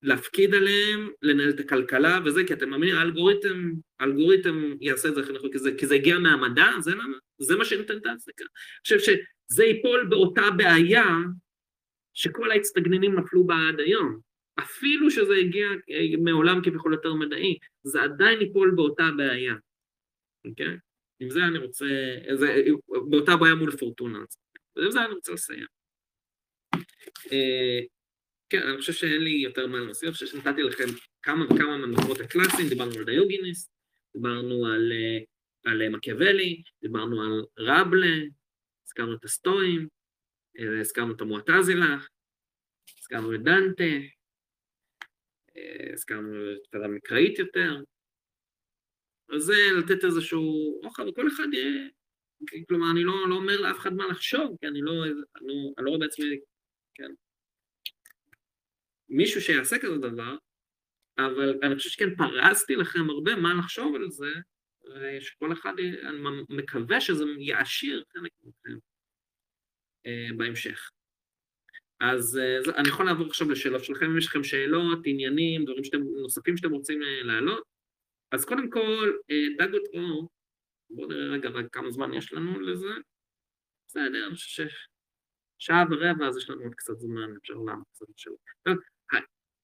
להפקיד 0.03 0.55
עליהם, 0.55 1.09
לנהל 1.21 1.49
את 1.49 1.59
הכלכלה 1.59 2.19
וזה, 2.25 2.43
כי 2.47 2.53
אתם 2.53 2.69
מאמינים, 2.69 2.95
האלגוריתם, 2.95 3.71
האלגוריתם 3.99 4.73
יעשה 4.81 5.09
את 5.09 5.15
זה 5.15 5.21
כי 5.51 5.59
זה, 5.59 5.71
כי 5.77 5.87
זה 5.87 5.95
הגיע 5.95 6.19
מהמדע, 6.19 6.67
זה 6.79 6.91
למה, 6.91 7.17
זה 7.41 7.55
מה 7.55 7.65
שנותן 7.65 7.97
את 7.97 8.05
ההצדקה. 8.05 8.43
אני 8.43 8.97
חושב 8.97 8.99
שזה 8.99 9.63
ייפול 9.63 10.07
באותה 10.09 10.51
בעיה 10.57 11.05
שכל 12.13 12.51
ההצטגננים 12.51 13.19
נפלו 13.19 13.47
בה 13.47 13.55
עד 13.69 13.79
היום. 13.79 14.19
אפילו 14.59 15.11
שזה 15.11 15.33
הגיע 15.35 15.67
מעולם 16.23 16.61
כביכול 16.63 16.93
יותר 16.93 17.13
מדעי, 17.13 17.57
זה 17.83 18.01
עדיין 18.01 18.41
ייפול 18.41 18.73
באותה 18.75 19.09
בעיה, 19.17 19.55
אוקיי? 20.45 20.67
Okay? 20.67 20.79
עם 21.19 21.29
זה 21.29 21.43
אני 21.43 21.57
רוצה, 21.57 21.85
זה, 22.33 22.65
באותה 23.09 23.35
בעיה 23.35 23.55
מול 23.55 23.77
פורטונה. 23.77 24.19
ועם 24.75 24.91
זה 24.91 25.05
אני 25.05 25.13
רוצה 25.13 25.33
לסיים. 25.33 25.65
אה, 28.53 28.59
כן, 28.59 28.67
אני 28.67 28.77
חושב 28.77 28.93
שאין 28.93 29.23
לי 29.23 29.29
יותר 29.29 29.67
מה 29.67 29.77
להוסיף, 29.79 30.03
אני 30.03 30.13
חושב 30.13 30.25
שנתתי 30.25 30.63
לכם 30.63 30.83
כמה 31.21 31.45
וכמה 31.45 31.77
מהמקומות 31.77 32.19
הקלאסיים, 32.19 32.69
דיברנו 32.69 32.91
על 32.97 33.03
דיוגיניס, 33.03 33.69
דיברנו 34.13 34.65
על, 34.65 34.91
אה, 34.91 35.19
על 35.71 35.89
מקיאוולי, 35.89 36.63
דיברנו 36.81 37.21
על 37.21 37.45
רבלה, 37.59 38.15
הזכרנו 38.85 39.15
את 39.15 39.25
הסטואים, 39.25 39.87
אה, 40.59 40.79
הזכרנו 40.79 41.15
את 41.15 41.21
המועטזילך, 41.21 42.07
הזכרנו 42.99 43.35
את 43.35 43.43
דנטה, 43.43 44.07
אה, 45.57 45.93
הזכרנו 45.93 46.53
את 46.53 46.67
כזה 46.71 46.87
מקראית 46.87 47.39
יותר, 47.39 47.81
אז 49.35 49.41
זה 49.41 49.55
לתת 49.79 50.05
איזשהו 50.05 50.79
אוכל, 50.83 51.09
וכל 51.09 51.27
אחד 51.27 51.47
יהיה, 51.53 51.89
כלומר, 52.67 52.91
אני 52.91 53.03
לא, 53.03 53.29
לא 53.29 53.35
אומר 53.35 53.61
לאף 53.61 53.77
אחד 53.77 53.93
מה 53.93 54.07
לחשוב, 54.07 54.57
כי 54.61 54.67
אני 54.67 54.81
לא, 54.81 54.91
אני 55.03 55.13
לא, 55.41 55.53
אני 55.77 55.85
לא 55.85 55.89
רואה 55.89 55.99
בעצמי, 55.99 56.39
כן, 56.93 57.11
מישהו 59.09 59.41
שיעשה 59.41 59.77
כזה 59.81 59.97
דבר, 59.97 60.35
אבל 61.17 61.59
אני 61.63 61.75
חושב 61.75 61.89
שכן 61.89 62.15
פרסתי 62.15 62.75
לכם 62.75 63.09
הרבה 63.09 63.35
מה 63.35 63.53
לחשוב 63.53 63.95
על 63.95 64.09
זה, 64.09 64.31
ושכל 64.95 65.53
אחד, 65.53 65.73
אני 65.79 66.17
מקווה 66.49 67.01
שזה 67.01 67.23
יעשיר 67.37 68.03
חלק 68.13 68.31
מכם 68.43 68.77
אה, 70.05 70.27
בהמשך. 70.37 70.91
אז 71.99 72.37
אה, 72.37 72.75
אני 72.75 72.89
יכול 72.89 73.05
לעבור 73.05 73.27
עכשיו 73.27 73.49
לשאלות 73.51 73.83
שלכם, 73.83 74.05
אם 74.05 74.17
יש 74.17 74.27
לכם 74.27 74.43
שאלות, 74.43 74.99
עניינים, 75.05 75.65
דברים 75.65 75.83
שאתם, 75.83 76.01
נוספים 76.21 76.57
שאתם 76.57 76.71
רוצים 76.71 77.03
אה, 77.03 77.23
להעלות. 77.23 77.63
אז 78.31 78.45
קודם 78.45 78.69
כל, 78.69 79.11
דגות 79.57 79.83
אור, 79.93 80.29
בואו 80.89 81.07
נראה 81.07 81.27
רגע 81.27 81.49
כמה 81.71 81.91
זמן 81.91 82.13
יש 82.13 82.33
לנו 82.33 82.59
לזה. 82.59 82.93
בסדר, 83.87 84.27
אני 84.27 84.35
חושב 84.35 84.67
ששעה 85.59 85.83
ורבע, 85.91 86.27
אז 86.27 86.37
יש 86.37 86.49
לנו 86.49 86.61
עוד 86.63 86.75
קצת 86.75 86.99
זמן, 86.99 87.35
אפשר 87.41 87.53
לענות 87.53 87.87
קצת 87.93 88.05
שאלות. 88.15 88.39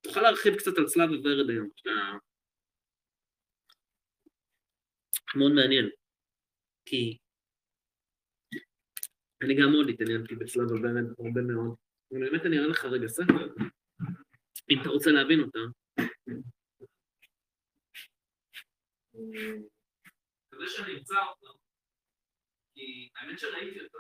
תוכל 0.07 0.21
להרחיב 0.21 0.55
קצת 0.55 0.77
על 0.77 0.85
צלב 0.85 1.09
וורד 1.09 1.49
היום. 1.49 1.69
מאוד 5.35 5.51
מעניין, 5.51 5.89
כי 6.85 7.17
אני 9.43 9.55
גם 9.61 9.71
מאוד 9.71 9.89
התעניינתי 9.89 10.35
בצלב 10.35 10.71
וורד 10.71 10.83
הרבה 11.19 11.41
מאוד. 11.41 11.75
ובאמת 12.11 12.45
אני 12.45 12.57
אראה 12.57 12.67
לך 12.67 12.85
רגע 12.85 13.07
ספר, 13.07 13.47
אם 14.69 14.81
אתה 14.81 14.89
רוצה 14.89 15.11
להבין 15.11 15.39
אותה. 15.39 15.59
מקווה 20.53 20.69
שאני 20.69 20.93
אמצא 20.93 21.15
אותו, 21.29 21.57
כי 22.75 23.09
האמת 23.15 23.39
שראיתי 23.39 23.79
אותו. 23.81 23.97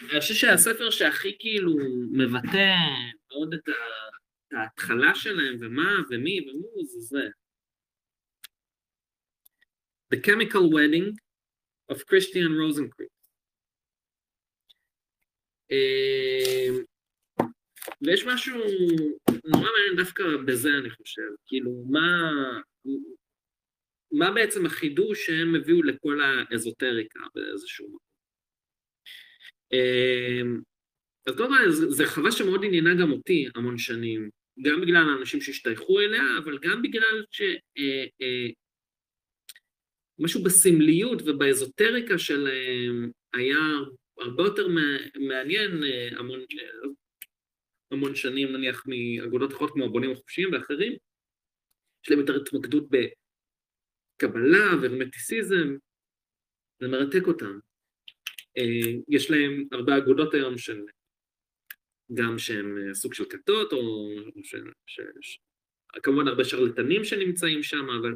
אני 0.00 0.20
חושב 0.20 0.34
שהספר 0.34 0.90
שהכי 0.90 1.36
כאילו 1.38 1.72
מבטא 2.12 2.74
מאוד 3.30 3.54
את 3.54 3.68
ההתחלה 4.52 5.14
שלהם, 5.14 5.56
ומה, 5.60 5.92
ומי, 6.10 6.50
ומו, 6.50 6.84
זה 6.84 7.00
זה. 7.00 7.28
The 10.14 10.18
Chemical 10.26 10.64
Wedding 10.74 11.14
of 11.92 11.96
Christian 11.96 12.50
Rosencreutz. 12.60 13.14
אמ, 15.70 16.84
ויש 18.02 18.24
משהו 18.26 18.54
נורא 19.44 19.70
מעניין 19.70 19.96
דווקא 19.96 20.22
בזה, 20.46 20.68
אני 20.80 20.90
חושב. 20.90 21.30
כאילו, 21.46 21.84
מה, 21.90 22.30
מה 24.12 24.30
בעצם 24.30 24.66
החידוש 24.66 25.26
שהם 25.26 25.54
הביאו 25.54 25.82
לכל 25.82 26.18
האזוטריקה 26.22 27.20
באיזשהו 27.34 27.86
מקום? 27.86 28.03
אמ, 29.72 30.60
אז 31.26 31.36
קודם 31.36 31.48
כל, 31.48 31.70
זו 31.70 32.04
חווה 32.06 32.32
שמאוד 32.32 32.64
עניינה 32.64 32.94
גם 32.94 33.12
אותי 33.12 33.48
המון 33.54 33.78
שנים, 33.78 34.30
גם 34.62 34.80
בגלל 34.80 35.08
האנשים 35.08 35.40
שהשתייכו 35.40 36.00
אליה, 36.00 36.38
אבל 36.44 36.58
גם 36.62 36.82
בגלל 36.82 37.24
ש... 37.30 37.40
אה, 37.78 38.04
אה, 38.22 38.48
משהו 40.18 40.42
בסמליות 40.42 41.22
ובאזוטריקה 41.26 42.18
שלהם 42.18 43.10
היה 43.32 43.58
הרבה 44.18 44.42
יותר 44.42 44.68
מעניין 45.28 45.84
אה, 45.84 46.08
המון, 46.18 46.40
המון 47.90 48.14
שנים, 48.14 48.52
נניח, 48.52 48.84
מאגודות 48.86 49.52
אחרות 49.52 49.70
כמו 49.70 49.84
הבונים 49.84 50.10
החופשיים 50.10 50.52
ואחרים, 50.52 50.92
יש 52.04 52.10
להם 52.10 52.20
יותר 52.20 52.36
התמקדות 52.36 52.84
בקבלה 54.18 54.66
והרמטיסיזם, 54.82 55.76
זה 56.80 56.88
מרתק 56.88 57.26
אותם. 57.26 57.58
אה, 58.58 58.92
יש 59.08 59.30
להם 59.30 59.64
הרבה 59.72 59.98
אגודות 59.98 60.34
היום 60.34 60.58
של, 60.58 60.80
גם 62.14 62.38
שהם 62.38 62.78
אה, 62.78 62.94
סוג 62.94 63.14
של 63.14 63.24
כתות, 63.24 63.72
או 63.72 64.08
ש, 64.42 64.54
ש, 64.86 65.00
ש, 65.20 65.38
כמובן 66.02 66.28
הרבה 66.28 66.44
שרלטנים 66.44 67.04
שנמצאים 67.04 67.62
שם, 67.62 67.90
אבל, 68.00 68.14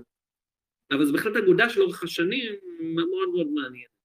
אבל 0.92 1.04
זו 1.04 1.12
בהחלט 1.12 1.36
אגודה 1.36 1.70
של 1.70 1.82
אורך 1.82 2.02
השנים 2.02 2.54
מאוד 2.80 3.28
מאוד 3.28 3.46
מעניינת. 3.46 3.98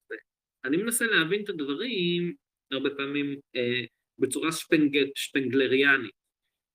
אני 0.65 0.77
מנסה 0.77 1.05
להבין 1.05 1.43
את 1.43 1.49
הדברים 1.49 2.35
הרבה 2.71 2.89
פעמים 2.89 3.39
אה, 3.55 3.85
בצורה 4.19 4.51
שפנג, 4.51 4.97
שפנגלריאנית, 5.15 6.11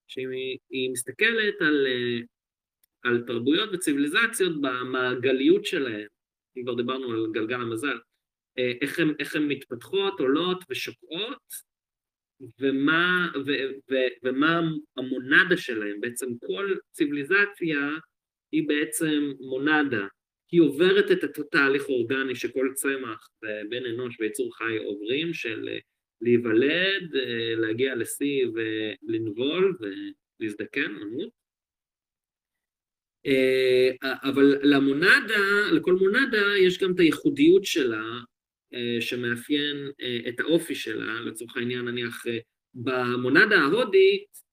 שהיא 0.07 0.91
מסתכלת 0.91 1.61
על, 1.61 1.87
אה, 1.87 2.19
על 3.03 3.23
תרבויות 3.27 3.69
וציוויליזציות 3.73 4.61
במעגליות 4.61 5.65
שלהן, 5.65 6.07
אם 6.57 6.63
כבר 6.63 6.75
דיברנו 6.75 7.11
על 7.11 7.27
גלגל 7.31 7.61
המזל, 7.61 7.97
איך 8.81 8.99
הן, 8.99 9.13
איך 9.19 9.35
הן 9.35 9.47
מתפתחות, 9.47 10.19
עולות 10.19 10.63
ושוקעות, 10.69 11.69
ומה, 12.59 13.31
ו, 13.45 13.51
ו, 13.91 13.95
ומה 14.23 14.61
המונדה 14.97 15.57
שלהן. 15.57 16.01
בעצם 16.01 16.27
כל 16.47 16.75
ציוויליזציה 16.91 17.89
היא 18.51 18.67
בעצם 18.67 19.31
מונדה. 19.39 20.07
היא 20.51 20.61
עוברת 20.61 21.11
את 21.11 21.23
אותו 21.23 21.43
תהליך 21.43 21.89
אורגני 21.89 22.35
שכל 22.35 22.69
צמח 22.73 23.29
בן 23.69 23.85
אנוש 23.85 24.19
ויצור 24.19 24.57
חי 24.57 24.77
עוברים, 24.77 25.33
של 25.33 25.69
אה, 25.69 25.79
להיוולד, 26.21 27.15
אה, 27.15 27.55
להגיע 27.55 27.95
לשיא 27.95 28.47
ולנבול 28.53 29.77
ולהזדקן, 29.79 30.91
למות. 30.91 31.39
אבל 34.03 34.55
למונדה, 34.63 35.71
לכל 35.71 35.93
מונדה 35.93 36.57
יש 36.57 36.77
גם 36.77 36.93
את 36.93 36.99
הייחודיות 36.99 37.65
שלה, 37.65 37.97
אה, 37.97 38.19
שמאפיין 38.99 39.91
אה, 40.01 40.29
את 40.29 40.39
האופי 40.39 40.75
שלה, 40.75 41.21
לצורך 41.21 41.57
העניין 41.57 41.85
נניח 41.85 42.27
אה, 42.27 42.37
במונדה 42.73 43.57
ההודית, 43.59 44.49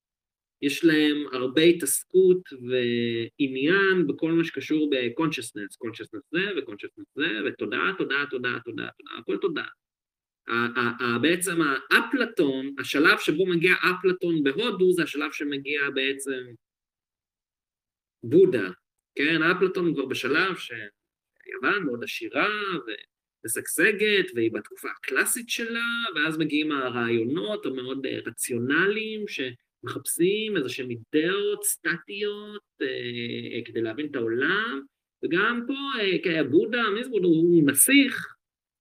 יש 0.63 0.85
להם 0.85 1.25
הרבה 1.33 1.63
התעסקות 1.63 2.41
ועניין 2.53 4.07
בכל 4.07 4.33
מה 4.33 4.45
שקשור 4.45 4.91
ב-consciousness, 4.91 5.87
consciousness 5.87 6.23
זה 6.31 6.41
ו-consciousness 6.57 7.05
זה, 7.15 7.41
ותודעה, 7.47 7.93
תודעה, 7.99 8.27
תודעה, 8.31 8.61
תודעה, 8.65 8.89
תודעה, 8.99 9.19
הכל 9.19 9.37
תודעה. 9.37 9.69
בעצם 11.23 11.59
האפלטון, 11.63 12.75
השלב 12.79 13.19
שבו 13.19 13.47
מגיע 13.47 13.75
אפלטון 13.75 14.43
בהודו, 14.43 14.93
זה 14.93 15.03
השלב 15.03 15.33
שמגיע 15.33 15.91
בעצם 15.95 16.45
בודה, 18.23 18.71
כן? 19.15 19.43
אפלטון 19.43 19.95
כבר 19.95 20.07
בשלב 20.07 20.57
שיוון 20.57 21.83
מאוד 21.85 22.05
עשירה 22.05 22.49
ומשגשגת, 23.47 24.27
והיא 24.35 24.53
בתקופה 24.53 24.89
הקלאסית 24.99 25.49
שלה, 25.49 25.89
ואז 26.15 26.39
מגיעים 26.39 26.73
הרעיונות 26.73 27.67
המאוד 27.67 28.07
רציונליים, 28.27 29.29
ש... 29.29 29.41
מחפשים 29.87 30.57
איזה 30.57 30.69
שהן 30.69 30.89
אידאות 30.91 31.65
סטטיות 31.65 32.63
אה, 32.83 33.61
כדי 33.65 33.83
להבין 33.83 34.07
את 34.07 34.17
העולם, 34.17 34.81
וגם 35.25 35.63
פה, 35.67 36.01
אה, 36.01 36.19
כן, 36.25 36.51
בודה, 36.51 36.91
מי 36.95 37.05
זה 37.05 37.11
בודה? 37.11 37.27
הוא 37.27 37.63
נסיך, 37.67 38.35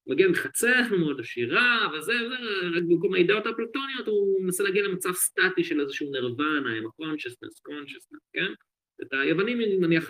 מגיע 0.07 0.27
מחצר 0.27 0.81
מאוד 0.99 1.19
עשירה, 1.19 1.87
וזה, 1.93 2.13
וזה, 2.13 2.77
רק 2.77 2.83
במקום 2.83 3.13
האידאות 3.13 3.45
הפלוטוניות 3.45 4.07
הוא 4.07 4.43
מנסה 4.43 4.63
להגיע 4.63 4.83
למצב 4.83 5.11
סטטי 5.13 5.63
של 5.63 5.81
איזשהו 5.81 6.11
נרוונה, 6.11 6.73
עם 6.77 6.85
ה-consciousness, 6.85 7.69
consciousness, 7.69 8.29
כן? 8.33 8.53
את 9.01 9.13
היוונים, 9.13 9.61
נניח, 9.81 10.09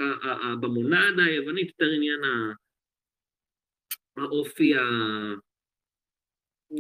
במונדה 0.62 1.24
היוונית 1.24 1.68
יותר 1.68 1.92
עניין 1.92 2.20
האופי 4.18 4.74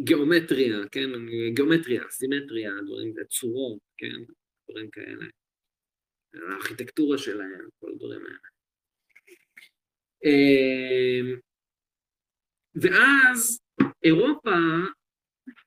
גיאומטריה, 0.03 0.77
כן? 0.91 1.09
גיאומטריה, 1.53 2.03
סימטריה, 2.09 2.71
דברים, 2.85 3.13
צורות, 3.29 3.79
כן? 3.97 4.33
דברים 4.69 4.89
כאלה. 4.89 5.25
הארכיטקטורה 6.33 7.17
שלהם, 7.17 7.67
כל 7.79 7.91
הדברים 7.91 8.21
האלה. 8.25 8.37
אמ, 10.25 11.39
ואז 12.75 13.59
אירופה 14.03 14.51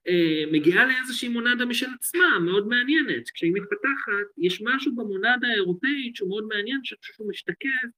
אה, 0.09 0.53
מגיעה 0.53 0.86
לאיזושהי 0.86 1.28
מונדה 1.28 1.65
משל 1.65 1.86
עצמה, 1.95 2.39
מאוד 2.45 2.69
מעניינת. 2.69 3.31
כשהיא 3.31 3.53
מתפתחת, 3.55 4.28
יש 4.39 4.62
משהו 4.65 4.95
במונדה 4.97 5.49
האירופאית 5.53 6.16
שהוא 6.16 6.28
מאוד 6.28 6.45
מעניין, 6.45 6.81
שאני 6.85 6.99
חושב 7.01 7.12
שהוא 7.12 7.31
משתקף 7.31 7.89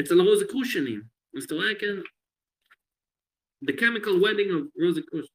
אצל 0.00 0.20
הרוזיקרושנים. 0.20 1.02
אז 1.36 1.44
אתה 1.44 1.54
רואה, 1.54 1.74
כן, 1.74 1.96
The 3.64 3.72
Chemical 3.72 4.14
Wedding 4.22 4.50
of 4.50 4.62
Rosie 4.82 5.06
Cruz. 5.10 5.28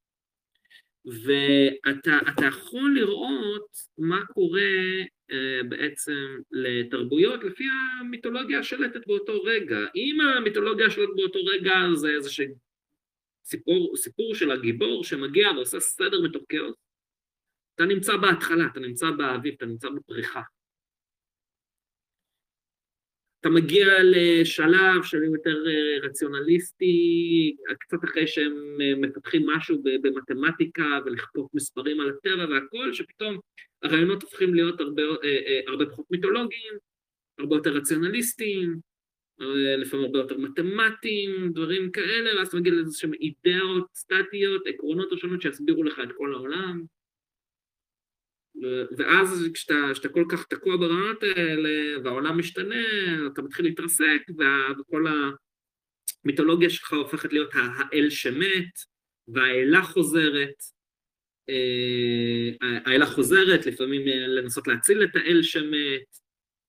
ואתה 1.05 2.45
יכול 2.47 2.95
לראות 2.95 3.67
מה 3.97 4.25
קורה 4.25 4.61
uh, 5.31 5.67
בעצם 5.69 6.39
לתרבויות 6.51 7.43
לפי 7.43 7.63
המיתולוגיה 7.99 8.59
השלטת 8.59 9.07
באותו 9.07 9.41
רגע. 9.43 9.79
אם 9.95 10.21
המיתולוגיה 10.21 10.85
השלטת 10.85 11.13
באותו 11.15 11.39
רגע 11.45 11.73
זה 11.93 12.09
איזשהו 12.09 12.55
סיפור, 13.45 13.97
סיפור 13.97 14.35
של 14.35 14.51
הגיבור 14.51 15.03
שמגיע 15.03 15.51
ועושה 15.51 15.79
סדר 15.79 16.21
מתוך 16.21 16.43
כאוס, 16.49 16.75
אתה 17.75 17.85
נמצא 17.85 18.17
בהתחלה, 18.17 18.65
אתה 18.71 18.79
נמצא 18.79 19.11
באביב, 19.11 19.53
אתה 19.57 19.65
נמצא 19.65 19.89
בפריחה. 19.89 20.41
אתה 23.45 23.53
מגיע 23.53 23.87
לשלב 24.03 25.03
של 25.03 25.23
יותר 25.23 25.63
אה, 25.67 26.07
רציונליסטי, 26.07 27.55
קצת 27.79 27.97
אחרי 28.03 28.27
שהם 28.27 28.77
אה, 28.81 28.93
מפתחים 28.97 29.45
משהו 29.45 29.83
במתמטיקה 29.83 30.99
ולכתוב 31.05 31.49
מספרים 31.53 31.99
על 31.99 32.09
הטבע 32.09 32.45
והכל, 32.49 32.93
שפתאום 32.93 33.37
הרעיונות 33.83 34.23
הופכים 34.23 34.53
להיות 34.53 34.79
הרבה, 34.79 35.01
אה, 35.23 35.59
הרבה 35.67 35.85
פחות 35.85 36.05
מיתולוגיים, 36.11 36.73
הרבה 37.39 37.55
יותר 37.55 37.73
רציונליסטיים, 37.73 38.79
לפעמים 39.77 40.05
הרבה 40.05 40.19
יותר 40.19 40.37
מתמטיים, 40.37 41.51
דברים 41.53 41.91
כאלה, 41.91 42.37
ואז 42.37 42.47
אתה 42.47 42.57
מגיע 42.57 42.73
לאיזשהם 42.73 43.13
אידאות 43.13 43.87
סטטיות, 43.95 44.67
עקרונות 44.67 45.07
ראשונות 45.11 45.41
שיסבירו 45.41 45.83
לך 45.83 45.99
את 46.03 46.09
כל 46.17 46.33
העולם. 46.33 46.83
ואז 48.97 49.49
כשאתה, 49.53 49.75
כשאתה 49.93 50.09
כל 50.09 50.25
כך 50.31 50.45
תקוע 50.45 50.77
ברעיונות 50.77 51.23
האלה 51.23 51.99
והעולם 52.03 52.39
משתנה, 52.39 52.85
אתה 53.33 53.41
מתחיל 53.41 53.65
להתרסק 53.65 54.21
וכל 54.79 55.05
המיתולוגיה 56.23 56.69
שלך 56.69 56.93
הופכת 56.93 57.33
להיות 57.33 57.49
האל 57.53 58.09
שמת 58.09 58.71
והאלה 59.27 59.83
חוזרת. 59.83 60.55
אה, 61.49 62.77
האלה 62.85 63.05
חוזרת, 63.05 63.65
לפעמים 63.65 64.07
אה, 64.07 64.27
לנסות 64.27 64.67
להציל 64.67 65.03
את 65.03 65.15
האל 65.15 65.43
שמת, 65.43 66.07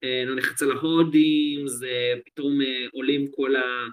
אה, 0.05 0.25
נניח 0.27 0.53
אצל 0.53 0.73
ההודים, 0.73 1.69
זה 1.69 2.13
פתאום 2.27 2.59
עולים 2.93 3.31
כל 3.31 3.57
ה... 3.57 3.87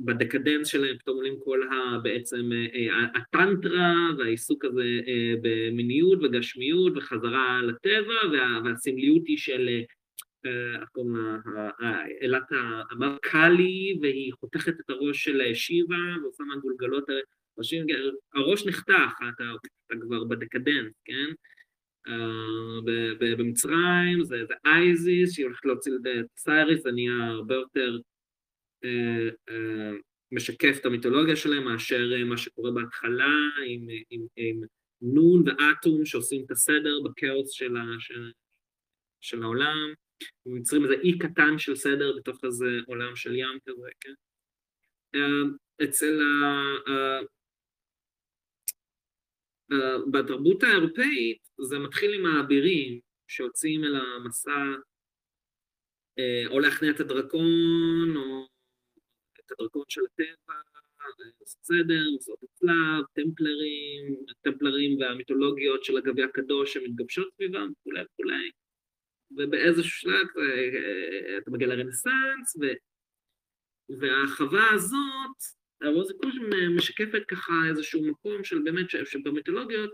בדקדנס 0.00 0.68
שלהם 0.68 0.98
פתאום 0.98 1.16
עולים 1.16 1.34
כל 1.44 1.62
ה... 1.62 1.98
בעצם 2.02 2.50
אה, 2.52 3.04
הטנטרה 3.14 3.94
והעיסוק 4.18 4.64
הזה 4.64 5.00
אה, 5.06 5.34
במיניות 5.42 6.18
וגשמיות 6.22 6.92
וחזרה 6.96 7.60
לטבע 7.62 8.14
והסמליות 8.64 9.22
היא 9.26 9.38
של 9.38 9.68
אה, 10.46 12.00
אלת 12.22 12.42
המרקלי 12.90 13.98
והיא 14.02 14.32
חותכת 14.32 14.80
את 14.80 14.90
הראש 14.90 15.24
של 15.24 15.54
שיבה 15.54 15.96
ועושה 16.22 16.44
מהגולגלות 16.44 17.04
הראש 18.34 18.66
נחתך, 18.66 19.12
אתה, 19.34 19.44
כבר 20.00 20.24
בדקדנס, 20.24 20.92
כן? 21.04 21.32
במצרים 23.18 24.24
זה 24.24 24.44
אייזיס 24.64 25.32
שהיא 25.32 25.46
הולכת 25.46 25.64
להוציא 25.64 25.92
את 25.92 26.26
סייריס, 26.36 26.82
זה 26.82 26.92
נהיה 26.92 27.26
הרבה 27.26 27.54
יותר 27.54 27.98
משקף 30.32 30.76
את 30.80 30.86
המיתולוגיה 30.86 31.36
שלהם 31.36 31.64
מאשר 31.64 32.12
אה, 32.14 32.24
מה 32.24 32.36
שקורה 32.36 32.70
בהתחלה 32.70 33.34
עם, 33.66 33.86
עם, 34.10 34.26
עם 34.36 34.60
נון 35.00 35.44
ואטום 35.46 36.04
שעושים 36.04 36.44
את 36.46 36.50
הסדר 36.50 37.00
בכאוס 37.04 37.50
של, 37.50 37.76
ה, 37.76 37.84
של, 37.98 38.32
של 39.20 39.42
העולם, 39.42 39.92
ויוצרים 40.46 40.82
איזה 40.82 40.94
אי 40.94 41.18
קטן 41.18 41.58
של 41.58 41.76
סדר 41.76 42.16
בתוך 42.16 42.44
איזה 42.44 42.66
עולם 42.86 43.16
של 43.16 43.34
ים 43.34 43.58
כזה, 43.66 43.88
כן? 44.00 44.14
אצל 45.84 46.22
ה... 46.22 47.20
בתרבות 50.12 50.62
האירופאית 50.62 51.48
זה 51.60 51.78
מתחיל 51.78 52.14
עם 52.14 52.26
האבירים 52.26 53.00
שיוצאים 53.28 53.84
אל 53.84 53.96
המסע 53.96 54.64
או 56.50 56.60
להכניע 56.60 56.90
את 56.90 57.00
הדרקון 57.00 58.16
או 58.16 58.46
את 59.46 59.52
הדרכון 59.52 59.84
של 59.88 60.00
הטבע, 60.12 60.54
סדר, 61.46 62.02
מסעות 62.16 62.38
הצלב, 62.42 63.04
טמפלרים, 63.12 64.16
הטמפלרים 64.30 65.00
והמיתולוגיות 65.00 65.84
של 65.84 65.96
הגבי 65.96 66.22
הקדוש 66.22 66.74
שמתגבשות 66.74 67.28
סביבם 67.34 67.72
וכולי 67.72 68.02
וכולי. 68.02 68.50
ובאיזשהו 69.30 69.90
שלב 69.90 70.26
אה, 70.38 71.38
אתה 71.38 71.50
מגיע 71.50 71.68
לרנסאנס, 71.68 72.56
ו... 72.60 72.64
והחווה 74.00 74.70
הזאת, 74.74 75.36
הרוזיקוש 75.82 76.34
משקפת 76.76 77.22
ככה 77.28 77.52
איזשהו 77.70 78.06
מקום 78.06 78.44
של 78.44 78.58
באמת, 78.62 78.86
שבמיתולוגיות 79.04 79.90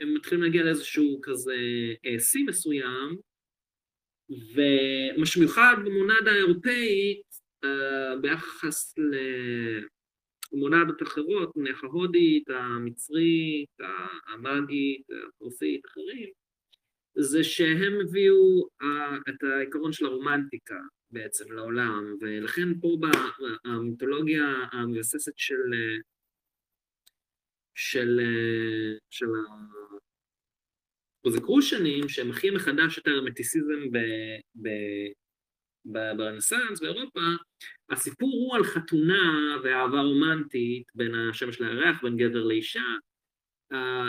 הם 0.00 0.14
מתחילים 0.14 0.44
להגיע 0.44 0.64
לאיזשהו 0.64 1.20
כזה 1.22 1.56
אה, 2.06 2.20
שיא 2.20 2.44
מסוים, 2.46 3.16
ומה 4.30 5.26
שמיוחד 5.26 5.76
במונדה 5.84 6.32
האירופאית 6.32 7.22
אה, 7.26 7.27
ביחס 8.20 8.94
למונדות 10.52 11.02
אחרות, 11.02 11.56
נניח 11.56 11.84
ההודית, 11.84 12.50
המצרית, 12.50 13.70
המאגית, 14.26 15.06
הפרוסית, 15.28 15.86
אחרים, 15.86 16.28
זה 17.18 17.44
שהם 17.44 17.92
הביאו 18.00 18.68
אה, 18.82 19.16
את 19.28 19.42
העיקרון 19.42 19.92
של 19.92 20.06
הרומנטיקה 20.06 20.78
בעצם 21.10 21.52
לעולם, 21.52 22.14
ולכן 22.20 22.80
פה 22.80 22.96
במיתולוגיה 23.64 24.44
המבססת 24.72 25.32
של 25.36 25.72
של, 27.74 28.20
של 29.10 29.26
הפרוזקרושנים, 31.20 32.08
שהם 32.08 32.30
הכי 32.30 32.50
מחדש 32.50 32.98
את 32.98 33.06
ההרמטיסיזם 33.06 33.90
ברנסאנס 35.92 36.80
באירופה, 36.80 37.20
הסיפור 37.90 38.30
הוא 38.30 38.56
על 38.56 38.64
חתונה 38.64 39.56
ואהבה 39.64 40.00
רומנטית 40.00 40.86
בין 40.94 41.14
השמש 41.14 41.60
לירח, 41.60 42.02
בין 42.02 42.16
גבר 42.16 42.44
לאישה. 42.44 42.84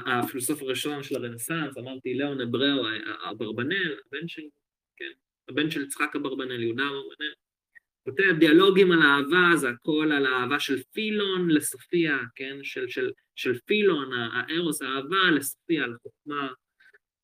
הפילוסוף 0.06 0.62
הראשון 0.62 1.04
של 1.04 1.16
הרנסאנס, 1.16 1.78
אמרתי, 1.78 2.14
לאון 2.14 2.42
אבראו, 2.42 2.88
אברבנאל, 3.32 3.96
הבן 4.06 4.28
של, 4.28 4.42
כן, 4.98 5.12
הבן 5.50 5.72
של 5.72 5.84
יצחק 5.84 6.16
אברבנאל, 6.16 6.64
יהודה 6.64 6.84
אברבנאל, 6.84 7.34
כותב 8.04 8.40
דיאלוגים 8.40 8.92
על 8.92 9.00
אהבה, 9.02 9.56
זה 9.56 9.70
הכל 9.70 10.12
על 10.12 10.26
האהבה 10.26 10.60
של 10.60 10.84
פילון 10.94 11.50
לסופיה, 11.50 12.18
כן, 12.36 12.58
של, 12.64 12.88
של, 12.88 13.12
של 13.36 13.60
פילון, 13.66 14.14
הארוס, 14.14 14.82
האהבה 14.82 15.32
לסופיה, 15.32 15.88
לחוכמה, 15.88 16.50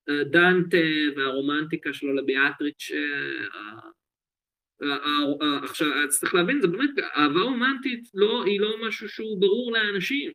דנטה 0.09 0.77
והרומנטיקה 1.15 1.93
שלו 1.93 2.13
לביאטריץ' 2.13 2.91
עכשיו 5.63 5.87
צריך 6.09 6.35
להבין 6.35 6.61
זה 6.61 6.67
באמת 6.67 6.89
אהבה 7.15 7.41
רומנטית 7.41 8.09
לא, 8.13 8.43
היא 8.43 8.61
לא 8.61 8.75
משהו 8.87 9.09
שהוא 9.09 9.41
ברור 9.41 9.71
לאנשים. 9.73 10.31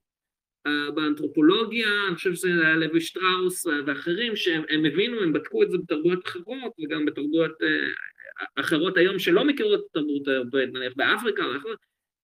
באנתרופולוגיה 0.95 1.89
אני 2.09 2.15
חושב 2.15 2.35
שזה 2.35 2.67
היה 2.67 2.77
לוי 2.77 3.01
שטראוס 3.01 3.67
ואחרים 3.87 4.37
שהם 4.37 4.85
הבינו 4.85 5.21
הם 5.21 5.33
בדקו 5.33 5.63
את 5.63 5.71
זה 5.71 5.79
בתרבויות 5.79 6.27
אחרות 6.27 6.73
וגם 6.79 7.05
בתרבויות 7.07 7.53
אחרות 8.57 8.97
היום 8.97 9.19
שלא 9.19 9.45
מכירות 9.45 9.81
את 9.81 9.85
התרבות 9.91 10.29
האירופאית 10.29 10.73
נניח 10.73 10.93
באפריקה 10.97 11.43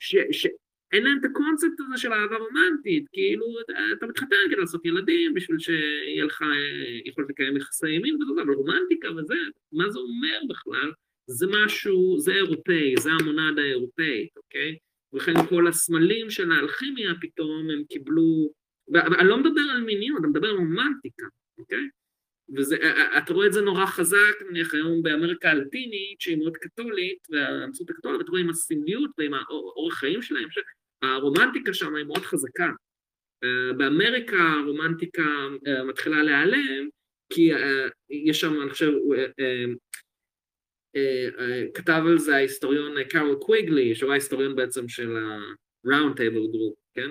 שאין 0.01 1.05
להם 1.05 1.19
את 1.21 1.25
הקונספט 1.25 1.81
הזה 1.81 1.99
של 1.99 2.13
אהבה 2.13 2.37
רומנטית 2.37 3.05
כאילו 3.13 3.47
אתה 3.93 4.07
מתחתן 4.07 4.37
כדי 4.51 4.61
לעשות 4.61 4.87
ילדים 4.87 5.35
בשביל 5.35 5.59
שיהיה 5.59 6.25
לך 6.25 6.45
יכולת 7.05 7.31
לקיים 7.31 7.57
יחסי 7.57 7.91
ימין 7.91 8.15
וזה 8.15 8.43
אבל 8.43 8.55
רומנטיקה 8.55 9.13
וזה 9.13 9.35
מה 9.73 9.91
זה 9.91 9.99
אומר 9.99 10.41
בכלל 10.49 10.93
זה 11.27 11.47
משהו, 11.51 12.19
זה 12.19 12.33
אירופאי, 12.33 12.95
זה 12.99 13.11
המונד 13.13 13.59
האירופאית, 13.59 14.37
אוקיי? 14.37 14.77
ולכן 15.13 15.47
כל 15.49 15.67
הסמלים 15.67 16.31
של 16.31 16.53
האלכימיה 16.53 17.13
פתאום 17.21 17.71
הם 17.71 17.85
קיבלו, 17.89 18.51
ואני 18.93 19.29
לא 19.29 19.39
מדבר 19.39 19.61
על 19.75 19.81
מיניות, 19.81 20.19
אני 20.21 20.31
מדבר 20.31 20.49
על 20.49 20.57
רומנטיקה, 20.57 21.27
אוקיי? 21.59 21.89
ואתה 22.49 23.35
רואה 23.35 23.47
את 23.47 23.53
זה 23.53 23.61
נורא 23.61 23.87
חזק, 23.87 24.43
נניח 24.51 24.75
היום 24.75 25.03
באמריקה 25.03 25.51
הלטינית, 25.51 26.21
שהיא 26.21 26.37
מאוד 26.37 26.57
קתולית, 26.57 27.19
והמציאות 27.31 27.91
הקתולית, 27.91 28.21
אתה 28.21 28.31
רואה 28.31 28.41
עם 28.41 28.51
הסמליות 28.51 29.11
ועם 29.19 29.35
האורח 29.35 29.95
חיים 29.95 30.23
שלהם, 30.23 30.49
הרומנטיקה 31.03 31.75
שם 31.75 31.95
היא 31.95 32.05
מאוד 32.05 32.23
חזקה. 32.23 32.71
באמריקה 33.77 34.53
הרומנטיקה 34.61 35.49
מתחילה 35.89 36.23
להיעלם, 36.23 36.89
כי 37.33 37.51
יש 38.11 38.41
שם, 38.41 38.63
אני 38.63 38.71
חושב, 38.71 38.93
כתב 41.75 42.03
על 42.07 42.19
זה 42.19 42.37
ההיסטוריון 42.37 43.05
קארל 43.05 43.35
קוויגלי, 43.35 43.95
שהוא 43.95 44.11
ההיסטוריון 44.11 44.57
בעצם 44.57 44.89
של 44.89 45.17
ה-Round 45.17 46.15
Table 46.15 46.55
Group, 46.55 46.75
כן? 46.95 47.11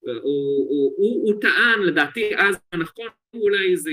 הוא, 0.00 0.12
הוא, 0.22 0.94
הוא, 0.96 1.32
הוא 1.32 1.40
טען, 1.40 1.82
לדעתי 1.82 2.36
אז 2.36 2.56
נכון, 2.74 3.06
אולי 3.34 3.76
זה, 3.76 3.90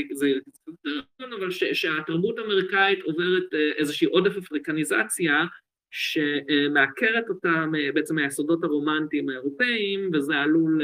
נכון, 0.86 1.34
אבל 1.34 1.52
ש, 1.52 1.64
שהתרבות 1.64 2.40
האמריקאית 2.40 3.02
עוברת 3.04 3.54
איזושהי 3.78 4.08
עודף 4.08 4.38
אפריקניזציה 4.38 5.46
שמעקרת 5.92 7.30
אותה 7.30 7.66
בעצם 7.94 8.16
מהיסודות 8.16 8.64
הרומנטיים 8.64 9.30
האירופאיים, 9.30 10.12
וזה 10.14 10.36
עלול 10.36 10.82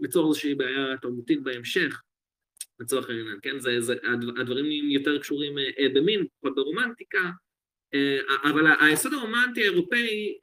ליצור 0.00 0.28
איזושהי 0.28 0.54
בעיה 0.54 0.96
תרבותית 1.02 1.42
בהמשך, 1.42 2.02
לצורך 2.80 3.10
העניין, 3.10 3.38
כן? 3.42 3.58
זה, 3.58 3.80
זה, 3.80 3.94
הדברים 4.40 4.90
יותר 4.90 5.18
קשורים 5.18 5.52
במין, 5.94 6.26
פחות 6.40 6.54
ברומנטיקה, 6.54 7.30
אבל 8.44 8.66
היסוד 8.80 9.14
הרומנטי 9.14 9.60
האירופאי, 9.60 10.34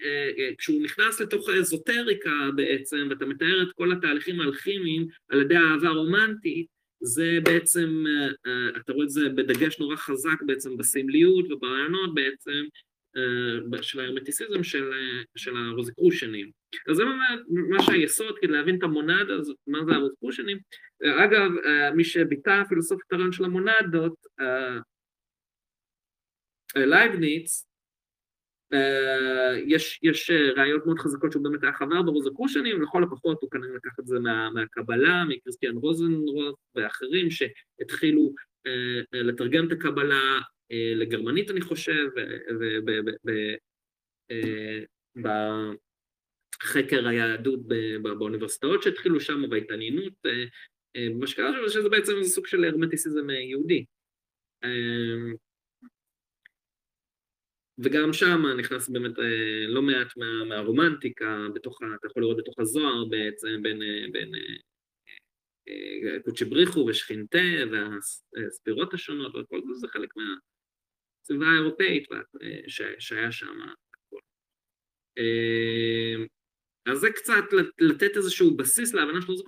כשהוא 0.57 0.83
נכנס 0.83 1.21
לתוך 1.21 1.49
האזוטריקה 1.49 2.49
בעצם, 2.55 3.07
ואתה 3.09 3.25
מתאר 3.25 3.61
את 3.61 3.67
כל 3.75 3.91
התהליכים 3.91 4.41
האלכימיים 4.41 5.07
על 5.29 5.41
ידי 5.41 5.57
אהבה 5.57 5.89
רומנטית, 5.89 6.67
זה 7.01 7.39
בעצם, 7.43 8.03
אתה 8.77 8.93
רואה 8.93 9.05
את 9.05 9.09
זה 9.09 9.29
בדגש 9.29 9.79
נורא 9.79 9.95
חזק 9.95 10.41
בעצם 10.45 10.77
בסמליות 10.77 11.51
וברעיונות 11.51 12.13
בעצם 12.13 12.63
של 13.81 13.99
ההרמטיסיזם 13.99 14.63
של, 14.63 14.91
של 15.37 15.57
הרוזיקרושנים. 15.57 16.51
אז 16.89 16.95
זה 16.95 17.03
מה 17.69 17.83
שהיסוד 17.83 18.35
כדי 18.41 18.51
להבין 18.51 18.77
את 18.77 18.83
המונד, 18.83 19.29
אז 19.29 19.53
מה 19.67 19.79
זה 19.85 19.91
הרוזיקרושנים. 19.91 20.57
אגב, 21.03 21.51
מי 21.95 22.03
שביטא 22.03 22.63
פילוסופית 22.69 23.13
הרעיון 23.13 23.31
של 23.31 23.43
המונדות, 23.45 24.13
לייבניץ, 26.75 27.67
יש, 29.67 29.99
יש 30.03 30.31
ראיות 30.55 30.85
מאוד 30.85 30.99
חזקות 30.99 31.31
שהוא 31.31 31.43
באמת 31.43 31.63
היה 31.63 31.73
חבר 31.73 32.01
ברוזקרושנים, 32.01 32.81
לכל 32.81 33.03
הפחות 33.03 33.41
הוא 33.41 33.51
כנראה 33.51 33.75
לקח 33.75 33.99
את 33.99 34.07
זה 34.07 34.19
מה, 34.19 34.49
מהקבלה, 34.49 35.23
מקריסטיאן 35.29 35.75
רוזנרוט 35.75 36.55
ואחרים 36.75 37.27
שהתחילו 37.31 38.33
לתרגם 39.13 39.67
את 39.67 39.71
הקבלה 39.71 40.39
לגרמנית 40.95 41.51
אני 41.51 41.61
חושב, 41.61 42.05
ובחקר 45.15 47.07
היהדות 47.07 47.59
באוניברסיטאות 48.01 48.83
שהתחילו 48.83 49.19
שם, 49.19 49.49
בהתעניינות, 49.49 50.13
מה 51.19 51.27
שקרה 51.27 51.69
שזה 51.69 51.89
בעצם 51.89 52.23
סוג 52.23 52.47
של 52.47 52.63
הרמטיסיזם 52.63 53.29
יהודי. 53.29 53.85
וגם 57.79 58.13
שם 58.13 58.45
נכנס 58.57 58.89
באמת 58.89 59.19
אה, 59.19 59.67
לא 59.67 59.81
מעט 59.81 60.17
מה, 60.17 60.45
מהרומנטיקה, 60.45 61.47
בתוך, 61.53 61.79
אתה 61.99 62.07
יכול 62.07 62.23
לראות 62.23 62.37
בתוך 62.37 62.59
הזוהר 62.59 63.05
בעצם 63.05 63.63
בין, 63.63 63.81
אה, 63.81 64.39
אה, 65.67 66.19
קודשי 66.23 66.45
בריחו 66.45 66.79
ושכינתה 66.79 67.37
והספירות 67.71 68.93
השונות 68.93 69.35
וכל 69.35 69.61
זה, 69.67 69.73
זה 69.73 69.87
חלק 69.87 70.09
מהסביבה 70.17 71.47
האירופאית 71.51 72.07
שהיה 72.99 73.31
שם. 73.31 73.57
אז 76.85 76.99
זה 76.99 77.09
קצת 77.09 77.43
לתת 77.79 78.17
איזשהו 78.17 78.57
בסיס 78.57 78.93
להבנה 78.93 79.21
של 79.21 79.35
זה, 79.35 79.43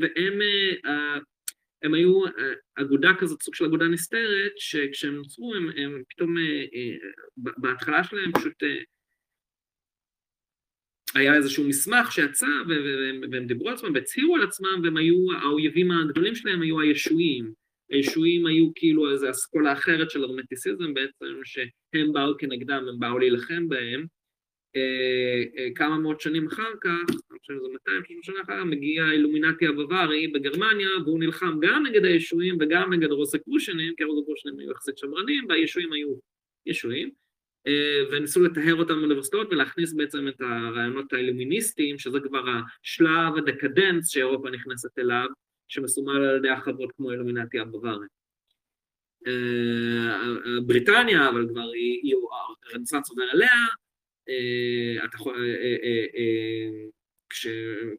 והם 0.00 0.38
הם 1.82 1.94
היו 1.94 2.26
אה, 2.26 2.30
אגודה 2.74 3.10
כזאת, 3.18 3.42
סוג 3.42 3.54
של 3.54 3.64
אגודה 3.64 3.88
נסתרת, 3.88 4.52
שכשהם 4.56 5.14
נוצרו 5.14 5.54
הם, 5.54 5.70
הם 5.76 6.02
פתאום, 6.08 6.38
אה, 6.38 6.42
אה, 6.42 6.96
בהתחלה 7.36 8.04
שלהם 8.04 8.32
פשוט 8.32 8.62
היה 11.14 11.36
איזשהו 11.36 11.68
מסמך 11.68 12.12
שיצא 12.12 12.46
והם, 12.68 13.20
והם 13.32 13.46
דיברו 13.46 13.68
על 13.68 13.74
עצמם 13.74 13.94
והצהירו 13.94 14.36
על 14.36 14.42
עצמם 14.42 14.80
והם 14.82 14.96
היו, 14.96 15.32
האויבים 15.42 15.90
הגדולים 15.90 16.34
שלהם 16.34 16.62
היו 16.62 16.80
הישועים. 16.80 17.52
הישועים 17.90 18.46
היו 18.46 18.70
כאילו 18.74 19.10
איזו 19.12 19.30
אסכולה 19.30 19.72
אחרת 19.72 20.10
של 20.10 20.24
הרמטיסיזם 20.24 20.94
בעצם, 20.94 21.24
שהם 21.44 22.12
באו 22.12 22.36
כנגדם, 22.38 22.84
הם 22.88 22.98
באו 22.98 23.18
להילחם 23.18 23.68
בהם. 23.68 24.06
אה, 24.76 25.42
אה, 25.58 25.68
כמה 25.74 25.98
מאות 25.98 26.20
שנים 26.20 26.46
אחר 26.46 26.72
כך, 26.80 26.90
אני 27.30 27.38
חושב 27.38 27.54
שזה 27.54 27.68
200 27.72 28.22
שנה 28.22 28.40
אחר 28.42 28.60
כך, 28.60 28.64
מגיע 28.64 29.04
האילומינטי 29.04 29.66
הבווארי 29.66 30.28
בגרמניה, 30.28 30.88
והוא 31.04 31.20
נלחם 31.20 31.58
גם 31.60 31.86
נגד 31.86 32.04
הישועים 32.04 32.56
וגם 32.60 32.92
נגד 32.92 33.10
הרוסקרושנים, 33.10 33.94
כי 33.96 34.02
הרוסקרושנים 34.02 34.58
היו 34.58 34.70
יחסית 34.70 34.98
שמרנים, 34.98 35.44
והישועים 35.48 35.92
היו 35.92 36.14
ישועים, 36.66 37.10
אה, 37.66 38.02
וניסו 38.10 38.42
לטהר 38.42 38.74
אותם 38.74 38.94
באוניברסיטאות 38.98 39.48
ולהכניס 39.50 39.92
בעצם 39.92 40.28
את 40.28 40.40
הרעיונות 40.40 41.12
האילומיניסטיים, 41.12 41.98
שזה 41.98 42.20
כבר 42.20 42.44
השלב 42.82 43.36
הדקדנס 43.36 44.08
שאירופה 44.08 44.50
נכנסת 44.50 44.98
אליו, 44.98 45.26
שמסומל 45.68 46.24
על 46.24 46.36
ידי 46.36 46.48
החברות 46.48 46.92
כמו 46.96 47.10
אילומינטי 47.10 47.58
הבווארי. 47.58 48.06
בריטניה, 50.66 51.28
אבל 51.28 51.48
כבר 51.48 51.70
היא, 51.74 52.14
הרנסאנס 52.72 53.10
עובר 53.10 53.30
אליה, 53.34 53.52
אתה 55.04 55.16
יכול, 55.16 55.34
אה, 55.36 55.76
אה, 56.14 56.68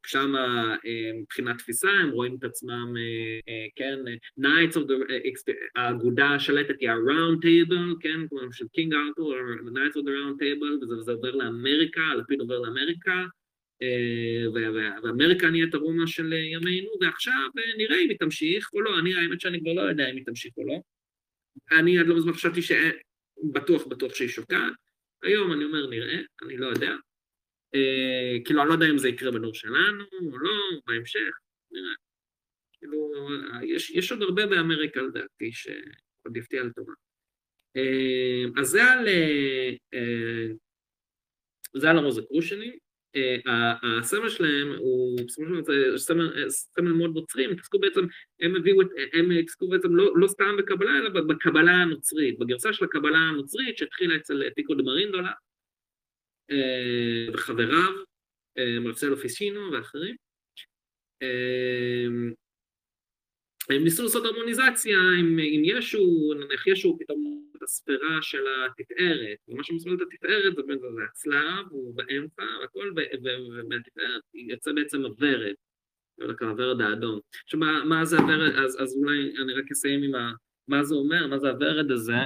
כשם 0.03 0.33
מבחינת 1.21 1.57
תפיסה 1.57 1.89
הם 1.89 2.09
רואים 2.09 2.35
את 2.39 2.43
עצמם, 2.43 2.93
כן, 3.75 3.99
Knights 4.39 4.75
of 4.75 4.79
the, 4.79 5.13
האגודה 5.75 6.29
השלטת 6.29 6.75
היא 6.79 6.89
ה-Round 6.89 7.37
Table, 7.45 7.99
כן, 7.99 8.27
כמו 8.29 8.39
של 8.51 8.65
קינג 8.67 8.93
ארתור, 8.93 9.33
Knights 9.73 9.95
of 9.95 10.01
the 10.01 10.09
Round 10.09 10.41
Table, 10.41 10.83
וזה 10.83 11.11
עובר 11.11 11.35
לאמריקה, 11.35 12.01
הלפיד 12.01 12.39
עובר 12.39 12.59
לאמריקה, 12.59 13.25
ואמריקה 15.03 15.49
נהיית 15.49 15.73
הרומא 15.73 16.05
של 16.05 16.33
ימינו, 16.33 16.89
ועכשיו 17.01 17.49
נראה 17.77 18.01
אם 18.01 18.09
היא 18.09 18.17
תמשיך 18.19 18.69
או 18.73 18.81
לא, 18.81 18.99
אני 18.99 19.15
האמת 19.15 19.41
שאני 19.41 19.59
כבר 19.59 19.73
לא 19.73 19.81
יודע 19.81 20.09
אם 20.09 20.15
היא 20.15 20.25
תמשיך 20.25 20.53
או 20.57 20.63
לא. 20.65 20.79
אני 21.71 21.99
עד 21.99 22.07
לא 22.07 22.15
מזמן 22.15 22.33
חשבתי 22.33 22.61
שבטוח 22.61 23.87
בטוח 23.87 24.15
שהיא 24.15 24.29
שוקעת, 24.29 24.73
היום 25.23 25.53
אני 25.53 25.63
אומר 25.63 25.87
נראה, 25.87 26.19
אני 26.43 26.57
לא 26.57 26.67
יודע. 26.67 26.91
אה, 27.75 28.37
כאילו, 28.45 28.61
אני 28.61 28.69
לא 28.69 28.73
יודע 28.73 28.85
אם 28.89 28.97
זה 28.97 29.09
יקרה 29.09 29.31
בדור 29.31 29.53
שלנו 29.53 30.03
או 30.31 30.37
לא, 30.37 30.51
בהמשך, 30.87 31.31
נראה. 31.71 31.93
כאילו, 32.73 33.27
יש, 33.63 33.89
יש 33.89 34.11
עוד 34.11 34.21
הרבה 34.21 34.45
באמריקה 34.45 35.01
לדעתי 35.01 35.51
שעוד 35.51 36.37
יפתיע 36.37 36.63
לטובה. 36.63 36.93
אה, 37.77 38.61
אז 38.61 38.67
זה 38.67 38.83
על, 38.83 39.07
אה, 39.07 39.69
אה 39.93 40.47
זה 41.73 41.89
על 41.89 41.97
הרוזקרושנים. 41.97 42.77
אה, 43.15 43.73
הסמל 43.99 44.29
שלהם 44.29 44.75
הוא 44.77 45.19
דבר 45.63 45.97
סמל, 45.97 46.91
מאוד 46.91 47.15
נוצרי, 47.15 47.45
הם 47.45 47.51
התעסקו 47.51 47.79
בעצם, 47.79 48.05
הם 48.39 48.55
הביאו, 48.55 48.81
הם 49.13 49.31
התעסקו 49.31 49.67
בעצם 49.67 49.95
לא, 49.95 50.11
לא 50.15 50.27
סתם 50.27 50.57
בקבלה, 50.57 50.97
אלא 50.97 51.09
בקבלה 51.09 51.71
הנוצרית, 51.71 52.39
בגרסה 52.39 52.73
של 52.73 52.85
הקבלה 52.85 53.17
הנוצרית 53.17 53.77
שהתחילה 53.77 54.15
אצל 54.15 54.49
פיקו 54.55 54.75
דה 54.75 54.83
מרינדולה 54.83 55.31
אה, 56.51 57.27
וחבריו, 57.33 57.93
אה, 58.57 58.79
מרצלו 58.79 59.17
פיסינו 59.17 59.71
ואחרים. 59.71 60.15
הם 63.71 63.83
ניסו 63.83 64.03
לעשות 64.03 64.25
הרמוניזציה 64.25 64.97
עם, 65.19 65.39
עם 65.43 65.61
ישו, 65.65 66.33
נניח 66.39 66.67
ישו 66.67 66.97
פתאום 66.99 67.43
את 67.57 67.63
הספירה 67.63 68.21
של 68.21 68.43
התפארת, 68.65 69.37
ומה 69.47 69.63
שמסמל 69.63 69.93
את 69.93 70.01
התפארת 70.01 70.55
זה, 70.55 70.61
זה, 70.61 70.77
זה 70.79 71.03
הצלב, 71.09 71.65
הוא 71.69 71.95
באמצע, 71.95 72.43
והכל, 72.61 72.93
ומהתפארת 73.23 74.21
יוצא 74.33 74.71
בעצם 74.71 75.05
הוורד, 75.05 75.53
הוורד 76.41 76.81
האדום. 76.81 77.19
עכשיו, 77.43 77.59
מה, 77.59 77.83
מה 77.85 78.05
זה 78.05 78.17
הוורד, 78.17 78.55
אז, 78.55 78.81
אז 78.81 78.97
אולי 78.97 79.33
אני 79.43 79.53
רק 79.53 79.71
אסיים 79.71 80.03
עם 80.03 80.15
ה... 80.15 80.31
מה 80.67 80.83
זה 80.83 80.95
אומר, 80.95 81.27
מה 81.27 81.39
זה 81.39 81.49
הוורד 81.49 81.91
הזה? 81.91 82.17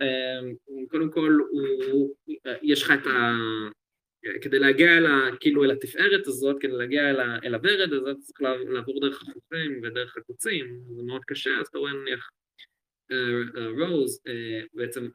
אמ, 0.00 0.86
קודם 0.88 1.10
כל, 1.10 1.38
הוא, 1.50 2.14
יש 2.62 2.82
לך 2.82 2.90
את 2.90 3.06
ה... 3.06 3.32
כדי 4.42 4.58
להגיע 4.58 4.98
אל, 4.98 5.06
ה, 5.06 5.28
כאילו, 5.40 5.64
אל 5.64 5.70
התפארת 5.70 6.26
הזאת, 6.26 6.56
כדי 6.60 6.72
להגיע 6.72 7.10
אל, 7.10 7.20
ה, 7.20 7.38
אל 7.44 7.54
הוורד 7.54 7.92
הזה, 7.92 8.10
צריך 8.20 8.40
לעבור 8.68 9.00
דרך 9.00 9.22
החופים 9.22 9.80
ודרך 9.82 10.16
הקוצים, 10.16 10.80
זה 10.96 11.02
מאוד 11.02 11.24
קשה, 11.26 11.50
אז 11.60 11.66
אתה 11.66 11.78
רואה 11.78 11.92
נניח 11.92 12.30
רוז, 13.78 14.16
uh, 14.16 14.20
uh, 14.20 14.28
uh, 14.28 14.68
בעצם 14.74 15.08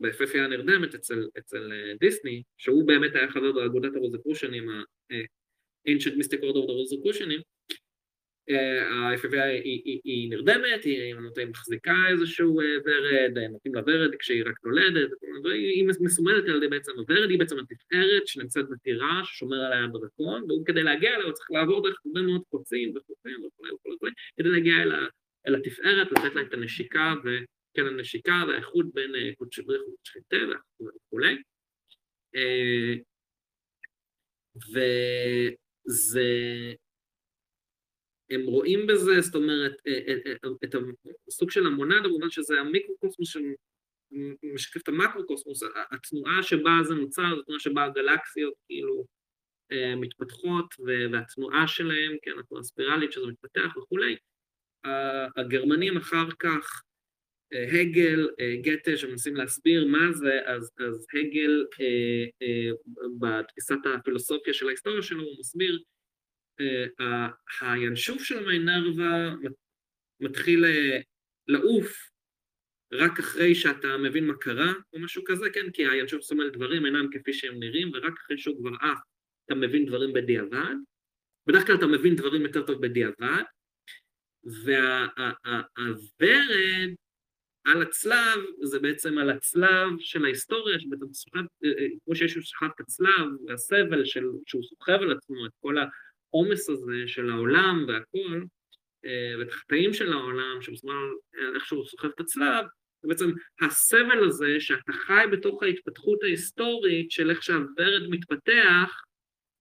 ביפהפייה 0.00 0.44
הנרדמת 0.44 0.94
אצל, 0.94 1.28
אצל 1.38 1.72
דיסני, 2.00 2.42
שהוא 2.58 2.86
באמת 2.86 3.14
היה 3.14 3.30
חבר 3.30 3.52
באגודת 3.52 3.94
הרוזקרושנים, 3.96 4.68
ה-Ancient 4.68 6.16
Mystic 6.16 6.40
Order 6.40 6.62
of 6.62 6.68
the 6.68 6.74
Rosicrucianim, 6.80 7.42
ה-FFI 8.50 9.62
היא 10.04 10.30
נרדמת, 10.30 10.84
היא 10.84 11.14
מחזיקה 11.50 11.94
איזשהו 12.08 12.60
ורד, 12.84 13.38
נותנים 13.50 13.74
לה 13.74 13.82
ורד 13.86 14.14
כשהיא 14.18 14.44
רק 14.46 14.54
נולדת, 14.64 15.10
והיא 15.44 15.88
מסומנת 16.00 16.44
על 16.44 16.56
ידי 16.56 16.68
בעצם 16.68 16.92
הוורד, 16.96 17.30
היא 17.30 17.38
בעצם 17.38 17.56
התפארת 17.58 18.26
שנמצאת 18.26 18.68
בטירה, 18.70 19.20
ששומר 19.24 19.56
עליה 19.56 19.84
הדרקון, 19.84 20.44
והוא 20.48 20.66
כדי 20.66 20.82
להגיע 20.82 21.14
אליה 21.14 21.26
הוא 21.26 21.32
צריך 21.32 21.50
לעבור 21.50 21.82
דרך 21.88 22.00
הרבה 22.06 22.22
מאוד 22.22 22.42
קוצים 22.48 22.96
וחופים 22.96 23.44
וכולי 23.46 23.72
וכולי, 23.72 24.12
כדי 24.36 24.48
להגיע 24.48 24.74
אל 25.46 25.54
התפארת, 25.54 26.12
לתת 26.12 26.34
לה 26.34 26.42
את 26.42 26.54
הנשיקה, 26.54 27.14
וכן 27.20 27.86
הנשיקה 27.86 28.44
והאיחוד 28.48 28.90
בין 28.94 29.12
קודשי 29.38 29.62
בריך 29.62 29.82
וקודשי 29.82 30.18
טבע 30.28 30.56
וכולי. 30.80 31.36
וזה 35.86 36.24
הם 38.30 38.46
רואים 38.46 38.86
בזה, 38.86 39.20
זאת 39.20 39.34
אומרת, 39.34 39.72
אה, 39.86 39.98
אה, 40.08 40.32
אה, 40.44 40.50
את 40.64 40.74
הסוג 41.28 41.50
של 41.50 41.66
המונדה, 41.66 42.08
במובן 42.08 42.30
שזה 42.30 42.60
המיקרוקוסמוס 42.60 43.28
שמשקף 43.28 44.82
את 44.82 44.88
המקרוקוסמוס, 44.88 45.62
התנועה 45.90 46.42
שבה 46.42 46.70
זה 46.82 46.94
נוצר, 46.94 47.36
זו 47.36 47.42
תנועה 47.42 47.60
שבה 47.60 47.84
הגלקסיות 47.84 48.54
כאילו 48.66 49.04
מתפתחות, 49.96 50.74
והתנועה 51.12 51.68
שלהם, 51.68 52.16
כן, 52.22 52.30
התנועה 52.40 52.60
הספירלית 52.60 53.12
שזה 53.12 53.26
מתפתח 53.26 53.76
וכולי. 53.76 54.16
הגרמנים 55.36 55.96
אחר 55.96 56.26
כך, 56.38 56.82
הגל, 57.52 58.28
גתה, 58.62 58.96
שמנסים 58.96 59.36
להסביר 59.36 59.86
מה 59.86 60.12
זה, 60.12 60.40
אז, 60.46 60.70
אז 60.78 61.06
הגל 61.20 61.66
בתפיסת 63.18 63.78
הפילוסופיה 63.94 64.54
של 64.54 64.68
ההיסטוריה 64.68 65.02
שלו, 65.02 65.22
הוא 65.22 65.36
מסביר 65.38 65.82
הינשוף 67.60 68.22
של 68.22 68.46
מיינרווה 68.46 69.34
מתחיל 70.20 70.64
אה, 70.64 71.00
לעוף 71.48 72.10
רק 72.92 73.18
אחרי 73.18 73.54
שאתה 73.54 73.96
מבין 73.96 74.26
מה 74.26 74.34
קרה 74.34 74.72
או 74.92 74.98
משהו 74.98 75.22
כזה, 75.26 75.50
כן? 75.50 75.70
כי 75.70 75.86
הינשוף 75.86 76.22
סומל 76.22 76.50
דברים 76.50 76.86
אינם 76.86 77.06
כפי 77.12 77.32
שהם 77.32 77.60
נראים, 77.60 77.90
ורק 77.94 78.12
אחרי 78.18 78.38
שהוא 78.38 78.56
כבר 78.58 78.70
עף 78.80 78.98
אתה 79.46 79.54
מבין 79.54 79.86
דברים 79.86 80.12
בדיעבד. 80.12 80.74
בדרך 81.46 81.66
כלל 81.66 81.76
אתה 81.76 81.86
מבין 81.86 82.16
דברים 82.16 82.42
יותר 82.42 82.66
טוב 82.66 82.86
בדיעבד, 82.86 83.42
והוורד 84.44 86.30
על 87.64 87.82
הצלב 87.82 88.40
זה 88.62 88.78
בעצם 88.78 89.18
על 89.18 89.30
הצלב 89.30 89.88
של 89.98 90.24
ההיסטוריה, 90.24 90.80
שבעצם 90.80 91.12
סוחב, 91.12 91.38
אה, 91.64 91.68
אה, 91.78 91.86
כמו 92.04 92.16
שיש 92.16 92.32
סוחב 92.32 92.68
את 92.74 92.80
הצלב, 92.80 93.26
והסבל 93.46 94.04
של, 94.04 94.24
שהוא 94.46 94.62
סוחב 94.62 94.98
על 95.02 95.12
עצמו 95.12 95.46
את 95.46 95.52
כל 95.60 95.78
ה... 95.78 95.86
העומס 96.34 96.70
הזה 96.70 97.02
של 97.06 97.30
העולם 97.30 97.84
והכל, 97.88 98.42
אה, 99.04 99.38
ואת 99.38 99.48
החטאים 99.48 99.92
של 99.92 100.12
העולם, 100.12 100.62
שבזמן 100.62 100.94
איכשהו 101.54 101.86
סוחב 101.86 102.08
את 102.08 102.20
הצלב, 102.20 102.64
זה 103.02 103.08
בעצם 103.08 103.30
הסבל 103.60 104.28
הזה 104.28 104.56
שאתה 104.58 104.92
חי 104.92 105.24
בתוך 105.32 105.62
ההתפתחות 105.62 106.22
ההיסטורית 106.22 107.10
של 107.10 107.30
איך 107.30 107.42
שהוורד 107.42 108.08
מתפתח, 108.10 109.02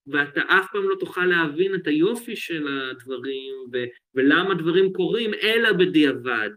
ואתה 0.07 0.41
אף 0.41 0.67
פעם 0.71 0.89
לא 0.89 0.95
תוכל 0.99 1.25
להבין 1.25 1.75
את 1.75 1.87
היופי 1.87 2.35
של 2.35 2.67
הדברים 2.67 3.53
ו- 3.73 3.85
ולמה 4.15 4.55
דברים 4.55 4.93
קורים, 4.93 5.33
אלא 5.33 5.73
בדיעבד. 5.73 6.49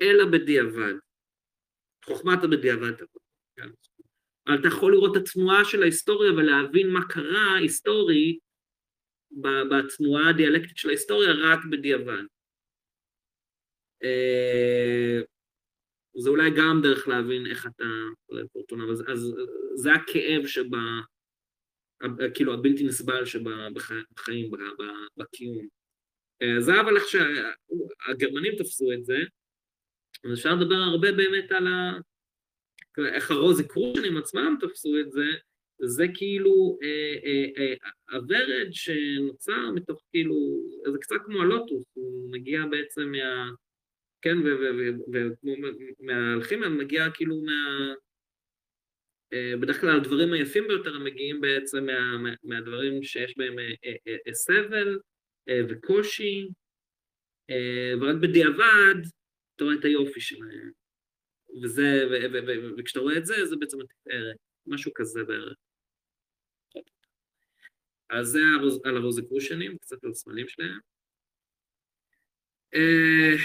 אלא 0.00 0.24
בדיעבד. 0.24 0.94
חוכמת 2.04 2.44
הבדיעבד. 2.44 2.92
כן. 3.56 3.68
אבל 4.46 4.60
אתה 4.60 4.68
יכול 4.68 4.92
לראות 4.92 5.16
את 5.16 5.22
התנועה 5.22 5.64
של 5.64 5.82
ההיסטוריה 5.82 6.32
ולהבין 6.32 6.90
מה 6.90 7.04
קרה 7.08 7.54
היסטורית 7.54 8.38
בתנועה 9.70 10.28
הדיאלקטית 10.30 10.76
של 10.76 10.88
ההיסטוריה 10.88 11.32
רק 11.32 11.58
בדיעבד. 11.70 12.22
אה, 14.04 15.20
זה 16.16 16.30
אולי 16.30 16.50
גם 16.50 16.80
דרך 16.82 17.08
להבין 17.08 17.46
איך 17.46 17.66
אתה 17.66 17.84
עולה 18.26 18.48
פורטונה, 18.52 18.84
אז, 18.92 19.04
אז 19.12 19.34
זה 19.74 19.92
הכאב 19.92 20.46
שבה, 20.46 20.78
כאילו 22.34 22.54
הבלתי 22.54 22.84
נסבל 22.84 23.24
שבחיים, 23.24 24.50
בקיום. 25.16 25.68
אה, 26.42 26.60
זה 26.60 26.80
אבל 26.80 26.96
איך 26.96 27.04
שהגרמנים 27.08 28.52
תפסו 28.58 28.92
את 28.92 29.04
זה, 29.04 29.16
אז 30.24 30.32
אפשר 30.32 30.54
לדבר 30.54 30.74
הרבה 30.74 31.12
באמת 31.12 31.52
על 31.52 31.66
ה... 31.66 31.98
איך 33.14 33.30
הרוזי 33.30 33.68
קרושנים 33.68 34.16
עצמם 34.16 34.56
תפסו 34.60 35.00
את 35.00 35.12
זה, 35.12 35.24
זה 35.82 36.04
כאילו 36.14 36.78
אה, 36.82 37.14
אה, 37.24 37.44
אה, 37.58 37.74
הוורד 38.10 38.68
שנוצר 38.70 39.70
מתוך 39.74 40.02
כאילו, 40.10 40.34
זה 40.92 40.98
קצת 41.00 41.16
כמו 41.24 41.42
הלוטוס, 41.42 41.84
הוא 41.92 42.30
מגיע 42.30 42.66
בעצם 42.70 43.12
מה... 43.12 43.50
כן, 44.22 44.36
ומהאלכימיה 46.00 46.68
מגיע 46.68 47.10
כאילו 47.14 47.42
מה... 47.42 47.92
בדרך 49.60 49.80
כלל 49.80 49.96
הדברים 49.96 50.32
היפים 50.32 50.68
ביותר 50.68 50.96
הם 50.96 51.04
מגיעים 51.04 51.40
בעצם 51.40 51.86
מה, 51.86 52.18
מה, 52.18 52.30
מהדברים 52.42 53.02
שיש 53.02 53.34
בהם 53.36 53.56
סבל 54.32 54.98
וקושי, 55.68 56.48
ורק 58.00 58.16
בדיעבד 58.20 58.94
אתה 59.56 59.64
רואה 59.64 59.76
את 59.76 59.84
היופי 59.84 60.20
שלהם. 60.20 60.70
וזה, 61.62 62.08
וכשאתה 62.78 63.00
רואה 63.00 63.18
את 63.18 63.26
זה, 63.26 63.46
זה 63.46 63.56
בעצם 63.56 63.78
התפארת, 63.80 64.36
משהו 64.66 64.92
כזה 64.94 65.24
בערך. 65.24 65.56
אז 68.10 68.26
זה 68.26 68.40
על 68.84 68.96
הרוזיקרושנים, 68.96 69.78
קצת 69.78 70.04
על 70.04 70.10
הסמלים 70.10 70.48
שלהם. 70.48 70.78
אה, 72.74 73.36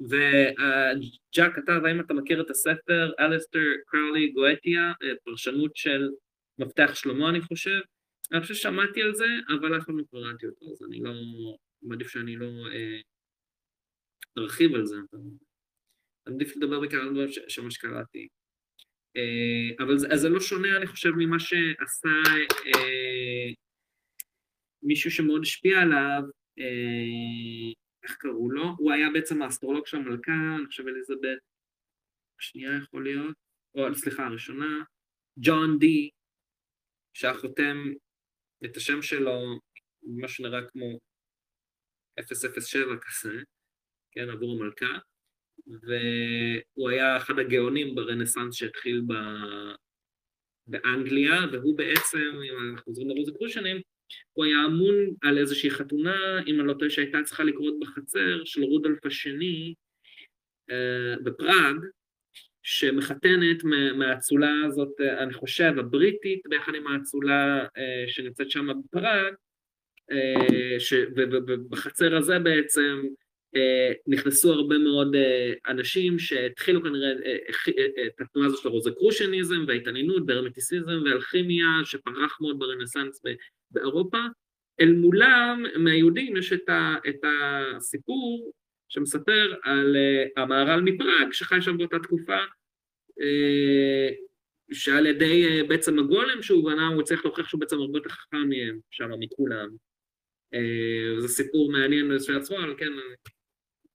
וג'אק 0.00 1.56
כתב, 1.56 1.80
האם 1.84 2.00
אתה 2.00 2.14
מכיר 2.14 2.40
את 2.42 2.50
הספר 2.50 3.12
אליסטר 3.18 3.58
קרלי 3.86 4.28
גואטיה, 4.28 4.92
פרשנות 5.24 5.76
של 5.76 6.08
מפתח 6.58 6.94
שלמה 6.94 7.30
אני 7.30 7.40
חושב? 7.40 7.80
אני 8.32 8.40
חושב 8.40 8.54
ששמעתי 8.54 9.02
על 9.02 9.14
זה, 9.14 9.26
אבל 9.48 9.78
אף 9.78 9.84
פעם 9.84 9.98
לא 9.98 10.04
קראתי 10.10 10.46
אותו, 10.46 10.72
אז 10.72 10.82
אני 10.88 11.00
לא, 11.00 11.12
מעדיף 11.82 12.08
שאני 12.08 12.36
לא 12.36 12.46
אה, 12.46 13.00
ארחיב 14.38 14.74
על 14.74 14.86
זה. 14.86 14.96
אני 15.14 16.34
עדיף 16.34 16.56
לדבר 16.56 16.80
בעיקר 16.80 16.96
על 16.96 17.10
דברים 17.10 17.28
שמה 17.48 17.70
שקראתי. 17.70 18.28
אה, 19.16 19.84
אבל 19.84 19.98
זה, 19.98 20.08
זה 20.16 20.28
לא 20.28 20.40
שונה, 20.40 20.76
אני 20.76 20.86
חושב, 20.86 21.10
ממה 21.16 21.40
שעשה 21.40 22.08
אה, 22.66 23.52
מישהו 24.82 25.10
שמאוד 25.10 25.42
השפיע 25.42 25.80
עליו, 25.80 26.22
אה, 26.58 27.72
איך 28.02 28.16
קראו 28.16 28.50
לו? 28.50 28.64
הוא 28.78 28.92
היה 28.92 29.10
בעצם 29.10 29.42
האסטרולוג 29.42 29.86
של 29.86 29.96
המלכה, 29.96 30.56
אני 30.58 30.66
חושב 30.66 30.86
אליזבת, 30.86 31.38
השנייה 32.38 32.70
יכול 32.82 33.04
להיות, 33.04 33.36
או 33.74 33.94
סליחה, 33.94 34.26
הראשונה, 34.26 34.84
ג'ון 35.36 35.78
די, 35.78 36.10
שהחותם 37.14 37.76
את 38.64 38.76
השם 38.76 39.02
שלו, 39.02 39.58
מה 40.02 40.28
שנראה 40.28 40.60
כמו 40.68 40.98
007 42.20 42.96
כזה, 43.00 43.42
כן, 44.10 44.30
עבור 44.30 44.56
המלכה, 44.56 44.98
והוא 45.66 46.90
היה 46.90 47.16
אחד 47.16 47.38
הגאונים 47.38 47.94
ברנסאנס 47.94 48.54
שהתחיל 48.54 49.02
ב... 49.06 49.12
באנגליה, 50.66 51.40
והוא 51.52 51.78
בעצם, 51.78 52.30
אם 52.50 52.70
אנחנו 52.70 52.84
חוזרים 52.84 53.08
לרוזיקרושנים, 53.08 53.80
הוא 54.32 54.44
היה 54.44 54.66
אמון 54.66 54.94
על 55.22 55.38
איזושהי 55.38 55.70
חתונה, 55.70 56.42
אם 56.46 56.60
אני 56.60 56.68
לא 56.68 56.72
טועה, 56.72 56.90
שהייתה 56.90 57.18
צריכה 57.24 57.44
לקרות 57.44 57.74
בחצר 57.80 58.44
של 58.44 58.62
רודולף 58.62 59.06
השני 59.06 59.74
אה, 60.70 61.14
בפראג, 61.24 61.76
שמחתנת 62.62 63.64
מהאצולה 63.98 64.54
הזאת, 64.66 65.00
אני 65.00 65.32
חושב, 65.32 65.72
הבריטית, 65.78 66.40
ביחד 66.48 66.74
עם 66.74 66.86
האצולה 66.86 67.66
אה, 67.76 68.04
שנמצאת 68.06 68.50
שם 68.50 68.68
בפראג, 68.84 69.34
ובחצר 71.16 72.16
הזה 72.16 72.38
בעצם 72.38 73.02
נכנסו 74.06 74.52
הרבה 74.52 74.78
מאוד 74.78 75.16
אנשים 75.68 76.18
שהתחילו 76.18 76.82
כנראה 76.82 77.12
את 78.06 78.20
התנועה 78.20 78.46
הזו 78.46 78.56
של 78.56 78.68
הרוזקרושניזם 78.68 79.64
וההתעניינות 79.66 80.26
בהרמטיסיזם 80.26 81.02
ואלכימיה 81.04 81.66
שפרח 81.84 82.38
מאוד 82.40 82.58
ברנסאנס 82.58 83.22
באירופה. 83.70 84.18
אל 84.80 84.92
מולם, 84.92 85.64
מהיהודים, 85.76 86.36
יש 86.36 86.52
את 86.52 87.24
הסיפור 87.76 88.52
שמספר 88.88 89.54
על 89.62 89.96
המהר"ל 90.36 90.80
מפראג 90.80 91.32
שחי 91.32 91.60
שם 91.60 91.78
באותה 91.78 91.98
תקופה 91.98 92.38
שעל 94.72 95.06
ידי 95.06 95.62
בעצם 95.68 95.98
הגולם 95.98 96.42
שהוא 96.42 96.70
בנה, 96.70 96.86
הוא 96.86 97.02
צריך 97.02 97.24
להוכיח 97.24 97.48
שהוא 97.48 97.60
בעצם 97.60 97.78
הרבה 97.78 97.98
יותר 97.98 98.08
חכם 98.08 98.48
מהם 98.48 98.78
שם 98.90 99.10
מכולם. 99.18 99.68
זה 101.18 101.28
סיפור 101.28 101.72
מעניין 101.72 102.14
בפני 102.16 102.36
עצמו, 102.36 102.58
אבל 102.58 102.74
כן, 102.78 102.92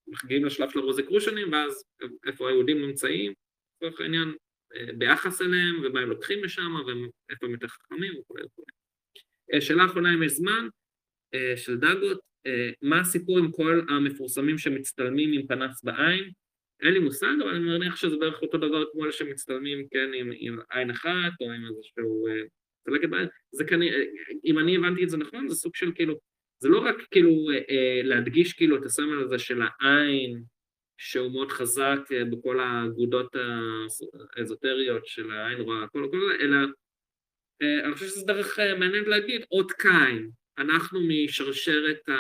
מגיעים 0.08 0.46
לשלב 0.46 0.70
של 0.70 0.80
הרוזקרושנים, 0.80 1.52
ואז 1.52 1.86
איפה 2.26 2.50
היהודים 2.50 2.82
נמצאים, 2.82 3.34
לצורך 3.76 4.02
העניין, 4.02 4.34
ביחס 4.98 5.42
אליהם, 5.42 5.76
ומה 5.84 6.00
הם 6.00 6.10
לוקחים 6.10 6.46
משם, 6.46 6.76
ואיפה 6.76 7.46
הם 7.46 7.52
יותר 7.52 7.68
חכמים 7.68 8.20
וכו' 8.20 8.36
וכו'. 8.46 8.64
שאלה 9.60 9.86
אחרונה 9.86 10.14
אם 10.14 10.24
יש 10.24 10.32
זמן, 10.32 10.68
של 11.56 11.78
דגות, 11.78 12.20
מה 12.82 13.00
הסיפור 13.00 13.40
עם 13.40 13.52
כל 13.52 13.82
המפורסמים 13.90 14.58
שמצטלמים 14.58 15.32
עם 15.34 15.48
פנס 15.48 15.84
בעין? 15.84 16.32
אין 16.82 16.94
לי 16.94 17.00
מושג, 17.00 17.34
אבל 17.44 17.50
אני 17.50 17.78
מניח 17.78 17.96
שזה 17.96 18.18
בערך 18.18 18.42
אותו 18.42 18.58
דבר 18.58 18.86
כמו 18.92 19.04
אלה 19.04 19.12
שמצטלמים, 19.12 19.88
כן, 19.92 20.12
עם, 20.14 20.32
עם 20.36 20.60
עין 20.70 20.90
אחת, 20.90 21.32
או 21.42 21.52
עם 21.52 21.66
איזשהו 21.66 22.28
צלקת. 22.86 23.10
זה 23.52 23.66
כנראה, 23.66 24.04
אם 24.46 24.60
אני 24.60 24.78
הבנתי 24.78 25.04
את 25.04 25.10
זה 25.10 25.18
נכון, 25.18 25.48
זה 25.48 25.56
סוג 25.56 25.76
של 25.76 25.92
כאילו, 25.96 26.20
זה 26.66 26.70
לא 26.70 26.80
רק 26.80 26.96
כאילו 27.12 27.32
להדגיש 28.04 28.54
כאילו 28.54 28.78
את 28.78 28.86
הסמל 28.86 29.24
הזה 29.24 29.40
של 29.40 29.62
העין, 29.62 30.44
שהוא 30.98 31.32
מאוד 31.32 31.52
חזק 31.52 32.00
בכל 32.32 32.60
האגודות 32.60 33.36
האזוטריות 34.36 35.06
של 35.06 35.32
העין 35.32 35.62
רואה, 35.62 35.88
כל 35.88 36.06
הכל, 36.06 36.32
אלא 36.40 36.58
אני 37.86 37.94
חושב 37.94 38.06
שזה 38.06 38.26
דרך 38.26 38.60
מעניינת 38.80 39.08
להגיד, 39.08 39.46
אות 39.52 39.72
קין, 39.72 40.30
אנחנו 40.58 41.00
משרשרת 41.08 42.10
ה... 42.10 42.14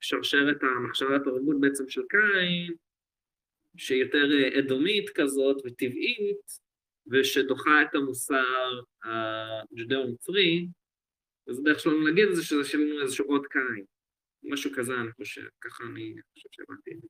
שרשרת 0.00 0.62
המחשבה 0.62 1.16
התרבות 1.16 1.60
בעצם 1.60 1.88
של 1.88 2.02
קין, 2.10 2.74
שהיא 3.76 4.04
יותר 4.04 4.58
אדומית 4.58 5.10
כזאת 5.10 5.56
וטבעית, 5.64 6.68
ושדוחה 7.06 7.82
את 7.82 7.94
המוסר 7.94 8.80
הג'ודאו-נוצרי, 9.04 10.66
אז 11.48 11.62
דרך 11.62 11.80
שלנו 11.80 12.06
להגיד 12.06 12.28
את 12.28 12.36
זה 12.36 12.44
שזה 12.44 12.64
שלנו 12.64 13.02
איזשהו 13.02 13.26
עוד 13.26 13.46
קין, 13.46 13.84
משהו 14.42 14.70
כזה 14.76 14.94
אני 14.94 15.12
חושב, 15.12 15.42
ככה 15.60 15.84
אני 15.84 16.14
חושב 16.34 16.48
שהבנתי. 16.52 16.90
את 16.90 17.00
זה. 17.00 17.08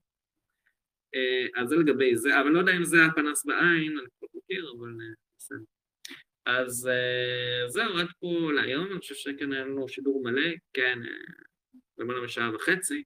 אז 1.56 1.68
זה 1.68 1.76
לגבי 1.76 2.16
זה, 2.16 2.40
אבל 2.40 2.50
לא 2.50 2.58
יודע 2.58 2.76
אם 2.76 2.84
זה 2.84 2.96
הפנס 3.04 3.44
בעין, 3.44 3.98
אני 3.98 4.08
פחות 4.16 4.30
מכיר, 4.34 4.72
אבל 4.78 4.92
בסדר. 5.38 5.58
אז 6.46 6.90
זהו, 7.68 7.98
עד 7.98 8.06
פה 8.20 8.52
להיום, 8.54 8.92
אני 8.92 8.98
חושב 8.98 9.14
שכן 9.14 9.52
היה 9.52 9.64
לנו 9.64 9.88
שידור 9.88 10.22
מלא, 10.24 10.50
כן, 10.72 10.98
למעלה 11.98 12.24
משעה 12.24 12.54
וחצי, 12.54 13.02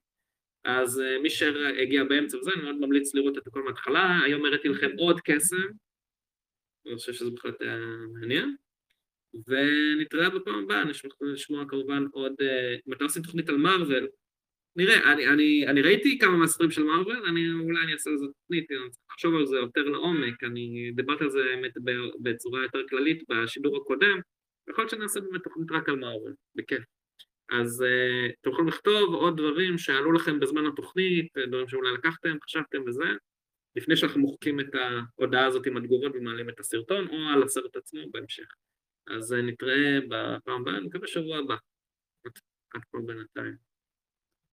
אז 0.63 1.01
מי 1.21 1.29
שהגיע 1.29 2.03
באמצע 2.03 2.37
וזה, 2.37 2.51
אני 2.53 2.61
מאוד 2.61 2.75
ממליץ 2.75 3.15
לראות 3.15 3.37
את 3.37 3.47
הכל 3.47 3.63
מההתחלה, 3.63 4.19
היום 4.25 4.45
הראיתי 4.45 4.67
לכם 4.67 4.91
עוד 4.97 5.19
קסם, 5.19 5.67
אני 6.85 6.95
חושב 6.95 7.13
שזה 7.13 7.31
בהחלט 7.31 7.61
מעניין, 8.13 8.55
ונתראה 9.47 10.29
בפעם 10.29 10.63
הבאה, 10.63 10.85
נשמח 10.85 11.13
לשמוע 11.21 11.65
כמובן 11.67 12.05
עוד, 12.11 12.33
אם 12.87 12.93
אתם 12.93 13.03
עושים 13.03 13.23
תוכנית 13.23 13.49
על 13.49 13.57
מארוול, 13.57 14.07
נראה, 14.75 15.13
אני, 15.13 15.27
אני, 15.27 15.67
אני 15.67 15.81
ראיתי 15.81 16.19
כמה 16.19 16.37
מהספרים 16.37 16.71
של 16.71 16.83
מארוול, 16.83 17.25
אני, 17.27 17.51
אולי 17.51 17.83
אני 17.83 17.93
אעשה 17.93 18.09
לזה 18.09 18.25
תוכנית, 18.25 18.71
אני 18.71 18.89
צריך 18.89 19.05
לחשוב 19.11 19.35
על 19.35 19.45
זה 19.45 19.55
יותר 19.55 19.83
לעומק, 19.83 20.43
אני 20.43 20.91
דיברתי 20.95 21.23
על 21.23 21.29
זה 21.29 21.39
באמת 21.43 21.73
בצורה 22.21 22.63
יותר 22.63 22.79
כללית 22.89 23.23
בשידור 23.29 23.77
הקודם, 23.77 24.19
יכול 24.69 24.81
להיות 24.81 24.91
שנעשה 24.91 25.19
באמת 25.19 25.43
תוכנית 25.43 25.71
רק 25.71 25.89
על 25.89 25.95
מארוול, 25.95 26.33
בכיף. 26.55 26.83
אז 27.49 27.81
uh, 27.81 28.33
אתם 28.41 28.49
יכולים 28.49 28.67
לכתוב 28.67 29.13
עוד 29.13 29.37
דברים 29.37 29.77
שעלו 29.77 30.11
לכם 30.11 30.39
בזמן 30.39 30.65
התוכנית, 30.65 31.27
דברים 31.47 31.67
שאולי 31.67 31.93
לקחתם, 31.93 32.37
חשבתם 32.43 32.81
וזה, 32.87 33.05
לפני 33.75 33.95
שאנחנו 33.95 34.21
מוחקים 34.21 34.59
את 34.59 34.75
ההודעה 34.75 35.45
הזאת 35.45 35.67
עם 35.67 35.77
התגובות 35.77 36.11
ומעלים 36.15 36.49
את 36.49 36.59
הסרטון, 36.59 37.07
או 37.07 37.15
על 37.33 37.43
הסרט 37.43 37.75
עצמו 37.75 38.01
בהמשך. 38.11 38.45
אז 39.07 39.33
נתראה 39.33 39.99
בפעם 40.09 40.61
הבאה, 40.61 40.77
אני 40.77 40.87
מקווה 40.87 41.07
שבוע 41.07 41.37
הבא. 41.37 41.55
עד 42.75 42.81
פה 42.91 42.97
בינתיים. 43.05 43.72